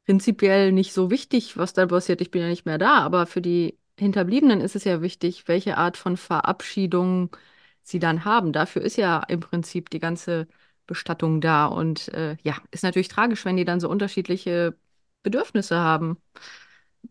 prinzipiell 0.07 0.72
nicht 0.72 0.92
so 0.92 1.11
wichtig, 1.11 1.57
was 1.57 1.74
da 1.74 1.86
passiert. 1.86 2.20
Ich 2.20 2.30
bin 2.30 2.42
ja 2.42 2.48
nicht 2.48 2.66
mehr 2.66 2.78
da, 2.78 2.98
aber 3.00 3.26
für 3.26 3.42
die 3.42 3.78
Hinterbliebenen 3.98 4.61
ist 4.61 4.76
es 4.76 4.84
ja 4.84 5.02
wichtig, 5.02 5.48
welche 5.48 5.78
Art 5.78 5.96
von 5.96 6.16
Verabschiedung 6.16 7.36
sie 7.82 7.98
dann 8.00 8.24
haben. 8.24 8.52
Dafür 8.52 8.82
ist 8.82 8.96
ja 8.96 9.22
im 9.28 9.40
Prinzip 9.40 9.90
die 9.90 10.00
ganze 10.00 10.48
Bestattung 10.86 11.40
da. 11.40 11.66
Und 11.66 12.09
äh, 12.14 12.36
ja, 12.42 12.57
ist 12.70 12.82
natürlich 12.84 13.09
tragisch, 13.09 13.44
wenn 13.44 13.57
die 13.57 13.64
dann 13.64 13.80
so 13.80 13.88
unterschiedliche 13.90 14.76
Bedürfnisse 15.22 15.78
haben. 15.78 16.18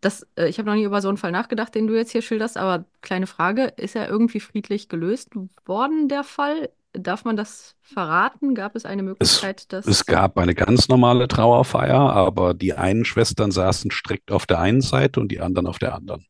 Das, 0.02 0.28
äh, 0.36 0.48
ich 0.50 0.60
habe 0.60 0.70
noch 0.70 0.76
nie 0.76 0.84
über 0.84 1.02
so 1.02 1.10
einen 1.10 1.18
Fall 1.18 1.32
nachgedacht, 1.32 1.76
den 1.76 1.88
du 1.88 1.96
jetzt 1.96 2.12
hier 2.12 2.22
schilderst, 2.22 2.58
aber 2.58 2.86
kleine 3.02 3.28
Frage, 3.28 3.66
ist 3.78 3.96
er 3.96 4.10
irgendwie 4.10 4.40
friedlich 4.40 4.90
gelöst 4.90 5.32
worden, 5.66 6.08
der 6.10 6.24
Fall? 6.24 6.72
Darf 6.98 7.26
man 7.26 7.36
das 7.36 7.76
verraten? 7.82 8.56
Gab 8.56 8.76
es 8.76 8.86
eine 8.86 9.04
Möglichkeit, 9.04 9.62
es, 9.62 9.68
dass. 9.68 9.88
Es 9.88 10.06
gab 10.06 10.38
eine 10.38 10.56
ganz 10.56 10.88
normale 10.88 11.28
Trauerfeier, 11.28 12.00
aber 12.00 12.54
die 12.54 12.74
einen 12.74 13.06
Schwestern 13.06 13.52
saßen 13.52 13.92
strikt 13.92 14.32
auf 14.32 14.46
der 14.46 14.60
einen 14.60 14.82
Seite 14.82 15.20
und 15.20 15.30
die 15.32 15.40
anderen 15.40 15.68
auf 15.68 15.80
der 15.80 15.96
anderen. 15.96 16.26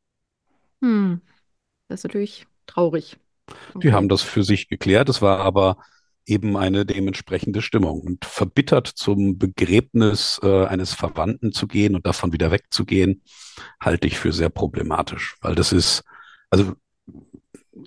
Hm. 0.81 1.21
Das 1.87 1.99
ist 1.99 2.03
natürlich 2.05 2.47
traurig. 2.65 3.17
Okay. 3.69 3.87
Die 3.87 3.93
haben 3.93 4.09
das 4.09 4.21
für 4.21 4.43
sich 4.43 4.67
geklärt. 4.67 5.09
Es 5.09 5.21
war 5.21 5.39
aber 5.39 5.77
eben 6.25 6.57
eine 6.57 6.85
dementsprechende 6.85 7.61
Stimmung. 7.61 8.01
Und 8.01 8.25
verbittert 8.25 8.87
zum 8.87 9.37
Begräbnis 9.37 10.39
äh, 10.43 10.65
eines 10.65 10.93
Verwandten 10.93 11.51
zu 11.51 11.67
gehen 11.67 11.95
und 11.95 12.05
davon 12.05 12.33
wieder 12.33 12.51
wegzugehen, 12.51 13.21
halte 13.79 14.07
ich 14.07 14.17
für 14.17 14.33
sehr 14.33 14.49
problematisch, 14.49 15.35
weil 15.41 15.55
das 15.55 15.71
ist, 15.71 16.03
also 16.49 16.73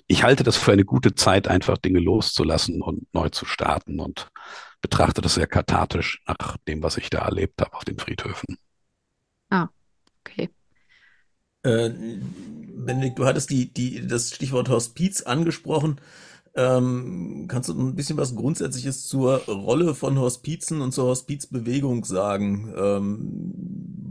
ich 0.07 0.23
halte 0.23 0.43
das 0.43 0.57
für 0.57 0.71
eine 0.71 0.85
gute 0.85 1.15
Zeit, 1.15 1.47
einfach 1.47 1.77
Dinge 1.77 1.99
loszulassen 1.99 2.81
und 2.81 3.13
neu 3.13 3.29
zu 3.29 3.45
starten 3.45 3.99
und 3.99 4.29
betrachte 4.81 5.21
das 5.21 5.35
sehr 5.35 5.47
kathartisch 5.47 6.21
nach 6.27 6.57
dem, 6.67 6.83
was 6.83 6.97
ich 6.97 7.09
da 7.09 7.19
erlebt 7.19 7.61
habe 7.61 7.73
auf 7.73 7.85
den 7.85 7.97
Friedhöfen. 7.97 8.57
Ah, 9.49 9.67
okay. 10.21 10.49
Äh, 11.63 11.89
Benedikt, 11.89 13.19
du 13.19 13.25
hattest 13.25 13.49
die, 13.49 13.73
die, 13.73 14.07
das 14.07 14.33
Stichwort 14.33 14.69
Hospiz 14.69 15.21
angesprochen. 15.21 15.99
Ähm, 16.55 17.45
kannst 17.47 17.69
du 17.69 17.73
ein 17.73 17.95
bisschen 17.95 18.17
was 18.17 18.35
Grundsätzliches 18.35 19.07
zur 19.07 19.45
Rolle 19.45 19.93
von 19.93 20.17
Hospizen 20.17 20.81
und 20.81 20.93
zur 20.93 21.05
Hospizbewegung 21.05 22.05
sagen? 22.05 22.73
Ähm, 22.75 23.53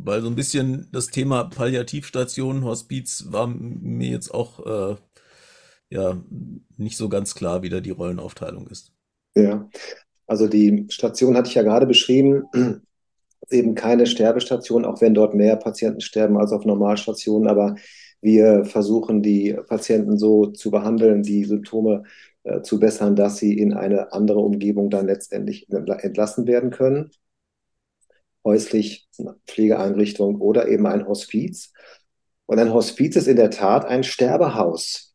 weil 0.05 0.23
so 0.23 0.29
ein 0.29 0.37
bisschen 0.37 0.89
das 0.93 1.09
Thema 1.09 1.45
Palliativstation, 1.45 2.65
Hospiz 2.65 3.27
war 3.31 3.47
mir 3.47 4.11
jetzt 4.11 4.33
auch 4.33 4.65
äh, 4.65 4.97
ja 5.91 6.23
nicht 6.77 6.97
so 6.97 7.09
ganz 7.09 7.35
klar, 7.35 7.63
wie 7.63 7.69
da 7.69 7.81
die 7.81 7.91
Rollenaufteilung 7.91 8.69
ist. 8.69 8.93
Ja, 9.35 9.69
also 10.27 10.47
die 10.47 10.87
Station 10.89 11.37
hatte 11.37 11.49
ich 11.49 11.55
ja 11.55 11.63
gerade 11.63 11.87
beschrieben, 11.87 12.45
eben 13.51 13.75
keine 13.75 14.07
Sterbestation, 14.07 14.85
auch 14.85 15.01
wenn 15.01 15.15
dort 15.15 15.35
mehr 15.35 15.57
Patienten 15.57 16.01
sterben 16.01 16.37
als 16.37 16.53
auf 16.53 16.65
Normalstationen, 16.65 17.49
aber 17.49 17.77
wir 18.21 18.65
versuchen 18.65 19.23
die 19.23 19.57
Patienten 19.69 20.19
so 20.19 20.47
zu 20.47 20.71
behandeln, 20.71 21.23
die 21.23 21.45
Symptome 21.45 22.03
äh, 22.43 22.63
zu 22.63 22.81
bessern, 22.81 23.15
dass 23.15 23.39
sie 23.39 23.57
in 23.57 23.73
eine 23.73 24.13
andere 24.13 24.41
Umgebung 24.41 24.91
dann 24.91 25.07
letztendlich 25.07 25.69
entlassen 25.71 26.47
werden 26.47 26.71
können. 26.71 27.11
Häuslich, 28.45 29.09
Pflegeeinrichtung 29.47 30.41
oder 30.41 30.69
eben 30.69 30.87
ein 30.87 31.07
Hospiz. 31.07 31.73
Und 32.47 32.59
ein 32.59 32.73
Hospiz 32.73 33.17
ist 33.17 33.29
in 33.29 33.37
der 33.37 33.51
Tat 33.51 33.85
ein 33.85 34.03
Sterbehaus. 34.03 35.08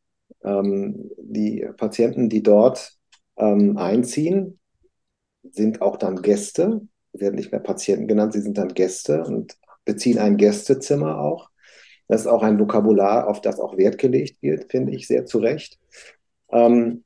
Ähm, 0.44 1.12
die 1.18 1.68
Patienten, 1.78 2.30
die 2.30 2.44
dort 2.44 2.94
ähm, 3.38 3.78
einziehen, 3.78 4.60
sind 5.52 5.82
auch 5.82 5.98
dann 5.98 6.22
Gäste, 6.22 6.82
werden 7.14 7.36
nicht 7.36 7.52
mehr 7.52 7.62
Patienten 7.62 8.08
genannt, 8.08 8.34
sie 8.34 8.42
sind 8.42 8.58
dann 8.58 8.70
Gäste 8.70 9.24
und 9.24 9.58
beziehen 9.86 10.20
ein 10.20 10.38
Gästezimmer 10.38 11.20
auch. 11.20 11.50
Das 12.08 12.22
ist 12.22 12.28
auch 12.28 12.44
ein 12.44 12.60
Vokabular, 12.60 13.28
auf 13.28 13.42
das 13.42 13.60
auch 13.60 13.78
Wert 13.78 13.98
gelegt 13.98 14.42
wird, 14.42 14.72
finde 14.72 14.94
ich 14.94 15.08
sehr 15.08 15.26
zu 15.26 15.40
Recht. 15.40 15.80
Ähm, 16.52 17.04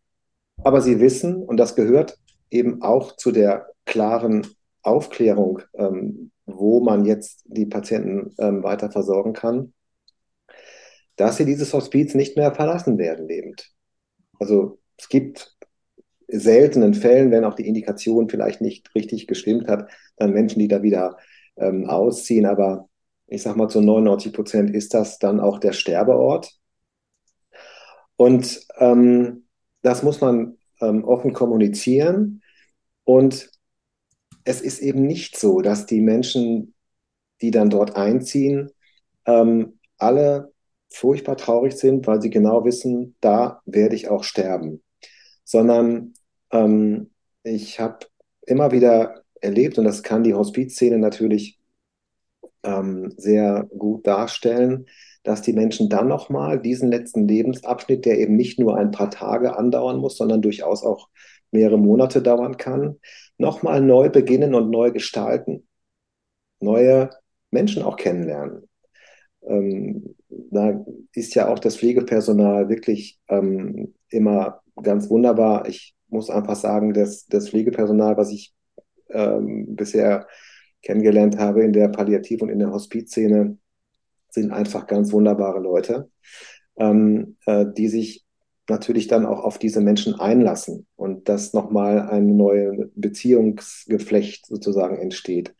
aber 0.63 0.81
sie 0.81 0.99
wissen, 0.99 1.43
und 1.43 1.57
das 1.57 1.75
gehört 1.75 2.17
eben 2.49 2.81
auch 2.81 3.15
zu 3.15 3.31
der 3.31 3.67
klaren 3.85 4.47
Aufklärung, 4.81 5.61
ähm, 5.73 6.31
wo 6.45 6.79
man 6.79 7.05
jetzt 7.05 7.43
die 7.45 7.65
Patienten 7.65 8.33
ähm, 8.39 8.63
weiter 8.63 8.89
versorgen 8.89 9.33
kann, 9.33 9.73
dass 11.17 11.37
sie 11.37 11.45
dieses 11.45 11.73
Hospiz 11.73 12.15
nicht 12.15 12.37
mehr 12.37 12.55
verlassen 12.55 12.97
werden 12.97 13.27
lebend. 13.27 13.71
Also 14.39 14.79
es 14.97 15.09
gibt 15.09 15.57
seltenen 16.27 16.93
Fällen, 16.93 17.31
wenn 17.31 17.45
auch 17.45 17.55
die 17.55 17.67
Indikation 17.67 18.29
vielleicht 18.29 18.61
nicht 18.61 18.93
richtig 18.95 19.27
gestimmt 19.27 19.67
hat, 19.67 19.89
dann 20.17 20.33
Menschen, 20.33 20.59
die 20.59 20.67
da 20.67 20.83
wieder 20.83 21.17
ähm, 21.57 21.89
ausziehen. 21.89 22.45
Aber 22.45 22.89
ich 23.27 23.41
sage 23.41 23.57
mal, 23.57 23.69
zu 23.69 23.81
99 23.81 24.33
Prozent 24.33 24.69
ist 24.69 24.93
das 24.93 25.19
dann 25.19 25.39
auch 25.39 25.59
der 25.59 25.73
Sterbeort. 25.73 26.53
Und 28.15 28.65
ähm, 28.77 29.47
das 29.81 30.03
muss 30.03 30.21
man 30.21 30.57
ähm, 30.81 31.03
offen 31.03 31.33
kommunizieren. 31.33 32.41
Und 33.03 33.49
es 34.43 34.61
ist 34.61 34.79
eben 34.79 35.05
nicht 35.05 35.37
so, 35.37 35.61
dass 35.61 35.85
die 35.85 36.01
Menschen, 36.01 36.73
die 37.41 37.51
dann 37.51 37.69
dort 37.69 37.95
einziehen, 37.95 38.69
ähm, 39.25 39.79
alle 39.97 40.53
furchtbar 40.89 41.37
traurig 41.37 41.73
sind, 41.75 42.07
weil 42.07 42.21
sie 42.21 42.29
genau 42.29 42.65
wissen, 42.65 43.15
da 43.21 43.61
werde 43.65 43.95
ich 43.95 44.09
auch 44.09 44.23
sterben. 44.23 44.83
Sondern 45.43 46.13
ähm, 46.51 47.11
ich 47.43 47.79
habe 47.79 47.99
immer 48.45 48.71
wieder 48.71 49.23
erlebt, 49.41 49.77
und 49.77 49.85
das 49.85 50.03
kann 50.03 50.23
die 50.23 50.33
Hospizszene 50.33 50.97
natürlich 50.97 51.59
ähm, 52.63 53.13
sehr 53.17 53.67
gut 53.77 54.05
darstellen, 54.07 54.85
dass 55.23 55.41
die 55.41 55.53
Menschen 55.53 55.89
dann 55.89 56.07
nochmal 56.07 56.59
diesen 56.59 56.89
letzten 56.89 57.27
Lebensabschnitt, 57.27 58.05
der 58.05 58.19
eben 58.19 58.35
nicht 58.35 58.59
nur 58.59 58.77
ein 58.77 58.91
paar 58.91 59.09
Tage 59.09 59.57
andauern 59.57 59.97
muss, 59.97 60.17
sondern 60.17 60.41
durchaus 60.41 60.83
auch 60.83 61.09
mehrere 61.51 61.77
Monate 61.77 62.21
dauern 62.21 62.57
kann, 62.57 62.97
nochmal 63.37 63.81
neu 63.81 64.09
beginnen 64.09 64.53
und 64.53 64.69
neu 64.69 64.91
gestalten. 64.91 65.67
Neue 66.59 67.09
Menschen 67.51 67.83
auch 67.83 67.97
kennenlernen. 67.97 68.67
Ähm, 69.43 70.15
da 70.29 70.85
ist 71.13 71.35
ja 71.35 71.47
auch 71.47 71.59
das 71.59 71.77
Pflegepersonal 71.77 72.69
wirklich 72.69 73.19
ähm, 73.29 73.93
immer 74.09 74.61
ganz 74.81 75.09
wunderbar. 75.09 75.67
Ich 75.67 75.95
muss 76.09 76.29
einfach 76.29 76.55
sagen, 76.55 76.93
dass 76.93 77.25
das 77.27 77.49
Pflegepersonal, 77.49 78.17
was 78.17 78.31
ich 78.31 78.53
ähm, 79.09 79.75
bisher 79.75 80.27
kennengelernt 80.81 81.37
habe 81.37 81.63
in 81.63 81.73
der 81.73 81.89
Palliativ- 81.89 82.41
und 82.41 82.49
in 82.49 82.59
der 82.59 82.71
Hospizszene, 82.71 83.57
sind 84.29 84.51
einfach 84.51 84.87
ganz 84.87 85.11
wunderbare 85.11 85.59
Leute, 85.59 86.09
ähm, 86.77 87.37
äh, 87.45 87.65
die 87.75 87.87
sich 87.87 88.25
natürlich 88.69 89.07
dann 89.07 89.25
auch 89.25 89.39
auf 89.39 89.57
diese 89.57 89.81
Menschen 89.81 90.19
einlassen 90.19 90.85
und 90.95 91.29
dass 91.29 91.53
nochmal 91.53 92.09
ein 92.09 92.35
neues 92.35 92.89
Beziehungsgeflecht 92.95 94.45
sozusagen 94.45 94.97
entsteht. 94.97 95.55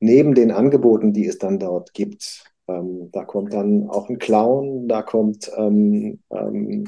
Neben 0.00 0.34
den 0.34 0.50
Angeboten, 0.50 1.12
die 1.12 1.26
es 1.26 1.38
dann 1.38 1.58
dort 1.58 1.94
gibt, 1.94 2.44
ähm, 2.68 3.10
da 3.12 3.24
kommt 3.24 3.52
dann 3.52 3.88
auch 3.88 4.08
ein 4.08 4.18
Clown, 4.18 4.88
da 4.88 5.02
kommt 5.02 5.50
ähm, 5.56 6.20
ähm, 6.30 6.84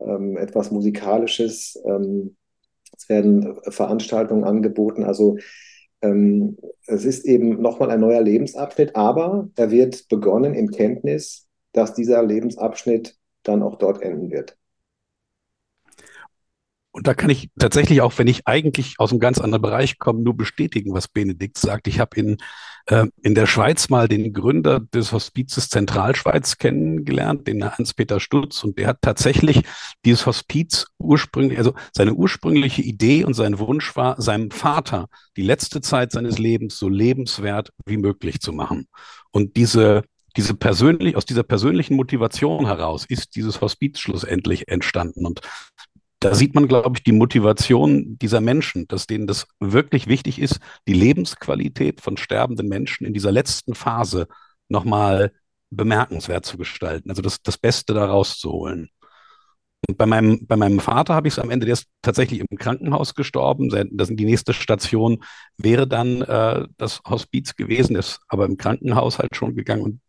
ähm 0.00 0.36
etwas 0.36 0.70
Musikalisches, 0.70 1.80
ähm, 1.84 2.36
es 2.96 3.08
werden 3.08 3.58
Veranstaltungen 3.68 4.44
angeboten. 4.44 5.04
Also 5.04 5.38
ähm, 6.02 6.56
es 6.86 7.04
ist 7.04 7.24
eben 7.24 7.60
nochmal 7.60 7.90
ein 7.90 8.00
neuer 8.00 8.22
Lebensabschnitt, 8.22 8.96
aber 8.96 9.48
er 9.56 9.70
wird 9.70 10.08
begonnen 10.08 10.54
in 10.54 10.70
Kenntnis, 10.70 11.46
dass 11.72 11.94
dieser 11.94 12.22
Lebensabschnitt 12.22 13.16
dann 13.42 13.62
auch 13.62 13.76
dort 13.76 14.02
enden 14.02 14.30
wird. 14.30 14.56
Und 16.98 17.06
da 17.06 17.14
kann 17.14 17.30
ich 17.30 17.48
tatsächlich 17.56 18.00
auch, 18.00 18.12
wenn 18.16 18.26
ich 18.26 18.48
eigentlich 18.48 18.96
aus 18.98 19.12
einem 19.12 19.20
ganz 19.20 19.38
anderen 19.38 19.62
Bereich 19.62 20.00
komme, 20.00 20.20
nur 20.20 20.36
bestätigen, 20.36 20.92
was 20.92 21.06
Benedikt 21.06 21.56
sagt. 21.56 21.86
Ich 21.86 22.00
habe 22.00 22.16
in, 22.16 22.38
äh, 22.86 23.06
in 23.22 23.36
der 23.36 23.46
Schweiz 23.46 23.88
mal 23.88 24.08
den 24.08 24.32
Gründer 24.32 24.80
des 24.80 25.12
Hospizes 25.12 25.68
Zentralschweiz 25.68 26.58
kennengelernt, 26.58 27.46
den 27.46 27.64
Hans-Peter 27.64 28.18
Stutz. 28.18 28.64
Und 28.64 28.78
der 28.78 28.88
hat 28.88 28.98
tatsächlich 29.00 29.62
dieses 30.04 30.26
Hospiz 30.26 30.86
ursprünglich, 30.98 31.56
also 31.58 31.72
seine 31.94 32.14
ursprüngliche 32.14 32.82
Idee 32.82 33.24
und 33.24 33.34
sein 33.34 33.60
Wunsch 33.60 33.94
war, 33.94 34.20
seinem 34.20 34.50
Vater 34.50 35.06
die 35.36 35.42
letzte 35.42 35.80
Zeit 35.80 36.10
seines 36.10 36.40
Lebens 36.40 36.80
so 36.80 36.88
lebenswert 36.88 37.70
wie 37.86 37.96
möglich 37.96 38.40
zu 38.40 38.52
machen. 38.52 38.88
Und 39.30 39.56
diese 39.56 40.02
diese 40.38 40.54
persönlich, 40.54 41.16
aus 41.16 41.24
dieser 41.24 41.42
persönlichen 41.42 41.96
Motivation 41.96 42.66
heraus 42.66 43.04
ist 43.08 43.34
dieses 43.34 43.60
Hospiz 43.60 43.98
schlussendlich 43.98 44.68
entstanden. 44.68 45.26
Und 45.26 45.40
da 46.20 46.34
sieht 46.34 46.54
man, 46.54 46.66
glaube 46.66 46.96
ich, 46.96 47.04
die 47.04 47.12
Motivation 47.12 48.18
dieser 48.18 48.40
Menschen, 48.40 48.88
dass 48.88 49.06
denen 49.06 49.26
das 49.26 49.46
wirklich 49.60 50.08
wichtig 50.08 50.40
ist, 50.40 50.58
die 50.88 50.92
Lebensqualität 50.92 52.00
von 52.00 52.16
sterbenden 52.16 52.68
Menschen 52.68 53.06
in 53.06 53.14
dieser 53.14 53.30
letzten 53.30 53.74
Phase 53.74 54.26
nochmal 54.68 55.32
bemerkenswert 55.70 56.44
zu 56.46 56.56
gestalten, 56.56 57.10
also 57.10 57.22
das, 57.22 57.42
das 57.42 57.58
Beste 57.58 57.94
daraus 57.94 58.38
zu 58.38 58.50
holen. 58.50 58.88
Und 59.86 59.96
bei 59.96 60.06
meinem, 60.06 60.46
bei 60.46 60.56
meinem 60.56 60.80
Vater 60.80 61.14
habe 61.14 61.28
ich 61.28 61.34
es 61.34 61.38
am 61.38 61.50
Ende, 61.50 61.66
der 61.66 61.74
ist 61.74 61.86
tatsächlich 62.02 62.40
im 62.40 62.58
Krankenhaus 62.58 63.14
gestorben. 63.14 63.68
Das 63.92 64.08
die 64.08 64.24
nächste 64.24 64.52
Station 64.52 65.22
wäre 65.56 65.86
dann 65.86 66.22
äh, 66.22 66.66
das 66.78 67.00
Hospiz 67.08 67.54
gewesen, 67.54 67.94
ist 67.94 68.20
aber 68.26 68.46
im 68.46 68.56
Krankenhaus 68.56 69.20
halt 69.20 69.36
schon 69.36 69.54
gegangen 69.54 69.82
und 69.82 70.00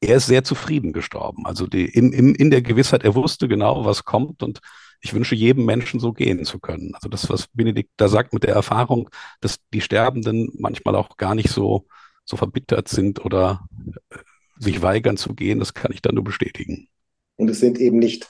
er 0.00 0.16
ist 0.16 0.26
sehr 0.26 0.44
zufrieden 0.44 0.92
gestorben. 0.92 1.46
Also 1.46 1.66
die, 1.66 1.86
im, 1.86 2.12
im, 2.12 2.34
in 2.34 2.50
der 2.50 2.62
Gewissheit, 2.62 3.04
er 3.04 3.14
wusste 3.14 3.46
genau, 3.46 3.84
was 3.84 4.04
kommt 4.04 4.42
und 4.42 4.60
ich 5.00 5.14
wünsche 5.14 5.34
jedem 5.34 5.64
Menschen 5.64 6.00
so 6.00 6.12
gehen 6.12 6.44
zu 6.44 6.58
können. 6.58 6.94
Also 6.94 7.08
das, 7.08 7.28
was 7.30 7.46
Benedikt 7.48 7.90
da 7.96 8.08
sagt 8.08 8.32
mit 8.32 8.42
der 8.42 8.54
Erfahrung, 8.54 9.10
dass 9.40 9.58
die 9.72 9.80
Sterbenden 9.80 10.50
manchmal 10.58 10.96
auch 10.96 11.16
gar 11.16 11.34
nicht 11.34 11.50
so, 11.50 11.86
so 12.24 12.36
verbittert 12.36 12.88
sind 12.88 13.24
oder 13.24 13.68
äh, 14.10 14.18
sich 14.58 14.82
weigern 14.82 15.16
zu 15.16 15.34
gehen, 15.34 15.60
das 15.60 15.74
kann 15.74 15.92
ich 15.92 16.02
dann 16.02 16.16
nur 16.16 16.24
bestätigen. 16.24 16.88
Und 17.36 17.48
es 17.48 17.60
sind 17.60 17.78
eben 17.78 17.98
nicht 17.98 18.28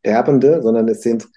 Sterbende, 0.00 0.62
sondern 0.62 0.88
es 0.88 1.02
sind 1.02 1.28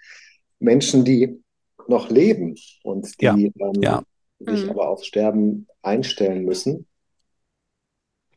Menschen, 0.60 1.04
die 1.04 1.42
noch 1.88 2.10
leben 2.10 2.56
und 2.84 3.20
die 3.20 3.26
ja, 3.26 3.36
ähm, 3.36 3.54
ja. 3.82 4.04
sich 4.40 4.64
mhm. 4.64 4.70
aber 4.70 4.90
aufs 4.90 5.06
Sterben 5.06 5.68
einstellen 5.82 6.46
müssen. 6.46 6.88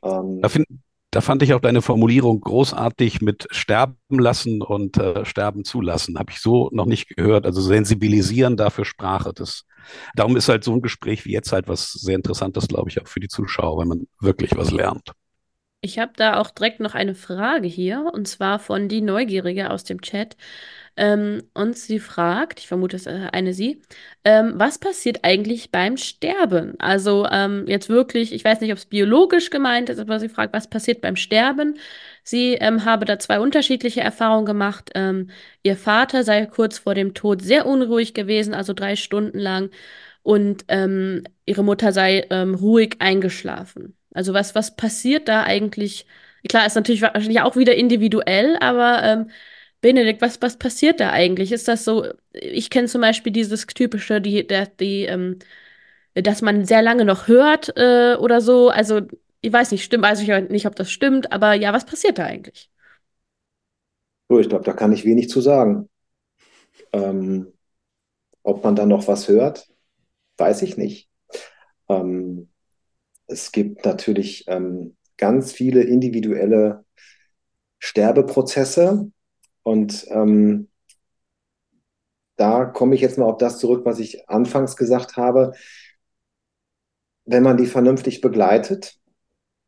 Ähm, 0.02 0.40
da 0.40 0.48
finde 0.48 0.66
da 1.12 1.20
fand 1.20 1.42
ich 1.42 1.52
auch 1.52 1.60
deine 1.60 1.82
Formulierung 1.82 2.40
großartig 2.40 3.20
mit 3.20 3.46
sterben 3.50 3.96
lassen 4.08 4.62
und 4.62 4.96
äh, 4.96 5.26
sterben 5.26 5.62
zulassen. 5.62 6.18
Habe 6.18 6.32
ich 6.32 6.40
so 6.40 6.70
noch 6.72 6.86
nicht 6.86 7.14
gehört. 7.14 7.44
Also 7.44 7.60
sensibilisieren 7.60 8.56
dafür 8.56 8.86
Sprache. 8.86 9.32
Das, 9.34 9.64
darum 10.16 10.38
ist 10.38 10.48
halt 10.48 10.64
so 10.64 10.72
ein 10.72 10.80
Gespräch 10.80 11.26
wie 11.26 11.32
jetzt 11.32 11.52
halt 11.52 11.68
was 11.68 11.92
sehr 11.92 12.16
Interessantes, 12.16 12.66
glaube 12.66 12.88
ich, 12.88 13.00
auch 13.00 13.06
für 13.06 13.20
die 13.20 13.28
Zuschauer, 13.28 13.78
wenn 13.80 13.88
man 13.88 14.06
wirklich 14.20 14.56
was 14.56 14.70
lernt. 14.70 15.12
Ich 15.84 15.98
habe 15.98 16.12
da 16.14 16.38
auch 16.38 16.50
direkt 16.50 16.78
noch 16.78 16.94
eine 16.94 17.14
Frage 17.16 17.66
hier, 17.66 18.08
und 18.12 18.28
zwar 18.28 18.60
von 18.60 18.88
die 18.88 19.00
Neugierige 19.00 19.70
aus 19.70 19.82
dem 19.82 20.00
Chat. 20.00 20.36
Ähm, 20.96 21.42
und 21.54 21.76
sie 21.76 21.98
fragt, 21.98 22.60
ich 22.60 22.68
vermute, 22.68 22.96
es 22.96 23.06
ist 23.06 23.12
äh, 23.12 23.28
eine 23.32 23.52
sie, 23.54 23.82
ähm, 24.24 24.52
was 24.56 24.78
passiert 24.78 25.20
eigentlich 25.24 25.72
beim 25.72 25.96
Sterben? 25.96 26.78
Also 26.80 27.26
ähm, 27.30 27.64
jetzt 27.66 27.88
wirklich, 27.88 28.32
ich 28.32 28.44
weiß 28.44 28.60
nicht, 28.60 28.70
ob 28.72 28.78
es 28.78 28.86
biologisch 28.86 29.50
gemeint 29.50 29.88
ist, 29.90 29.98
aber 29.98 30.20
sie 30.20 30.28
fragt, 30.28 30.52
was 30.54 30.68
passiert 30.70 31.00
beim 31.00 31.16
Sterben? 31.16 31.78
Sie 32.24 32.54
ähm, 32.54 32.84
habe 32.84 33.04
da 33.06 33.18
zwei 33.18 33.40
unterschiedliche 33.40 34.02
Erfahrungen 34.02 34.46
gemacht. 34.46 34.90
Ähm, 34.94 35.30
ihr 35.64 35.76
Vater 35.76 36.22
sei 36.24 36.46
kurz 36.46 36.78
vor 36.78 36.94
dem 36.94 37.14
Tod 37.14 37.42
sehr 37.42 37.66
unruhig 37.66 38.14
gewesen, 38.14 38.54
also 38.54 38.72
drei 38.74 38.96
Stunden 38.96 39.38
lang, 39.38 39.70
und 40.22 40.64
ähm, 40.68 41.24
ihre 41.46 41.64
Mutter 41.64 41.92
sei 41.92 42.26
ruhig 42.30 42.96
eingeschlafen. 43.00 43.96
Also 44.14 44.34
was, 44.34 44.54
was 44.54 44.76
passiert 44.76 45.28
da 45.28 45.42
eigentlich? 45.44 46.06
Klar, 46.48 46.66
ist 46.66 46.74
natürlich 46.74 47.02
wahrscheinlich 47.02 47.40
auch 47.40 47.56
wieder 47.56 47.74
individuell, 47.74 48.56
aber 48.60 49.02
ähm, 49.04 49.30
Benedikt, 49.80 50.22
was, 50.22 50.40
was 50.42 50.58
passiert 50.58 51.00
da 51.00 51.10
eigentlich? 51.10 51.52
Ist 51.52 51.68
das 51.68 51.84
so, 51.84 52.06
ich 52.32 52.70
kenne 52.70 52.88
zum 52.88 53.00
Beispiel 53.00 53.32
dieses 53.32 53.66
typische, 53.66 54.20
die, 54.20 54.46
der, 54.46 54.66
die, 54.66 55.04
ähm, 55.04 55.38
dass 56.14 56.42
man 56.42 56.64
sehr 56.66 56.82
lange 56.82 57.04
noch 57.04 57.28
hört 57.28 57.76
äh, 57.76 58.16
oder 58.16 58.40
so. 58.40 58.70
Also, 58.70 59.02
ich 59.40 59.52
weiß 59.52 59.72
nicht, 59.72 59.84
stimmt, 59.84 60.04
weiß 60.04 60.20
ich 60.22 60.28
nicht, 60.50 60.66
ob 60.66 60.76
das 60.76 60.90
stimmt, 60.90 61.32
aber 61.32 61.54
ja, 61.54 61.72
was 61.72 61.86
passiert 61.86 62.18
da 62.18 62.26
eigentlich? 62.26 62.70
So, 64.28 64.40
ich 64.40 64.48
glaube, 64.48 64.64
da 64.64 64.72
kann 64.72 64.92
ich 64.92 65.04
wenig 65.04 65.28
zu 65.28 65.40
sagen. 65.40 65.88
Ähm, 66.92 67.52
ob 68.44 68.64
man 68.64 68.76
da 68.76 68.86
noch 68.86 69.08
was 69.08 69.28
hört, 69.28 69.68
weiß 70.38 70.62
ich 70.62 70.78
nicht. 70.78 71.10
Ähm, 71.90 72.51
es 73.32 73.52
gibt 73.52 73.84
natürlich 73.84 74.44
ähm, 74.48 74.96
ganz 75.16 75.52
viele 75.52 75.82
individuelle 75.82 76.84
Sterbeprozesse, 77.78 79.10
und 79.62 80.06
ähm, 80.10 80.68
da 82.36 82.64
komme 82.64 82.94
ich 82.94 83.00
jetzt 83.00 83.18
mal 83.18 83.26
auf 83.26 83.38
das 83.38 83.58
zurück, 83.58 83.84
was 83.84 83.98
ich 83.98 84.28
anfangs 84.28 84.76
gesagt 84.76 85.16
habe. 85.16 85.52
Wenn 87.24 87.42
man 87.42 87.56
die 87.56 87.66
vernünftig 87.66 88.20
begleitet, 88.20 88.98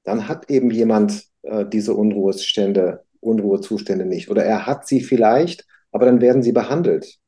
dann 0.03 0.29
hat 0.29 0.51
eben 0.51 0.71
jemand 0.71 1.25
äh, 1.43 1.65
diese 1.65 1.95
Unruhestände, 1.95 3.05
Unruhezustände 3.21 4.05
nicht. 4.05 4.29
Oder 4.29 4.45
er 4.45 4.67
hat 4.67 4.87
sie 4.87 5.01
vielleicht, 5.01 5.67
aber 5.93 6.07
dann 6.07 6.21
werden 6.21 6.43
sie 6.43 6.53
behandelt. 6.53 7.19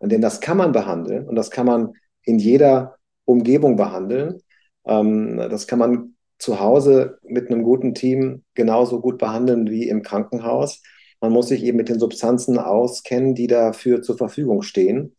Und 0.00 0.10
denn 0.10 0.20
das 0.20 0.40
kann 0.40 0.56
man 0.56 0.72
behandeln 0.72 1.26
und 1.26 1.36
das 1.36 1.50
kann 1.50 1.66
man 1.66 1.92
in 2.22 2.38
jeder 2.38 2.98
Umgebung 3.24 3.76
behandeln. 3.76 4.42
Ähm, 4.86 5.36
das 5.36 5.66
kann 5.66 5.78
man 5.78 6.14
zu 6.38 6.60
Hause 6.60 7.18
mit 7.22 7.50
einem 7.50 7.62
guten 7.62 7.94
Team 7.94 8.44
genauso 8.54 9.00
gut 9.00 9.18
behandeln 9.18 9.70
wie 9.70 9.88
im 9.88 10.02
Krankenhaus. 10.02 10.82
Man 11.20 11.32
muss 11.32 11.48
sich 11.48 11.62
eben 11.64 11.78
mit 11.78 11.88
den 11.88 11.98
Substanzen 11.98 12.58
auskennen, 12.58 13.34
die 13.34 13.46
dafür 13.46 14.02
zur 14.02 14.18
Verfügung 14.18 14.62
stehen 14.62 15.16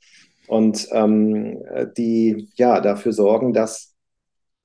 und 0.47 0.88
ähm, 0.91 1.63
die 1.97 2.49
ja 2.55 2.80
dafür 2.82 3.13
sorgen, 3.13 3.53
dass 3.53 3.95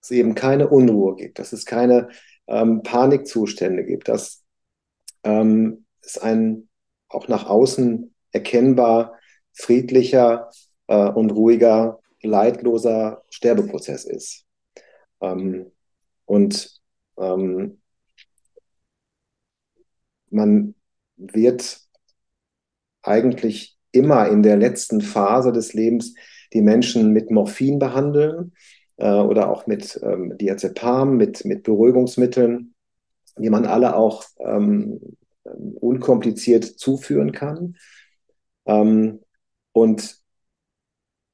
es 0.03 0.11
eben 0.11 0.35
keine 0.35 0.69
Unruhe 0.69 1.17
gibt, 1.17 1.39
dass 1.39 1.53
es 1.53 1.65
keine 1.65 2.09
ähm, 2.47 2.83
Panikzustände 2.83 3.85
gibt, 3.85 4.09
dass 4.09 4.43
ähm, 5.25 5.87
es 6.03 6.19
ein 6.19 6.69
auch 7.09 7.29
nach 7.29 7.49
außen 7.49 8.15
erkennbar 8.33 9.19
friedlicher 9.53 10.51
äh, 10.87 11.09
und 11.09 11.31
ruhiger, 11.31 12.01
leidloser 12.23 13.23
Sterbeprozess 13.31 14.05
ist. 14.05 14.42
Ähm, 15.23 15.73
und 16.27 16.81
ähm, 17.17 17.81
man 20.31 20.75
wird 21.17 21.81
eigentlich 23.03 23.79
immer 23.93 24.29
in 24.29 24.43
der 24.43 24.57
letzten 24.57 25.01
Phase 25.01 25.53
des 25.53 25.75
Lebens 25.75 26.15
die 26.53 26.63
Menschen 26.63 27.13
mit 27.13 27.31
Morphin 27.31 27.79
behandeln 27.79 28.53
äh, 28.97 29.11
oder 29.11 29.51
auch 29.51 29.67
mit 29.67 29.99
ähm, 30.03 30.37
Diazepam, 30.39 31.17
mit, 31.17 31.45
mit 31.45 31.63
Beruhigungsmitteln, 31.63 32.75
die 33.37 33.51
man 33.51 33.67
alle 33.67 33.97
auch 33.97 34.25
ähm, 34.39 35.01
unkompliziert 35.45 36.65
zuführen 36.65 37.33
kann. 37.33 37.77
Ähm, 38.67 39.21
und 39.73 40.22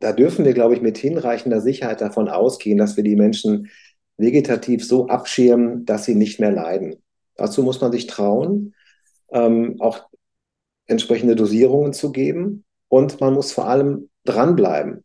da 0.01 0.13
dürfen 0.13 0.45
wir, 0.45 0.55
glaube 0.55 0.75
ich, 0.75 0.83
mit 0.83 0.99
hinreichender 0.99 1.61
Sicherheit 1.61 2.01
davon 2.01 2.29
ausgehen, 2.29 2.79
dass 2.79 2.97
wir 2.97 3.05
die 3.05 3.17
Menschen 3.17 3.71
vegetativ 4.17 4.85
so 4.85 5.09
abschirmen, 5.09 5.85
dass 5.85 6.05
sie 6.05 6.15
nicht 6.15 6.41
mehr 6.41 6.53
leiden. 6.53 6.97
Dazu 7.37 7.63
muss 7.63 7.81
man 7.81 7.93
sich 7.93 8.07
trauen, 8.07 8.75
ähm, 9.31 9.77
auch 9.81 10.09
entsprechende 10.87 11.37
Dosierungen 11.37 11.93
zu 11.93 12.13
geben 12.13 12.65
und 12.89 13.21
man 13.21 13.35
muss 13.35 13.53
vor 13.53 13.69
allem 13.69 14.09
dranbleiben. 14.25 15.05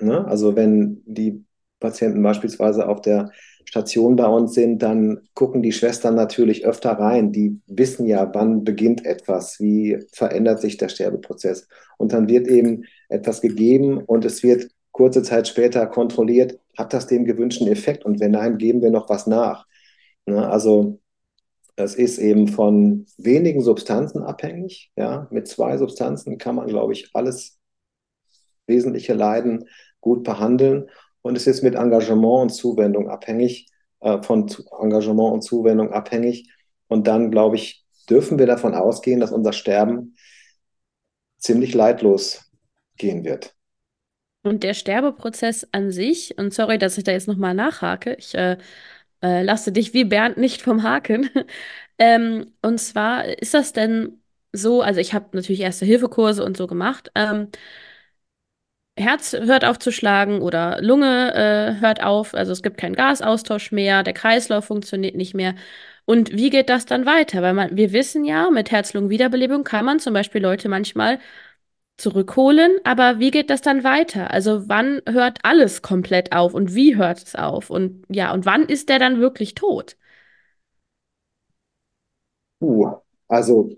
Ne? 0.00 0.26
Also 0.26 0.56
wenn 0.56 1.02
die 1.06 1.44
Patienten 1.80 2.22
beispielsweise 2.22 2.88
auf 2.88 3.00
der 3.00 3.30
Station 3.66 4.14
bei 4.16 4.26
uns 4.26 4.54
sind, 4.54 4.80
dann 4.80 5.20
gucken 5.34 5.60
die 5.60 5.72
Schwestern 5.72 6.14
natürlich 6.14 6.64
öfter 6.64 6.92
rein. 6.92 7.32
Die 7.32 7.60
wissen 7.66 8.06
ja, 8.06 8.32
wann 8.32 8.62
beginnt 8.64 9.04
etwas, 9.04 9.58
wie 9.60 9.98
verändert 10.12 10.60
sich 10.60 10.76
der 10.76 10.88
Sterbeprozess. 10.88 11.68
Und 11.98 12.12
dann 12.12 12.28
wird 12.28 12.46
eben 12.46 12.84
etwas 13.08 13.40
gegeben 13.40 13.98
und 13.98 14.24
es 14.24 14.42
wird 14.42 14.68
kurze 14.92 15.22
Zeit 15.22 15.46
später 15.48 15.86
kontrolliert, 15.86 16.58
hat 16.78 16.94
das 16.94 17.06
den 17.06 17.24
gewünschten 17.24 17.66
Effekt? 17.66 18.04
Und 18.04 18.20
wenn 18.20 18.30
nein, 18.30 18.56
geben 18.56 18.80
wir 18.80 18.90
noch 18.90 19.10
was 19.10 19.26
nach. 19.26 19.66
Ne? 20.26 20.48
Also 20.48 21.00
es 21.74 21.94
ist 21.94 22.18
eben 22.18 22.48
von 22.48 23.06
wenigen 23.18 23.60
Substanzen 23.60 24.22
abhängig. 24.22 24.92
Ja? 24.96 25.26
Mit 25.30 25.48
zwei 25.48 25.76
Substanzen 25.76 26.38
kann 26.38 26.54
man, 26.54 26.68
glaube 26.68 26.92
ich, 26.92 27.10
alles 27.12 27.58
wesentliche 28.66 29.12
Leiden 29.12 29.68
gut 30.00 30.24
behandeln. 30.24 30.88
Und 31.26 31.36
es 31.36 31.46
ist 31.46 31.62
mit 31.62 31.74
Engagement 31.74 32.42
und 32.42 32.50
Zuwendung 32.50 33.08
abhängig, 33.08 33.68
äh, 34.00 34.22
von 34.22 34.48
Engagement 34.80 35.34
und 35.34 35.42
Zuwendung 35.42 35.92
abhängig. 35.92 36.50
Und 36.88 37.06
dann, 37.06 37.30
glaube 37.30 37.56
ich, 37.56 37.84
dürfen 38.08 38.38
wir 38.38 38.46
davon 38.46 38.74
ausgehen, 38.74 39.20
dass 39.20 39.32
unser 39.32 39.52
Sterben 39.52 40.16
ziemlich 41.38 41.74
leidlos 41.74 42.50
gehen 42.96 43.24
wird. 43.24 43.54
Und 44.42 44.62
der 44.62 44.74
Sterbeprozess 44.74 45.66
an 45.72 45.90
sich, 45.90 46.38
und 46.38 46.54
sorry, 46.54 46.78
dass 46.78 46.96
ich 46.96 47.04
da 47.04 47.10
jetzt 47.10 47.26
nochmal 47.26 47.54
nachhake, 47.54 48.14
ich 48.14 48.34
äh, 48.36 48.56
äh, 49.20 49.42
lasse 49.42 49.72
dich 49.72 49.92
wie 49.92 50.04
Bernd 50.04 50.36
nicht 50.36 50.62
vom 50.62 50.84
Haken. 50.84 51.28
ähm, 51.98 52.52
und 52.62 52.78
zwar 52.78 53.24
ist 53.24 53.54
das 53.54 53.72
denn 53.72 54.20
so, 54.52 54.82
also 54.82 55.00
ich 55.00 55.12
habe 55.14 55.26
natürlich 55.32 55.60
Erste-Hilfe-Kurse 55.62 56.44
und 56.44 56.56
so 56.56 56.68
gemacht. 56.68 57.10
Ähm, 57.16 57.48
Herz 58.98 59.34
hört 59.34 59.64
auf 59.64 59.78
zu 59.78 59.92
schlagen 59.92 60.40
oder 60.40 60.80
Lunge 60.80 61.34
äh, 61.34 61.80
hört 61.80 62.02
auf, 62.02 62.34
also 62.34 62.52
es 62.52 62.62
gibt 62.62 62.78
keinen 62.78 62.94
Gasaustausch 62.94 63.70
mehr, 63.72 64.02
der 64.02 64.14
Kreislauf 64.14 64.64
funktioniert 64.66 65.14
nicht 65.16 65.34
mehr. 65.34 65.54
Und 66.06 66.32
wie 66.32 66.50
geht 66.50 66.70
das 66.70 66.86
dann 66.86 67.04
weiter? 67.04 67.42
Weil 67.42 67.52
man, 67.54 67.76
wir 67.76 67.92
wissen 67.92 68.24
ja, 68.24 68.50
mit 68.50 68.70
Herz-Lungen-Wiederbelebung 68.70 69.64
kann 69.64 69.84
man 69.84 69.98
zum 70.00 70.14
Beispiel 70.14 70.40
Leute 70.42 70.68
manchmal 70.68 71.18
zurückholen, 71.98 72.72
aber 72.84 73.18
wie 73.20 73.30
geht 73.30 73.50
das 73.50 73.62
dann 73.62 73.84
weiter? 73.84 74.30
Also 74.30 74.68
wann 74.68 75.02
hört 75.08 75.38
alles 75.42 75.82
komplett 75.82 76.32
auf 76.32 76.54
und 76.54 76.74
wie 76.74 76.96
hört 76.96 77.18
es 77.22 77.34
auf? 77.34 77.70
Und 77.70 78.04
ja, 78.08 78.32
und 78.32 78.46
wann 78.46 78.66
ist 78.66 78.88
der 78.88 78.98
dann 78.98 79.20
wirklich 79.20 79.54
tot? 79.54 79.96
Uh, 82.60 83.00
also 83.28 83.70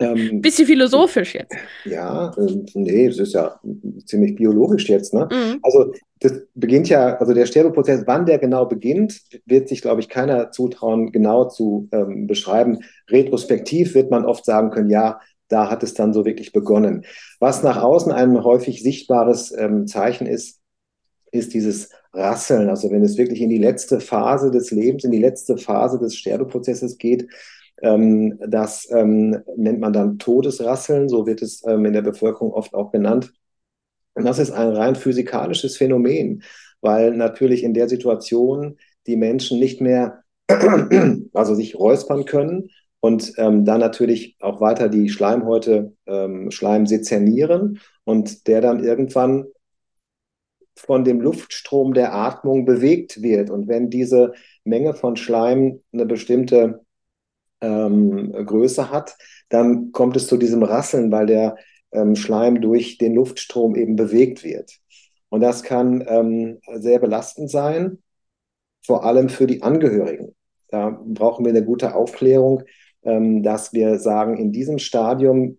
ähm, 0.00 0.40
Bisschen 0.40 0.66
philosophisch 0.66 1.34
jetzt. 1.34 1.54
Ja, 1.84 2.32
äh, 2.36 2.56
nee, 2.74 3.06
es 3.06 3.18
ist 3.18 3.34
ja 3.34 3.58
ziemlich 4.06 4.36
biologisch 4.36 4.88
jetzt. 4.88 5.12
Ne? 5.12 5.28
Mhm. 5.30 5.58
Also 5.62 5.92
das 6.20 6.34
beginnt 6.54 6.88
ja, 6.88 7.16
also 7.16 7.34
der 7.34 7.46
Sterbeprozess, 7.46 8.04
wann 8.06 8.26
der 8.26 8.38
genau 8.38 8.66
beginnt, 8.66 9.20
wird 9.46 9.68
sich, 9.68 9.82
glaube 9.82 10.00
ich, 10.00 10.08
keiner 10.08 10.50
zutrauen, 10.50 11.10
genau 11.10 11.46
zu 11.46 11.88
ähm, 11.92 12.26
beschreiben. 12.26 12.78
Retrospektiv 13.10 13.94
wird 13.94 14.10
man 14.10 14.24
oft 14.24 14.44
sagen 14.44 14.70
können, 14.70 14.90
ja, 14.90 15.20
da 15.48 15.70
hat 15.70 15.82
es 15.82 15.94
dann 15.94 16.12
so 16.12 16.24
wirklich 16.24 16.52
begonnen. 16.52 17.04
Was 17.40 17.62
nach 17.62 17.82
außen 17.82 18.12
ein 18.12 18.44
häufig 18.44 18.82
sichtbares 18.82 19.52
ähm, 19.56 19.86
Zeichen 19.86 20.26
ist, 20.26 20.60
ist 21.32 21.54
dieses 21.54 21.90
Rasseln. 22.12 22.68
Also 22.68 22.90
wenn 22.90 23.02
es 23.02 23.18
wirklich 23.18 23.40
in 23.40 23.50
die 23.50 23.58
letzte 23.58 24.00
Phase 24.00 24.50
des 24.50 24.70
Lebens, 24.70 25.04
in 25.04 25.10
die 25.10 25.20
letzte 25.20 25.56
Phase 25.56 25.98
des 25.98 26.16
Sterbeprozesses 26.16 26.98
geht, 26.98 27.28
ähm, 27.82 28.38
das 28.46 28.88
ähm, 28.90 29.42
nennt 29.56 29.80
man 29.80 29.92
dann 29.92 30.18
Todesrasseln, 30.18 31.08
so 31.08 31.26
wird 31.26 31.42
es 31.42 31.64
ähm, 31.66 31.84
in 31.84 31.92
der 31.92 32.02
Bevölkerung 32.02 32.52
oft 32.52 32.74
auch 32.74 32.92
genannt. 32.92 33.32
Und 34.14 34.24
das 34.24 34.38
ist 34.38 34.50
ein 34.50 34.68
rein 34.68 34.96
physikalisches 34.96 35.76
Phänomen, 35.76 36.42
weil 36.80 37.12
natürlich 37.12 37.62
in 37.62 37.74
der 37.74 37.88
Situation 37.88 38.78
die 39.06 39.16
Menschen 39.16 39.58
nicht 39.58 39.80
mehr, 39.80 40.24
also 41.32 41.54
sich 41.54 41.78
räuspern 41.78 42.24
können 42.24 42.70
und 43.00 43.32
ähm, 43.36 43.64
dann 43.64 43.80
natürlich 43.80 44.36
auch 44.40 44.60
weiter 44.60 44.88
die 44.88 45.08
Schleimhäute, 45.08 45.94
ähm, 46.06 46.50
Schleim 46.50 46.86
sezernieren 46.86 47.80
und 48.04 48.48
der 48.48 48.60
dann 48.60 48.82
irgendwann 48.82 49.46
von 50.74 51.04
dem 51.04 51.20
Luftstrom 51.20 51.94
der 51.94 52.14
Atmung 52.14 52.64
bewegt 52.64 53.22
wird. 53.22 53.50
Und 53.50 53.68
wenn 53.68 53.90
diese 53.90 54.32
Menge 54.64 54.94
von 54.94 55.16
Schleim 55.16 55.80
eine 55.92 56.06
bestimmte 56.06 56.84
ähm, 57.60 58.32
Größe 58.32 58.90
hat, 58.90 59.16
dann 59.48 59.92
kommt 59.92 60.16
es 60.16 60.26
zu 60.26 60.36
diesem 60.36 60.62
Rasseln, 60.62 61.10
weil 61.10 61.26
der 61.26 61.56
ähm, 61.92 62.16
Schleim 62.16 62.60
durch 62.60 62.98
den 62.98 63.14
Luftstrom 63.14 63.74
eben 63.76 63.96
bewegt 63.96 64.44
wird. 64.44 64.78
Und 65.28 65.40
das 65.40 65.62
kann 65.62 66.04
ähm, 66.06 66.60
sehr 66.76 66.98
belastend 66.98 67.50
sein, 67.50 67.98
vor 68.84 69.04
allem 69.04 69.28
für 69.28 69.46
die 69.46 69.62
Angehörigen. 69.62 70.34
Da 70.68 71.00
brauchen 71.04 71.44
wir 71.44 71.50
eine 71.50 71.64
gute 71.64 71.94
Aufklärung, 71.94 72.62
ähm, 73.02 73.42
dass 73.42 73.72
wir 73.72 73.98
sagen, 73.98 74.36
in 74.38 74.52
diesem 74.52 74.78
Stadium 74.78 75.58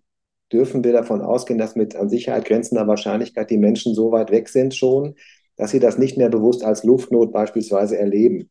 dürfen 0.52 0.84
wir 0.84 0.94
davon 0.94 1.22
ausgehen, 1.22 1.60
dass 1.60 1.76
mit 1.76 1.96
an 1.96 2.10
Sicherheit 2.10 2.46
grenzender 2.46 2.88
Wahrscheinlichkeit 2.88 3.50
die 3.50 3.58
Menschen 3.58 3.94
so 3.94 4.12
weit 4.12 4.32
weg 4.32 4.50
sind 4.50 4.76
schon, 4.76 5.16
dass 5.56 5.72
sie 5.72 5.80
das 5.80 5.98
nicht 5.98 6.18
mehr 6.18 6.30
bewusst 6.30 6.64
als 6.64 6.84
Luftnot 6.84 7.32
beispielsweise 7.32 7.98
erleben. 7.98 8.50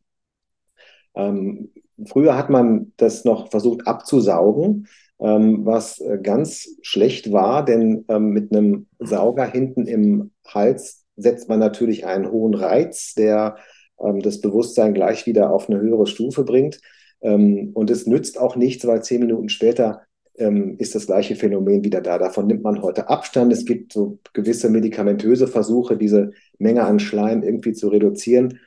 Ähm, 1.15 1.71
früher 2.05 2.37
hat 2.37 2.49
man 2.49 2.93
das 2.97 3.25
noch 3.25 3.49
versucht 3.49 3.87
abzusaugen, 3.87 4.87
ähm, 5.19 5.65
was 5.65 5.99
äh, 5.99 6.17
ganz 6.21 6.69
schlecht 6.81 7.31
war, 7.31 7.65
denn 7.65 8.05
ähm, 8.07 8.29
mit 8.29 8.51
einem 8.51 8.87
Sauger 8.99 9.45
hinten 9.45 9.85
im 9.85 10.31
Hals 10.47 11.05
setzt 11.17 11.49
man 11.49 11.59
natürlich 11.59 12.05
einen 12.05 12.31
hohen 12.31 12.53
Reiz, 12.53 13.13
der 13.15 13.57
ähm, 13.99 14.21
das 14.21 14.41
Bewusstsein 14.41 14.93
gleich 14.93 15.25
wieder 15.25 15.51
auf 15.51 15.69
eine 15.69 15.79
höhere 15.79 16.07
Stufe 16.07 16.43
bringt. 16.43 16.79
Ähm, 17.21 17.71
und 17.73 17.89
es 17.89 18.07
nützt 18.07 18.39
auch 18.39 18.55
nichts, 18.55 18.87
weil 18.87 19.03
zehn 19.03 19.19
Minuten 19.19 19.49
später 19.49 20.01
ähm, 20.37 20.75
ist 20.77 20.95
das 20.95 21.05
gleiche 21.05 21.35
Phänomen 21.35 21.83
wieder 21.83 22.01
da. 22.01 22.17
Davon 22.17 22.47
nimmt 22.47 22.63
man 22.63 22.81
heute 22.81 23.09
Abstand. 23.09 23.51
Es 23.51 23.65
gibt 23.65 23.91
so 23.93 24.19
gewisse 24.33 24.69
medikamentöse 24.69 25.47
Versuche, 25.47 25.97
diese 25.97 26.31
Menge 26.57 26.83
an 26.83 26.99
Schleim 26.99 27.43
irgendwie 27.43 27.73
zu 27.73 27.89
reduzieren. 27.89 28.59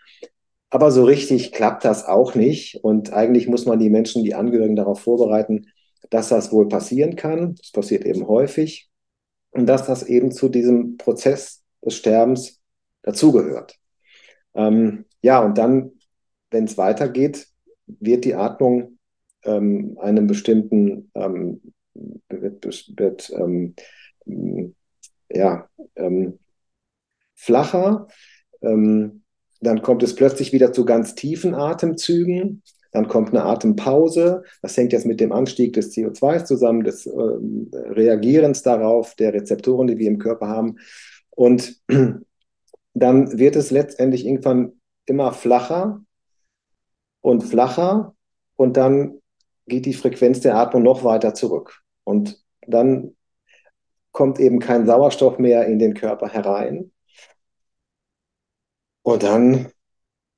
Aber 0.72 0.90
so 0.90 1.04
richtig 1.04 1.52
klappt 1.52 1.84
das 1.84 2.06
auch 2.06 2.34
nicht. 2.34 2.76
Und 2.82 3.12
eigentlich 3.12 3.46
muss 3.46 3.66
man 3.66 3.78
die 3.78 3.90
Menschen, 3.90 4.24
die 4.24 4.34
Angehörigen 4.34 4.74
darauf 4.74 5.00
vorbereiten, 5.00 5.66
dass 6.08 6.30
das 6.30 6.50
wohl 6.50 6.66
passieren 6.66 7.14
kann. 7.14 7.56
Das 7.56 7.72
passiert 7.72 8.06
eben 8.06 8.26
häufig. 8.26 8.88
Und 9.50 9.66
dass 9.66 9.86
das 9.86 10.02
eben 10.02 10.32
zu 10.32 10.48
diesem 10.48 10.96
Prozess 10.96 11.62
des 11.84 11.96
Sterbens 11.96 12.58
dazugehört. 13.02 13.76
Ähm, 14.54 15.04
ja, 15.20 15.44
und 15.44 15.58
dann, 15.58 15.90
wenn 16.50 16.64
es 16.64 16.78
weitergeht, 16.78 17.48
wird 17.86 18.24
die 18.24 18.34
Atmung 18.34 18.98
ähm, 19.44 19.98
einem 20.00 20.26
bestimmten 20.26 21.10
ähm, 21.14 21.60
wird, 22.30 22.64
wird 22.96 23.30
ähm, 23.36 23.74
ja, 25.28 25.68
ähm, 25.96 26.38
flacher. 27.34 28.06
Ähm, 28.62 29.21
dann 29.62 29.82
kommt 29.82 30.02
es 30.02 30.14
plötzlich 30.14 30.52
wieder 30.52 30.72
zu 30.72 30.84
ganz 30.84 31.14
tiefen 31.14 31.54
Atemzügen. 31.54 32.62
Dann 32.90 33.08
kommt 33.08 33.30
eine 33.30 33.44
Atempause. 33.44 34.42
Das 34.60 34.76
hängt 34.76 34.92
jetzt 34.92 35.06
mit 35.06 35.20
dem 35.20 35.32
Anstieg 35.32 35.72
des 35.72 35.94
CO2 35.94 36.44
zusammen, 36.44 36.84
des 36.84 37.06
äh, 37.06 37.10
Reagierens 37.10 38.62
darauf, 38.62 39.14
der 39.14 39.32
Rezeptoren, 39.32 39.86
die 39.86 39.98
wir 39.98 40.08
im 40.08 40.18
Körper 40.18 40.48
haben. 40.48 40.76
Und 41.30 41.80
dann 42.94 43.38
wird 43.38 43.56
es 43.56 43.70
letztendlich 43.70 44.26
irgendwann 44.26 44.72
immer 45.06 45.32
flacher 45.32 46.02
und 47.20 47.42
flacher 47.42 48.14
und 48.56 48.76
dann 48.76 49.20
geht 49.66 49.86
die 49.86 49.94
Frequenz 49.94 50.40
der 50.40 50.56
Atmung 50.56 50.82
noch 50.82 51.04
weiter 51.04 51.34
zurück. 51.34 51.80
Und 52.04 52.42
dann 52.66 53.16
kommt 54.10 54.38
eben 54.38 54.58
kein 54.58 54.86
Sauerstoff 54.86 55.38
mehr 55.38 55.66
in 55.66 55.78
den 55.78 55.94
Körper 55.94 56.28
herein. 56.28 56.91
Und 59.02 59.22
dann, 59.22 59.72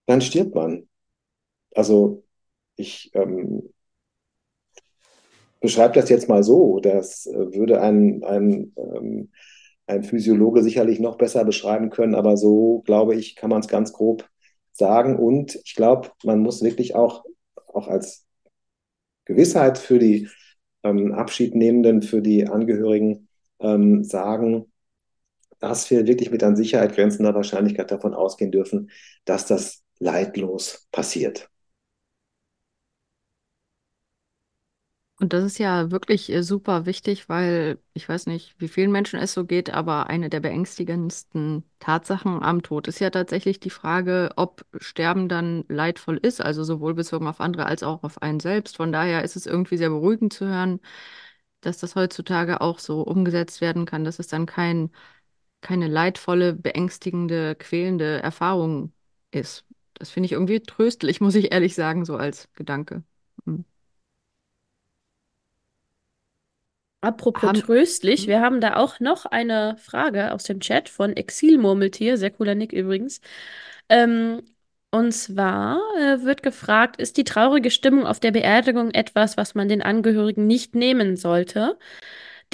dann 0.06 0.20
stirbt 0.20 0.54
man. 0.54 0.88
Also 1.74 2.24
ich 2.76 3.10
ähm, 3.14 3.74
beschreibe 5.60 5.94
das 5.94 6.08
jetzt 6.10 6.28
mal 6.28 6.42
so, 6.42 6.80
das 6.80 7.26
äh, 7.26 7.54
würde 7.54 7.80
ein, 7.80 8.22
ein, 8.24 8.72
ähm, 8.76 9.30
ein 9.86 10.04
Physiologe 10.04 10.62
sicherlich 10.62 11.00
noch 11.00 11.16
besser 11.16 11.44
beschreiben 11.44 11.90
können, 11.90 12.14
aber 12.14 12.36
so, 12.36 12.82
glaube 12.86 13.14
ich, 13.14 13.36
kann 13.36 13.50
man 13.50 13.60
es 13.60 13.68
ganz 13.68 13.92
grob 13.92 14.28
sagen. 14.72 15.16
Und 15.16 15.56
ich 15.64 15.74
glaube, 15.74 16.10
man 16.24 16.40
muss 16.40 16.62
wirklich 16.62 16.94
auch, 16.94 17.24
auch 17.72 17.88
als 17.88 18.26
Gewissheit 19.24 19.78
für 19.78 19.98
die 19.98 20.28
ähm, 20.82 21.12
Abschiednehmenden, 21.12 22.02
für 22.02 22.22
die 22.22 22.46
Angehörigen 22.46 23.28
ähm, 23.60 24.04
sagen, 24.04 24.70
dass 25.68 25.90
wir 25.90 26.06
wirklich 26.06 26.30
mit 26.30 26.42
an 26.42 26.56
Sicherheit 26.56 26.94
grenzender 26.94 27.34
Wahrscheinlichkeit 27.34 27.90
davon 27.90 28.14
ausgehen 28.14 28.52
dürfen, 28.52 28.90
dass 29.24 29.46
das 29.46 29.82
leidlos 29.98 30.88
passiert. 30.92 31.50
Und 35.20 35.32
das 35.32 35.44
ist 35.44 35.58
ja 35.58 35.90
wirklich 35.92 36.30
äh, 36.32 36.42
super 36.42 36.86
wichtig, 36.86 37.28
weil 37.28 37.78
ich 37.94 38.08
weiß 38.08 38.26
nicht, 38.26 38.56
wie 38.58 38.66
vielen 38.68 38.90
Menschen 38.90 39.18
es 39.20 39.32
so 39.32 39.44
geht, 39.44 39.70
aber 39.70 40.08
eine 40.08 40.28
der 40.28 40.40
beängstigendsten 40.40 41.62
Tatsachen 41.78 42.42
am 42.42 42.62
Tod 42.62 42.88
ist 42.88 42.98
ja 42.98 43.10
tatsächlich 43.10 43.60
die 43.60 43.70
Frage, 43.70 44.30
ob 44.36 44.66
Sterben 44.80 45.28
dann 45.28 45.64
leidvoll 45.68 46.16
ist, 46.18 46.40
also 46.40 46.64
sowohl 46.64 46.94
bezogen 46.94 47.28
auf 47.28 47.40
andere 47.40 47.66
als 47.66 47.84
auch 47.84 48.02
auf 48.02 48.22
einen 48.22 48.40
selbst. 48.40 48.76
Von 48.76 48.90
daher 48.92 49.22
ist 49.22 49.36
es 49.36 49.46
irgendwie 49.46 49.76
sehr 49.76 49.90
beruhigend 49.90 50.32
zu 50.32 50.46
hören, 50.46 50.80
dass 51.60 51.78
das 51.78 51.94
heutzutage 51.96 52.60
auch 52.60 52.78
so 52.80 53.02
umgesetzt 53.02 53.60
werden 53.60 53.86
kann, 53.86 54.04
dass 54.04 54.18
es 54.18 54.26
dann 54.28 54.46
kein, 54.46 54.90
keine 55.64 55.88
leidvolle, 55.88 56.52
beängstigende, 56.52 57.56
quälende 57.56 58.22
Erfahrung 58.22 58.92
ist. 59.32 59.64
Das 59.94 60.10
finde 60.10 60.26
ich 60.26 60.32
irgendwie 60.32 60.60
tröstlich, 60.60 61.20
muss 61.20 61.34
ich 61.34 61.52
ehrlich 61.52 61.74
sagen, 61.74 62.04
so 62.04 62.16
als 62.16 62.48
Gedanke. 62.52 63.02
Hm. 63.46 63.64
Apropos 67.00 67.42
haben, 67.42 67.60
tröstlich, 67.60 68.22
hm? 68.22 68.28
wir 68.28 68.40
haben 68.40 68.60
da 68.60 68.76
auch 68.76 69.00
noch 69.00 69.26
eine 69.26 69.76
Frage 69.78 70.32
aus 70.32 70.44
dem 70.44 70.60
Chat 70.60 70.88
von 70.88 71.16
Exilmurmeltier, 71.16 72.16
sehr 72.18 72.30
cooler 72.30 72.54
Nick 72.54 72.72
übrigens. 72.72 73.20
Ähm, 73.88 74.42
und 74.90 75.12
zwar 75.12 75.80
äh, 75.98 76.22
wird 76.22 76.42
gefragt, 76.42 77.00
ist 77.00 77.16
die 77.16 77.24
traurige 77.24 77.70
Stimmung 77.70 78.06
auf 78.06 78.20
der 78.20 78.30
Beerdigung 78.30 78.90
etwas, 78.92 79.36
was 79.36 79.54
man 79.54 79.68
den 79.68 79.82
Angehörigen 79.82 80.46
nicht 80.46 80.74
nehmen 80.74 81.16
sollte? 81.16 81.78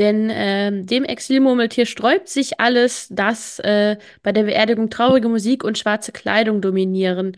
Denn 0.01 0.31
äh, 0.31 0.83
dem 0.85 1.05
Exilmurmeltier 1.05 1.87
sträubt 1.87 2.29
sich 2.29 2.59
alles, 2.59 3.09
dass 3.11 3.59
äh, 3.61 3.99
bei 4.23 4.33
der 4.33 4.45
Beerdigung 4.45 4.91
traurige 4.91 5.29
Musik 5.29 5.63
und 5.63 5.79
schwarze 5.79 6.13
Kleidung 6.13 6.63
dominieren 6.63 7.37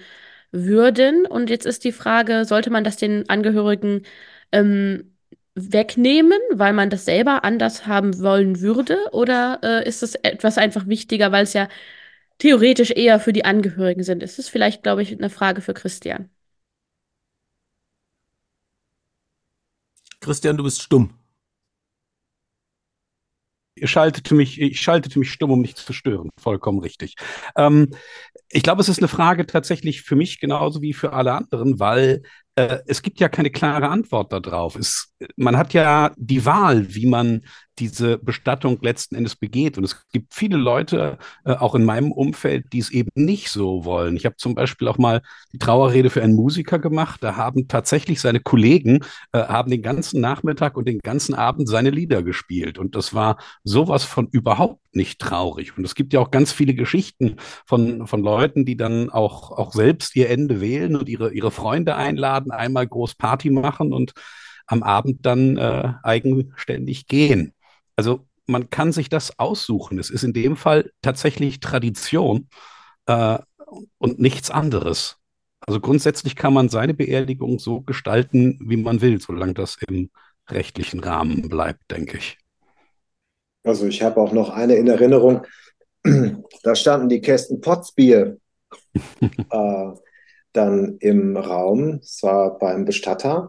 würden. 0.53 1.27
Und 1.27 1.51
jetzt 1.51 1.67
ist 1.67 1.85
die 1.85 1.93
Frage, 1.93 2.45
sollte 2.45 2.71
man 2.71 2.85
das 2.85 2.97
den 2.97 3.29
Angehörigen 3.29 4.03
ähm, 4.53 5.17
wegnehmen, 5.57 6.39
weil 6.53 6.73
man 6.73 6.89
das 6.91 7.05
selber 7.05 7.45
anders 7.45 7.87
haben 7.89 8.21
wollen 8.21 8.61
würde? 8.61 8.97
Oder 9.13 9.59
äh, 9.65 9.89
ist 9.89 10.05
es 10.05 10.15
etwas 10.15 10.57
einfach 10.57 10.87
wichtiger, 10.87 11.33
weil 11.33 11.45
es 11.45 11.55
ja 11.55 11.69
theoretisch 12.39 12.93
eher 12.93 13.21
für 13.21 13.33
die 13.33 13.45
Angehörigen 13.45 14.05
sind? 14.05 14.23
Ist 14.23 14.39
es 14.39 14.49
vielleicht, 14.49 14.85
glaube 14.85 15.03
ich, 15.03 15.13
eine 15.13 15.31
Frage 15.31 15.63
für 15.63 15.75
Christian? 15.75 16.31
Christian, 20.21 20.57
du 20.57 20.63
bist 20.63 20.81
stumm. 20.83 21.22
Ich 23.75 23.91
schaltete 23.91 24.35
mich, 24.35 24.61
ich 24.61 24.81
schaltete 24.81 25.19
mich 25.19 25.31
stumm, 25.31 25.51
um 25.51 25.61
nicht 25.61 25.79
zu 25.79 25.93
stören. 25.93 26.31
Vollkommen 26.39 26.81
richtig. 26.81 27.15
Ähm, 27.57 27.91
ich 28.49 28.63
glaube, 28.63 28.83
es 28.83 28.89
ist 28.89 28.99
eine 28.99 29.09
Frage 29.09 29.47
tatsächlich 29.47 30.03
für 30.03 30.17
mich 30.17 30.41
genauso 30.41 30.83
wie 30.83 30.93
für 30.93 31.13
alle 31.13 31.33
anderen, 31.33 31.81
weil 31.81 32.23
äh, 32.55 32.81
es 32.87 33.01
gibt 33.03 33.19
ja 33.19 33.29
keine 33.29 33.51
klare 33.51 33.89
Antwort 33.89 34.33
darauf. 34.33 34.77
Es, 34.77 35.15
man 35.37 35.57
hat 35.57 35.73
ja 35.73 36.13
die 36.17 36.45
Wahl, 36.45 36.95
wie 36.95 37.07
man 37.07 37.47
diese 37.79 38.19
Bestattung 38.19 38.79
letzten 38.83 39.15
Endes 39.15 39.37
begeht. 39.37 39.79
Und 39.79 39.85
es 39.85 40.09
gibt 40.13 40.35
viele 40.35 40.57
Leute, 40.57 41.19
äh, 41.45 41.53
auch 41.53 41.75
in 41.75 41.85
meinem 41.85 42.13
Umfeld, 42.13 42.73
die 42.73 42.79
es 42.79 42.91
eben 42.91 43.11
nicht 43.15 43.51
so 43.51 43.85
wollen. 43.85 44.17
Ich 44.17 44.27
habe 44.27 44.37
zum 44.37 44.55
Beispiel 44.55 44.89
auch 44.89 44.99
mal 44.99 45.23
die 45.53 45.59
Trauerrede 45.59 46.11
für 46.11 46.23
einen 46.23 46.35
Musiker 46.35 46.79
gemacht. 46.79 47.23
Da 47.23 47.37
haben 47.37 47.69
tatsächlich 47.69 48.21
seine 48.21 48.41
Kollegen 48.41 49.01
äh, 49.33 49.39
haben 49.39 49.71
den 49.71 49.83
ganzen 49.83 50.21
Nachmittag 50.21 50.77
und 50.77 50.87
den 50.87 50.99
ganzen 50.99 51.35
Abend 51.35 51.69
seine 51.69 51.91
Lieder 51.91 52.23
gespielt. 52.23 52.79
Und 52.79 52.95
das 52.95 53.15
war 53.15 53.39
sowas 53.65 54.05
von 54.05 54.29
überhaupt 54.29 54.95
nicht 54.95 55.21
traurig. 55.21 55.77
Und 55.77 55.85
es 55.85 55.95
gibt 55.95 56.13
ja 56.13 56.21
auch 56.21 56.31
ganz 56.31 56.53
viele 56.53 56.75
Geschichten 56.75 57.37
von, 57.67 58.07
von 58.07 58.23
Leuten, 58.23 58.65
die 58.65 58.77
dann 58.77 59.09
auch, 59.11 59.51
auch 59.53 59.73
selbst 59.73 60.15
ihr 60.17 60.29
Ende 60.29 60.61
wählen 60.61 60.97
und 60.97 61.09
ihre, 61.09 61.33
ihre 61.33 61.51
Freunde 61.51 61.97
einladen, 61.97 62.51
einmal 62.51 62.87
groß 62.87 63.15
Party 63.15 63.51
machen 63.51 63.93
und 63.93 64.13
am 64.67 64.83
Abend 64.83 65.25
dann 65.27 65.57
äh, 65.57 65.95
eigenständig 66.03 67.07
gehen. 67.07 67.55
Also 68.03 68.27
man 68.47 68.69
kann 68.69 68.91
sich 68.91 69.09
das 69.09 69.39
aussuchen. 69.39 69.97
Es 70.01 70.11
ist 70.11 70.25
in 70.25 70.33
dem 70.33 70.57
Fall 70.57 70.91
tatsächlich 71.03 71.61
Tradition 71.61 72.49
äh, 73.07 73.39
und 73.99 74.19
nichts 74.19 74.51
anderes. 74.51 75.19
Also 75.61 75.79
grundsätzlich 75.79 76.35
kann 76.35 76.53
man 76.53 76.69
seine 76.69 76.95
Beerdigung 76.95 77.61
so 77.61 77.81
gestalten, 77.81 78.59
wie 78.61 78.77
man 78.77 79.03
will, 79.03 79.21
solange 79.21 79.55
das 79.55 79.79
im 79.87 80.11
rechtlichen 80.49 80.99
Rahmen 80.99 81.49
bleibt, 81.49 81.89
denke 81.93 82.19
ich. 82.19 82.39
Also 83.63 83.87
ich 83.87 84.03
habe 84.03 84.21
auch 84.21 84.33
noch 84.33 84.51
eine 84.51 84.75
in 84.75 84.89
Erinnerung, 84.89 85.47
da 86.03 86.75
standen 86.75 87.09
die 87.09 87.21
Kästen 87.21 87.61
Potzbier 87.61 88.39
äh, 89.21 89.93
dann 90.53 90.97
im 90.99 91.37
Raum, 91.37 92.01
es 92.03 92.21
war 92.25 92.59
beim 92.59 92.85
Bestatter 92.85 93.49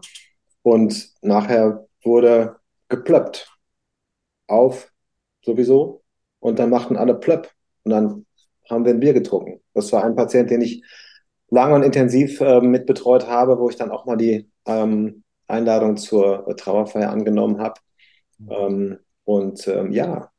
und 0.62 1.10
nachher 1.22 1.88
wurde 2.04 2.54
geplöppt 2.88 3.50
auf 4.46 4.92
sowieso 5.42 6.02
und 6.40 6.58
dann 6.58 6.70
machten 6.70 6.96
alle 6.96 7.14
plöpp 7.14 7.50
und 7.84 7.90
dann 7.90 8.26
haben 8.68 8.84
wir 8.84 8.92
ein 8.92 9.00
Bier 9.00 9.12
getrunken. 9.12 9.60
Das 9.74 9.92
war 9.92 10.04
ein 10.04 10.16
Patient, 10.16 10.50
den 10.50 10.62
ich 10.62 10.82
lange 11.50 11.74
und 11.74 11.82
intensiv 11.82 12.40
äh, 12.40 12.60
mitbetreut 12.60 13.26
habe, 13.26 13.58
wo 13.58 13.68
ich 13.68 13.76
dann 13.76 13.90
auch 13.90 14.06
mal 14.06 14.16
die 14.16 14.50
ähm, 14.66 15.22
Einladung 15.46 15.96
zur 15.96 16.48
äh, 16.48 16.54
Trauerfeier 16.54 17.10
angenommen 17.10 17.60
habe. 17.60 17.80
Mhm. 18.38 18.50
Ähm, 18.50 18.98
und 19.24 19.68
ähm, 19.68 19.92
ja, 19.92 20.30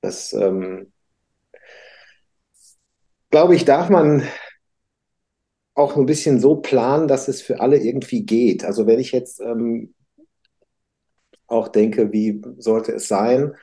das 0.00 0.32
ähm, 0.32 0.92
glaube 3.30 3.56
ich, 3.56 3.64
darf 3.64 3.88
man 3.90 4.22
auch 5.74 5.96
ein 5.96 6.06
bisschen 6.06 6.38
so 6.38 6.56
planen, 6.56 7.08
dass 7.08 7.26
es 7.26 7.42
für 7.42 7.60
alle 7.60 7.78
irgendwie 7.78 8.24
geht. 8.24 8.64
Also 8.64 8.86
wenn 8.86 9.00
ich 9.00 9.12
jetzt 9.12 9.40
ähm, 9.40 9.94
auch 11.54 11.68
denke, 11.68 12.12
wie 12.12 12.42
sollte 12.58 12.92
es 12.92 13.08
sein, 13.08 13.54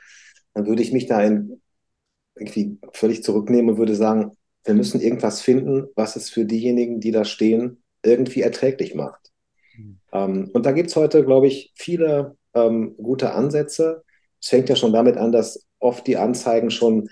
dann 0.54 0.66
würde 0.66 0.82
ich 0.82 0.92
mich 0.92 1.06
da 1.06 1.22
in, 1.22 1.60
irgendwie 2.34 2.78
völlig 2.92 3.22
zurücknehmen 3.22 3.70
und 3.70 3.78
würde 3.78 3.94
sagen, 3.94 4.36
wir 4.64 4.74
müssen 4.74 5.00
irgendwas 5.00 5.40
finden, 5.40 5.88
was 5.96 6.16
es 6.16 6.30
für 6.30 6.44
diejenigen, 6.44 7.00
die 7.00 7.10
da 7.10 7.24
stehen, 7.24 7.82
irgendwie 8.02 8.42
erträglich 8.42 8.94
macht. 8.94 9.32
Mhm. 9.76 9.98
Ähm, 10.12 10.50
und 10.52 10.66
da 10.66 10.72
gibt 10.72 10.90
es 10.90 10.96
heute, 10.96 11.24
glaube 11.24 11.48
ich, 11.48 11.72
viele 11.74 12.36
ähm, 12.54 12.94
gute 12.96 13.32
Ansätze. 13.32 14.04
Es 14.40 14.48
fängt 14.48 14.68
ja 14.68 14.76
schon 14.76 14.92
damit 14.92 15.16
an, 15.16 15.32
dass 15.32 15.66
oft 15.78 16.06
die 16.06 16.16
Anzeigen 16.16 16.70
schon 16.70 17.08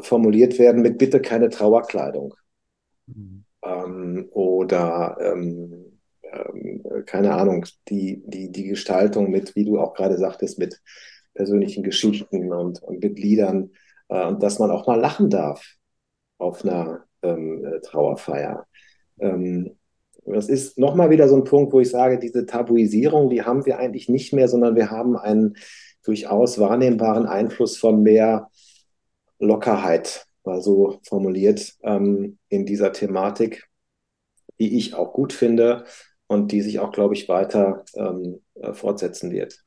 formuliert 0.00 0.58
werden 0.58 0.82
mit 0.82 0.98
bitte 0.98 1.20
keine 1.20 1.48
Trauerkleidung. 1.48 2.34
Mhm. 3.06 3.44
Ähm, 3.64 4.28
oder 4.30 5.16
ähm, 5.20 5.87
ähm, 6.32 6.82
keine 7.06 7.34
Ahnung, 7.34 7.66
die, 7.88 8.22
die, 8.26 8.50
die 8.50 8.64
Gestaltung 8.64 9.30
mit, 9.30 9.54
wie 9.56 9.64
du 9.64 9.78
auch 9.78 9.94
gerade 9.94 10.18
sagtest, 10.18 10.58
mit 10.58 10.80
persönlichen 11.34 11.82
Geschichten 11.82 12.52
und, 12.52 12.82
und 12.82 13.02
mit 13.02 13.18
Liedern 13.18 13.70
äh, 14.08 14.26
und 14.26 14.42
dass 14.42 14.58
man 14.58 14.70
auch 14.70 14.86
mal 14.86 15.00
lachen 15.00 15.30
darf 15.30 15.64
auf 16.38 16.64
einer 16.64 17.04
ähm, 17.22 17.64
äh, 17.64 17.80
Trauerfeier. 17.80 18.66
Ähm, 19.20 19.76
das 20.24 20.48
ist 20.48 20.78
nochmal 20.78 21.10
wieder 21.10 21.28
so 21.28 21.36
ein 21.36 21.44
Punkt, 21.44 21.72
wo 21.72 21.80
ich 21.80 21.90
sage, 21.90 22.18
diese 22.18 22.44
Tabuisierung, 22.44 23.30
die 23.30 23.42
haben 23.42 23.64
wir 23.64 23.78
eigentlich 23.78 24.08
nicht 24.08 24.32
mehr, 24.32 24.48
sondern 24.48 24.76
wir 24.76 24.90
haben 24.90 25.16
einen 25.16 25.56
durchaus 26.04 26.58
wahrnehmbaren 26.58 27.26
Einfluss 27.26 27.76
von 27.76 28.02
mehr 28.02 28.48
Lockerheit 29.38 30.26
war 30.42 30.60
so 30.60 30.98
formuliert 31.02 31.76
ähm, 31.82 32.38
in 32.48 32.66
dieser 32.66 32.92
Thematik, 32.92 33.68
die 34.58 34.76
ich 34.76 34.94
auch 34.94 35.12
gut 35.12 35.32
finde 35.32 35.84
und 36.28 36.52
die 36.52 36.62
sich 36.62 36.78
auch, 36.78 36.92
glaube 36.92 37.14
ich, 37.14 37.28
weiter 37.28 37.84
ähm, 37.96 38.40
äh, 38.54 38.72
fortsetzen 38.72 39.32
wird. 39.32 39.64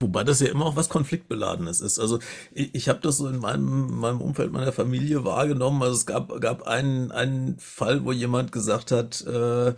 Wobei 0.00 0.22
das 0.22 0.38
ja 0.40 0.46
immer 0.46 0.66
auch 0.66 0.76
was 0.76 0.88
Konfliktbeladenes 0.88 1.80
ist. 1.80 1.98
Also 1.98 2.20
ich, 2.52 2.72
ich 2.74 2.88
habe 2.88 3.00
das 3.00 3.16
so 3.16 3.26
in 3.28 3.38
meinem, 3.38 3.98
meinem 3.98 4.20
Umfeld 4.20 4.52
meiner 4.52 4.72
Familie 4.72 5.24
wahrgenommen. 5.24 5.82
Also 5.82 5.96
es 5.96 6.06
gab, 6.06 6.40
gab 6.40 6.62
einen, 6.68 7.10
einen 7.10 7.58
Fall, 7.58 8.04
wo 8.04 8.12
jemand 8.12 8.52
gesagt 8.52 8.92
hat, 8.92 9.26
äh, 9.26 9.74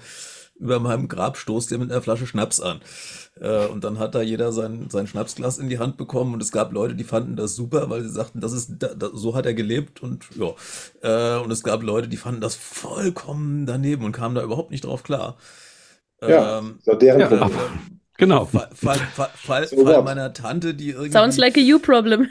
über 0.56 0.78
meinem 0.78 1.08
Grab 1.08 1.38
stoßt 1.38 1.72
ihr 1.72 1.78
mit 1.78 1.90
einer 1.90 2.02
Flasche 2.02 2.26
Schnaps 2.26 2.60
an. 2.60 2.80
Äh, 3.40 3.66
und 3.66 3.82
dann 3.82 3.98
hat 3.98 4.14
da 4.14 4.20
jeder 4.20 4.52
sein, 4.52 4.88
sein 4.90 5.06
Schnapsglas 5.06 5.56
in 5.56 5.70
die 5.70 5.78
Hand 5.78 5.96
bekommen 5.96 6.34
und 6.34 6.42
es 6.42 6.52
gab 6.52 6.72
Leute, 6.72 6.94
die 6.94 7.04
fanden 7.04 7.36
das 7.36 7.56
super, 7.56 7.88
weil 7.88 8.02
sie 8.02 8.10
sagten, 8.10 8.40
das 8.42 8.52
ist, 8.52 8.72
da, 8.78 8.88
da, 8.94 9.08
so 9.14 9.34
hat 9.34 9.46
er 9.46 9.54
gelebt 9.54 10.02
und 10.02 10.26
ja. 10.36 10.52
Äh, 11.02 11.42
und 11.42 11.50
es 11.50 11.62
gab 11.62 11.82
Leute, 11.82 12.08
die 12.08 12.18
fanden 12.18 12.42
das 12.42 12.56
vollkommen 12.56 13.64
daneben 13.64 14.04
und 14.04 14.12
kamen 14.12 14.34
da 14.34 14.42
überhaupt 14.42 14.70
nicht 14.70 14.84
drauf 14.84 15.02
klar. 15.02 15.38
Ja, 16.26 16.58
ähm, 16.58 16.78
so 16.82 16.94
deren 16.94 17.20
ja, 17.20 17.26
Problem. 17.26 17.50
Genau. 18.16 18.44
Fall, 18.44 18.68
Fall, 18.74 18.96
Fall, 19.14 19.30
Fall, 19.34 19.66
so 19.66 19.84
Fall 19.84 20.02
meiner 20.02 20.32
Tante, 20.32 20.74
die 20.74 20.90
irgendwie. 20.90 21.12
Sounds 21.12 21.38
like 21.38 21.56
a 21.56 21.60
you 21.60 21.78
problem. 21.78 22.28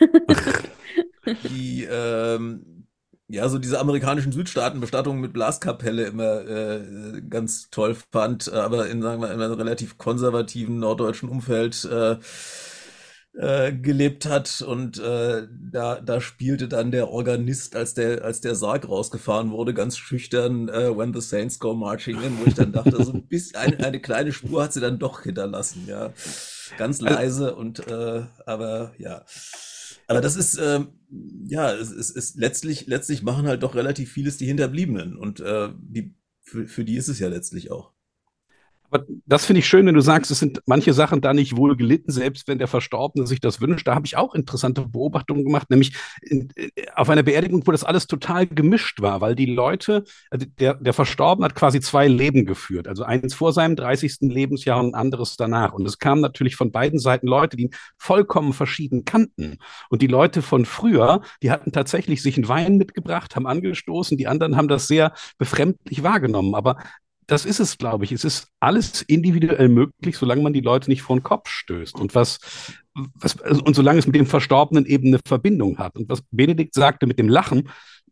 die, 1.49 1.87
ähm, 1.89 2.85
ja, 3.27 3.47
so 3.49 3.57
diese 3.57 3.79
amerikanischen 3.79 4.31
Südstaaten-Bestattungen 4.31 5.21
mit 5.21 5.33
Blaskapelle 5.33 6.03
immer 6.05 6.47
äh, 6.47 7.21
ganz 7.29 7.69
toll 7.69 7.95
fand, 8.11 8.51
aber 8.51 8.87
in, 8.87 9.01
sagen 9.01 9.21
wir, 9.21 9.31
in 9.31 9.41
einem 9.41 9.53
relativ 9.53 9.97
konservativen 9.97 10.79
norddeutschen 10.79 11.29
Umfeld 11.29 11.85
äh, 11.85 12.17
äh, 13.33 13.71
gelebt 13.71 14.25
hat 14.25 14.61
und 14.61 14.97
äh, 14.99 15.47
da, 15.71 16.01
da 16.01 16.19
spielte 16.19 16.67
dann 16.67 16.91
der 16.91 17.09
Organist, 17.09 17.75
als 17.75 17.93
der, 17.93 18.23
als 18.23 18.41
der 18.41 18.55
Sarg 18.55 18.89
rausgefahren 18.89 19.51
wurde, 19.51 19.73
ganz 19.73 19.97
schüchtern 19.97 20.67
äh, 20.67 20.97
When 20.97 21.13
the 21.13 21.21
Saints 21.21 21.59
Go 21.59 21.73
Marching 21.73 22.21
In, 22.21 22.39
wo 22.39 22.45
ich 22.45 22.55
dann 22.55 22.71
dachte, 22.71 23.03
so 23.03 23.13
ein 23.13 23.27
bisschen, 23.27 23.55
eine, 23.57 23.79
eine 23.79 23.99
kleine 23.99 24.31
Spur 24.31 24.63
hat 24.63 24.73
sie 24.73 24.81
dann 24.81 24.99
doch 24.99 25.21
hinterlassen, 25.23 25.85
ja. 25.87 26.11
Ganz 26.77 27.01
also 27.01 27.15
leise 27.15 27.55
und 27.55 27.87
äh, 27.87 28.23
aber 28.45 28.93
ja. 28.97 29.25
Aber 30.07 30.21
das 30.21 30.35
ist, 30.35 30.57
ähm, 30.57 30.87
ja, 31.45 31.71
es 31.71 31.91
ist, 31.91 32.09
ist 32.09 32.35
letztlich, 32.35 32.87
letztlich 32.87 33.21
machen 33.21 33.45
halt 33.45 33.61
doch 33.61 33.75
relativ 33.75 34.11
vieles 34.11 34.37
die 34.37 34.47
Hinterbliebenen 34.47 35.15
und 35.15 35.39
äh, 35.39 35.69
die, 35.77 36.15
für, 36.41 36.67
für 36.67 36.83
die 36.83 36.95
ist 36.95 37.09
es 37.09 37.19
ja 37.19 37.27
letztlich 37.27 37.69
auch. 37.69 37.93
Aber 38.91 39.05
das 39.25 39.45
finde 39.45 39.59
ich 39.59 39.67
schön, 39.67 39.85
wenn 39.85 39.95
du 39.95 40.01
sagst, 40.01 40.31
es 40.31 40.39
sind 40.39 40.61
manche 40.65 40.93
Sachen 40.93 41.21
da 41.21 41.33
nicht 41.33 41.55
wohl 41.55 41.75
gelitten, 41.75 42.11
selbst 42.11 42.47
wenn 42.47 42.57
der 42.57 42.67
Verstorbene 42.67 43.27
sich 43.27 43.39
das 43.39 43.61
wünscht. 43.61 43.87
Da 43.87 43.95
habe 43.95 44.05
ich 44.05 44.17
auch 44.17 44.33
interessante 44.33 44.81
Beobachtungen 44.87 45.45
gemacht, 45.45 45.69
nämlich 45.69 45.95
in, 46.21 46.49
in, 46.55 46.71
auf 46.95 47.09
einer 47.09 47.23
Beerdigung, 47.23 47.65
wo 47.65 47.71
das 47.71 47.83
alles 47.83 48.07
total 48.07 48.47
gemischt 48.47 49.01
war, 49.01 49.21
weil 49.21 49.35
die 49.35 49.45
Leute, 49.45 50.03
also 50.29 50.45
der, 50.59 50.75
der 50.75 50.93
Verstorbene 50.93 51.45
hat 51.45 51.55
quasi 51.55 51.79
zwei 51.79 52.07
Leben 52.07 52.45
geführt. 52.45 52.87
Also 52.87 53.03
eins 53.03 53.33
vor 53.33 53.53
seinem 53.53 53.75
30. 53.75 54.17
Lebensjahr 54.21 54.79
und 54.79 54.93
ein 54.93 54.95
anderes 54.95 55.37
danach. 55.37 55.73
Und 55.73 55.85
es 55.85 55.99
kamen 55.99 56.21
natürlich 56.21 56.55
von 56.55 56.71
beiden 56.71 56.99
Seiten 56.99 57.27
Leute, 57.27 57.57
die 57.57 57.63
ihn 57.63 57.75
vollkommen 57.97 58.53
verschieden 58.53 59.05
kannten. 59.05 59.57
Und 59.89 60.01
die 60.01 60.07
Leute 60.07 60.41
von 60.41 60.65
früher, 60.65 61.21
die 61.43 61.51
hatten 61.51 61.71
tatsächlich 61.71 62.21
sich 62.21 62.37
einen 62.37 62.47
Wein 62.47 62.77
mitgebracht, 62.77 63.35
haben 63.35 63.47
angestoßen, 63.47 64.17
die 64.17 64.27
anderen 64.27 64.55
haben 64.55 64.67
das 64.67 64.87
sehr 64.87 65.13
befremdlich 65.37 66.03
wahrgenommen. 66.03 66.55
Aber 66.55 66.77
das 67.29 67.45
ist 67.45 67.59
es, 67.59 67.77
glaube 67.77 68.05
ich. 68.05 68.11
Es 68.11 68.23
ist 68.23 68.47
alles 68.59 69.03
individuell 69.03 69.69
möglich, 69.69 70.17
solange 70.17 70.41
man 70.41 70.53
die 70.53 70.61
Leute 70.61 70.89
nicht 70.89 71.03
vor 71.03 71.15
den 71.15 71.23
Kopf 71.23 71.47
stößt. 71.49 71.95
Und 71.95 72.15
was, 72.15 72.39
was, 72.93 73.35
und 73.35 73.75
solange 73.75 73.99
es 73.99 74.07
mit 74.07 74.15
dem 74.15 74.25
Verstorbenen 74.25 74.85
eben 74.85 75.07
eine 75.09 75.19
Verbindung 75.23 75.77
hat. 75.77 75.95
Und 75.95 76.09
was 76.09 76.23
Benedikt 76.31 76.73
sagte 76.73 77.05
mit 77.05 77.19
dem 77.19 77.29
Lachen, 77.29 77.69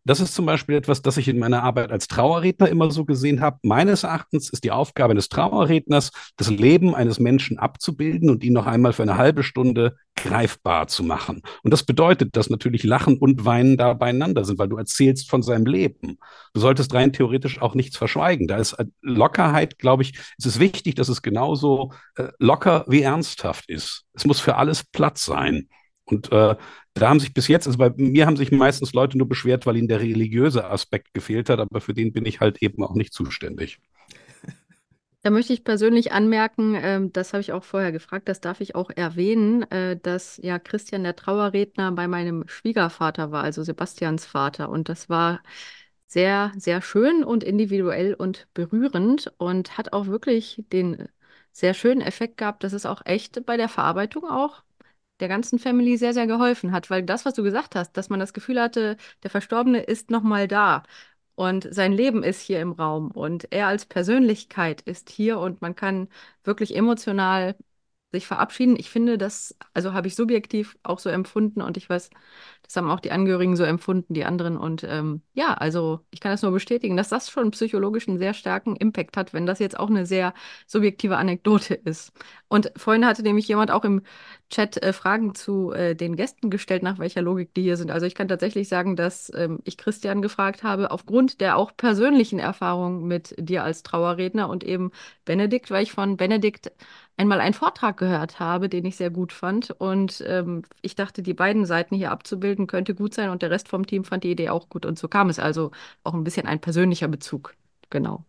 das 0.08 0.22
ist 0.22 0.34
zum 0.34 0.46
Beispiel 0.46 0.76
etwas, 0.76 1.02
das 1.02 1.18
ich 1.18 1.28
in 1.28 1.38
meiner 1.38 1.64
Arbeit 1.64 1.92
als 1.92 2.08
Trauerredner 2.08 2.70
immer 2.70 2.90
so 2.92 3.04
gesehen 3.04 3.42
habe. 3.42 3.60
Meines 3.64 4.04
Erachtens 4.04 4.50
ist 4.50 4.64
die 4.64 4.72
Aufgabe 4.72 5.16
des 5.16 5.28
Trauerredners, 5.30 6.12
das 6.38 6.50
Leben 6.50 6.96
eines 6.96 7.20
Menschen 7.20 7.60
abzubilden 7.60 8.30
und 8.30 8.44
ihn 8.44 8.54
noch 8.54 8.68
einmal 8.68 8.94
für 8.94 9.04
eine 9.04 9.18
halbe 9.18 9.44
Stunde 9.44 9.98
greifbar 10.16 10.88
zu 10.88 11.04
machen. 11.04 11.42
Und 11.62 11.72
das 11.72 11.84
bedeutet, 11.84 12.36
dass 12.36 12.50
natürlich 12.50 12.84
Lachen 12.84 13.18
und 13.18 13.46
Weinen 13.46 13.78
da 13.78 13.94
beieinander 13.94 14.46
sind, 14.46 14.58
weil 14.60 14.70
du 14.70 14.78
erzählst 14.78 15.30
von 15.30 15.44
seinem 15.44 15.66
Leben. 15.66 16.18
Du 16.54 16.62
solltest 16.62 16.94
rein 16.94 17.14
theoretisch 17.14 17.62
auch 17.62 17.76
nichts 17.76 17.98
verschweigen. 17.98 18.48
Da 18.48 18.58
ist 18.58 18.78
Lockerheit, 19.02 19.78
glaube 19.78 20.04
ich, 20.04 20.14
es 20.38 20.46
ist 20.46 20.60
wichtig, 20.60 20.96
dass 20.96 21.10
es 21.10 21.22
genauso 21.22 21.92
äh, 22.16 22.30
locker 22.40 22.86
wie 22.88 23.02
ernsthaft 23.02 23.70
ist. 23.70 24.06
Es 24.14 24.26
muss 24.26 24.40
für 24.40 24.56
alles 24.56 24.84
Platz 24.84 25.26
sein. 25.26 25.68
Und 26.08 26.32
äh, 26.32 26.56
da 26.94 27.10
haben 27.10 27.20
sich 27.20 27.34
bis 27.34 27.48
jetzt, 27.48 27.68
also 27.68 27.78
bei 27.78 27.92
mir 27.96 28.26
haben 28.26 28.38
sich 28.38 28.52
meistens 28.52 28.94
Leute 28.94 29.18
nur 29.18 29.28
beschwert, 29.28 29.66
weil 29.66 29.78
ihnen 29.78 29.88
der 29.88 30.00
religiöse 30.00 30.66
Aspekt 30.66 31.14
gefehlt 31.14 31.50
hat, 31.50 31.60
aber 31.60 31.82
für 31.82 31.94
den 31.94 32.14
bin 32.14 32.26
ich 32.26 32.40
halt 32.40 32.62
eben 32.62 32.84
auch 32.84 32.96
nicht 32.96 33.14
zuständig. 33.14 33.80
Da 35.24 35.32
möchte 35.32 35.52
ich 35.52 35.66
persönlich 35.66 36.14
anmerken, 36.14 36.76
äh, 36.76 37.02
das 37.12 37.34
habe 37.34 37.42
ich 37.42 37.52
auch 37.52 37.64
vorher 37.64 37.92
gefragt, 37.92 38.30
das 38.30 38.40
darf 38.40 38.62
ich 38.62 38.76
auch 38.76 38.90
erwähnen, 38.96 39.64
äh, 39.72 40.00
dass 40.00 40.38
ja 40.42 40.58
Christian 40.58 41.04
der 41.04 41.18
Trauerredner 41.18 41.92
bei 41.92 42.08
meinem 42.08 42.48
Schwiegervater 42.48 43.30
war, 43.32 43.44
also 43.44 43.62
Sebastians 43.64 44.26
Vater. 44.26 44.70
Und 44.70 44.88
das 44.88 45.10
war 45.10 45.42
sehr, 46.08 46.54
sehr 46.58 46.82
schön 46.82 47.24
und 47.26 47.44
individuell 47.44 48.14
und 48.14 48.48
berührend 48.54 49.34
und 49.38 49.78
hat 49.78 49.92
auch 49.94 50.06
wirklich 50.08 50.64
den 50.72 51.10
sehr 51.52 51.74
schönen 51.74 52.02
Effekt 52.02 52.38
gehabt, 52.38 52.64
dass 52.64 52.74
es 52.74 52.86
auch 52.86 53.02
echt 53.06 53.46
bei 53.46 53.58
der 53.58 53.70
Verarbeitung 53.70 54.24
auch 54.26 54.64
der 55.20 55.28
ganzen 55.28 55.60
Family 55.60 55.98
sehr, 55.98 56.14
sehr 56.14 56.28
geholfen 56.28 56.72
hat, 56.72 56.90
weil 56.90 57.04
das, 57.04 57.26
was 57.26 57.34
du 57.34 57.44
gesagt 57.44 57.76
hast, 57.76 57.94
dass 57.98 58.10
man 58.10 58.20
das 58.20 58.34
Gefühl 58.34 58.62
hatte, 58.62 58.98
der 59.24 59.30
Verstorbene 59.32 59.82
ist 59.82 60.12
nochmal 60.12 60.48
da 60.48 60.84
und 61.36 61.68
sein 61.74 61.94
Leben 61.94 62.24
ist 62.24 62.42
hier 62.42 62.62
im 62.62 62.72
Raum 62.74 63.12
und 63.12 63.52
er 63.52 63.68
als 63.68 63.86
Persönlichkeit 63.86 64.82
ist 64.82 65.10
hier 65.10 65.40
und 65.40 65.62
man 65.62 65.76
kann 65.76 66.10
wirklich 66.44 66.76
emotional 66.76 67.56
sich 68.12 68.26
verabschieden. 68.28 68.78
Ich 68.78 68.90
finde, 68.90 69.18
das, 69.18 69.56
also 69.74 69.94
habe 69.94 70.08
ich 70.08 70.16
subjektiv 70.16 70.78
auch 70.84 71.00
so 71.00 71.10
empfunden 71.10 71.62
und 71.62 71.78
ich 71.78 71.90
weiß, 71.90 72.10
das 72.68 72.76
haben 72.76 72.92
auch 72.92 73.00
die 73.00 73.12
Angehörigen 73.12 73.56
so 73.56 73.64
empfunden, 73.64 74.14
die 74.14 74.26
anderen. 74.26 74.58
Und 74.58 74.84
ähm, 74.84 75.22
ja, 75.34 75.54
also 75.54 76.02
ich 76.12 76.20
kann 76.20 76.34
das 76.34 76.42
nur 76.42 76.52
bestätigen, 76.52 76.98
dass 76.98 77.08
das 77.08 77.30
schon 77.30 77.52
psychologisch 77.52 78.10
einen 78.10 78.18
sehr 78.18 78.34
starken 78.34 78.76
Impact 78.76 79.16
hat, 79.16 79.34
wenn 79.34 79.46
das 79.46 79.60
jetzt 79.60 79.80
auch 79.80 79.90
eine 79.90 80.06
sehr 80.06 80.34
subjektive 80.68 81.16
Anekdote 81.16 81.76
ist. 81.76 82.12
Und 82.50 82.72
vorhin 82.76 83.06
hatte 83.06 83.24
nämlich 83.24 83.48
jemand 83.48 83.72
auch 83.72 83.86
im 83.86 84.02
Chat 84.50 84.82
äh, 84.84 84.92
Fragen 84.92 85.34
zu 85.34 85.72
äh, 85.72 85.96
den 85.96 86.18
Gästen 86.18 86.50
gestellt, 86.50 86.84
nach 86.84 87.00
welcher 87.00 87.22
Logik 87.22 87.54
die 87.54 87.64
hier 87.64 87.78
sind. 87.78 87.90
Also 87.90 88.06
ich 88.06 88.16
kann 88.16 88.28
tatsächlich 88.28 88.68
sagen, 88.68 88.98
dass 88.98 89.32
ähm, 89.34 89.60
ich 89.64 89.78
Christian 89.78 90.22
gefragt 90.22 90.64
habe, 90.64 90.92
aufgrund 90.92 91.40
der 91.40 91.58
auch 91.58 91.76
persönlichen 91.76 92.40
Erfahrung 92.40 93.08
mit 93.08 93.34
dir 93.38 93.64
als 93.64 93.84
Trauerredner 93.84 94.50
und 94.50 94.64
eben 94.66 94.92
Benedikt, 95.26 95.72
weil 95.72 95.84
ich 95.84 95.92
von 95.94 96.18
Benedikt 96.18 96.72
einmal 97.18 97.42
einen 97.42 97.54
Vortrag 97.54 97.98
gehört 97.98 98.40
habe, 98.40 98.70
den 98.70 98.86
ich 98.86 98.96
sehr 98.96 99.10
gut 99.10 99.34
fand. 99.34 99.72
Und 99.72 100.24
ähm, 100.26 100.62
ich 100.82 100.96
dachte, 100.96 101.24
die 101.24 101.34
beiden 101.34 101.66
Seiten 101.66 101.96
hier 101.96 102.12
abzubilden, 102.12 102.57
könnte 102.66 102.96
gut 102.96 103.14
sein. 103.14 103.30
Und 103.30 103.44
der 103.44 103.52
Rest 103.52 103.68
vom 103.70 103.86
Team 103.86 104.04
fand 104.04 104.24
die 104.24 104.32
Idee 104.32 104.50
auch 104.50 104.70
gut. 104.70 104.86
Und 104.86 104.98
so 104.98 105.08
kam 105.08 105.30
es 105.30 105.38
also 105.38 105.72
auch 106.04 106.14
ein 106.16 106.24
bisschen 106.24 106.48
ein 106.48 106.60
persönlicher 106.62 107.08
Bezug. 107.08 107.54
Genau. 107.92 108.26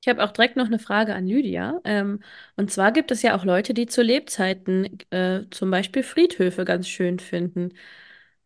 Ich 0.00 0.08
habe 0.08 0.22
auch 0.22 0.30
direkt 0.30 0.56
noch 0.56 0.66
eine 0.66 0.78
Frage 0.78 1.14
an 1.14 1.26
Lydia. 1.26 1.80
Ähm, 1.84 2.20
und 2.56 2.70
zwar 2.70 2.92
gibt 2.92 3.10
es 3.10 3.22
ja 3.22 3.36
auch 3.36 3.44
Leute, 3.44 3.74
die 3.74 3.86
zu 3.86 4.02
Lebzeiten 4.02 4.98
äh, 5.10 5.42
zum 5.50 5.70
Beispiel 5.70 6.02
Friedhöfe 6.02 6.64
ganz 6.64 6.88
schön 6.88 7.18
finden. 7.18 7.72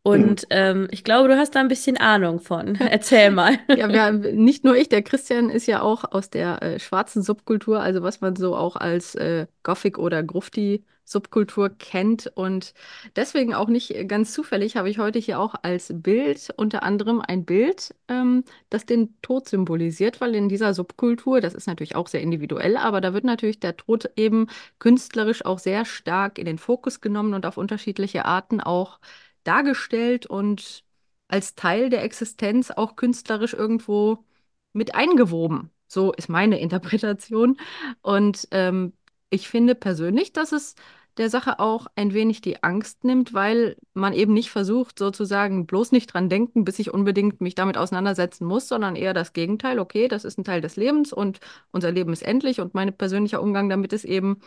Und 0.03 0.47
ähm, 0.51 0.89
ich 0.91 1.05
glaube, 1.05 1.29
du 1.29 1.37
hast 1.39 1.55
da 1.55 1.61
ein 1.61 1.69
bisschen 1.69 1.97
Ahnung 1.99 2.41
von. 2.41 2.75
Erzähl 2.81 3.31
mal. 3.33 3.59
Ja, 3.75 3.89
wir, 3.89 4.33
nicht 4.33 4.65
nur 4.65 4.77
ich, 4.77 4.89
der 4.89 5.03
Christian 5.03 5.51
ist 5.51 5.67
ja 5.67 5.83
auch 5.83 6.05
aus 6.13 6.31
der 6.31 6.63
äh, 6.63 6.79
schwarzen 6.81 7.23
Subkultur, 7.23 7.81
also 7.81 8.03
was 8.03 8.21
man 8.21 8.35
so 8.37 8.57
auch 8.57 8.77
als 8.77 9.15
äh, 9.15 9.47
Gothic 9.63 9.99
oder 9.99 10.23
Grufti 10.23 10.85
Subkultur 11.05 11.71
kennt. 11.71 12.31
Und 12.35 12.75
deswegen 13.17 13.55
auch 13.55 13.69
nicht 13.69 14.09
ganz 14.09 14.33
zufällig 14.33 14.77
habe 14.77 14.91
ich 14.91 14.99
heute 14.99 15.19
hier 15.19 15.39
auch 15.41 15.55
als 15.63 15.93
Bild 15.95 16.53
unter 16.57 16.83
anderem 16.83 17.21
ein 17.21 17.45
Bild, 17.45 17.95
ähm, 18.09 18.45
das 18.71 18.87
den 18.87 19.21
Tod 19.23 19.49
symbolisiert, 19.49 20.21
weil 20.21 20.35
in 20.35 20.49
dieser 20.49 20.75
Subkultur, 20.75 21.41
das 21.41 21.55
ist 21.55 21.67
natürlich 21.67 21.97
auch 21.97 22.09
sehr 22.09 22.23
individuell, 22.23 22.77
aber 22.77 23.01
da 23.01 23.15
wird 23.15 23.25
natürlich 23.25 23.61
der 23.61 23.77
Tod 23.77 24.11
eben 24.17 24.47
künstlerisch 24.79 25.45
auch 25.45 25.59
sehr 25.59 25.85
stark 25.85 26.39
in 26.39 26.47
den 26.47 26.59
Fokus 26.59 27.01
genommen 27.01 27.35
und 27.35 27.47
auf 27.47 27.57
unterschiedliche 27.57 28.25
Arten 28.25 28.61
auch 28.61 29.01
dargestellt 29.45 30.27
und 30.27 30.85
als 31.29 31.55
Teil 31.55 31.91
der 31.91 32.05
Existenz 32.05 32.71
auch 32.71 32.97
künstlerisch 32.97 33.55
irgendwo 33.55 34.25
mit 34.73 34.95
eingewoben. 34.95 35.71
So 35.89 36.13
ist 36.13 36.29
meine 36.29 36.61
Interpretation. 36.61 37.59
Und 38.03 38.49
ähm, 38.51 38.93
ich 39.33 39.49
finde 39.49 39.75
persönlich, 39.75 40.33
dass 40.33 40.53
es 40.53 40.75
der 41.19 41.29
Sache 41.31 41.59
auch 41.61 41.87
ein 41.97 42.15
wenig 42.15 42.41
die 42.41 42.63
Angst 42.63 43.05
nimmt, 43.05 43.35
weil 43.35 43.77
man 43.95 44.13
eben 44.15 44.33
nicht 44.33 44.51
versucht, 44.51 44.99
sozusagen 44.99 45.67
bloß 45.67 45.93
nicht 45.93 46.09
dran 46.15 46.29
denken, 46.31 46.65
bis 46.65 46.79
ich 46.79 46.93
unbedingt 46.93 47.41
mich 47.41 47.55
damit 47.55 47.77
auseinandersetzen 47.77 48.47
muss, 48.47 48.69
sondern 48.69 48.97
eher 48.97 49.13
das 49.15 49.33
Gegenteil. 49.35 49.79
Okay, 49.79 50.09
das 50.09 50.25
ist 50.25 50.39
ein 50.39 50.45
Teil 50.45 50.61
des 50.63 50.77
Lebens 50.77 51.13
und 51.13 51.41
unser 51.71 51.93
Leben 51.93 52.13
ist 52.13 52.23
endlich 52.23 52.61
und 52.61 52.75
mein 52.75 52.97
persönlicher 52.97 53.43
Umgang 53.43 53.69
damit 53.69 53.93
ist 53.93 54.05
eben, 54.05 54.41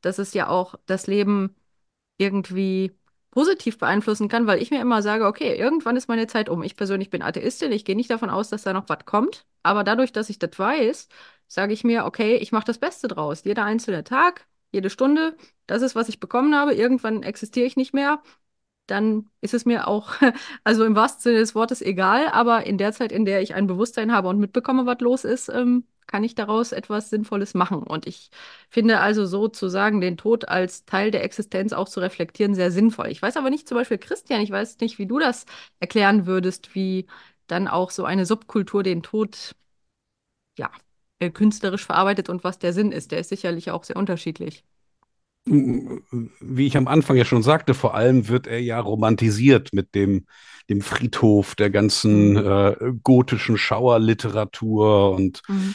dass 0.00 0.18
es 0.18 0.32
ja 0.34 0.48
auch 0.48 0.76
das 0.86 1.06
Leben 1.06 1.54
irgendwie 2.18 2.92
positiv 3.36 3.76
beeinflussen 3.76 4.28
kann, 4.28 4.46
weil 4.46 4.62
ich 4.62 4.70
mir 4.70 4.80
immer 4.80 5.02
sage, 5.02 5.26
okay, 5.26 5.54
irgendwann 5.56 5.94
ist 5.94 6.08
meine 6.08 6.26
Zeit 6.26 6.48
um. 6.48 6.62
Ich 6.62 6.74
persönlich 6.74 7.10
bin 7.10 7.20
Atheistin, 7.20 7.70
ich 7.70 7.84
gehe 7.84 7.94
nicht 7.94 8.08
davon 8.10 8.30
aus, 8.30 8.48
dass 8.48 8.62
da 8.62 8.72
noch 8.72 8.88
was 8.88 9.04
kommt. 9.04 9.44
Aber 9.62 9.84
dadurch, 9.84 10.10
dass 10.10 10.30
ich 10.30 10.38
das 10.38 10.58
weiß, 10.58 11.08
sage 11.46 11.74
ich 11.74 11.84
mir, 11.84 12.06
okay, 12.06 12.36
ich 12.36 12.50
mache 12.52 12.64
das 12.64 12.78
Beste 12.78 13.08
draus. 13.08 13.44
Jeder 13.44 13.64
einzelne 13.66 14.04
Tag, 14.04 14.46
jede 14.72 14.88
Stunde, 14.88 15.36
das 15.66 15.82
ist, 15.82 15.94
was 15.94 16.08
ich 16.08 16.18
bekommen 16.18 16.54
habe. 16.56 16.72
Irgendwann 16.74 17.22
existiere 17.22 17.66
ich 17.66 17.76
nicht 17.76 17.92
mehr. 17.92 18.22
Dann 18.86 19.28
ist 19.40 19.54
es 19.54 19.64
mir 19.64 19.88
auch, 19.88 20.14
also 20.64 20.84
im 20.84 20.94
wahrsten 20.96 21.22
Sinne 21.22 21.38
des 21.38 21.54
Wortes, 21.54 21.82
egal. 21.82 22.28
Aber 22.28 22.66
in 22.66 22.78
der 22.78 22.92
Zeit, 22.92 23.12
in 23.12 23.24
der 23.24 23.42
ich 23.42 23.54
ein 23.54 23.66
Bewusstsein 23.66 24.12
habe 24.12 24.28
und 24.28 24.38
mitbekomme, 24.38 24.86
was 24.86 25.00
los 25.00 25.24
ist, 25.24 25.48
ähm, 25.48 25.84
kann 26.06 26.22
ich 26.24 26.34
daraus 26.36 26.72
etwas 26.72 27.10
Sinnvolles 27.10 27.54
machen. 27.54 27.82
Und 27.82 28.06
ich 28.06 28.30
finde 28.70 29.00
also 29.00 29.26
sozusagen 29.26 30.00
den 30.00 30.16
Tod 30.16 30.48
als 30.48 30.84
Teil 30.84 31.10
der 31.10 31.24
Existenz 31.24 31.72
auch 31.72 31.88
zu 31.88 32.00
reflektieren 32.00 32.54
sehr 32.54 32.70
sinnvoll. 32.70 33.08
Ich 33.08 33.20
weiß 33.22 33.36
aber 33.36 33.50
nicht, 33.50 33.68
zum 33.68 33.76
Beispiel 33.76 33.98
Christian, 33.98 34.40
ich 34.40 34.50
weiß 34.50 34.78
nicht, 34.80 34.98
wie 34.98 35.06
du 35.06 35.18
das 35.18 35.46
erklären 35.80 36.26
würdest, 36.26 36.74
wie 36.74 37.06
dann 37.48 37.66
auch 37.68 37.90
so 37.90 38.04
eine 38.04 38.26
Subkultur 38.26 38.82
den 38.82 39.02
Tod, 39.02 39.54
ja, 40.58 40.70
äh, 41.20 41.30
künstlerisch 41.30 41.84
verarbeitet 41.86 42.28
und 42.28 42.44
was 42.44 42.58
der 42.58 42.72
Sinn 42.72 42.92
ist. 42.92 43.10
Der 43.12 43.20
ist 43.20 43.28
sicherlich 43.30 43.70
auch 43.70 43.84
sehr 43.84 43.96
unterschiedlich. 43.96 44.64
Wie 45.46 46.66
ich 46.66 46.76
am 46.76 46.88
Anfang 46.88 47.16
ja 47.16 47.24
schon 47.24 47.42
sagte, 47.42 47.74
vor 47.74 47.94
allem 47.94 48.28
wird 48.28 48.46
er 48.46 48.60
ja 48.60 48.80
romantisiert 48.80 49.72
mit 49.72 49.94
dem, 49.94 50.26
dem 50.68 50.80
Friedhof, 50.80 51.54
der 51.54 51.70
ganzen 51.70 52.30
mhm. 52.30 52.36
äh, 52.36 52.74
gotischen 53.02 53.56
Schauerliteratur 53.56 55.12
und 55.12 55.42
mhm 55.48 55.74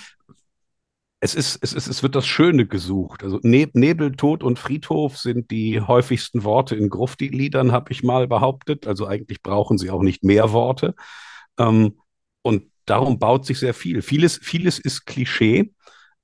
es 1.23 1.35
ist, 1.35 1.59
es 1.61 1.73
ist, 1.73 1.87
es 1.87 2.01
wird 2.01 2.15
das 2.15 2.25
Schöne 2.25 2.65
gesucht. 2.65 3.23
Also 3.23 3.39
ne 3.43 3.69
Nebel, 3.73 4.11
Tod 4.13 4.43
und 4.43 4.57
Friedhof 4.57 5.19
sind 5.19 5.51
die 5.51 5.79
häufigsten 5.79 6.43
Worte 6.43 6.75
in 6.75 6.89
Grufti-Liedern, 6.89 7.71
habe 7.71 7.91
ich 7.91 8.01
mal 8.01 8.27
behauptet. 8.27 8.87
Also 8.87 9.05
eigentlich 9.05 9.43
brauchen 9.43 9.77
sie 9.77 9.91
auch 9.91 10.01
nicht 10.01 10.23
mehr 10.23 10.51
Worte. 10.51 10.95
Ähm, 11.59 11.99
und 12.41 12.63
darum 12.85 13.19
baut 13.19 13.45
sich 13.45 13.59
sehr 13.59 13.75
viel. 13.75 14.01
Vieles, 14.01 14.39
vieles 14.41 14.79
ist 14.79 15.05
Klischee, 15.05 15.73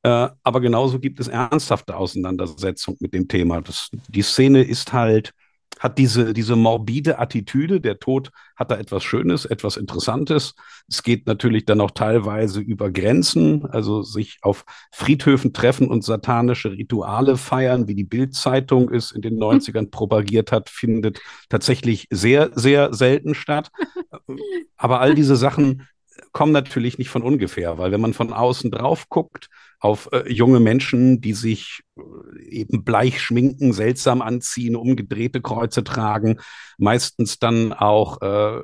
äh, 0.04 0.30
aber 0.44 0.62
genauso 0.62 1.00
gibt 1.00 1.20
es 1.20 1.28
ernsthafte 1.28 1.96
Auseinandersetzung 1.96 2.98
mit 3.00 3.14
dem 3.14 3.28
Thema. 3.28 3.62
Das, 3.62 3.90
die 4.08 4.22
Szene 4.22 4.64
ist 4.64 4.94
halt 4.94 5.34
hat 5.80 5.98
diese, 5.98 6.34
diese 6.34 6.56
morbide 6.56 7.20
Attitüde. 7.20 7.80
Der 7.82 8.00
Tod 8.00 8.32
hat 8.56 8.72
da 8.72 8.78
etwas 8.78 9.04
Schönes, 9.04 9.46
etwas 9.46 9.78
Interessantes. 9.78 10.56
Es 10.88 11.04
geht 11.04 11.28
natürlich 11.28 11.66
dann 11.66 11.82
auch 11.82 11.92
teilweise 11.92 12.60
über 12.60 12.90
Grenzen, 12.92 13.66
also 13.66 14.02
sich 14.02 14.40
auf 14.42 14.66
Friedhöfen 14.92 15.54
treffen 15.54 15.88
und 15.88 16.04
satanische 16.04 16.72
Rituale 16.72 17.38
feiern, 17.38 17.88
wie 17.88 17.96
die 17.96 18.04
Bildzeitung 18.04 18.92
es 18.92 19.12
in 19.12 19.22
den 19.22 19.38
90ern 19.38 19.82
hm. 19.82 19.92
propagiert 19.92 20.52
hat, 20.52 20.70
findet 20.70 21.20
tatsächlich 21.50 22.08
sehr, 22.10 22.52
sehr 22.56 22.94
selten 22.94 23.36
statt. 23.36 23.72
Aber 24.78 25.00
all 25.02 25.16
diese 25.16 25.36
Sachen 25.36 25.88
kommen 26.32 26.52
natürlich 26.52 26.98
nicht 26.98 27.10
von 27.10 27.24
ungefähr, 27.24 27.78
weil 27.78 27.92
wenn 27.92 28.02
man 28.02 28.14
von 28.14 28.34
außen 28.34 28.72
drauf 28.72 29.10
guckt, 29.10 29.50
auf 29.80 30.10
äh, 30.12 30.32
junge 30.32 30.60
Menschen, 30.60 31.22
die 31.22 31.34
sich 31.34 31.82
äh, 31.98 32.44
eben 32.44 32.84
bleich 32.84 33.22
schminken, 33.22 33.74
seltsam 33.74 34.22
anziehen, 34.22 34.76
umgedrehte 34.76 35.42
Kreuze 35.42 35.84
tragen, 35.84 36.40
meistens 36.78 37.40
dann 37.40 37.74
auch 37.74 38.22
äh, 38.22 38.62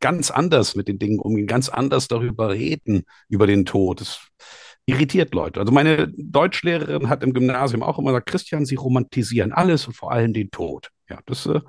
ganz 0.00 0.30
anders 0.30 0.76
mit 0.76 0.88
den 0.88 0.98
Dingen 0.98 1.18
umgehen, 1.18 1.46
ganz 1.46 1.70
anders 1.70 2.08
darüber 2.08 2.52
reden, 2.52 3.04
über 3.28 3.46
den 3.46 3.64
Tod. 3.64 4.02
Das 4.02 4.20
irritiert 4.86 5.34
Leute. 5.34 5.60
Also 5.60 5.72
meine 5.72 6.08
Deutschlehrerin 6.08 7.08
hat 7.08 7.22
im 7.22 7.32
Gymnasium 7.32 7.82
auch 7.82 7.98
immer 7.98 8.10
gesagt, 8.10 8.28
Christian, 8.28 8.66
Sie 8.66 8.74
romantisieren 8.74 9.52
alles 9.52 9.86
und 9.86 9.94
vor 9.94 10.12
allem 10.12 10.34
den 10.34 10.50
Tod. 10.50 10.90
Ja, 11.08 11.20
das, 11.24 11.46
äh, 11.46 11.60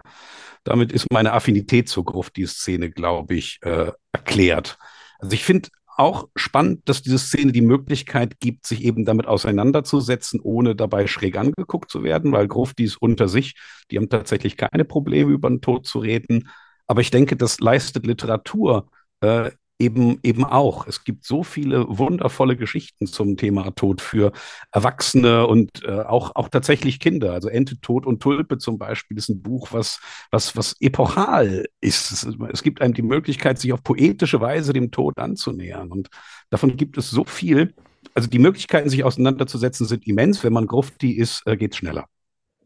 damit 0.65 0.91
ist 0.91 1.11
meine 1.11 1.31
Affinität 1.31 1.87
zur 1.87 2.03
Gruft, 2.03 2.35
die 2.35 2.45
Szene, 2.45 2.89
glaube 2.89 3.35
ich, 3.35 3.59
äh, 3.61 3.91
erklärt. 4.11 4.77
Also 5.19 5.33
ich 5.33 5.45
finde 5.45 5.69
auch 5.97 6.27
spannend, 6.35 6.89
dass 6.89 7.01
diese 7.01 7.19
Szene 7.19 7.53
die 7.53 7.61
Möglichkeit 7.61 8.39
gibt, 8.39 8.65
sich 8.65 8.83
eben 8.83 9.05
damit 9.05 9.27
auseinanderzusetzen, 9.27 10.41
ohne 10.41 10.75
dabei 10.75 11.07
schräg 11.07 11.37
angeguckt 11.37 11.89
zu 11.89 12.03
werden, 12.03 12.33
weil 12.33 12.47
Gruftis 12.47 12.97
unter 12.97 13.29
sich, 13.29 13.55
die 13.89 13.97
haben 13.97 14.09
tatsächlich 14.09 14.57
keine 14.57 14.83
Probleme, 14.83 15.31
über 15.31 15.47
den 15.49 15.61
Tod 15.61 15.85
zu 15.87 15.99
reden. 15.99 16.49
Aber 16.87 16.99
ich 16.99 17.11
denke, 17.11 17.37
das 17.37 17.59
leistet 17.59 18.05
Literatur 18.05 18.89
äh, 19.21 19.51
eben, 19.79 20.19
eben 20.23 20.43
auch. 20.43 20.87
Es 20.87 21.03
gibt 21.03 21.25
so 21.25 21.43
viele 21.43 21.85
wundervolle 21.87 22.55
Geschichten 22.55 23.07
zum 23.07 23.37
Thema 23.37 23.71
Tod 23.71 24.01
für 24.01 24.31
Erwachsene 24.71 25.47
und 25.47 25.83
äh, 25.83 26.01
auch, 26.01 26.35
auch 26.35 26.49
tatsächlich 26.49 26.99
Kinder. 26.99 27.33
Also 27.33 27.49
Ente, 27.49 27.79
Tod 27.81 28.05
und 28.05 28.21
Tulpe 28.21 28.57
zum 28.57 28.77
Beispiel 28.77 29.17
ist 29.17 29.29
ein 29.29 29.41
Buch, 29.41 29.69
was, 29.71 29.99
was, 30.31 30.55
was 30.55 30.75
epochal 30.79 31.65
ist. 31.81 32.11
Es, 32.11 32.27
es 32.51 32.63
gibt 32.63 32.81
einem 32.81 32.93
die 32.93 33.01
Möglichkeit, 33.01 33.59
sich 33.59 33.73
auf 33.73 33.83
poetische 33.83 34.39
Weise 34.41 34.73
dem 34.73 34.91
Tod 34.91 35.17
anzunähern. 35.17 35.91
Und 35.91 36.09
davon 36.49 36.77
gibt 36.77 36.97
es 36.97 37.09
so 37.09 37.25
viel. 37.25 37.73
Also 38.13 38.29
die 38.29 38.39
Möglichkeiten, 38.39 38.89
sich 38.89 39.03
auseinanderzusetzen, 39.03 39.85
sind 39.85 40.07
immens. 40.07 40.43
Wenn 40.43 40.53
man 40.53 40.67
Grufti 40.67 41.11
ist, 41.11 41.43
äh, 41.45 41.57
geht 41.57 41.73
es 41.73 41.77
schneller. 41.77 42.05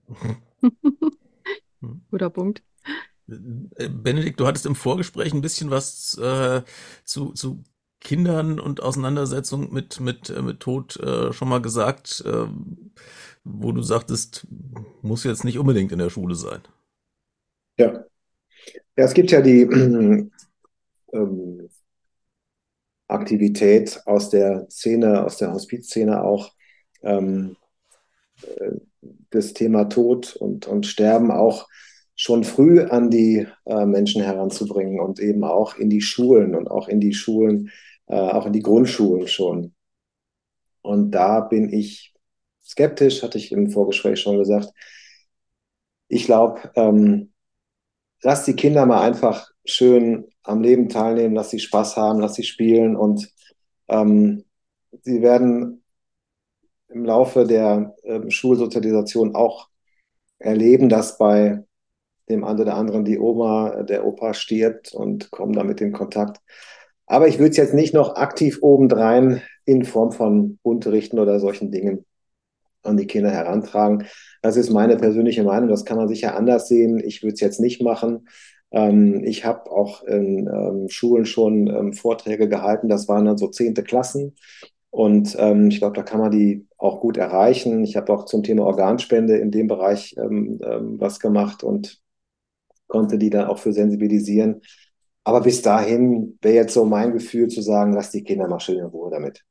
Guter 2.11 2.29
Punkt. 2.29 2.61
Benedikt, 3.29 4.39
du 4.39 4.47
hattest 4.47 4.65
im 4.65 4.75
Vorgespräch 4.75 5.33
ein 5.33 5.41
bisschen 5.41 5.69
was 5.69 6.17
äh, 6.17 6.61
zu, 7.03 7.33
zu 7.33 7.63
Kindern 8.01 8.59
und 8.59 8.81
Auseinandersetzung 8.81 9.73
mit, 9.73 9.99
mit, 9.99 10.29
äh, 10.29 10.41
mit 10.41 10.59
Tod 10.59 10.97
äh, 10.97 11.33
schon 11.33 11.49
mal 11.49 11.61
gesagt, 11.61 12.23
äh, 12.25 12.47
wo 13.43 13.71
du 13.71 13.81
sagtest, 13.81 14.47
muss 15.01 15.23
jetzt 15.23 15.43
nicht 15.43 15.59
unbedingt 15.59 15.91
in 15.91 15.99
der 15.99 16.09
Schule 16.09 16.35
sein. 16.35 16.61
Ja. 17.77 18.05
Ja, 18.95 19.05
es 19.05 19.13
gibt 19.13 19.31
ja 19.31 19.41
die 19.41 19.61
ähm, 21.13 21.69
Aktivität 23.07 24.01
aus 24.05 24.29
der 24.29 24.67
Szene, 24.69 25.25
aus 25.25 25.37
der 25.37 25.53
Hospizszene 25.53 26.21
auch, 26.21 26.51
ähm, 27.01 27.55
äh, 28.41 28.71
das 29.31 29.53
Thema 29.53 29.85
Tod 29.85 30.35
und, 30.35 30.67
und 30.67 30.85
Sterben 30.85 31.31
auch 31.31 31.67
schon 32.19 32.43
früh 32.43 32.81
an 32.81 33.09
die 33.09 33.47
äh, 33.65 33.85
Menschen 33.85 34.21
heranzubringen 34.21 34.99
und 34.99 35.21
eben 35.21 35.45
auch 35.45 35.77
in 35.77 35.89
die 35.89 36.01
Schulen 36.01 36.53
und 36.53 36.69
auch 36.69 36.89
in 36.89 36.99
die 36.99 37.13
Schulen, 37.13 37.71
äh, 38.07 38.15
auch 38.15 38.45
in 38.45 38.51
die 38.51 38.61
Grundschulen 38.61 39.29
schon. 39.29 39.73
Und 40.81 41.11
da 41.11 41.39
bin 41.39 41.71
ich 41.71 42.13
skeptisch, 42.61 43.23
hatte 43.23 43.37
ich 43.37 43.53
im 43.53 43.71
Vorgespräch 43.71 44.19
schon 44.19 44.37
gesagt. 44.37 44.67
Ich 46.09 46.25
glaube, 46.25 46.69
ähm, 46.75 47.31
lass 48.21 48.43
die 48.43 48.55
Kinder 48.55 48.85
mal 48.85 49.01
einfach 49.01 49.49
schön 49.63 50.27
am 50.43 50.61
Leben 50.61 50.89
teilnehmen, 50.89 51.35
lass 51.35 51.51
sie 51.51 51.59
Spaß 51.59 51.95
haben, 51.95 52.19
lass 52.19 52.35
sie 52.35 52.43
spielen 52.43 52.97
und 52.97 53.29
ähm, 53.87 54.43
sie 55.03 55.21
werden 55.21 55.85
im 56.89 57.05
Laufe 57.05 57.45
der 57.45 57.95
äh, 58.03 58.29
Schulsozialisation 58.29 59.35
auch 59.35 59.69
erleben, 60.37 60.89
dass 60.89 61.17
bei 61.17 61.63
dem 62.29 62.43
einen 62.43 62.59
oder 62.59 62.75
anderen 62.75 63.05
die 63.05 63.19
Oma, 63.19 63.83
der 63.83 64.05
Opa 64.05 64.33
stirbt 64.33 64.93
und 64.93 65.31
kommen 65.31 65.53
damit 65.53 65.81
in 65.81 65.91
Kontakt. 65.91 66.41
Aber 67.05 67.27
ich 67.27 67.39
würde 67.39 67.51
es 67.51 67.57
jetzt 67.57 67.73
nicht 67.73 67.93
noch 67.93 68.15
aktiv 68.15 68.59
obendrein 68.61 69.41
in 69.65 69.83
Form 69.83 70.11
von 70.11 70.59
Unterrichten 70.61 71.19
oder 71.19 71.39
solchen 71.39 71.71
Dingen 71.71 72.05
an 72.83 72.97
die 72.97 73.07
Kinder 73.07 73.31
herantragen. 73.31 74.05
Das 74.41 74.57
ist 74.57 74.69
meine 74.69 74.95
persönliche 74.97 75.43
Meinung. 75.43 75.69
Das 75.69 75.85
kann 75.85 75.97
man 75.97 76.07
sicher 76.07 76.35
anders 76.35 76.67
sehen. 76.67 77.01
Ich 77.03 77.23
würde 77.23 77.33
es 77.33 77.39
jetzt 77.39 77.59
nicht 77.59 77.81
machen. 77.81 78.27
Ähm, 78.71 79.23
ich 79.25 79.45
habe 79.45 79.71
auch 79.71 80.03
in 80.03 80.47
ähm, 80.47 80.87
Schulen 80.89 81.25
schon 81.25 81.67
ähm, 81.67 81.93
Vorträge 81.93 82.47
gehalten. 82.47 82.89
Das 82.89 83.07
waren 83.07 83.25
dann 83.25 83.37
so 83.37 83.47
zehnte 83.47 83.83
Klassen. 83.83 84.35
Und 84.91 85.35
ähm, 85.39 85.69
ich 85.69 85.79
glaube, 85.79 85.95
da 85.95 86.03
kann 86.03 86.19
man 86.19 86.31
die 86.31 86.67
auch 86.77 86.99
gut 86.99 87.17
erreichen. 87.17 87.83
Ich 87.83 87.95
habe 87.95 88.11
auch 88.13 88.25
zum 88.25 88.43
Thema 88.43 88.65
Organspende 88.65 89.37
in 89.37 89.51
dem 89.51 89.67
Bereich 89.67 90.15
ähm, 90.17 90.59
ähm, 90.63 90.99
was 90.99 91.19
gemacht 91.19 91.63
und 91.63 92.01
konnte 92.89 93.17
die 93.17 93.29
dann 93.29 93.47
auch 93.47 93.59
für 93.59 93.73
sensibilisieren. 93.73 94.61
Aber 95.23 95.41
bis 95.41 95.61
dahin 95.61 96.37
wäre 96.41 96.55
jetzt 96.55 96.73
so 96.73 96.85
mein 96.85 97.13
Gefühl 97.13 97.47
zu 97.49 97.61
sagen, 97.61 97.93
lass 97.93 98.11
die 98.11 98.23
Kinder 98.23 98.47
mal 98.49 98.59
schön 98.59 98.79
in 98.79 98.85
Ruhe 98.85 99.11
damit. 99.11 99.45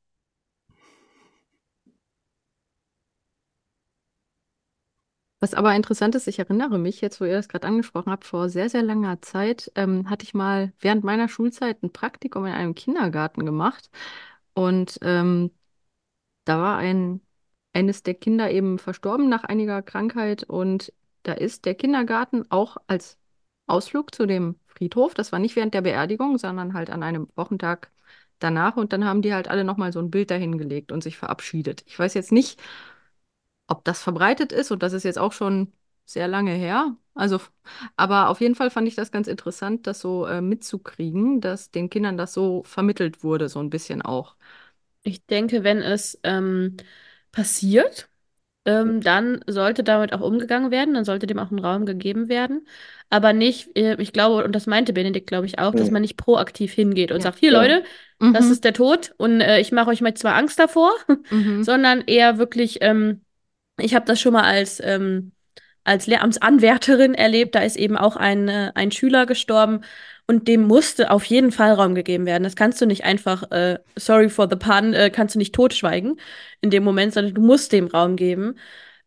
Was 5.40 5.55
aber 5.55 5.74
interessant 5.74 6.16
ist, 6.16 6.27
ich 6.27 6.40
erinnere 6.40 6.78
mich 6.78 7.01
jetzt, 7.01 7.20
wo 7.20 7.24
ihr 7.24 7.35
das 7.35 7.48
gerade 7.48 7.66
angesprochen 7.66 8.10
habt, 8.10 8.24
vor 8.24 8.48
sehr, 8.48 8.69
sehr 8.69 8.82
langer 8.82 9.23
Zeit 9.23 9.70
ähm, 9.77 10.10
hatte 10.10 10.24
ich 10.24 10.35
mal 10.35 10.73
während 10.81 11.05
meiner 11.05 11.28
Schulzeit 11.28 11.82
ein 11.82 11.93
Praktikum 11.93 12.44
in 12.47 12.52
einem 12.52 12.74
Kindergarten 12.74 13.47
gemacht. 13.47 13.89
Und 14.55 14.98
ähm, 15.02 15.52
da 16.44 16.59
war 16.60 16.78
ein, 16.78 17.20
eines 17.73 18.02
der 18.02 18.15
Kinder 18.15 18.51
eben 18.51 18.78
verstorben 18.78 19.28
nach 19.28 19.44
einiger 19.44 19.82
Krankheit. 19.82 20.44
Und 20.44 20.93
da 21.24 21.35
ist 21.35 21.66
der 21.66 21.74
Kindergarten 21.77 22.51
auch 22.51 22.78
als 22.89 23.19
Ausflug 23.68 24.14
zu 24.14 24.26
dem 24.26 24.56
Friedhof. 24.66 25.14
Das 25.14 25.32
war 25.32 25.38
nicht 25.38 25.56
während 25.56 25.74
der 25.74 25.82
Beerdigung, 25.82 26.38
sondern 26.38 26.74
halt 26.74 26.90
an 26.90 27.02
einem 27.02 27.28
Wochentag 27.36 27.90
danach. 28.38 28.76
Und 28.76 28.92
dann 28.92 29.04
haben 29.04 29.22
die 29.22 29.34
halt 29.34 29.48
alle 29.48 29.64
nochmal 29.64 29.92
so 29.92 30.00
ein 30.00 30.10
Bild 30.10 30.30
dahingelegt 30.30 30.92
und 30.92 31.02
sich 31.02 31.16
verabschiedet. 31.18 31.82
Ich 31.86 31.98
weiß 31.98 32.14
jetzt 32.14 32.32
nicht, 32.32 32.60
ob 33.66 33.84
das 33.84 34.02
verbreitet 34.02 34.52
ist 34.52 34.70
und 34.70 34.82
das 34.82 34.92
ist 34.92 35.04
jetzt 35.04 35.18
auch 35.18 35.32
schon 35.32 35.72
sehr 36.04 36.28
lange 36.28 36.52
her. 36.52 36.96
Also, 37.14 37.40
aber 37.96 38.28
auf 38.30 38.40
jeden 38.40 38.54
Fall 38.54 38.70
fand 38.70 38.88
ich 38.88 38.94
das 38.94 39.10
ganz 39.12 39.28
interessant, 39.28 39.86
das 39.86 40.00
so 40.00 40.26
äh, 40.26 40.40
mitzukriegen, 40.40 41.40
dass 41.40 41.70
den 41.70 41.90
Kindern 41.90 42.16
das 42.16 42.32
so 42.32 42.62
vermittelt 42.64 43.22
wurde, 43.22 43.48
so 43.48 43.58
ein 43.60 43.70
bisschen 43.70 44.00
auch. 44.02 44.36
Ich 45.02 45.26
denke, 45.26 45.64
wenn 45.64 45.82
es 45.82 46.18
ähm, 46.24 46.76
passiert, 47.32 48.10
ähm, 48.68 49.00
dann 49.00 49.40
sollte 49.46 49.82
damit 49.82 50.12
auch 50.12 50.20
umgegangen 50.20 50.70
werden, 50.70 50.94
dann 50.94 51.04
sollte 51.04 51.26
dem 51.26 51.38
auch 51.38 51.50
ein 51.50 51.58
Raum 51.58 51.86
gegeben 51.86 52.28
werden. 52.28 52.66
Aber 53.10 53.32
nicht, 53.32 53.76
äh, 53.76 53.96
ich 54.00 54.12
glaube, 54.12 54.44
und 54.44 54.52
das 54.54 54.66
meinte 54.66 54.92
Benedikt, 54.92 55.26
glaube 55.26 55.46
ich, 55.46 55.58
auch, 55.58 55.72
dass 55.72 55.86
Ja. 55.88 55.92
man 55.94 56.02
nicht 56.02 56.16
proaktiv 56.18 56.72
hingeht 56.74 57.10
und 57.10 57.18
Ja. 57.18 57.22
sagt, 57.24 57.38
hier 57.38 57.52
Ja. 57.52 57.60
Leute, 57.62 57.84
das 58.20 58.46
Mhm. 58.46 58.52
ist 58.52 58.64
der 58.64 58.74
Tod 58.74 59.14
und 59.16 59.40
äh, 59.40 59.60
ich 59.60 59.72
mache 59.72 59.90
euch 59.90 60.00
mal 60.02 60.14
zwar 60.14 60.34
Angst 60.34 60.58
davor, 60.58 60.92
Mhm. 61.30 61.62
sondern 61.64 62.02
eher 62.02 62.38
wirklich, 62.38 62.78
ähm, 62.82 63.22
ich 63.80 63.94
habe 63.94 64.06
das 64.06 64.20
schon 64.20 64.32
mal 64.34 64.44
als, 64.44 64.80
ähm, 64.84 65.32
als 65.84 66.06
Lehramtsanwärterin 66.06 67.14
erlebt, 67.14 67.54
da 67.54 67.60
ist 67.60 67.76
eben 67.76 67.96
auch 67.96 68.16
ein, 68.16 68.48
äh, 68.48 68.72
ein 68.74 68.90
Schüler 68.92 69.26
gestorben 69.26 69.80
und 70.28 70.46
dem 70.46 70.62
musste 70.62 71.10
auf 71.10 71.24
jeden 71.24 71.50
Fall 71.50 71.72
Raum 71.72 71.94
gegeben 71.94 72.26
werden. 72.26 72.44
Das 72.44 72.55
kannst 72.55 72.80
du 72.80 72.86
nicht 72.86 73.02
einfach, 73.02 73.50
äh, 73.50 73.78
sorry 73.96 74.28
for 74.28 74.46
the 74.48 74.56
pun, 74.56 74.92
äh, 74.92 75.10
kannst 75.10 75.34
du 75.34 75.38
nicht 75.38 75.55
totschweigen 75.55 76.20
in 76.60 76.70
dem 76.70 76.84
Moment, 76.84 77.14
sondern 77.14 77.34
du 77.34 77.40
musst 77.40 77.72
dem 77.72 77.86
Raum 77.86 78.14
geben, 78.14 78.56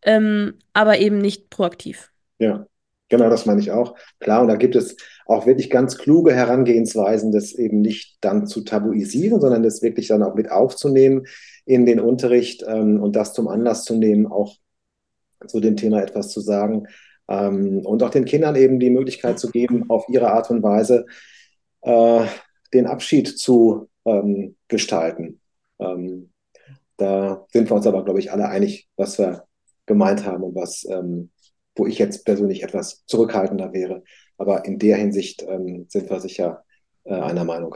ähm, 0.01 0.55
aber 0.73 0.97
eben 0.97 1.19
nicht 1.19 1.51
proaktiv. 1.51 2.11
Ja, 2.39 2.65
genau, 3.07 3.29
das 3.29 3.45
meine 3.45 3.61
ich 3.61 3.71
auch. 3.71 3.95
Klar, 4.19 4.41
und 4.41 4.47
da 4.47 4.55
gibt 4.55 4.75
es 4.75 4.97
auch 5.27 5.45
wirklich 5.45 5.69
ganz 5.69 5.99
kluge 5.99 6.33
Herangehensweisen, 6.33 7.31
das 7.31 7.53
eben 7.53 7.81
nicht 7.81 8.17
dann 8.21 8.47
zu 8.47 8.61
tabuisieren, 8.61 9.39
sondern 9.39 9.61
das 9.61 9.83
wirklich 9.83 10.07
dann 10.07 10.23
auch 10.23 10.33
mit 10.33 10.49
aufzunehmen 10.49 11.27
in 11.65 11.85
den 11.85 11.99
Unterricht 11.99 12.65
ähm, 12.67 12.99
und 12.99 13.15
das 13.15 13.33
zum 13.33 13.47
Anlass 13.47 13.83
zu 13.83 13.95
nehmen, 13.95 14.25
auch 14.25 14.55
zu 15.45 15.59
dem 15.59 15.75
Thema 15.75 16.01
etwas 16.01 16.29
zu 16.29 16.41
sagen 16.41 16.87
ähm, 17.27 17.85
und 17.85 18.03
auch 18.03 18.09
den 18.09 18.25
Kindern 18.25 18.55
eben 18.55 18.79
die 18.79 18.89
Möglichkeit 18.89 19.39
zu 19.39 19.49
geben, 19.49 19.89
auf 19.89 20.05
ihre 20.09 20.31
Art 20.31 20.49
und 20.49 20.63
Weise 20.63 21.05
äh, 21.81 22.25
den 22.73 22.87
Abschied 22.87 23.27
zu 23.37 23.89
ähm, 24.05 24.55
gestalten. 24.67 25.41
Ähm, 25.79 26.31
da 26.97 27.45
sind 27.51 27.69
wir 27.69 27.75
uns 27.75 27.87
aber, 27.87 28.03
glaube 28.03 28.19
ich, 28.19 28.31
alle 28.31 28.47
einig, 28.47 28.87
was 28.95 29.17
wir 29.17 29.45
gemeint 29.85 30.25
haben 30.25 30.43
und 30.43 30.55
was, 30.55 30.85
ähm, 30.89 31.31
wo 31.75 31.87
ich 31.87 31.97
jetzt 31.97 32.25
persönlich 32.25 32.63
etwas 32.63 33.03
zurückhaltender 33.05 33.73
wäre. 33.73 34.03
Aber 34.37 34.65
in 34.65 34.77
der 34.79 34.97
Hinsicht 34.97 35.43
ähm, 35.47 35.85
sind 35.89 36.09
wir 36.09 36.19
sicher 36.19 36.63
äh, 37.03 37.13
einer 37.13 37.43
Meinung. 37.43 37.75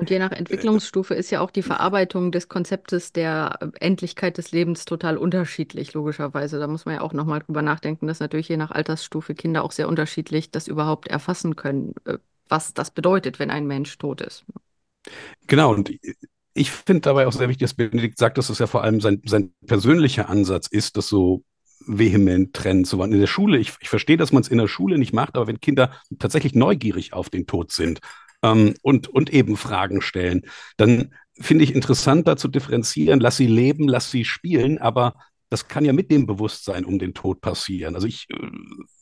Und 0.00 0.08
je 0.08 0.18
nach 0.18 0.32
Entwicklungsstufe 0.32 1.12
ist 1.12 1.30
ja 1.30 1.40
auch 1.42 1.50
die 1.50 1.60
Verarbeitung 1.60 2.32
des 2.32 2.48
Konzeptes 2.48 3.12
der 3.12 3.58
Endlichkeit 3.80 4.38
des 4.38 4.50
Lebens 4.50 4.86
total 4.86 5.18
unterschiedlich, 5.18 5.92
logischerweise. 5.92 6.58
Da 6.58 6.66
muss 6.68 6.86
man 6.86 6.94
ja 6.94 7.00
auch 7.02 7.12
nochmal 7.12 7.40
drüber 7.40 7.60
nachdenken, 7.60 8.06
dass 8.06 8.18
natürlich 8.18 8.48
je 8.48 8.56
nach 8.56 8.70
Altersstufe 8.70 9.34
Kinder 9.34 9.62
auch 9.62 9.72
sehr 9.72 9.88
unterschiedlich 9.88 10.50
das 10.50 10.68
überhaupt 10.68 11.08
erfassen 11.08 11.54
können, 11.54 11.92
äh, 12.06 12.16
was 12.48 12.72
das 12.72 12.90
bedeutet, 12.90 13.38
wenn 13.38 13.50
ein 13.50 13.66
Mensch 13.66 13.98
tot 13.98 14.22
ist. 14.22 14.46
Genau, 15.46 15.74
und 15.74 15.92
ich 16.54 16.70
finde 16.70 17.02
dabei 17.02 17.26
auch 17.26 17.32
sehr 17.32 17.50
wichtig, 17.50 17.66
dass 17.66 17.74
Benedikt 17.74 18.16
sagt, 18.16 18.38
dass 18.38 18.48
es 18.48 18.58
ja 18.58 18.66
vor 18.66 18.82
allem 18.82 19.02
sein, 19.02 19.20
sein 19.26 19.52
persönlicher 19.66 20.30
Ansatz 20.30 20.66
ist, 20.66 20.96
das 20.96 21.08
so 21.08 21.44
vehement 21.86 22.54
trennen 22.54 22.86
zu 22.86 22.96
wollen. 22.96 23.12
In 23.12 23.20
der 23.20 23.26
Schule, 23.26 23.58
ich, 23.58 23.74
ich 23.80 23.90
verstehe, 23.90 24.16
dass 24.16 24.32
man 24.32 24.40
es 24.40 24.48
in 24.48 24.56
der 24.56 24.68
Schule 24.68 24.96
nicht 24.96 25.12
macht, 25.12 25.36
aber 25.36 25.46
wenn 25.46 25.60
Kinder 25.60 25.92
tatsächlich 26.18 26.54
neugierig 26.54 27.12
auf 27.12 27.28
den 27.28 27.46
Tod 27.46 27.70
sind 27.70 28.00
ähm, 28.42 28.74
und, 28.82 29.08
und 29.08 29.32
eben 29.32 29.56
Fragen 29.56 30.00
stellen, 30.00 30.42
dann 30.76 31.14
finde 31.40 31.64
ich 31.64 31.74
interessant, 31.74 32.28
da 32.28 32.36
zu 32.36 32.48
differenzieren, 32.48 33.20
lass 33.20 33.36
sie 33.36 33.46
leben, 33.46 33.88
lass 33.88 34.10
sie 34.10 34.24
spielen, 34.24 34.78
aber 34.78 35.14
das 35.50 35.66
kann 35.66 35.84
ja 35.84 35.92
mit 35.92 36.10
dem 36.12 36.26
Bewusstsein 36.26 36.84
um 36.84 36.98
den 36.98 37.12
Tod 37.12 37.40
passieren. 37.40 37.96
Also 37.96 38.06
ich 38.06 38.28
äh, 38.30 38.36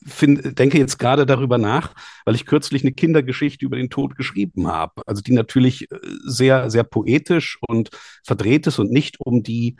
find, 0.05 0.57
denke 0.57 0.79
jetzt 0.79 0.97
gerade 0.97 1.25
darüber 1.27 1.59
nach, 1.59 1.93
weil 2.25 2.35
ich 2.35 2.47
kürzlich 2.47 2.83
eine 2.83 2.91
Kindergeschichte 2.91 3.63
über 3.63 3.77
den 3.77 3.91
Tod 3.91 4.15
geschrieben 4.17 4.67
habe. 4.67 5.03
Also 5.05 5.21
die 5.21 5.33
natürlich 5.33 5.91
äh, 5.91 5.97
sehr, 6.25 6.71
sehr 6.71 6.83
poetisch 6.83 7.59
und 7.67 7.91
verdreht 8.25 8.65
ist 8.65 8.79
und 8.79 8.91
nicht 8.91 9.19
um 9.19 9.43
die, 9.43 9.77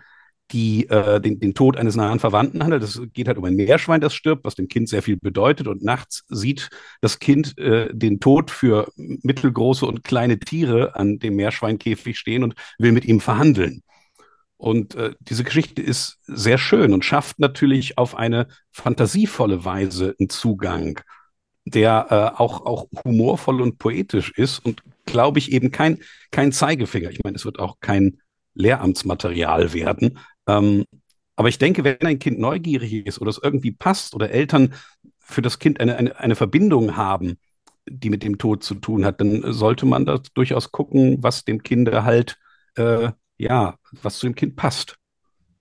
die 0.51 0.89
äh, 0.89 1.21
den, 1.21 1.39
den 1.39 1.53
Tod 1.53 1.77
eines 1.77 1.95
nahen 1.95 2.19
Verwandten 2.19 2.63
handelt. 2.63 2.83
Es 2.83 3.01
geht 3.13 3.27
halt 3.27 3.37
um 3.37 3.45
ein 3.45 3.55
Meerschwein, 3.55 4.01
das 4.01 4.13
stirbt, 4.13 4.43
was 4.43 4.55
dem 4.55 4.67
Kind 4.67 4.89
sehr 4.89 5.03
viel 5.03 5.17
bedeutet. 5.17 5.67
Und 5.67 5.83
nachts 5.83 6.25
sieht 6.29 6.69
das 7.01 7.19
Kind 7.19 7.57
äh, 7.57 7.93
den 7.93 8.19
Tod 8.19 8.51
für 8.51 8.91
mittelgroße 8.95 9.85
und 9.85 10.03
kleine 10.03 10.39
Tiere 10.39 10.95
an 10.95 11.19
dem 11.19 11.35
Meerschweinkäfig 11.35 12.17
stehen 12.17 12.43
und 12.43 12.55
will 12.77 12.91
mit 12.91 13.05
ihm 13.05 13.19
verhandeln. 13.19 13.83
Und 14.57 14.95
äh, 14.95 15.13
diese 15.21 15.45
Geschichte 15.45 15.81
ist 15.81 16.19
sehr 16.27 16.57
schön 16.57 16.93
und 16.93 17.05
schafft 17.05 17.39
natürlich 17.39 17.97
auf 17.97 18.15
eine 18.15 18.47
fantasievolle 18.71 19.63
Weise 19.63 20.15
einen 20.19 20.29
Zugang, 20.29 20.99
der 21.63 22.07
äh, 22.09 22.41
auch, 22.41 22.65
auch 22.65 22.87
humorvoll 23.05 23.61
und 23.61 23.77
poetisch 23.77 24.31
ist 24.35 24.59
und, 24.59 24.83
glaube 25.05 25.39
ich, 25.39 25.53
eben 25.53 25.71
kein, 25.71 25.99
kein 26.31 26.51
Zeigefinger. 26.51 27.09
Ich 27.09 27.21
meine, 27.23 27.37
es 27.37 27.45
wird 27.45 27.59
auch 27.59 27.77
kein 27.79 28.19
Lehramtsmaterial 28.53 29.73
werden. 29.73 30.19
Ähm, 30.49 30.85
aber 31.35 31.49
ich 31.49 31.57
denke, 31.57 31.83
wenn 31.83 31.97
ein 32.01 32.19
Kind 32.19 32.39
neugierig 32.39 33.05
ist 33.05 33.19
oder 33.21 33.29
es 33.29 33.39
irgendwie 33.41 33.71
passt 33.71 34.13
oder 34.15 34.29
Eltern 34.31 34.73
für 35.19 35.41
das 35.41 35.59
Kind 35.59 35.79
eine, 35.79 35.95
eine, 35.95 36.19
eine 36.19 36.35
Verbindung 36.35 36.97
haben, 36.97 37.37
die 37.89 38.09
mit 38.09 38.23
dem 38.23 38.37
Tod 38.37 38.63
zu 38.63 38.75
tun 38.75 39.05
hat, 39.05 39.21
dann 39.21 39.53
sollte 39.53 39.85
man 39.85 40.05
da 40.05 40.19
durchaus 40.33 40.71
gucken, 40.71 41.23
was 41.23 41.45
dem 41.45 41.63
Kind 41.63 41.89
halt 41.91 42.37
äh, 42.75 43.11
ja, 43.39 43.75
was 44.03 44.19
zu 44.19 44.27
dem 44.27 44.35
Kind 44.35 44.55
passt. 44.55 44.95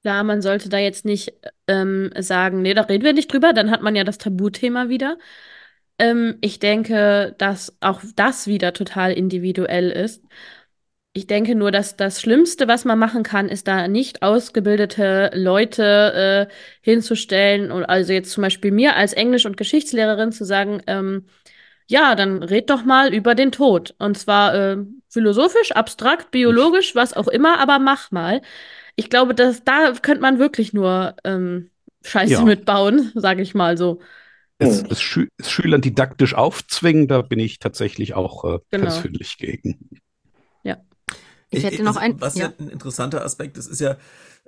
Klar, 0.02 0.24
man 0.24 0.42
sollte 0.42 0.68
da 0.68 0.78
jetzt 0.78 1.04
nicht 1.04 1.32
ähm, 1.66 2.10
sagen, 2.18 2.62
nee, 2.62 2.74
da 2.74 2.82
reden 2.82 3.04
wir 3.04 3.12
nicht 3.12 3.32
drüber, 3.32 3.52
dann 3.52 3.70
hat 3.70 3.82
man 3.82 3.96
ja 3.96 4.04
das 4.04 4.18
Tabuthema 4.18 4.88
wieder. 4.88 5.18
Ähm, 5.98 6.38
ich 6.40 6.58
denke, 6.58 7.34
dass 7.38 7.76
auch 7.80 8.02
das 8.16 8.46
wieder 8.46 8.72
total 8.72 9.12
individuell 9.12 9.90
ist. 9.90 10.22
Ich 11.14 11.26
denke 11.26 11.54
nur, 11.56 11.72
dass 11.72 11.96
das 11.96 12.20
Schlimmste, 12.20 12.68
was 12.68 12.84
man 12.84 12.98
machen 12.98 13.24
kann, 13.24 13.48
ist 13.48 13.66
da 13.66 13.88
nicht 13.88 14.22
ausgebildete 14.22 15.30
Leute 15.34 16.48
äh, 16.50 16.54
hinzustellen 16.82 17.72
und 17.72 17.84
also 17.84 18.12
jetzt 18.12 18.30
zum 18.30 18.42
Beispiel 18.42 18.70
mir 18.70 18.94
als 18.94 19.14
Englisch- 19.14 19.46
und 19.46 19.56
Geschichtslehrerin 19.56 20.30
zu 20.32 20.44
sagen, 20.44 20.80
ähm, 20.86 21.26
ja, 21.88 22.14
dann 22.14 22.42
red 22.42 22.70
doch 22.70 22.84
mal 22.84 23.14
über 23.14 23.34
den 23.34 23.52
Tod. 23.52 23.94
Und 23.98 24.18
zwar 24.18 24.54
äh, 24.54 24.76
philosophisch, 25.08 25.72
abstrakt, 25.72 26.30
biologisch, 26.30 26.94
was 26.94 27.14
auch 27.14 27.28
immer, 27.28 27.58
aber 27.60 27.78
mach 27.78 28.10
mal. 28.12 28.42
Ich 28.96 29.10
glaube, 29.10 29.34
dass 29.34 29.64
da 29.64 29.92
könnte 30.02 30.22
man 30.22 30.38
wirklich 30.38 30.72
nur 30.74 31.16
ähm, 31.24 31.70
Scheiße 32.04 32.42
Ja. 32.42 32.44
mitbauen, 32.44 33.12
sage 33.16 33.42
ich 33.42 33.54
mal 33.54 33.78
so. 33.78 34.00
Es, 34.58 34.82
Hm. 34.82 34.88
es, 34.88 35.00
Schü 35.02 35.28
es 35.38 35.50
Schülern 35.50 35.80
didaktisch 35.80 36.34
aufzwingen, 36.34 37.08
da 37.08 37.22
bin 37.22 37.38
ich 37.40 37.58
tatsächlich 37.58 38.14
auch 38.14 38.44
äh, 38.44 38.58
Genau. 38.70 39.08
persönlich 39.10 39.36
gegen. 39.38 40.00
Ich 41.50 41.64
hätte 41.64 41.82
noch 41.82 41.96
ein, 41.96 42.20
Was 42.20 42.34
ja. 42.36 42.52
ein 42.58 42.68
interessanter 42.68 43.24
Aspekt 43.24 43.56
ist, 43.56 43.66
ist 43.66 43.80
ja, 43.80 43.96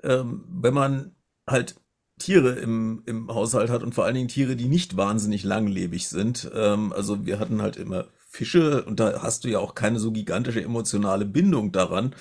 ähm, 0.03 0.45
wenn 0.49 0.75
man 0.75 1.15
halt 1.47 1.77
Tiere 2.19 2.53
im, 2.53 3.03
im 3.07 3.29
Haushalt 3.33 3.71
hat 3.71 3.83
und 3.83 3.95
vor 3.95 4.05
allen 4.05 4.15
Dingen 4.15 4.29
Tiere, 4.29 4.55
die 4.55 4.69
nicht 4.69 4.97
wahnsinnig 4.97 5.43
langlebig 5.43 6.09
sind. 6.09 6.51
Ähm, 6.55 6.93
also 6.93 7.27
wir 7.27 7.39
hatten 7.39 7.63
halt 7.63 7.77
immer 7.77 8.07
Fische 8.29 8.85
und 8.85 9.01
da 9.01 9.23
hast 9.23 9.45
du 9.45 9.49
ja 9.49 9.59
auch 9.59 9.75
keine 9.75 9.99
so 9.99 10.13
gigantische 10.13 10.63
emotionale 10.63 11.25
Bindung 11.25 11.73
daran. 11.73 12.15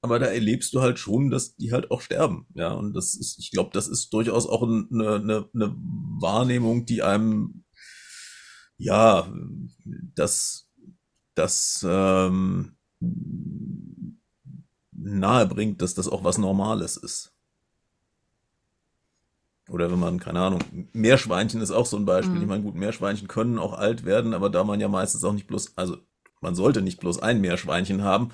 Aber 0.00 0.18
da 0.18 0.26
erlebst 0.26 0.74
du 0.74 0.82
halt 0.82 0.98
schon, 0.98 1.30
dass 1.30 1.56
die 1.56 1.72
halt 1.72 1.90
auch 1.90 2.00
sterben. 2.00 2.46
Ja, 2.54 2.72
und 2.72 2.94
das 2.94 3.14
ist, 3.14 3.38
ich 3.38 3.50
glaube, 3.50 3.70
das 3.72 3.88
ist 3.88 4.12
durchaus 4.12 4.46
auch 4.46 4.62
eine, 4.62 4.86
eine, 4.90 5.48
eine 5.54 5.74
Wahrnehmung, 6.20 6.84
die 6.84 7.02
einem, 7.02 7.64
ja, 8.76 9.32
das, 10.14 10.68
das, 11.34 11.84
ähm, 11.88 12.76
nahe 15.04 15.46
bringt, 15.46 15.82
dass 15.82 15.94
das 15.94 16.08
auch 16.08 16.24
was 16.24 16.38
Normales 16.38 16.96
ist. 16.96 17.32
Oder 19.68 19.90
wenn 19.90 19.98
man, 19.98 20.20
keine 20.20 20.40
Ahnung, 20.40 20.60
Meerschweinchen 20.92 21.60
ist 21.60 21.70
auch 21.70 21.86
so 21.86 21.96
ein 21.96 22.04
Beispiel. 22.04 22.36
Mhm. 22.36 22.42
Ich 22.42 22.48
meine, 22.48 22.62
gut, 22.62 22.74
Meerschweinchen 22.74 23.28
können 23.28 23.58
auch 23.58 23.72
alt 23.72 24.04
werden, 24.04 24.34
aber 24.34 24.50
da 24.50 24.64
man 24.64 24.80
ja 24.80 24.88
meistens 24.88 25.24
auch 25.24 25.32
nicht 25.32 25.46
bloß, 25.46 25.72
also 25.76 25.96
man 26.40 26.54
sollte 26.54 26.82
nicht 26.82 27.00
bloß 27.00 27.20
ein 27.20 27.40
Meerschweinchen 27.40 28.02
haben. 28.02 28.30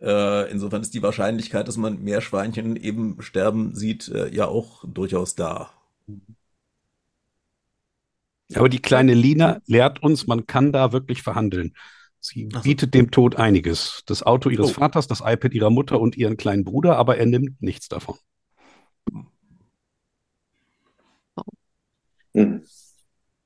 Äh, 0.00 0.50
insofern 0.50 0.82
ist 0.82 0.94
die 0.94 1.02
Wahrscheinlichkeit, 1.02 1.66
dass 1.66 1.76
man 1.76 2.02
Meerschweinchen 2.02 2.76
eben 2.76 3.20
sterben 3.20 3.74
sieht, 3.74 4.08
äh, 4.08 4.32
ja 4.32 4.46
auch 4.46 4.84
durchaus 4.86 5.34
da. 5.34 5.70
Aber 8.54 8.68
die 8.68 8.80
kleine 8.80 9.14
Lina 9.14 9.60
lehrt 9.66 10.02
uns, 10.02 10.26
man 10.26 10.46
kann 10.46 10.72
da 10.72 10.92
wirklich 10.92 11.22
verhandeln. 11.22 11.74
Sie 12.20 12.48
so. 12.52 12.60
bietet 12.60 12.94
dem 12.94 13.10
Tod 13.10 13.36
einiges. 13.36 14.02
Das 14.06 14.22
Auto 14.22 14.50
ihres 14.50 14.70
Oh. 14.70 14.74
Vaters, 14.74 15.06
das 15.06 15.20
iPad 15.20 15.54
ihrer 15.54 15.70
Mutter 15.70 16.00
und 16.00 16.16
ihren 16.16 16.36
kleinen 16.36 16.64
Bruder, 16.64 16.96
aber 16.96 17.16
er 17.16 17.26
nimmt 17.26 17.60
nichts 17.62 17.88
davon. 17.88 18.16
Hm. 22.34 22.62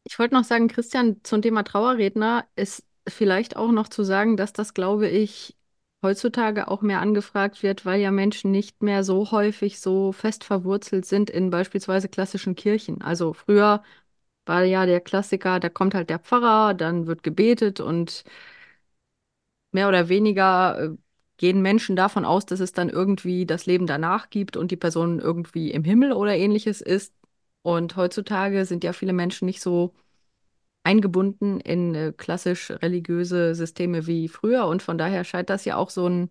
Ich 0.04 0.18
wollte 0.18 0.34
noch 0.34 0.44
sagen, 0.44 0.68
Christian, 0.68 1.20
zum 1.22 1.40
Thema 1.40 1.62
Trauerredner 1.62 2.46
ist 2.56 2.84
vielleicht 3.08 3.56
auch 3.56 3.72
noch 3.72 3.88
zu 3.88 4.02
sagen, 4.04 4.36
dass 4.36 4.52
das, 4.52 4.74
glaube 4.74 5.08
ich, 5.08 5.56
heutzutage 6.02 6.68
auch 6.68 6.82
mehr 6.82 7.00
angefragt 7.00 7.62
wird, 7.62 7.86
weil 7.86 8.00
ja 8.00 8.10
Menschen 8.10 8.50
nicht 8.50 8.82
mehr 8.82 9.02
so 9.04 9.30
häufig 9.30 9.80
so 9.80 10.12
fest 10.12 10.44
verwurzelt 10.44 11.06
sind 11.06 11.30
in 11.30 11.48
beispielsweise 11.50 12.08
klassischen 12.08 12.54
Kirchen. 12.54 13.00
Also 13.00 13.32
früher 13.32 13.82
war 14.46 14.64
ja 14.64 14.86
der 14.86 15.00
Klassiker, 15.00 15.60
da 15.60 15.68
kommt 15.70 15.94
halt 15.94 16.10
der 16.10 16.18
Pfarrer, 16.18 16.74
dann 16.74 17.06
wird 17.06 17.22
gebetet 17.22 17.80
und 17.80 18.24
mehr 19.74 19.88
oder 19.88 20.08
weniger 20.08 20.78
äh, 20.80 20.90
gehen 21.36 21.62
Menschen 21.62 21.96
davon 21.96 22.24
aus, 22.24 22.46
dass 22.46 22.60
es 22.60 22.72
dann 22.72 22.88
irgendwie 22.90 23.46
das 23.46 23.66
Leben 23.66 23.86
danach 23.86 24.30
gibt 24.30 24.56
und 24.56 24.70
die 24.70 24.76
Person 24.76 25.20
irgendwie 25.20 25.72
im 25.72 25.84
Himmel 25.84 26.12
oder 26.12 26.36
ähnliches 26.36 26.80
ist. 26.80 27.14
Und 27.62 27.96
heutzutage 27.96 28.64
sind 28.66 28.84
ja 28.84 28.92
viele 28.92 29.12
Menschen 29.12 29.46
nicht 29.46 29.60
so 29.62 29.94
eingebunden 30.84 31.60
in 31.60 31.94
äh, 31.94 32.12
klassisch 32.16 32.70
religiöse 32.70 33.54
Systeme 33.54 34.06
wie 34.06 34.28
früher. 34.28 34.66
Und 34.66 34.82
von 34.82 34.98
daher 34.98 35.24
scheint 35.24 35.50
das 35.50 35.64
ja 35.64 35.76
auch 35.76 35.90
so, 35.90 36.08
ein, 36.08 36.30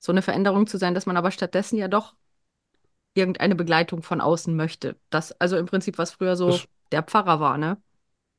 so 0.00 0.12
eine 0.12 0.22
Veränderung 0.22 0.66
zu 0.66 0.78
sein, 0.78 0.94
dass 0.94 1.06
man 1.06 1.16
aber 1.16 1.30
stattdessen 1.30 1.78
ja 1.78 1.88
doch 1.88 2.14
irgendeine 3.14 3.54
Begleitung 3.54 4.02
von 4.02 4.20
außen 4.20 4.54
möchte. 4.54 4.96
Das, 5.10 5.32
also 5.40 5.56
im 5.56 5.66
Prinzip, 5.66 5.98
was 5.98 6.12
früher 6.12 6.36
so 6.36 6.50
Das, 6.50 6.68
der 6.92 7.02
Pfarrer 7.02 7.40
war, 7.40 7.58
ne? 7.58 7.78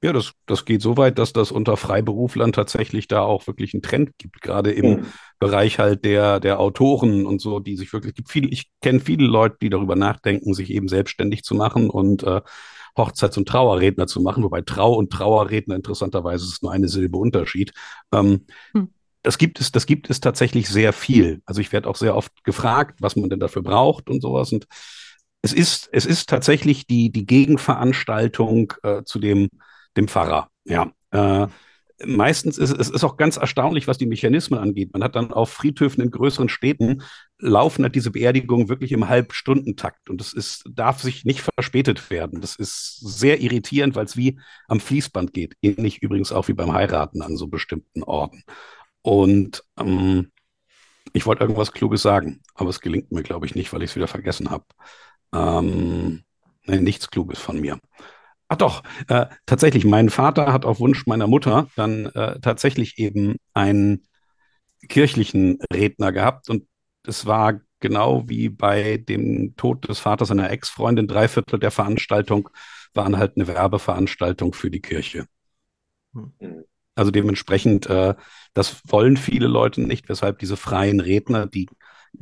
Ja, 0.02 0.14
das, 0.14 0.34
das 0.46 0.66
geht 0.66 0.82
so 0.82 0.96
weit, 0.98 1.18
dass 1.18 1.34
das 1.34 1.52
unter 1.52 1.76
Freiberuflern 1.76 2.54
tatsächlich 2.54 3.08
da 3.08 3.22
auch 3.22 3.48
wirklich 3.48 3.74
einen 3.74 3.82
Trend 3.82 4.12
gibt, 4.20 4.42
gerade 4.42 4.72
im 4.72 4.98
Hm. 4.98 5.06
Bereich 5.40 5.80
halt 5.80 6.06
der, 6.06 6.40
der 6.40 6.60
Autoren 6.60 7.26
und 7.26 7.42
so, 7.42 7.60
die 7.60 7.76
sich 7.76 7.94
wirklich, 7.94 8.14
gibt 8.14 8.30
viele, 8.30 8.48
ich 8.50 8.72
kenne 8.82 9.00
viele 9.00 9.26
Leute, 9.26 9.58
die 9.62 9.70
darüber 9.70 9.96
nachdenken, 9.96 10.54
sich 10.54 10.70
eben 10.72 10.88
selbstständig 10.88 11.44
zu 11.44 11.56
machen 11.56 11.90
und 11.90 12.24
äh, 12.24 12.42
Hochzeits- 12.96 13.38
und 13.38 13.48
Trauerredner 13.48 14.08
zu 14.08 14.22
machen, 14.22 14.44
wobei 14.44 14.62
Trau- 14.62 14.96
und 14.96 15.12
Trauerredner 15.12 15.76
interessanterweise 15.76 16.46
ist 16.46 16.64
nur 16.64 16.72
eine 16.72 16.88
Silbe 16.88 17.18
Unterschied. 17.18 17.72
Ähm, 18.12 18.46
Hm. 18.74 18.90
das 19.24 19.38
gibt 19.38 19.60
es, 19.60 19.72
das 19.72 19.86
gibt 19.88 20.10
es 20.10 20.20
tatsächlich 20.20 20.70
sehr 20.70 20.94
viel. 20.94 21.42
Also 21.46 21.62
ich 21.62 21.72
werde 21.72 21.90
auch 21.90 21.96
sehr 21.96 22.16
oft 22.16 22.44
gefragt, 22.44 23.02
was 23.02 23.16
man 23.16 23.30
denn 23.30 23.40
dafür 23.40 23.64
braucht 23.64 24.10
und 24.10 24.22
sowas. 24.22 24.52
Und 24.52 24.68
es 25.42 25.54
ist, 25.54 25.90
es 25.92 26.06
ist 26.06 26.30
tatsächlich 26.30 26.88
die, 26.88 27.12
die 27.12 27.26
Gegenveranstaltung 27.26 28.74
äh, 28.84 29.04
zu 29.04 29.20
dem, 29.20 29.50
dem 29.98 30.08
Pfarrer. 30.08 30.50
Ja. 30.66 30.92
Äh, 31.12 31.48
meistens 32.06 32.58
ist 32.58 32.78
es 32.78 32.90
ist 32.90 33.04
auch 33.04 33.18
ganz 33.18 33.38
erstaunlich, 33.38 33.88
was 33.88 33.98
die 33.98 34.06
Mechanismen 34.06 34.60
angeht. 34.60 34.94
Man 34.94 35.04
hat 35.04 35.16
dann 35.16 35.32
auf 35.32 35.50
Friedhöfen 35.50 36.04
in 36.04 36.12
größeren 36.12 36.50
Städten 36.50 37.02
laufen 37.40 37.84
halt 37.84 37.96
diese 37.96 38.12
Beerdigungen 38.12 38.70
wirklich 38.70 38.92
im 38.92 39.08
Halbstundentakt 39.10 40.10
und 40.10 40.20
das 40.22 40.34
ist, 40.34 40.64
darf 40.70 41.02
sich 41.02 41.26
nicht 41.26 41.42
verspätet 41.42 42.10
werden. 42.10 42.42
Das 42.42 42.56
ist 42.56 43.00
sehr 43.00 43.42
irritierend, 43.42 43.96
weil 43.96 44.06
es 44.06 44.18
wie 44.18 44.40
am 44.68 44.80
Fließband 44.80 45.34
geht. 45.34 45.56
Ähnlich 45.62 46.02
übrigens 46.02 46.32
auch 46.32 46.48
wie 46.48 46.54
beim 46.54 46.74
Heiraten 46.74 47.22
an 47.22 47.38
so 47.38 47.48
bestimmten 47.48 48.04
Orten. 48.04 48.44
Und 49.02 49.64
ähm, 49.80 50.32
ich 51.14 51.26
wollte 51.26 51.42
irgendwas 51.44 51.72
Kluges 51.72 52.02
sagen, 52.02 52.42
aber 52.56 52.70
es 52.70 52.82
gelingt 52.82 53.12
mir, 53.12 53.24
glaube 53.24 53.46
ich, 53.46 53.56
nicht, 53.56 53.72
weil 53.74 53.82
ich 53.84 53.92
es 53.92 53.96
wieder 53.96 54.08
vergessen 54.08 54.50
habe. 54.50 54.66
Ähm, 55.34 56.24
nee, 56.66 56.80
nichts 56.80 57.10
Kluges 57.10 57.40
von 57.40 57.60
mir. 57.60 57.80
Ach 58.50 58.56
doch, 58.56 58.84
äh, 59.10 59.26
tatsächlich, 59.46 59.84
mein 59.86 60.10
Vater 60.10 60.54
hat 60.54 60.66
auf 60.66 60.80
Wunsch 60.80 61.06
meiner 61.06 61.28
Mutter 61.28 61.68
dann 61.76 62.06
äh, 62.08 62.40
tatsächlich 62.40 62.98
eben 62.98 63.36
einen 63.54 64.08
kirchlichen 64.88 65.60
Redner 65.74 66.12
gehabt 66.12 66.50
und 66.50 66.68
es 67.06 67.26
war 67.26 67.60
genau 67.80 68.28
wie 68.28 68.50
bei 68.50 68.98
dem 68.98 69.56
Tod 69.56 69.88
des 69.90 70.00
Vaters 70.00 70.30
seiner 70.30 70.50
Ex-Freundin, 70.50 71.08
drei 71.08 71.28
Viertel 71.28 71.60
der 71.60 71.72
Veranstaltung 71.72 72.50
waren 72.94 73.18
halt 73.18 73.34
eine 73.36 73.48
Werbeveranstaltung 73.48 74.54
für 74.54 74.72
die 74.72 74.82
Kirche. 74.82 75.26
Hm. 76.14 76.64
Also 76.96 77.12
dementsprechend, 77.12 77.88
äh, 77.88 78.16
das 78.54 78.82
wollen 78.88 79.18
viele 79.18 79.48
Leute 79.48 79.82
nicht, 79.82 80.10
weshalb 80.10 80.40
diese 80.40 80.58
freien 80.58 81.00
Redner, 81.00 81.46
die 81.46 81.70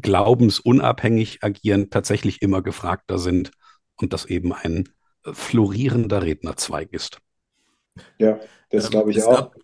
glaubensunabhängig 0.01 1.43
agieren, 1.43 1.89
tatsächlich 1.89 2.41
immer 2.41 2.61
gefragter 2.61 3.17
sind 3.17 3.51
und 3.95 4.11
das 4.11 4.25
eben 4.25 4.51
ein 4.51 4.89
florierender 5.33 6.23
Rednerzweig 6.23 6.93
ist. 6.93 7.19
Ja, 8.19 8.39
das 8.69 8.89
Ähm, 8.89 8.89
glaube 8.89 9.11
ich 9.11 9.17
es 9.17 9.23
auch. 9.23 9.29
gab, 9.29 9.55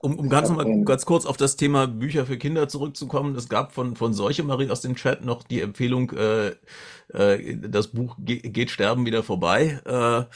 um, 0.00 0.18
um 0.18 0.28
ganz 0.28 0.50
ein, 0.50 0.84
ganz 0.84 1.06
kurz 1.06 1.26
auf 1.26 1.36
das 1.36 1.56
Thema 1.56 1.86
Bücher 1.88 2.26
für 2.26 2.38
Kinder 2.38 2.68
zurückzukommen, 2.68 3.36
es 3.36 3.48
gab 3.48 3.72
von, 3.72 3.96
von 3.96 4.14
Seuche 4.14 4.44
Marie 4.44 4.70
aus 4.70 4.80
dem 4.82 4.96
Chat 4.96 5.24
noch 5.24 5.42
die 5.44 5.60
Empfehlung, 5.60 6.10
äh, 6.12 6.54
äh, 7.12 7.56
das 7.58 7.88
Buch 7.88 8.16
Ge 8.18 8.38
Geht 8.40 8.70
Sterben 8.70 9.06
wieder 9.06 9.22
vorbei, 9.22 9.80
äh, 9.86 10.34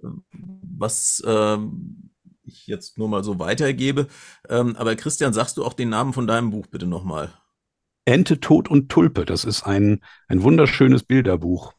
was 0.00 1.22
ähm, 1.26 2.10
ich 2.44 2.66
jetzt 2.66 2.98
nur 2.98 3.08
mal 3.08 3.24
so 3.24 3.38
weitergebe. 3.38 4.08
Ähm, 4.48 4.76
aber 4.76 4.96
Christian, 4.96 5.32
sagst 5.32 5.56
du 5.56 5.64
auch 5.64 5.72
den 5.72 5.88
Namen 5.88 6.12
von 6.12 6.26
deinem 6.26 6.50
Buch 6.50 6.66
bitte 6.66 6.86
nochmal? 6.86 7.32
Ente, 8.06 8.40
Tod 8.40 8.70
und 8.70 8.88
Tulpe, 8.88 9.26
das 9.26 9.44
ist 9.44 9.64
ein, 9.64 10.02
ein 10.28 10.42
wunderschönes 10.42 11.02
Bilderbuch. 11.02 11.74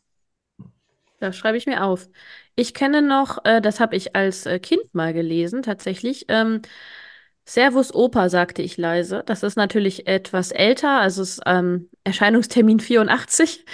Das 1.26 1.38
schreibe 1.38 1.58
ich 1.58 1.66
mir 1.66 1.84
auf. 1.84 2.10
Ich 2.56 2.74
kenne 2.74 3.02
noch, 3.02 3.44
äh, 3.46 3.62
das 3.62 3.80
habe 3.80 3.96
ich 3.96 4.16
als 4.16 4.46
äh, 4.46 4.60
Kind 4.60 4.94
mal 4.94 5.14
gelesen, 5.14 5.62
tatsächlich. 5.62 6.26
Ähm, 6.30 6.62
Servus 7.48 7.94
Opa, 7.94 8.30
sagte 8.30 8.62
ich 8.62 8.78
leise. 8.78 9.24
Das 9.26 9.44
ist 9.44 9.56
natürlich 9.56 10.08
etwas 10.08 10.52
älter, 10.52 11.00
also 11.00 11.22
es 11.22 11.38
ist 11.38 11.44
ähm, 11.46 11.90
Erscheinungstermin 12.04 12.80
84. 12.80 13.66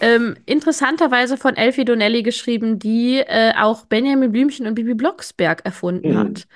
Ähm, 0.00 0.36
interessanterweise 0.46 1.36
von 1.36 1.56
Elfie 1.56 1.84
Donnelly 1.84 2.22
geschrieben, 2.22 2.78
die 2.78 3.18
äh, 3.18 3.52
auch 3.56 3.84
Benjamin 3.86 4.32
Blümchen 4.32 4.66
und 4.66 4.74
Bibi 4.74 4.94
Blocksberg 4.94 5.64
erfunden 5.64 6.10
hm. 6.10 6.18
hat. 6.18 6.46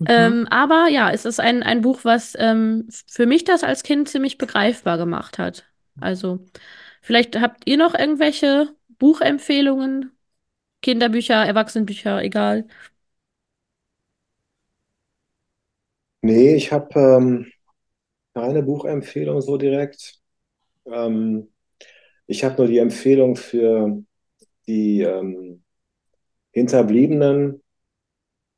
Mhm. 0.00 0.06
Ähm, 0.08 0.48
aber 0.50 0.88
ja, 0.88 1.10
es 1.10 1.24
ist 1.24 1.40
ein, 1.40 1.62
ein 1.62 1.80
Buch, 1.80 2.00
was 2.02 2.34
ähm, 2.38 2.88
für 3.06 3.26
mich 3.26 3.44
das 3.44 3.62
als 3.62 3.82
Kind 3.82 4.08
ziemlich 4.08 4.36
begreifbar 4.36 4.98
gemacht 4.98 5.38
hat. 5.38 5.64
Also, 6.00 6.40
vielleicht 7.00 7.40
habt 7.40 7.62
ihr 7.66 7.76
noch 7.76 7.94
irgendwelche 7.94 8.68
Buchempfehlungen? 9.02 10.12
Kinderbücher, 10.82 11.46
Erwachsenenbücher, 11.46 12.22
egal. 12.24 12.66
Nee, 16.20 16.54
ich 16.54 16.72
habe 16.72 16.98
ähm, 17.00 17.52
keine 18.34 18.62
Buchempfehlung 18.62 19.40
so 19.42 19.56
direkt. 19.58 20.20
Ähm, 20.86 21.48
ich 22.26 22.44
habe 22.44 22.56
nur 22.58 22.68
die 22.68 22.78
Empfehlung 22.78 23.36
für 23.36 24.02
die 24.66 25.02
ähm, 25.02 25.64
Hinterbliebenen 26.52 27.62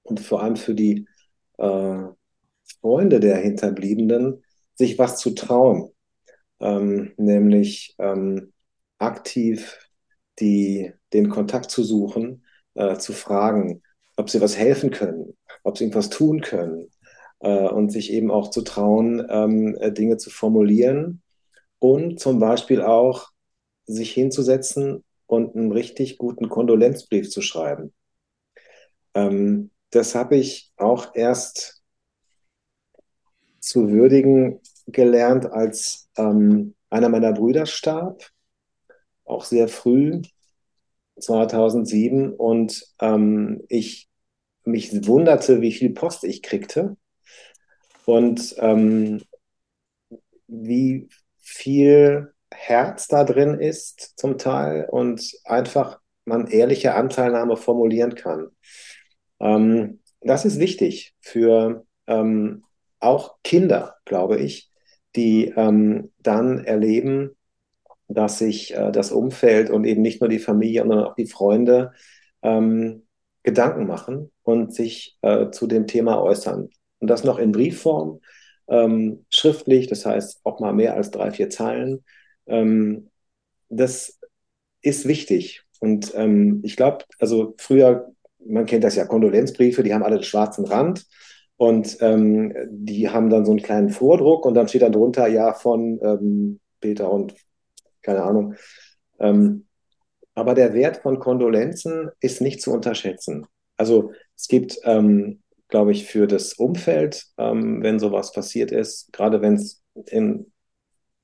und 0.03 0.21
vor 0.21 0.43
allem 0.43 0.57
für 0.57 0.75
die 0.75 1.07
äh, 1.59 2.03
Freunde 2.81 3.21
der 3.21 3.39
Hinterbliebenen, 3.39 4.45
sich 4.75 4.99
was 4.99 5.19
zu 5.19 5.33
trauen, 5.35 5.91
ähm, 6.61 7.15
nämlich 7.19 7.95
ähm, 7.99 8.53
aktiv 8.99 9.84
die, 10.41 10.93
den 11.13 11.29
Kontakt 11.29 11.71
zu 11.71 11.83
suchen, 11.83 12.45
äh, 12.75 12.97
zu 12.97 13.13
fragen, 13.13 13.83
ob 14.17 14.31
sie 14.31 14.41
was 14.41 14.57
helfen 14.57 14.91
können, 14.91 15.37
ob 15.63 15.77
sie 15.77 15.85
irgendwas 15.85 16.11
tun 16.11 16.41
können 16.41 16.91
äh, 17.41 17.69
und 17.69 17.91
sich 17.91 18.13
eben 18.13 18.31
auch 18.31 18.51
zu 18.51 18.63
trauen, 18.63 19.25
ähm, 19.29 19.77
äh, 19.81 19.93
Dinge 19.93 20.17
zu 20.17 20.31
formulieren 20.31 21.23
und 21.79 22.21
zum 22.21 22.39
Beispiel 22.39 22.83
auch 22.83 23.31
sich 23.87 24.13
hinzusetzen 24.13 25.05
und 25.27 25.57
einen 25.57 25.73
richtig 25.73 26.19
guten 26.19 26.49
Kondolenzbrief 26.49 27.31
zu 27.31 27.43
schreiben. 27.43 27.93
Ähm, 29.15 29.71
das 29.91 30.15
habe 30.15 30.37
ich 30.37 30.73
auch 30.77 31.15
erst 31.15 31.83
zu 33.61 33.91
würdigen 33.91 34.61
gelernt, 34.87 35.47
als 35.47 36.09
ähm, 36.17 36.75
einer 36.91 37.09
meiner 37.09 37.33
Brüder 37.33 37.67
starb, 37.67 38.31
auch 39.25 39.45
sehr 39.45 39.69
früh, 39.69 40.23
2007, 41.19 42.33
und 42.33 42.87
ähm, 43.01 43.63
ich 43.69 44.09
mich 44.65 45.07
wunderte, 45.07 45.61
wie 45.61 45.73
viel 45.73 45.91
Post 45.91 46.25
ich 46.25 46.43
kriegte 46.43 46.97
und 48.07 48.55
ähm, 48.59 49.23
wie 50.47 51.09
viel 51.39 52.33
Herz 52.51 53.09
da 53.09 53.25
drin 53.25 53.61
ist 53.61 54.15
zum 54.17 54.39
Teil 54.39 54.87
und 54.91 55.33
einfach 55.45 56.01
man 56.25 56.47
ehrliche 56.47 56.95
Anteilnahme 56.95 57.57
formulieren 57.57 58.15
kann. 58.15 58.49
Ähm, 59.41 60.01
das 60.21 60.45
ist 60.45 60.59
wichtig 60.59 61.15
für 61.21 61.85
ähm, 62.07 62.65
auch 63.01 63.37
Kinder, 63.43 63.97
glaube 64.07 64.39
ich, 64.39 64.71
die 65.17 65.53
ähm, 65.57 66.13
dann 66.19 66.65
erleben, 66.65 67.37
dass 68.09 68.39
sich 68.39 68.75
äh, 68.75 68.93
das 68.93 69.13
Umfeld 69.13 69.71
und 69.71 69.85
eben 69.85 70.03
nicht 70.03 70.21
nur 70.21 70.29
die 70.29 70.39
Familie, 70.39 70.83
sondern 70.83 71.05
auch 71.05 71.15
die 71.15 71.27
Freunde 71.27 71.93
ähm, 72.43 73.03
Gedanken 73.43 73.87
machen 73.87 74.31
und 74.43 74.75
sich 74.75 75.19
äh, 75.23 75.51
zu 75.51 75.67
dem 75.67 75.87
Thema 75.87 76.21
äußern. 76.21 76.71
Und 76.99 77.09
das 77.09 77.25
noch 77.25 77.39
in 77.39 77.53
Briefform, 77.53 78.21
ähm, 78.69 79.27
schriftlich, 79.29 79.87
das 79.87 80.07
heißt 80.07 80.41
auch 80.45 80.61
mal 80.61 80.73
mehr 80.73 80.95
als 80.95 81.11
drei, 81.11 81.31
vier 81.31 81.51
Zeilen. 81.51 82.05
Ähm, 82.47 83.11
das 83.69 84.19
ist 84.81 85.07
wichtig. 85.07 85.63
Und 85.81 86.13
ähm, 86.15 86.61
ich 86.65 86.77
glaube, 86.77 87.05
also 87.19 87.55
früher, 87.59 88.11
man 88.47 88.67
kennt 88.67 88.85
das 88.85 88.97
ja, 88.97 89.05
Kondolenzbriefe, 89.05 89.83
die 89.83 89.93
haben 89.93 90.03
alle 90.03 90.17
einen 90.17 90.25
schwarzen 90.25 90.65
Rand 90.65 91.07
und 91.57 91.99
ähm, 92.01 92.55
die 92.71 93.09
haben 93.11 93.31
dann 93.31 93.45
so 93.45 93.53
einen 93.53 93.63
kleinen 93.63 93.91
Vordruck 93.91 94.47
und 94.47 94.55
dann 94.55 94.69
steht 94.69 94.83
dann 94.83 94.93
drunter, 94.93 95.27
ja, 95.27 95.53
von 95.53 96.01
ähm, 96.03 96.61
Peter 96.81 97.11
und 97.11 97.35
keine 98.05 98.23
Ahnung. 98.23 98.55
Ähm, 99.19 99.67
aber 100.35 100.55
der 100.55 100.75
Wert 100.75 100.99
von 100.99 101.19
Kondolenzen 101.19 102.11
ist 102.21 102.41
nicht 102.41 102.61
zu 102.61 102.73
unterschätzen. 102.73 103.47
Also 103.77 104.13
es 104.37 104.49
gibt, 104.49 104.79
ähm, 104.85 105.43
glaube 105.69 105.93
ich, 105.93 106.07
für 106.07 106.27
das 106.27 106.55
Umfeld, 106.55 107.25
ähm, 107.39 107.83
wenn 107.83 107.99
sowas 107.99 108.33
passiert 108.33 108.71
ist, 108.71 109.13
gerade 109.13 109.41
wenn 109.43 109.55
es 109.55 109.83
in 110.07 110.53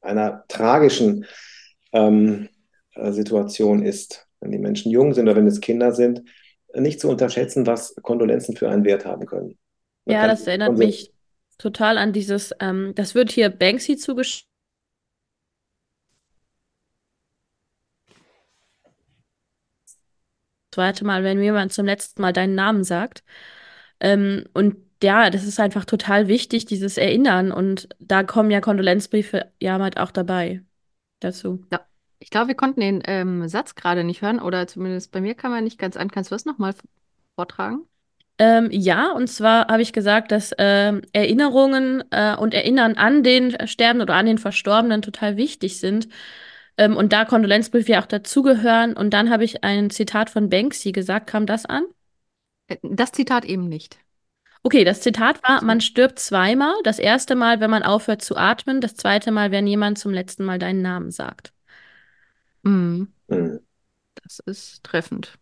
einer 0.01 0.45
tragischen 0.49 1.27
ähm, 1.93 2.49
äh, 2.95 3.13
Situation 3.13 3.85
ist, 3.85 4.27
wenn 4.41 4.53
die 4.53 4.59
Menschen 4.59 4.91
jung 4.91 5.13
sind 5.13 5.29
oder 5.29 5.37
wenn 5.37 5.47
es 5.47 5.61
Kinder 5.61 5.93
sind, 5.93 6.23
nicht 6.75 7.01
zu 7.01 7.09
unterschätzen, 7.09 7.67
was 7.67 7.95
Kondolenzen 8.03 8.57
für 8.57 8.71
einen 8.71 8.85
Wert 8.85 9.05
haben 9.05 9.27
können. 9.27 9.59
Man 10.05 10.15
ja, 10.15 10.27
das 10.27 10.47
erinnert 10.47 10.79
mich 10.79 11.13
total 11.59 11.99
an 11.99 12.13
dieses, 12.13 12.53
ähm, 12.61 12.93
das 12.95 13.15
wird 13.15 13.33
hier 13.33 13.51
Banksy 13.51 13.97
zugeschrieben. 13.97 14.50
Zweite 20.73 21.05
Mal, 21.05 21.25
wenn 21.25 21.43
jemand 21.43 21.73
zum 21.73 21.87
letzten 21.87 22.23
Mal 22.23 22.33
deinen 22.33 22.55
Namen 22.55 22.85
sagt. 22.85 23.25
Ähm, 24.01 24.45
und 24.55 24.77
ja, 25.03 25.31
das 25.31 25.45
ist 25.45 25.59
einfach 25.61 25.85
total 25.85 26.29
wichtig, 26.29 26.67
dieses 26.67 26.97
Erinnern. 26.99 27.53
Und 27.53 27.89
da 27.99 28.23
kommen 28.23 28.51
ja 28.51 28.61
Kondolenzbriefe 28.61 29.51
ja 29.61 29.79
halt 29.79 29.99
auch 29.99 30.11
dabei 30.11 30.63
dazu. 31.21 31.65
Ja. 31.73 31.81
Ich 32.23 32.29
glaube, 32.29 32.49
wir 32.49 32.55
konnten 32.55 32.81
den 32.81 33.03
ähm, 33.07 33.49
Satz 33.49 33.75
gerade 33.75 34.05
nicht 34.05 34.21
hören, 34.21 34.41
oder 34.41 34.67
zumindest 34.67 35.11
bei 35.11 35.23
mir 35.23 35.35
kam 35.35 35.55
er 35.55 35.63
nicht 35.63 35.79
ganz 35.79 35.97
an. 35.97 36.11
Kannst 36.11 36.31
du 36.31 36.35
das 36.35 36.45
nochmal 36.45 36.75
vortragen? 37.35 37.87
Ähm, 38.39 38.69
ja, 38.71 39.13
und 39.13 39.27
zwar 39.29 39.69
habe 39.69 39.81
ich 39.83 39.93
gesagt, 39.93 40.31
dass 40.31 40.55
ähm, 40.59 41.01
Erinnerungen 41.13 42.05
äh, 42.11 42.37
und 42.37 42.53
Erinnern 42.53 42.95
an 42.95 43.23
den 43.23 43.57
Sterbenden 43.67 44.03
oder 44.03 44.15
an 44.15 44.27
den 44.27 44.39
Verstorbenen 44.39 45.03
total 45.03 45.37
wichtig 45.39 45.81
sind. 45.81 46.09
Ähm, 46.81 46.97
und 46.97 47.13
da 47.13 47.27
Kondolenzbriefe 47.27 47.93
ja 47.93 48.01
auch 48.01 48.07
dazugehören. 48.07 48.97
Und 48.97 49.11
dann 49.11 49.29
habe 49.29 49.45
ich 49.45 49.63
ein 49.63 49.91
Zitat 49.91 50.31
von 50.31 50.49
Banksy 50.49 50.93
gesagt. 50.93 51.27
Kam 51.27 51.45
das 51.45 51.67
an? 51.67 51.85
Äh, 52.69 52.79
das 52.83 53.13
Zitat 53.13 53.45
eben 53.45 53.69
nicht. 53.69 53.99
Okay, 54.63 54.85
das 54.85 55.03
Zitat 55.03 55.43
war, 55.47 55.63
man 55.63 55.83
stirbt 55.83 56.19
zweimal. 56.19 56.73
Das 56.83 56.99
erste 56.99 57.35
Mal, 57.35 57.61
wenn 57.61 57.71
man 57.71 57.83
aufhört 57.83 58.23
zu 58.23 58.35
atmen. 58.35 58.81
Das 58.81 58.95
zweite 58.95 59.31
Mal, 59.31 59.51
wenn 59.51 59.67
jemand 59.67 59.99
zum 59.99 60.13
letzten 60.13 60.47
Mal 60.47 60.59
deinen 60.59 60.81
Namen 60.81 61.11
sagt. 61.11 61.53
Mhm. 62.63 63.09
Mhm. 63.29 63.61
Das 64.23 64.39
ist 64.47 64.83
treffend. 64.83 65.35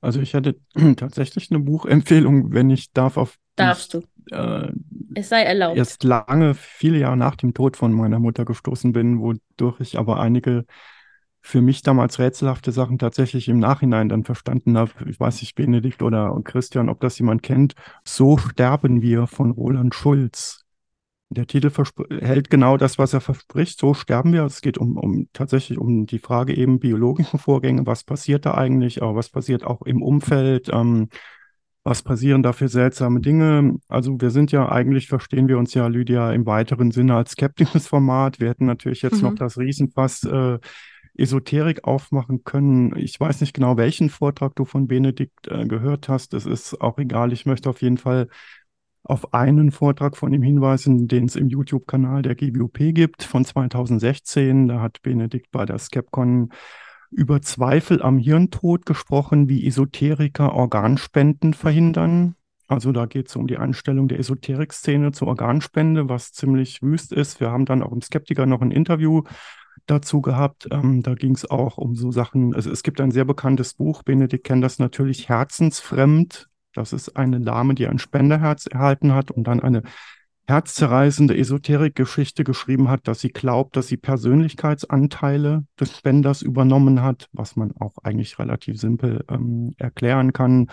Also 0.00 0.20
ich 0.20 0.34
hätte 0.34 0.56
tatsächlich 0.96 1.52
eine 1.52 1.60
Buchempfehlung, 1.60 2.52
wenn 2.52 2.68
ich 2.68 2.90
darf, 2.92 3.16
auf 3.16 3.38
Darfst 3.54 3.94
du. 3.94 4.02
Äh, 4.32 4.72
es 5.14 5.28
sei 5.28 5.42
erlaubt. 5.42 5.76
Erst 5.76 6.04
lange, 6.04 6.54
viele 6.54 6.98
Jahre 6.98 7.16
nach 7.16 7.36
dem 7.36 7.54
Tod 7.54 7.76
von 7.76 7.92
meiner 7.92 8.18
Mutter 8.18 8.44
gestoßen 8.44 8.92
bin, 8.92 9.20
wodurch 9.20 9.80
ich 9.80 9.98
aber 9.98 10.20
einige 10.20 10.64
für 11.42 11.62
mich 11.62 11.82
damals 11.82 12.18
rätselhafte 12.18 12.70
Sachen 12.70 12.98
tatsächlich 12.98 13.48
im 13.48 13.58
Nachhinein 13.58 14.08
dann 14.08 14.24
verstanden 14.24 14.76
habe. 14.76 14.92
Ich 15.08 15.18
weiß 15.18 15.40
nicht, 15.40 15.54
Benedikt 15.54 16.02
oder 16.02 16.38
Christian, 16.44 16.88
ob 16.88 17.00
das 17.00 17.18
jemand 17.18 17.42
kennt. 17.42 17.74
So 18.04 18.36
sterben 18.36 19.02
wir 19.02 19.26
von 19.26 19.50
Roland 19.50 19.94
Schulz. 19.94 20.64
Der 21.32 21.46
Titel 21.46 21.70
hält 22.20 22.50
genau 22.50 22.76
das, 22.76 22.98
was 22.98 23.14
er 23.14 23.20
verspricht. 23.20 23.78
So 23.78 23.94
sterben 23.94 24.32
wir. 24.32 24.44
Es 24.44 24.60
geht 24.60 24.78
um, 24.78 24.96
um 24.96 25.28
tatsächlich 25.32 25.78
um 25.78 26.04
die 26.06 26.18
Frage 26.18 26.54
eben 26.54 26.80
biologische 26.80 27.38
Vorgänge. 27.38 27.86
Was 27.86 28.04
passiert 28.04 28.44
da 28.44 28.54
eigentlich? 28.54 29.00
Aber 29.00 29.14
was 29.14 29.30
passiert 29.30 29.64
auch 29.64 29.82
im 29.82 30.02
Umfeld? 30.02 30.68
Ähm, 30.72 31.08
was 31.90 32.02
passieren 32.02 32.44
da 32.44 32.52
für 32.52 32.68
seltsame 32.68 33.20
Dinge? 33.20 33.74
Also 33.88 34.20
wir 34.20 34.30
sind 34.30 34.52
ja 34.52 34.70
eigentlich, 34.70 35.08
verstehen 35.08 35.48
wir 35.48 35.58
uns 35.58 35.74
ja, 35.74 35.88
Lydia, 35.88 36.32
im 36.32 36.46
weiteren 36.46 36.92
Sinne 36.92 37.16
als 37.16 37.32
skeptisches 37.32 37.88
Format. 37.88 38.38
Wir 38.38 38.48
hätten 38.48 38.64
natürlich 38.64 39.02
jetzt 39.02 39.16
mhm. 39.16 39.30
noch 39.30 39.34
das 39.34 39.58
Riesenfass 39.58 40.22
äh, 40.22 40.58
Esoterik 41.16 41.82
aufmachen 41.82 42.44
können. 42.44 42.96
Ich 42.96 43.18
weiß 43.18 43.40
nicht 43.40 43.54
genau, 43.54 43.76
welchen 43.76 44.08
Vortrag 44.08 44.54
du 44.54 44.64
von 44.64 44.86
Benedikt 44.86 45.48
äh, 45.48 45.66
gehört 45.66 46.08
hast. 46.08 46.32
Es 46.32 46.46
ist 46.46 46.80
auch 46.80 46.96
egal. 46.98 47.32
Ich 47.32 47.44
möchte 47.44 47.68
auf 47.68 47.82
jeden 47.82 47.98
Fall 47.98 48.28
auf 49.02 49.34
einen 49.34 49.72
Vortrag 49.72 50.16
von 50.16 50.32
ihm 50.32 50.42
hinweisen, 50.42 51.08
den 51.08 51.24
es 51.24 51.34
im 51.34 51.48
YouTube-Kanal 51.48 52.22
der 52.22 52.36
GWOP 52.36 52.94
gibt 52.94 53.24
von 53.24 53.44
2016. 53.44 54.68
Da 54.68 54.80
hat 54.80 55.02
Benedikt 55.02 55.50
bei 55.50 55.64
der 55.64 55.78
Skepcon 55.78 56.50
über 57.10 57.42
Zweifel 57.42 58.02
am 58.02 58.18
Hirntod 58.18 58.86
gesprochen, 58.86 59.48
wie 59.48 59.66
Esoteriker 59.66 60.52
Organspenden 60.52 61.54
verhindern. 61.54 62.36
Also 62.68 62.92
da 62.92 63.06
geht 63.06 63.28
es 63.28 63.36
um 63.36 63.48
die 63.48 63.58
Einstellung 63.58 64.06
der 64.06 64.20
Esoterik-Szene 64.20 65.12
zur 65.12 65.28
Organspende, 65.28 66.08
was 66.08 66.32
ziemlich 66.32 66.82
wüst 66.82 67.12
ist. 67.12 67.40
Wir 67.40 67.50
haben 67.50 67.64
dann 67.64 67.82
auch 67.82 67.92
im 67.92 68.00
Skeptiker 68.00 68.46
noch 68.46 68.60
ein 68.60 68.70
Interview 68.70 69.22
dazu 69.86 70.20
gehabt. 70.20 70.68
Ähm, 70.70 71.02
da 71.02 71.14
ging 71.14 71.34
es 71.34 71.50
auch 71.50 71.78
um 71.78 71.96
so 71.96 72.12
Sachen. 72.12 72.54
Also 72.54 72.70
es 72.70 72.82
gibt 72.82 73.00
ein 73.00 73.10
sehr 73.10 73.24
bekanntes 73.24 73.74
Buch, 73.74 74.02
Benedikt 74.04 74.44
kennt 74.44 74.62
das 74.62 74.78
natürlich, 74.78 75.28
Herzensfremd, 75.28 76.48
das 76.74 76.92
ist 76.92 77.16
eine 77.16 77.40
Dame, 77.40 77.74
die 77.74 77.88
ein 77.88 77.98
Spenderherz 77.98 78.66
erhalten 78.66 79.12
hat 79.12 79.30
und 79.30 79.44
dann 79.44 79.60
eine 79.60 79.82
herzzerreißende 80.50 81.36
Esoterikgeschichte 81.36 82.42
geschrieben 82.42 82.88
hat, 82.88 83.06
dass 83.06 83.20
sie 83.20 83.28
glaubt, 83.30 83.76
dass 83.76 83.86
sie 83.86 83.96
Persönlichkeitsanteile 83.96 85.64
des 85.78 85.96
Spenders 85.96 86.42
übernommen 86.42 87.02
hat, 87.02 87.28
was 87.32 87.54
man 87.54 87.72
auch 87.78 87.94
eigentlich 88.02 88.38
relativ 88.38 88.78
simpel 88.78 89.24
ähm, 89.28 89.74
erklären 89.78 90.32
kann. 90.32 90.66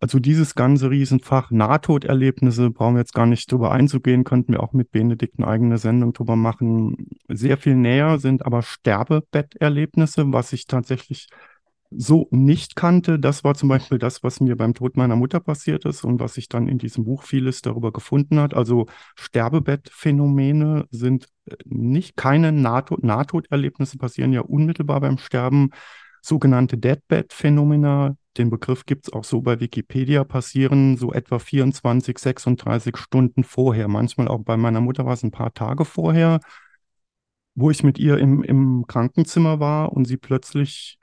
Also 0.00 0.18
dieses 0.18 0.54
ganze 0.54 0.90
Riesenfach 0.90 1.50
Nahtoderlebnisse 1.50 2.70
brauchen 2.70 2.94
wir 2.94 3.00
jetzt 3.00 3.12
gar 3.12 3.26
nicht 3.26 3.50
drüber 3.52 3.72
einzugehen, 3.72 4.24
könnten 4.24 4.52
wir 4.52 4.62
auch 4.62 4.72
mit 4.72 4.92
Benedikt 4.92 5.38
eine 5.38 5.48
eigene 5.48 5.76
Sendung 5.76 6.12
drüber 6.12 6.36
machen. 6.36 7.08
Sehr 7.28 7.58
viel 7.58 7.74
näher 7.74 8.18
sind 8.18 8.46
aber 8.46 8.62
Sterbebetterlebnisse, 8.62 10.32
was 10.32 10.54
ich 10.54 10.66
tatsächlich 10.66 11.28
so 11.90 12.28
nicht 12.30 12.76
kannte. 12.76 13.18
Das 13.18 13.42
war 13.42 13.54
zum 13.54 13.68
Beispiel 13.68 13.98
das, 13.98 14.22
was 14.22 14.40
mir 14.40 14.56
beim 14.56 14.74
Tod 14.74 14.96
meiner 14.96 15.16
Mutter 15.16 15.40
passiert 15.40 15.84
ist 15.84 16.04
und 16.04 16.20
was 16.20 16.34
sich 16.34 16.48
dann 16.48 16.68
in 16.68 16.78
diesem 16.78 17.04
Buch 17.04 17.24
vieles 17.24 17.62
darüber 17.62 17.92
gefunden 17.92 18.38
hat. 18.38 18.54
Also 18.54 18.86
Sterbebettphänomene 19.16 20.86
sind 20.90 21.28
äh, 21.46 21.56
nicht 21.64 22.16
keine 22.16 22.52
Nahtod 22.52 23.02
Nahtoderlebnisse 23.02 23.98
passieren 23.98 24.32
ja 24.32 24.42
unmittelbar 24.42 25.00
beim 25.00 25.18
Sterben. 25.18 25.70
Sogenannte 26.22 26.76
Deadbed-Phänomena, 26.76 28.14
den 28.36 28.50
Begriff 28.50 28.84
gibt 28.84 29.08
es 29.08 29.12
auch 29.12 29.24
so 29.24 29.40
bei 29.40 29.58
Wikipedia, 29.58 30.22
passieren 30.24 30.96
so 30.96 31.12
etwa 31.12 31.38
24, 31.38 32.18
36 32.18 32.96
Stunden 32.98 33.42
vorher. 33.42 33.88
Manchmal 33.88 34.28
auch 34.28 34.42
bei 34.42 34.56
meiner 34.56 34.82
Mutter 34.82 35.06
war 35.06 35.14
es 35.14 35.22
ein 35.22 35.30
paar 35.30 35.54
Tage 35.54 35.84
vorher, 35.86 36.40
wo 37.54 37.70
ich 37.70 37.82
mit 37.82 37.98
ihr 37.98 38.18
im, 38.18 38.42
im 38.42 38.84
Krankenzimmer 38.86 39.60
war 39.60 39.92
und 39.92 40.04
sie 40.04 40.18
plötzlich 40.18 40.99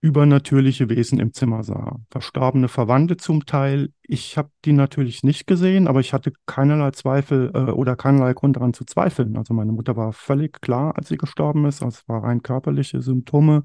übernatürliche 0.00 0.88
Wesen 0.88 1.18
im 1.18 1.32
Zimmer 1.32 1.62
sah. 1.62 1.98
Verstorbene 2.10 2.68
Verwandte 2.68 3.16
zum 3.16 3.46
Teil. 3.46 3.90
Ich 4.02 4.36
habe 4.38 4.50
die 4.64 4.72
natürlich 4.72 5.22
nicht 5.22 5.46
gesehen, 5.46 5.88
aber 5.88 6.00
ich 6.00 6.12
hatte 6.12 6.32
keinerlei 6.46 6.90
Zweifel 6.92 7.50
äh, 7.54 7.70
oder 7.70 7.96
keinerlei 7.96 8.34
Grund 8.34 8.56
daran 8.56 8.74
zu 8.74 8.84
zweifeln. 8.84 9.36
Also 9.36 9.54
meine 9.54 9.72
Mutter 9.72 9.96
war 9.96 10.12
völlig 10.12 10.60
klar, 10.60 10.96
als 10.96 11.08
sie 11.08 11.16
gestorben 11.16 11.64
ist. 11.64 11.82
Also 11.82 11.98
es 11.98 12.08
waren 12.08 12.24
rein 12.24 12.42
körperliche 12.42 13.00
Symptome. 13.00 13.62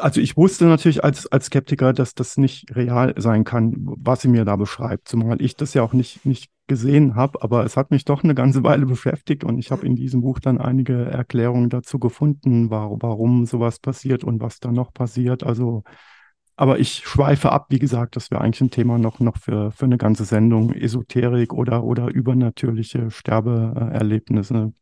Also 0.00 0.20
ich 0.20 0.36
wusste 0.36 0.66
natürlich 0.66 1.02
als, 1.04 1.26
als 1.28 1.46
Skeptiker, 1.46 1.92
dass 1.92 2.14
das 2.14 2.36
nicht 2.36 2.74
real 2.76 3.14
sein 3.16 3.44
kann, 3.44 3.74
was 3.78 4.22
sie 4.22 4.28
mir 4.28 4.44
da 4.44 4.56
beschreibt, 4.56 5.08
zumal 5.08 5.40
ich 5.40 5.56
das 5.56 5.72
ja 5.74 5.82
auch 5.82 5.92
nicht, 5.92 6.26
nicht 6.26 6.50
gesehen 6.66 7.14
habe, 7.14 7.42
aber 7.42 7.64
es 7.64 7.76
hat 7.76 7.90
mich 7.90 8.04
doch 8.04 8.24
eine 8.24 8.34
ganze 8.34 8.64
Weile 8.64 8.86
beschäftigt 8.86 9.44
und 9.44 9.58
ich 9.58 9.70
habe 9.70 9.86
in 9.86 9.94
diesem 9.94 10.20
Buch 10.20 10.40
dann 10.40 10.58
einige 10.58 11.04
Erklärungen 11.04 11.70
dazu 11.70 11.98
gefunden, 11.98 12.70
warum, 12.70 13.00
warum 13.00 13.46
sowas 13.46 13.78
passiert 13.78 14.24
und 14.24 14.40
was 14.40 14.58
da 14.58 14.72
noch 14.72 14.92
passiert. 14.92 15.44
Also, 15.44 15.84
aber 16.56 16.78
ich 16.78 17.02
schweife 17.04 17.52
ab, 17.52 17.66
wie 17.70 17.78
gesagt, 17.78 18.16
das 18.16 18.30
wäre 18.30 18.40
eigentlich 18.40 18.62
ein 18.62 18.70
Thema 18.70 18.98
noch, 18.98 19.20
noch 19.20 19.36
für, 19.38 19.70
für 19.70 19.84
eine 19.84 19.98
ganze 19.98 20.24
Sendung, 20.24 20.72
Esoterik 20.72 21.52
oder, 21.52 21.84
oder 21.84 22.08
übernatürliche 22.08 23.10
Sterbeerlebnisse. 23.10 24.72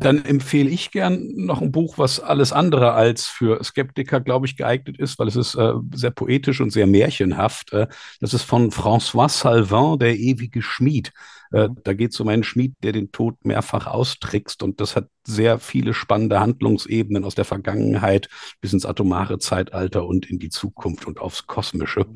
Dann 0.00 0.24
empfehle 0.24 0.70
ich 0.70 0.92
gern 0.92 1.32
noch 1.34 1.60
ein 1.60 1.72
Buch, 1.72 1.98
was 1.98 2.20
alles 2.20 2.52
andere 2.52 2.92
als 2.92 3.26
für 3.26 3.62
Skeptiker, 3.64 4.20
glaube 4.20 4.46
ich, 4.46 4.56
geeignet 4.56 4.96
ist, 4.96 5.18
weil 5.18 5.26
es 5.26 5.34
ist 5.34 5.56
äh, 5.56 5.72
sehr 5.92 6.12
poetisch 6.12 6.60
und 6.60 6.70
sehr 6.70 6.86
märchenhaft. 6.86 7.72
Äh, 7.72 7.88
das 8.20 8.32
ist 8.32 8.44
von 8.44 8.70
François 8.70 9.28
Salvin, 9.28 9.98
Der 9.98 10.16
ewige 10.16 10.62
Schmied. 10.62 11.12
Äh, 11.50 11.68
da 11.82 11.94
geht 11.94 12.12
es 12.12 12.20
um 12.20 12.28
einen 12.28 12.44
Schmied, 12.44 12.76
der 12.84 12.92
den 12.92 13.10
Tod 13.10 13.44
mehrfach 13.44 13.88
austrickst 13.88 14.62
und 14.62 14.80
das 14.80 14.94
hat 14.94 15.08
sehr 15.26 15.58
viele 15.58 15.94
spannende 15.94 16.38
Handlungsebenen 16.38 17.24
aus 17.24 17.34
der 17.34 17.44
Vergangenheit 17.44 18.28
bis 18.60 18.72
ins 18.72 18.86
atomare 18.86 19.40
Zeitalter 19.40 20.06
und 20.06 20.30
in 20.30 20.38
die 20.38 20.50
Zukunft 20.50 21.06
und 21.08 21.18
aufs 21.18 21.48
Kosmische. 21.48 22.06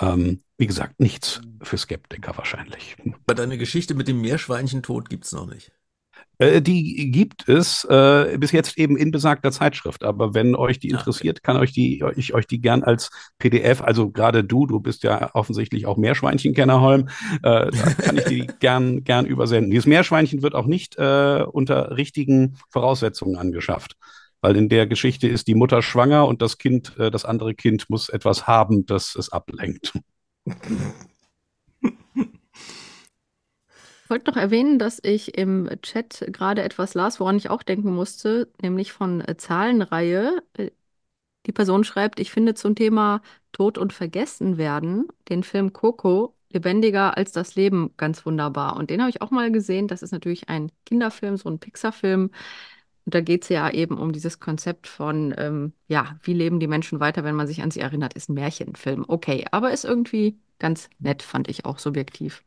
Ähm, 0.00 0.42
wie 0.56 0.66
gesagt, 0.66 0.98
nichts 0.98 1.40
für 1.62 1.78
Skeptiker 1.78 2.36
wahrscheinlich. 2.36 2.96
Aber 3.26 3.36
deine 3.36 3.58
Geschichte 3.58 3.94
mit 3.94 4.08
dem 4.08 4.20
Meerschweinchen-Tod 4.20 5.08
gibt 5.08 5.24
es 5.24 5.32
noch 5.32 5.46
nicht. 5.46 5.70
Äh, 6.38 6.62
die 6.62 7.10
gibt 7.10 7.48
es 7.48 7.84
äh, 7.84 8.36
bis 8.38 8.52
jetzt 8.52 8.78
eben 8.78 8.96
in 8.96 9.10
besagter 9.10 9.50
Zeitschrift. 9.52 10.04
Aber 10.04 10.34
wenn 10.34 10.54
euch 10.54 10.78
die 10.78 10.88
interessiert, 10.88 11.42
kann 11.42 11.56
euch 11.56 11.72
die, 11.72 12.04
ich 12.16 12.34
euch 12.34 12.46
die 12.46 12.60
gern 12.60 12.82
als 12.84 13.10
PDF, 13.38 13.82
also 13.82 14.10
gerade 14.10 14.44
du, 14.44 14.66
du 14.66 14.80
bist 14.80 15.02
ja 15.02 15.30
offensichtlich 15.34 15.86
auch 15.86 15.96
Meerschweinchenkenner, 15.96 16.80
Holm, 16.80 17.08
äh, 17.42 17.70
kann 17.70 18.16
ich 18.16 18.24
die 18.24 18.46
gern, 18.60 19.04
gern 19.04 19.26
übersenden. 19.26 19.70
Dieses 19.70 19.86
Meerschweinchen 19.86 20.42
wird 20.42 20.54
auch 20.54 20.66
nicht 20.66 20.96
äh, 20.96 21.42
unter 21.42 21.96
richtigen 21.96 22.56
Voraussetzungen 22.70 23.36
angeschafft. 23.36 23.96
weil 24.40 24.56
in 24.56 24.68
der 24.68 24.86
Geschichte 24.86 25.26
ist 25.26 25.48
die 25.48 25.56
Mutter 25.56 25.82
schwanger 25.82 26.28
und 26.28 26.42
das 26.42 26.58
Kind, 26.58 26.96
äh, 26.98 27.10
das 27.10 27.24
andere 27.24 27.54
Kind 27.54 27.90
muss 27.90 28.08
etwas 28.08 28.46
haben, 28.46 28.86
das 28.86 29.16
es 29.16 29.30
ablenkt. 29.32 29.92
Ich 34.08 34.10
wollte 34.10 34.30
noch 34.30 34.38
erwähnen, 34.38 34.78
dass 34.78 35.00
ich 35.04 35.36
im 35.36 35.68
Chat 35.82 36.24
gerade 36.32 36.62
etwas 36.62 36.94
las, 36.94 37.20
woran 37.20 37.36
ich 37.36 37.50
auch 37.50 37.62
denken 37.62 37.92
musste, 37.94 38.50
nämlich 38.62 38.90
von 38.92 39.20
äh, 39.20 39.36
Zahlenreihe. 39.36 40.42
Äh, 40.54 40.70
die 41.46 41.52
Person 41.52 41.84
schreibt, 41.84 42.20
ich 42.20 42.30
finde 42.32 42.54
zum 42.54 42.74
Thema 42.74 43.22
Tod 43.52 43.78
und 43.78 43.92
Vergessen 43.92 44.58
werden 44.58 45.08
den 45.28 45.42
Film 45.44 45.72
Coco 45.74 46.34
lebendiger 46.50 47.16
als 47.18 47.32
das 47.32 47.56
Leben 47.56 47.92
ganz 47.98 48.26
wunderbar. 48.26 48.76
Und 48.76 48.90
den 48.90 49.00
habe 49.02 49.10
ich 49.10 49.22
auch 49.22 49.30
mal 49.30 49.52
gesehen. 49.52 49.88
Das 49.88 50.02
ist 50.02 50.12
natürlich 50.12 50.48
ein 50.48 50.72
Kinderfilm, 50.86 51.36
so 51.36 51.50
ein 51.50 51.58
Pixar-Film. 51.60 52.30
Und 53.08 53.14
da 53.14 53.22
geht 53.22 53.44
es 53.44 53.48
ja 53.48 53.70
eben 53.70 53.96
um 53.96 54.12
dieses 54.12 54.38
Konzept 54.38 54.86
von, 54.86 55.34
ähm, 55.38 55.72
ja, 55.86 56.18
wie 56.24 56.34
leben 56.34 56.60
die 56.60 56.66
Menschen 56.66 57.00
weiter, 57.00 57.24
wenn 57.24 57.36
man 57.36 57.46
sich 57.46 57.62
an 57.62 57.70
sie 57.70 57.80
erinnert, 57.80 58.12
ist 58.12 58.28
ein 58.28 58.34
Märchenfilm. 58.34 59.06
Okay, 59.08 59.46
aber 59.50 59.70
ist 59.72 59.86
irgendwie 59.86 60.38
ganz 60.58 60.90
nett, 60.98 61.22
fand 61.22 61.48
ich 61.48 61.64
auch 61.64 61.78
subjektiv. 61.78 62.44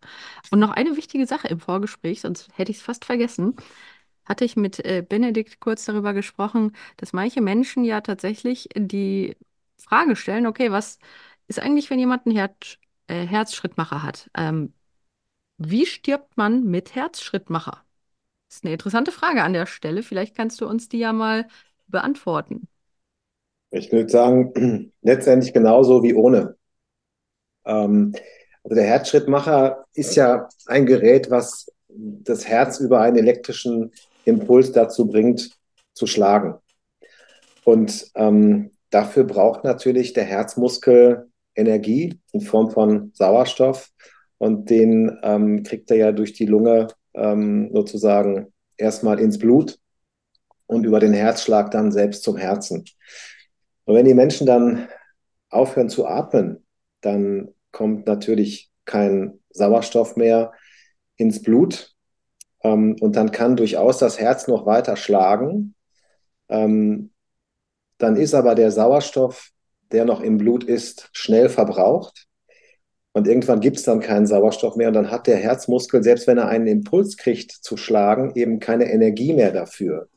Und 0.51 0.59
noch 0.59 0.69
eine 0.69 0.95
wichtige 0.97 1.25
Sache 1.25 1.47
im 1.47 1.59
Vorgespräch, 1.59 2.21
sonst 2.21 2.49
hätte 2.53 2.69
ich 2.69 2.77
es 2.77 2.83
fast 2.83 3.05
vergessen, 3.05 3.55
hatte 4.25 4.45
ich 4.45 4.55
mit 4.55 4.85
äh, 4.85 5.01
Benedikt 5.01 5.61
kurz 5.61 5.85
darüber 5.85 6.13
gesprochen, 6.13 6.73
dass 6.97 7.11
manche 7.11 7.41
Menschen 7.41 7.83
ja 7.83 8.01
tatsächlich 8.01 8.69
die 8.75 9.35
Frage 9.79 10.15
stellen, 10.15 10.45
okay, 10.45 10.71
was 10.71 10.99
ist 11.47 11.59
eigentlich, 11.59 11.89
wenn 11.89 11.97
jemand 11.97 12.27
einen 12.27 12.35
Herz, 12.35 12.77
äh, 13.07 13.25
Herzschrittmacher 13.25 14.03
hat? 14.03 14.29
Ähm, 14.37 14.73
wie 15.57 15.87
stirbt 15.87 16.37
man 16.37 16.65
mit 16.65 16.93
Herzschrittmacher? 16.93 17.83
Das 18.51 18.57
ist 18.57 18.65
eine 18.65 18.73
interessante 18.73 19.13
Frage 19.13 19.43
an 19.43 19.53
der 19.53 19.65
Stelle. 19.65 20.03
Vielleicht 20.03 20.35
kannst 20.35 20.59
du 20.59 20.67
uns 20.67 20.89
die 20.89 20.99
ja 20.99 21.13
mal 21.13 21.47
beantworten. 21.87 22.67
Ich 23.69 23.93
würde 23.93 24.09
sagen, 24.09 24.91
letztendlich 25.01 25.53
genauso 25.53 26.03
wie 26.03 26.13
ohne. 26.13 26.57
Ähm, 27.63 28.13
also 28.61 28.75
der 28.75 28.83
Herzschrittmacher 28.83 29.85
ist 29.93 30.17
ja 30.17 30.49
ein 30.65 30.85
Gerät, 30.85 31.31
was 31.31 31.71
das 31.87 32.45
Herz 32.45 32.81
über 32.81 32.99
einen 32.99 33.15
elektrischen 33.15 33.93
Impuls 34.25 34.73
dazu 34.73 35.07
bringt, 35.07 35.51
zu 35.93 36.05
schlagen. 36.05 36.55
Und 37.63 38.11
ähm, 38.15 38.71
dafür 38.89 39.23
braucht 39.23 39.63
natürlich 39.63 40.11
der 40.11 40.25
Herzmuskel 40.25 41.31
Energie 41.55 42.19
in 42.33 42.41
Form 42.41 42.69
von 42.69 43.11
Sauerstoff. 43.13 43.91
Und 44.39 44.69
den 44.69 45.17
ähm, 45.23 45.63
kriegt 45.63 45.89
er 45.89 45.97
ja 45.97 46.11
durch 46.11 46.33
die 46.33 46.47
Lunge 46.47 46.89
ähm, 47.13 47.69
sozusagen 47.73 48.53
erstmal 48.77 49.19
ins 49.19 49.37
Blut 49.37 49.79
und 50.67 50.85
über 50.85 50.99
den 50.99 51.13
Herzschlag 51.13 51.71
dann 51.71 51.91
selbst 51.91 52.23
zum 52.23 52.37
Herzen. 52.37 52.85
Und 53.85 53.95
wenn 53.95 54.05
die 54.05 54.13
Menschen 54.13 54.47
dann 54.47 54.87
aufhören 55.49 55.89
zu 55.89 56.07
atmen, 56.07 56.65
dann 57.01 57.49
kommt 57.71 58.07
natürlich 58.07 58.71
kein 58.85 59.39
Sauerstoff 59.49 60.15
mehr 60.15 60.53
ins 61.17 61.41
Blut. 61.41 61.93
Ähm, 62.63 62.95
und 62.99 63.15
dann 63.15 63.31
kann 63.31 63.55
durchaus 63.55 63.97
das 63.97 64.19
Herz 64.19 64.47
noch 64.47 64.65
weiter 64.65 64.95
schlagen. 64.95 65.75
Ähm, 66.49 67.11
dann 67.97 68.15
ist 68.15 68.33
aber 68.33 68.55
der 68.55 68.71
Sauerstoff, 68.71 69.51
der 69.91 70.05
noch 70.05 70.21
im 70.21 70.37
Blut 70.37 70.63
ist, 70.63 71.09
schnell 71.11 71.49
verbraucht. 71.49 72.27
Und 73.13 73.27
irgendwann 73.27 73.59
gibt 73.59 73.77
es 73.77 73.83
dann 73.83 73.99
keinen 73.99 74.25
Sauerstoff 74.25 74.75
mehr 74.75 74.87
und 74.87 74.93
dann 74.93 75.11
hat 75.11 75.27
der 75.27 75.37
Herzmuskel, 75.37 76.01
selbst 76.01 76.27
wenn 76.27 76.37
er 76.37 76.47
einen 76.47 76.67
Impuls 76.67 77.17
kriegt 77.17 77.51
zu 77.51 77.75
schlagen, 77.75 78.31
eben 78.35 78.59
keine 78.59 78.89
Energie 78.91 79.33
mehr 79.33 79.51
dafür. 79.51 80.07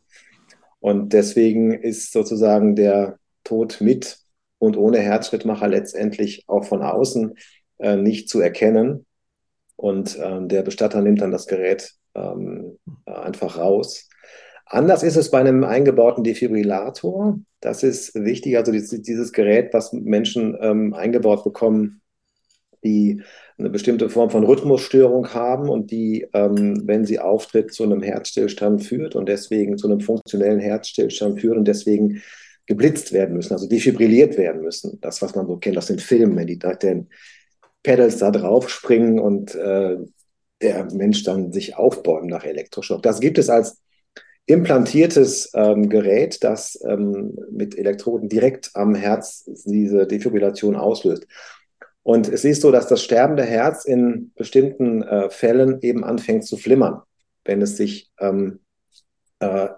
Und 0.78 1.12
deswegen 1.12 1.72
ist 1.72 2.12
sozusagen 2.12 2.76
der 2.76 3.18
Tod 3.42 3.80
mit 3.80 4.18
und 4.58 4.76
ohne 4.76 4.98
Herzschrittmacher 4.98 5.66
letztendlich 5.66 6.44
auch 6.46 6.64
von 6.64 6.82
außen 6.82 7.34
äh, 7.78 7.96
nicht 7.96 8.28
zu 8.28 8.40
erkennen. 8.40 9.06
Und 9.76 10.16
äh, 10.18 10.46
der 10.46 10.62
Bestatter 10.62 11.02
nimmt 11.02 11.20
dann 11.20 11.32
das 11.32 11.46
Gerät 11.46 11.94
ähm, 12.14 12.78
einfach 13.06 13.58
raus. 13.58 14.08
Anders 14.66 15.02
ist 15.02 15.16
es 15.16 15.30
bei 15.30 15.40
einem 15.40 15.64
eingebauten 15.64 16.24
Defibrillator. 16.24 17.38
Das 17.60 17.82
ist 17.82 18.14
wichtig. 18.14 18.56
Also 18.56 18.70
dieses, 18.70 19.02
dieses 19.02 19.32
Gerät, 19.32 19.74
was 19.74 19.92
Menschen 19.92 20.56
ähm, 20.60 20.94
eingebaut 20.94 21.44
bekommen, 21.44 22.00
die 22.84 23.22
eine 23.58 23.70
bestimmte 23.70 24.10
Form 24.10 24.30
von 24.30 24.44
Rhythmusstörung 24.44 25.32
haben 25.32 25.68
und 25.68 25.90
die, 25.90 26.26
ähm, 26.32 26.82
wenn 26.86 27.04
sie 27.04 27.18
auftritt, 27.18 27.72
zu 27.72 27.84
einem 27.84 28.02
Herzstillstand 28.02 28.84
führt 28.84 29.14
und 29.14 29.28
deswegen 29.28 29.78
zu 29.78 29.86
einem 29.86 30.00
funktionellen 30.00 30.60
Herzstillstand 30.60 31.40
führt 31.40 31.56
und 31.56 31.66
deswegen 31.66 32.22
geblitzt 32.66 33.12
werden 33.12 33.36
müssen, 33.36 33.52
also 33.52 33.68
defibrilliert 33.68 34.36
werden 34.36 34.62
müssen. 34.62 34.98
Das, 35.00 35.22
was 35.22 35.34
man 35.34 35.46
so 35.46 35.56
kennt 35.56 35.78
aus 35.78 35.86
den 35.86 35.98
Filmen, 35.98 36.36
wenn 36.36 36.46
die 36.46 36.58
da 36.58 36.74
den 36.74 37.08
Pedals 37.82 38.18
da 38.18 38.30
drauf 38.30 38.70
springen 38.70 39.18
und 39.18 39.54
äh, 39.54 39.96
der 40.62 40.88
Mensch 40.92 41.22
dann 41.24 41.52
sich 41.52 41.76
aufbäumt 41.76 42.28
nach 42.28 42.44
Elektroschock. 42.44 43.02
Das 43.02 43.20
gibt 43.20 43.38
es 43.38 43.50
als 43.50 43.82
implantiertes 44.46 45.52
ähm, 45.54 45.88
Gerät, 45.88 46.42
das 46.42 46.78
ähm, 46.86 47.36
mit 47.50 47.76
Elektroden 47.78 48.28
direkt 48.28 48.70
am 48.74 48.94
Herz 48.94 49.44
diese 49.64 50.06
Defibrillation 50.06 50.76
auslöst. 50.76 51.26
Und 52.04 52.28
es 52.28 52.44
ist 52.44 52.60
so, 52.60 52.70
dass 52.70 52.86
das 52.86 53.02
sterbende 53.02 53.44
Herz 53.44 53.84
in 53.86 54.30
bestimmten 54.36 55.02
äh, 55.02 55.30
Fällen 55.30 55.80
eben 55.80 56.04
anfängt 56.04 56.44
zu 56.44 56.58
flimmern, 56.58 57.00
wenn 57.44 57.62
es 57.62 57.78
sich 57.78 58.12
ähm, 58.20 58.60
äh, 59.40 59.68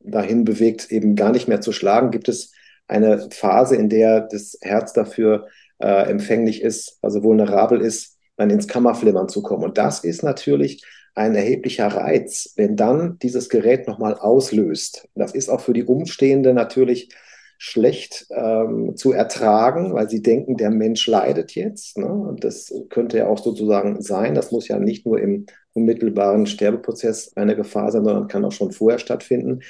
dahin 0.00 0.44
bewegt, 0.44 0.90
eben 0.90 1.14
gar 1.14 1.32
nicht 1.32 1.46
mehr 1.46 1.60
zu 1.60 1.70
schlagen, 1.70 2.10
gibt 2.10 2.30
es 2.30 2.52
eine 2.88 3.28
Phase, 3.30 3.76
in 3.76 3.90
der 3.90 4.22
das 4.22 4.58
Herz 4.62 4.94
dafür 4.94 5.46
äh, 5.78 6.10
empfänglich 6.10 6.62
ist, 6.62 6.98
also 7.02 7.22
vulnerabel 7.22 7.82
ist, 7.82 8.18
dann 8.36 8.48
ins 8.48 8.66
Kammerflimmern 8.66 9.28
zu 9.28 9.42
kommen. 9.42 9.64
Und 9.64 9.76
das 9.76 10.02
ist 10.02 10.22
natürlich 10.22 10.82
ein 11.14 11.34
erheblicher 11.34 11.88
Reiz, 11.88 12.54
wenn 12.56 12.74
dann 12.74 13.18
dieses 13.18 13.50
Gerät 13.50 13.86
nochmal 13.86 14.14
auslöst. 14.14 15.08
Das 15.14 15.32
ist 15.32 15.50
auch 15.50 15.60
für 15.60 15.74
die 15.74 15.84
Umstehende 15.84 16.54
natürlich 16.54 17.10
schlecht 17.58 18.26
ähm, 18.30 18.96
zu 18.96 19.12
ertragen, 19.12 19.94
weil 19.94 20.08
sie 20.08 20.22
denken, 20.22 20.56
der 20.56 20.70
Mensch 20.70 21.06
leidet 21.06 21.54
jetzt. 21.54 21.98
Ne? 21.98 22.36
Das 22.40 22.72
könnte 22.90 23.18
ja 23.18 23.26
auch 23.26 23.38
sozusagen 23.38 24.00
sein. 24.02 24.34
Das 24.34 24.52
muss 24.52 24.68
ja 24.68 24.78
nicht 24.78 25.06
nur 25.06 25.20
im 25.20 25.46
unmittelbaren 25.72 26.46
Sterbeprozess 26.46 27.36
eine 27.36 27.56
Gefahr 27.56 27.90
sein, 27.90 28.04
sondern 28.04 28.28
kann 28.28 28.44
auch 28.44 28.52
schon 28.52 28.72
vorher 28.72 28.98
stattfinden. 28.98 29.60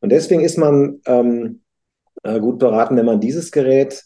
Und 0.00 0.10
deswegen 0.10 0.42
ist 0.42 0.58
man 0.58 1.00
ähm, 1.06 1.62
äh, 2.22 2.40
gut 2.40 2.58
beraten, 2.58 2.96
wenn 2.96 3.06
man 3.06 3.20
dieses 3.20 3.52
Gerät, 3.52 4.04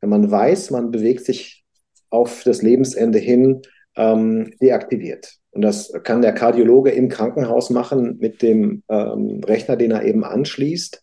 wenn 0.00 0.10
man 0.10 0.30
weiß, 0.30 0.70
man 0.70 0.90
bewegt 0.90 1.24
sich 1.24 1.64
auf 2.08 2.42
das 2.44 2.62
Lebensende 2.62 3.18
hin, 3.18 3.62
ähm, 3.96 4.52
deaktiviert. 4.60 5.36
Und 5.52 5.62
das 5.62 5.92
kann 6.04 6.22
der 6.22 6.32
Kardiologe 6.32 6.90
im 6.90 7.08
Krankenhaus 7.08 7.70
machen 7.70 8.18
mit 8.20 8.42
dem 8.42 8.82
ähm, 8.88 9.40
Rechner, 9.44 9.76
den 9.76 9.90
er 9.90 10.04
eben 10.04 10.24
anschließt. 10.24 11.02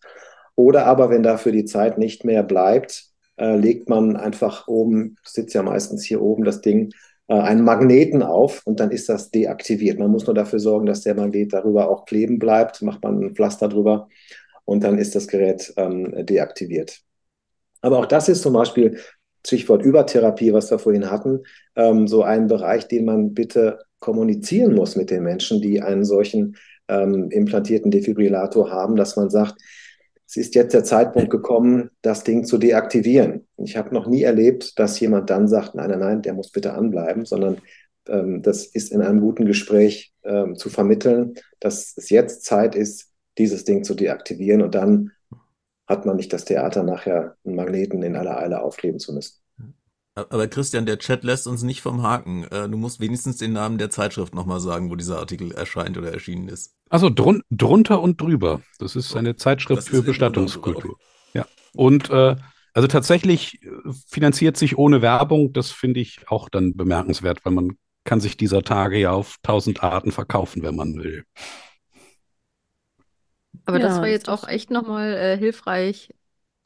Oder 0.58 0.86
aber, 0.86 1.08
wenn 1.08 1.22
dafür 1.22 1.52
die 1.52 1.66
Zeit 1.66 1.98
nicht 1.98 2.24
mehr 2.24 2.42
bleibt, 2.42 3.04
äh, 3.36 3.54
legt 3.54 3.88
man 3.88 4.16
einfach 4.16 4.66
oben, 4.66 5.14
sitzt 5.22 5.54
ja 5.54 5.62
meistens 5.62 6.04
hier 6.04 6.20
oben 6.20 6.42
das 6.42 6.62
Ding, 6.62 6.90
äh, 7.28 7.34
einen 7.34 7.62
Magneten 7.62 8.24
auf 8.24 8.66
und 8.66 8.80
dann 8.80 8.90
ist 8.90 9.08
das 9.08 9.30
deaktiviert. 9.30 10.00
Man 10.00 10.10
muss 10.10 10.26
nur 10.26 10.34
dafür 10.34 10.58
sorgen, 10.58 10.86
dass 10.86 11.02
der 11.02 11.14
Magnet 11.14 11.52
darüber 11.52 11.88
auch 11.88 12.06
kleben 12.06 12.40
bleibt, 12.40 12.82
macht 12.82 13.04
man 13.04 13.22
ein 13.22 13.36
Pflaster 13.36 13.68
drüber 13.68 14.08
und 14.64 14.82
dann 14.82 14.98
ist 14.98 15.14
das 15.14 15.28
Gerät 15.28 15.72
ähm, 15.76 16.26
deaktiviert. 16.26 17.02
Aber 17.80 18.00
auch 18.00 18.06
das 18.06 18.28
ist 18.28 18.42
zum 18.42 18.54
Beispiel 18.54 18.98
Stichwort 19.46 19.82
Übertherapie, 19.84 20.52
was 20.52 20.72
wir 20.72 20.80
vorhin 20.80 21.08
hatten, 21.08 21.44
ähm, 21.76 22.08
so 22.08 22.24
ein 22.24 22.48
Bereich, 22.48 22.88
den 22.88 23.04
man 23.04 23.32
bitte 23.32 23.78
kommunizieren 24.00 24.74
muss 24.74 24.96
mit 24.96 25.10
den 25.10 25.22
Menschen, 25.22 25.62
die 25.62 25.80
einen 25.82 26.04
solchen 26.04 26.56
ähm, 26.88 27.30
implantierten 27.30 27.92
Defibrillator 27.92 28.72
haben, 28.72 28.96
dass 28.96 29.14
man 29.14 29.30
sagt, 29.30 29.54
es 30.28 30.36
ist 30.36 30.54
jetzt 30.54 30.74
der 30.74 30.84
Zeitpunkt 30.84 31.30
gekommen, 31.30 31.90
das 32.02 32.22
Ding 32.22 32.44
zu 32.44 32.58
deaktivieren. 32.58 33.48
Ich 33.56 33.78
habe 33.78 33.94
noch 33.94 34.06
nie 34.06 34.22
erlebt, 34.22 34.78
dass 34.78 35.00
jemand 35.00 35.30
dann 35.30 35.48
sagt, 35.48 35.74
nein, 35.74 35.88
nein, 35.88 36.00
nein, 36.00 36.22
der 36.22 36.34
muss 36.34 36.50
bitte 36.50 36.74
anbleiben, 36.74 37.24
sondern 37.24 37.62
ähm, 38.06 38.42
das 38.42 38.66
ist 38.66 38.92
in 38.92 39.00
einem 39.00 39.20
guten 39.20 39.46
Gespräch 39.46 40.12
ähm, 40.24 40.54
zu 40.56 40.68
vermitteln, 40.68 41.34
dass 41.60 41.96
es 41.96 42.10
jetzt 42.10 42.44
Zeit 42.44 42.74
ist, 42.74 43.10
dieses 43.38 43.64
Ding 43.64 43.84
zu 43.84 43.94
deaktivieren 43.94 44.60
und 44.60 44.74
dann 44.74 45.12
hat 45.86 46.04
man 46.04 46.16
nicht 46.16 46.34
das 46.34 46.44
Theater, 46.44 46.82
nachher 46.82 47.36
einen 47.46 47.56
Magneten 47.56 48.02
in 48.02 48.14
aller 48.14 48.36
Eile 48.38 48.60
aufkleben 48.60 49.00
zu 49.00 49.14
müssen. 49.14 49.40
Aber 50.30 50.48
Christian, 50.48 50.86
der 50.86 50.98
Chat 50.98 51.24
lässt 51.24 51.46
uns 51.46 51.62
nicht 51.62 51.82
vom 51.82 52.02
Haken. 52.02 52.44
Äh, 52.44 52.68
du 52.68 52.76
musst 52.76 53.00
wenigstens 53.00 53.36
den 53.38 53.52
Namen 53.52 53.78
der 53.78 53.90
Zeitschrift 53.90 54.34
nochmal 54.34 54.60
sagen, 54.60 54.90
wo 54.90 54.96
dieser 54.96 55.18
Artikel 55.18 55.52
erscheint 55.52 55.96
oder 55.98 56.12
erschienen 56.12 56.48
ist. 56.48 56.74
Also 56.90 57.10
drun 57.10 57.42
drunter 57.50 58.00
und 58.00 58.20
drüber. 58.20 58.62
Das 58.78 58.96
ist 58.96 59.14
eine 59.16 59.36
Zeitschrift 59.36 59.88
für 59.88 60.02
Bestattungskultur. 60.02 60.96
Ja. 61.34 61.46
Und 61.74 62.10
äh, 62.10 62.36
also 62.72 62.88
tatsächlich 62.88 63.62
äh, 63.62 63.68
finanziert 64.08 64.56
sich 64.56 64.78
ohne 64.78 65.02
Werbung. 65.02 65.52
Das 65.52 65.70
finde 65.70 66.00
ich 66.00 66.20
auch 66.28 66.48
dann 66.48 66.76
bemerkenswert, 66.76 67.44
weil 67.44 67.52
man 67.52 67.76
kann 68.04 68.20
sich 68.20 68.36
dieser 68.36 68.62
Tage 68.62 68.98
ja 68.98 69.12
auf 69.12 69.36
tausend 69.42 69.82
Arten 69.82 70.12
verkaufen, 70.12 70.62
wenn 70.62 70.76
man 70.76 70.94
will. 70.96 71.24
Aber 73.64 73.78
das 73.78 73.96
Ja, 73.96 74.00
war 74.00 74.08
ist 74.08 74.12
jetzt 74.12 74.28
auch 74.28 74.48
echt 74.48 74.70
nochmal 74.70 75.14
äh, 75.14 75.36
hilfreich, 75.38 76.14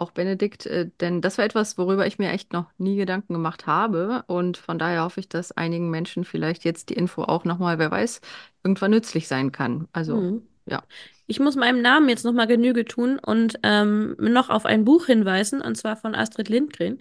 auch 0.03 0.11
Benedikt, 0.13 0.67
äh, 0.67 0.91
denn 1.01 1.21
das 1.23 1.39
war 1.39 1.45
etwas, 1.45 1.79
worüber 1.79 2.07
ich 2.07 2.19
mir 2.19 2.31
echt 2.31 2.53
noch 2.53 2.67
nie 2.79 2.97
Gedanken 2.97 3.33
gemacht 3.35 3.67
habe. 3.67 4.25
Und 4.27 4.57
von 4.59 4.79
daher 4.79 5.05
hoffe 5.05 5.21
ich, 5.21 5.29
dass 5.29 5.53
einigen 5.53 5.91
Menschen 5.91 6.25
vielleicht 6.25 6.65
jetzt 6.65 6.91
die 6.91 6.95
Info 6.95 7.23
auch 7.23 7.45
nochmal, 7.45 7.79
wer 7.79 7.91
weiß, 7.91 8.21
irgendwann 8.65 8.91
nützlich 8.93 9.29
sein 9.29 9.53
kann. 9.53 9.89
Also, 9.93 10.17
Hm. 10.17 10.43
ja. 10.67 10.83
Ich 11.27 11.41
muss 11.41 11.57
meinem 11.57 11.81
Namen 11.81 12.09
jetzt 12.11 12.25
nochmal 12.25 12.47
Genüge 12.47 12.85
tun 12.85 13.19
und 13.19 13.59
ähm, 13.63 14.17
noch 14.19 14.51
auf 14.51 14.67
ein 14.67 14.85
Buch 14.85 15.07
hinweisen, 15.07 15.63
und 15.63 15.77
zwar 15.77 15.97
von 15.97 16.15
Astrid 16.15 16.49
Lindgren. 16.51 16.99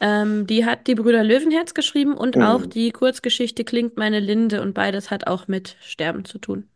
Ähm, 0.00 0.46
die 0.46 0.64
hat 0.64 0.86
die 0.86 0.94
Brüder 0.94 1.22
Löwenherz 1.24 1.74
geschrieben 1.74 2.14
und 2.14 2.36
auch 2.38 2.60
Mhm. 2.60 2.70
die 2.70 2.90
Kurzgeschichte 2.90 3.64
Klingt 3.64 3.96
meine 3.96 4.20
Linde 4.20 4.62
und 4.62 4.74
beides 4.74 5.10
hat 5.10 5.26
auch 5.26 5.46
mit 5.48 5.76
Sterben 5.80 6.24
zu 6.24 6.38
tun. 6.38 6.68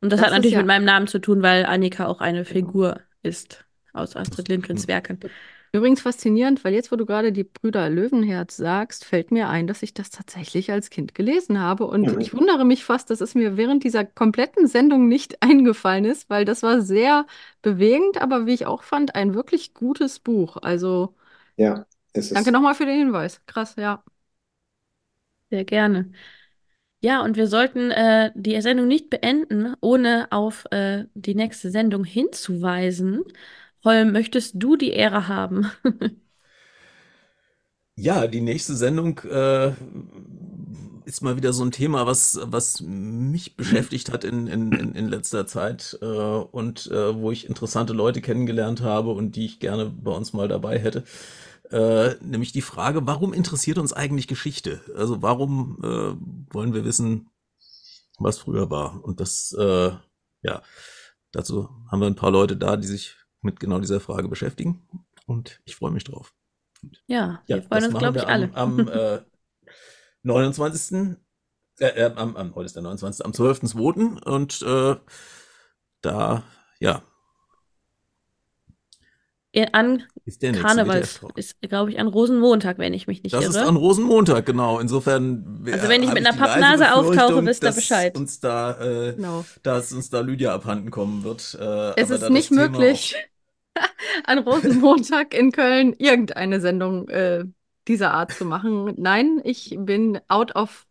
Und 0.00 0.10
das 0.12 0.20
Das 0.20 0.26
hat 0.26 0.30
natürlich 0.32 0.52
ja- 0.52 0.58
mit 0.58 0.66
meinem 0.66 0.84
Namen 0.84 1.06
zu 1.06 1.18
tun, 1.18 1.42
weil 1.42 1.64
Annika 1.66 2.06
auch 2.06 2.20
eine 2.20 2.44
Figur 2.44 3.00
ist 3.26 3.66
aus 3.92 4.16
Astrid 4.16 4.48
Lindgrens 4.48 4.88
Werken. 4.88 5.20
Übrigens 5.72 6.00
faszinierend, 6.00 6.64
weil 6.64 6.72
jetzt, 6.74 6.90
wo 6.92 6.96
du 6.96 7.04
gerade 7.04 7.32
die 7.32 7.44
Brüder 7.44 7.90
Löwenherz 7.90 8.56
sagst, 8.56 9.04
fällt 9.04 9.30
mir 9.30 9.48
ein, 9.48 9.66
dass 9.66 9.82
ich 9.82 9.92
das 9.92 10.10
tatsächlich 10.10 10.72
als 10.72 10.88
Kind 10.90 11.14
gelesen 11.14 11.60
habe. 11.60 11.86
Und 11.86 12.12
Mhm. 12.12 12.20
ich 12.20 12.32
wundere 12.34 12.64
mich 12.64 12.84
fast, 12.84 13.10
dass 13.10 13.20
es 13.20 13.34
mir 13.34 13.56
während 13.58 13.84
dieser 13.84 14.04
kompletten 14.04 14.66
Sendung 14.68 15.08
nicht 15.08 15.42
eingefallen 15.42 16.04
ist, 16.06 16.30
weil 16.30 16.44
das 16.46 16.62
war 16.62 16.80
sehr 16.80 17.26
bewegend, 17.62 18.20
aber 18.22 18.46
wie 18.46 18.54
ich 18.54 18.66
auch 18.66 18.82
fand, 18.84 19.14
ein 19.14 19.34
wirklich 19.34 19.74
gutes 19.74 20.18
Buch. 20.20 20.56
Also 20.58 21.14
Ja, 21.56 21.86
danke 22.32 22.52
nochmal 22.52 22.74
für 22.74 22.86
den 22.86 22.98
Hinweis. 22.98 23.40
Krass, 23.46 23.74
ja. 23.76 24.04
Sehr 25.50 25.64
gerne. 25.64 26.12
Ja, 27.06 27.22
und 27.22 27.36
wir 27.36 27.46
sollten 27.46 27.92
äh, 27.92 28.32
die 28.34 28.60
Sendung 28.60 28.88
nicht 28.88 29.10
beenden, 29.10 29.76
ohne 29.80 30.26
auf 30.32 30.64
äh, 30.72 31.04
die 31.14 31.36
nächste 31.36 31.70
Sendung 31.70 32.02
hinzuweisen. 32.02 33.22
Holm, 33.84 34.10
möchtest 34.10 34.54
du 34.56 34.74
die 34.74 34.90
Ehre 34.90 35.28
haben? 35.28 35.70
Ja, 37.98 38.26
die 38.26 38.42
nächste 38.42 38.74
Sendung 38.76 39.20
äh, 39.20 39.72
ist 41.06 41.22
mal 41.22 41.36
wieder 41.38 41.54
so 41.54 41.64
ein 41.64 41.70
Thema, 41.70 42.06
was, 42.06 42.38
was 42.42 42.82
mich 42.82 43.56
beschäftigt 43.56 44.12
hat 44.12 44.22
in, 44.22 44.46
in, 44.48 44.70
in, 44.94 45.08
letzter 45.08 45.46
Zeit 45.46 45.98
äh, 46.02 46.04
und 46.04 46.90
äh, 46.90 47.16
wo 47.18 47.30
ich 47.30 47.48
interessante 47.48 47.94
Leute 47.94 48.20
kennengelernt 48.20 48.82
habe 48.82 49.12
und 49.12 49.34
die 49.34 49.46
ich 49.46 49.60
gerne 49.60 49.86
bei 49.86 50.10
uns 50.10 50.34
mal 50.34 50.46
dabei 50.46 50.78
hätte. 50.78 51.04
Äh, 51.70 52.16
nämlich 52.22 52.52
die 52.52 52.62
Frage, 52.62 53.06
warum 53.06 53.32
interessiert 53.32 53.78
uns 53.78 53.92
eigentlich 53.92 54.28
Geschichte? 54.28 54.80
Also 54.96 55.22
warum 55.22 55.78
äh, 55.82 56.54
wollen 56.54 56.74
wir 56.74 56.84
wissen, 56.84 57.30
was 58.18 58.38
früher 58.38 58.70
war? 58.70 59.02
Und 59.04 59.20
das, 59.20 59.52
äh, 59.58 59.92
ja, 60.42 60.62
dazu 61.32 61.68
haben 61.90 62.00
wir 62.00 62.06
ein 62.06 62.14
paar 62.14 62.30
Leute 62.30 62.56
da, 62.56 62.76
die 62.76 62.86
sich 62.86 63.16
mit 63.42 63.60
genau 63.60 63.80
dieser 63.80 64.00
Frage 64.00 64.28
beschäftigen. 64.28 64.86
Und 65.26 65.60
ich 65.64 65.76
freue 65.76 65.90
mich 65.90 66.04
drauf. 66.04 66.32
Ja, 67.06 67.42
Ja, 67.46 67.56
wir 67.56 67.62
freuen 67.62 67.84
uns, 67.84 67.98
glaube 67.98 68.18
ich, 68.18 68.24
wir 68.24 68.28
alle. 68.28 68.54
am, 68.54 68.80
am 68.80 68.88
äh, 68.88 69.20
29. 70.22 71.16
Äh, 71.78 71.86
äh, 71.86 72.12
am, 72.14 72.36
am, 72.36 72.54
heute 72.54 72.66
ist 72.66 72.76
der 72.76 72.82
29. 72.82 73.24
Am 73.24 73.32
12.2. 73.32 74.22
Und 74.24 74.62
äh, 74.62 74.96
da, 76.00 76.42
ja, 76.80 77.02
An 79.72 80.02
ist 80.24 80.42
der 80.42 80.54
WTF-Talk. 80.54 81.38
ist, 81.38 81.60
glaube 81.62 81.90
ich, 81.90 81.98
an 81.98 82.08
Rosenmontag, 82.08 82.78
wenn 82.78 82.92
ich 82.94 83.06
mich 83.06 83.22
nicht 83.22 83.34
Das 83.34 83.42
irre. 83.44 83.50
ist 83.50 83.56
an 83.68 83.76
Rosenmontag, 83.76 84.44
genau. 84.44 84.78
Insofern 84.80 85.64
wär- 85.64 85.74
Also 85.74 85.88
wenn 85.88 86.02
ich 86.02 86.12
mit 86.12 86.26
einer 86.26 86.36
Pappnase 86.36 86.94
auftauche, 86.94 87.44
wisst 87.46 87.62
ihr 87.64 87.72
Bescheid. 87.72 88.16
Uns 88.16 88.40
da, 88.40 88.72
äh, 88.80 89.14
Genau. 89.14 89.44
dass 89.62 89.92
uns 89.92 90.10
da 90.10 90.20
Lydia 90.20 90.54
abhanden 90.54 90.90
kommen 90.90 91.24
wird. 91.24 91.54
Äh, 91.54 91.56
Es 91.56 91.60
aber 91.60 91.96
ist 91.98 92.22
das 92.22 92.30
nicht 92.30 92.50
möglich, 92.50 93.14
an 94.24 94.38
Rosenmontag 94.40 95.32
in 95.34 95.52
Köln 95.52 95.94
irgendeine 95.98 96.60
Sendung 96.60 97.08
äh, 97.08 97.44
dieser 97.88 98.12
Art 98.12 98.32
zu 98.32 98.44
machen. 98.44 98.94
Nein, 98.96 99.40
ich 99.44 99.76
bin 99.78 100.18
out 100.28 100.54
of 100.56 100.86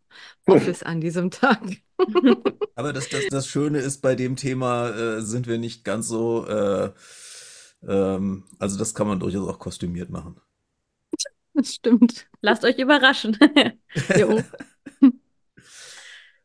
office 0.46 0.82
an 0.82 1.00
diesem 1.00 1.30
Tag. 1.30 1.60
Aber 2.74 2.92
das, 2.92 3.08
das, 3.08 3.22
das 3.30 3.46
Schöne 3.48 3.78
ist, 3.78 4.02
bei 4.02 4.14
dem 4.14 4.36
Thema 4.36 4.90
äh, 4.90 5.20
sind 5.22 5.46
wir 5.46 5.58
nicht 5.58 5.84
ganz 5.84 6.08
so, 6.08 6.46
äh, 6.46 6.90
ähm, 7.86 8.44
also 8.58 8.78
das 8.78 8.94
kann 8.94 9.06
man 9.08 9.20
durchaus 9.20 9.48
auch 9.48 9.58
kostümiert 9.58 10.10
machen. 10.10 10.40
Das 11.54 11.74
stimmt. 11.74 12.26
Lasst 12.42 12.64
euch 12.64 12.78
überraschen. 12.78 13.38
Jo. 14.14 14.42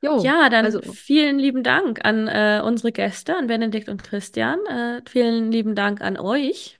Jo, 0.01 0.23
Ja, 0.23 0.49
dann 0.49 0.65
also 0.65 0.81
vielen 0.81 1.39
lieben 1.39 1.63
Dank 1.63 2.03
an 2.05 2.27
äh, 2.27 2.61
unsere 2.63 2.91
Gäste, 2.91 3.35
an 3.35 3.47
Benedikt 3.47 3.89
und 3.89 4.03
Christian. 4.03 4.59
Äh, 4.67 5.01
vielen 5.09 5.51
lieben 5.51 5.75
Dank 5.75 6.01
an 6.01 6.17
euch, 6.17 6.79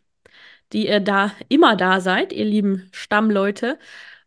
die 0.73 0.88
ihr 0.88 0.99
da 1.01 1.33
immer 1.49 1.75
da 1.77 2.01
seid, 2.01 2.33
ihr 2.33 2.45
lieben 2.45 2.89
Stammleute. 2.93 3.79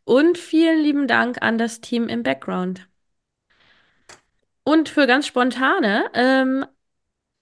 Und 0.04 0.38
vielen 0.38 0.82
lieben 0.82 1.08
Dank 1.08 1.42
an 1.42 1.58
das 1.58 1.80
Team 1.82 2.08
im 2.08 2.22
Background. 2.24 2.88
Und 4.64 4.88
für 4.88 5.06
ganz 5.06 5.26
spontane, 5.26 6.10
ähm, 6.14 6.64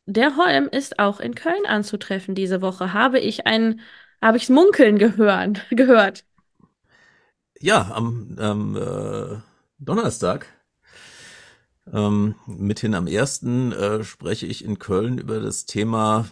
der 0.07 0.37
Holm 0.37 0.69
ist 0.71 0.99
auch 0.99 1.21
in 1.21 1.35
Köln 1.35 1.67
anzutreffen 1.67 2.35
diese 2.35 2.61
Woche. 2.61 2.93
Habe 2.93 3.19
ich 3.19 3.47
ein, 3.47 3.81
habe 4.21 4.37
ich 4.37 4.49
munkeln 4.49 4.99
gehören, 4.99 5.59
gehört. 5.71 6.25
Ja, 7.61 7.93
am, 7.93 8.37
am 8.39 8.77
äh, 8.77 9.39
Donnerstag, 9.79 10.47
ähm, 11.93 12.35
mithin 12.47 12.95
am 12.95 13.07
ersten, 13.07 13.73
äh, 13.73 14.03
spreche 14.03 14.47
ich 14.47 14.65
in 14.65 14.79
Köln 14.79 15.19
über 15.19 15.41
das 15.41 15.67
Thema 15.67 16.27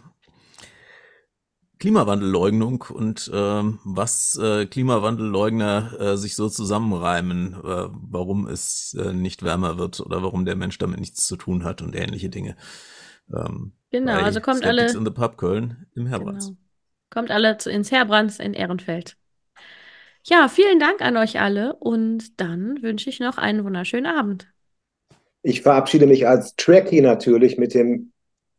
Klimawandelleugnung 1.81 2.85
und 2.93 3.31
ähm, 3.33 3.79
was 3.85 4.37
äh, 4.37 4.67
Klimawandelleugner 4.67 5.99
äh, 5.99 6.17
sich 6.19 6.37
so 6.37 6.51
zusammenreimen, 6.51 7.55
äh, 7.55 7.89
warum 7.91 8.47
es 8.47 8.95
äh, 9.01 9.15
nicht 9.15 9.43
wärmer 9.43 9.79
wird 9.79 10.01
oder 10.01 10.23
warum 10.23 10.45
der 10.45 10.57
Mensch 10.57 10.77
damit 10.77 11.01
nichts 11.01 11.27
zu 11.27 11.37
tun 11.37 11.65
hat 11.65 11.81
und 11.81 11.97
ähnliche 11.97 12.29
Dinge. 12.29 12.55
Ähm, 13.35 13.73
Genau, 13.91 14.13
bei 14.15 14.23
also 14.23 14.41
kommt 14.41 14.59
Skeptics 14.59 14.95
alle, 14.95 14.99
in 14.99 15.05
the 15.05 15.11
Pub 15.11 15.37
Köln 15.37 15.87
im 15.95 16.07
Herbrands. 16.07 16.53
genau, 16.53 16.57
kommt 17.11 17.31
alle 17.31 17.59
zu, 17.59 17.71
ins 17.71 17.91
Herbrands 17.93 18.39
in 18.39 18.55
Ehrenfeld. 18.55 19.17
Ja, 20.25 20.49
vielen 20.49 20.79
Dank 20.79 21.01
an 21.03 21.17
euch 21.17 21.41
alle 21.41 21.75
und 21.77 22.41
dann 22.41 22.83
wünsche 22.83 23.11
ich 23.11 23.21
noch 23.21 23.39
einen 23.39 23.65
wunderschönen 23.65 24.07
Abend. 24.07 24.49
Ich 25.43 25.63
verabschiede 25.63 26.07
mich 26.07 26.27
als 26.29 26.55
Trekkie 26.57 27.01
natürlich 27.01 27.59
mit 27.59 27.75
dem 27.75 28.13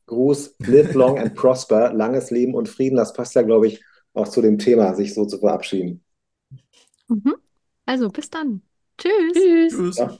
Gruß 0.07 0.56
Live 0.65 0.93
long 0.93 1.19
and 1.19 1.35
prosper, 1.35 1.93
langes 1.93 2.31
Leben 2.31 2.56
und 2.56 2.69
Frieden. 2.69 2.98
Das 2.98 3.14
passt 3.14 3.35
ja, 3.35 3.43
glaube 3.43 3.68
ich, 3.68 3.84
auch 4.14 4.27
zu 4.27 4.41
dem 4.41 4.57
Thema, 4.57 4.93
sich 4.95 5.14
so 5.14 5.26
zu 5.26 5.39
verabschieden. 5.39 6.03
mhm. 7.07 7.35
Also 7.85 8.10
bis 8.10 8.30
dann. 8.30 8.61
Tschüss. 8.98 9.52
Tschüss. 9.68 9.73
Tschüss. 9.73 9.98
Ja. 9.98 10.18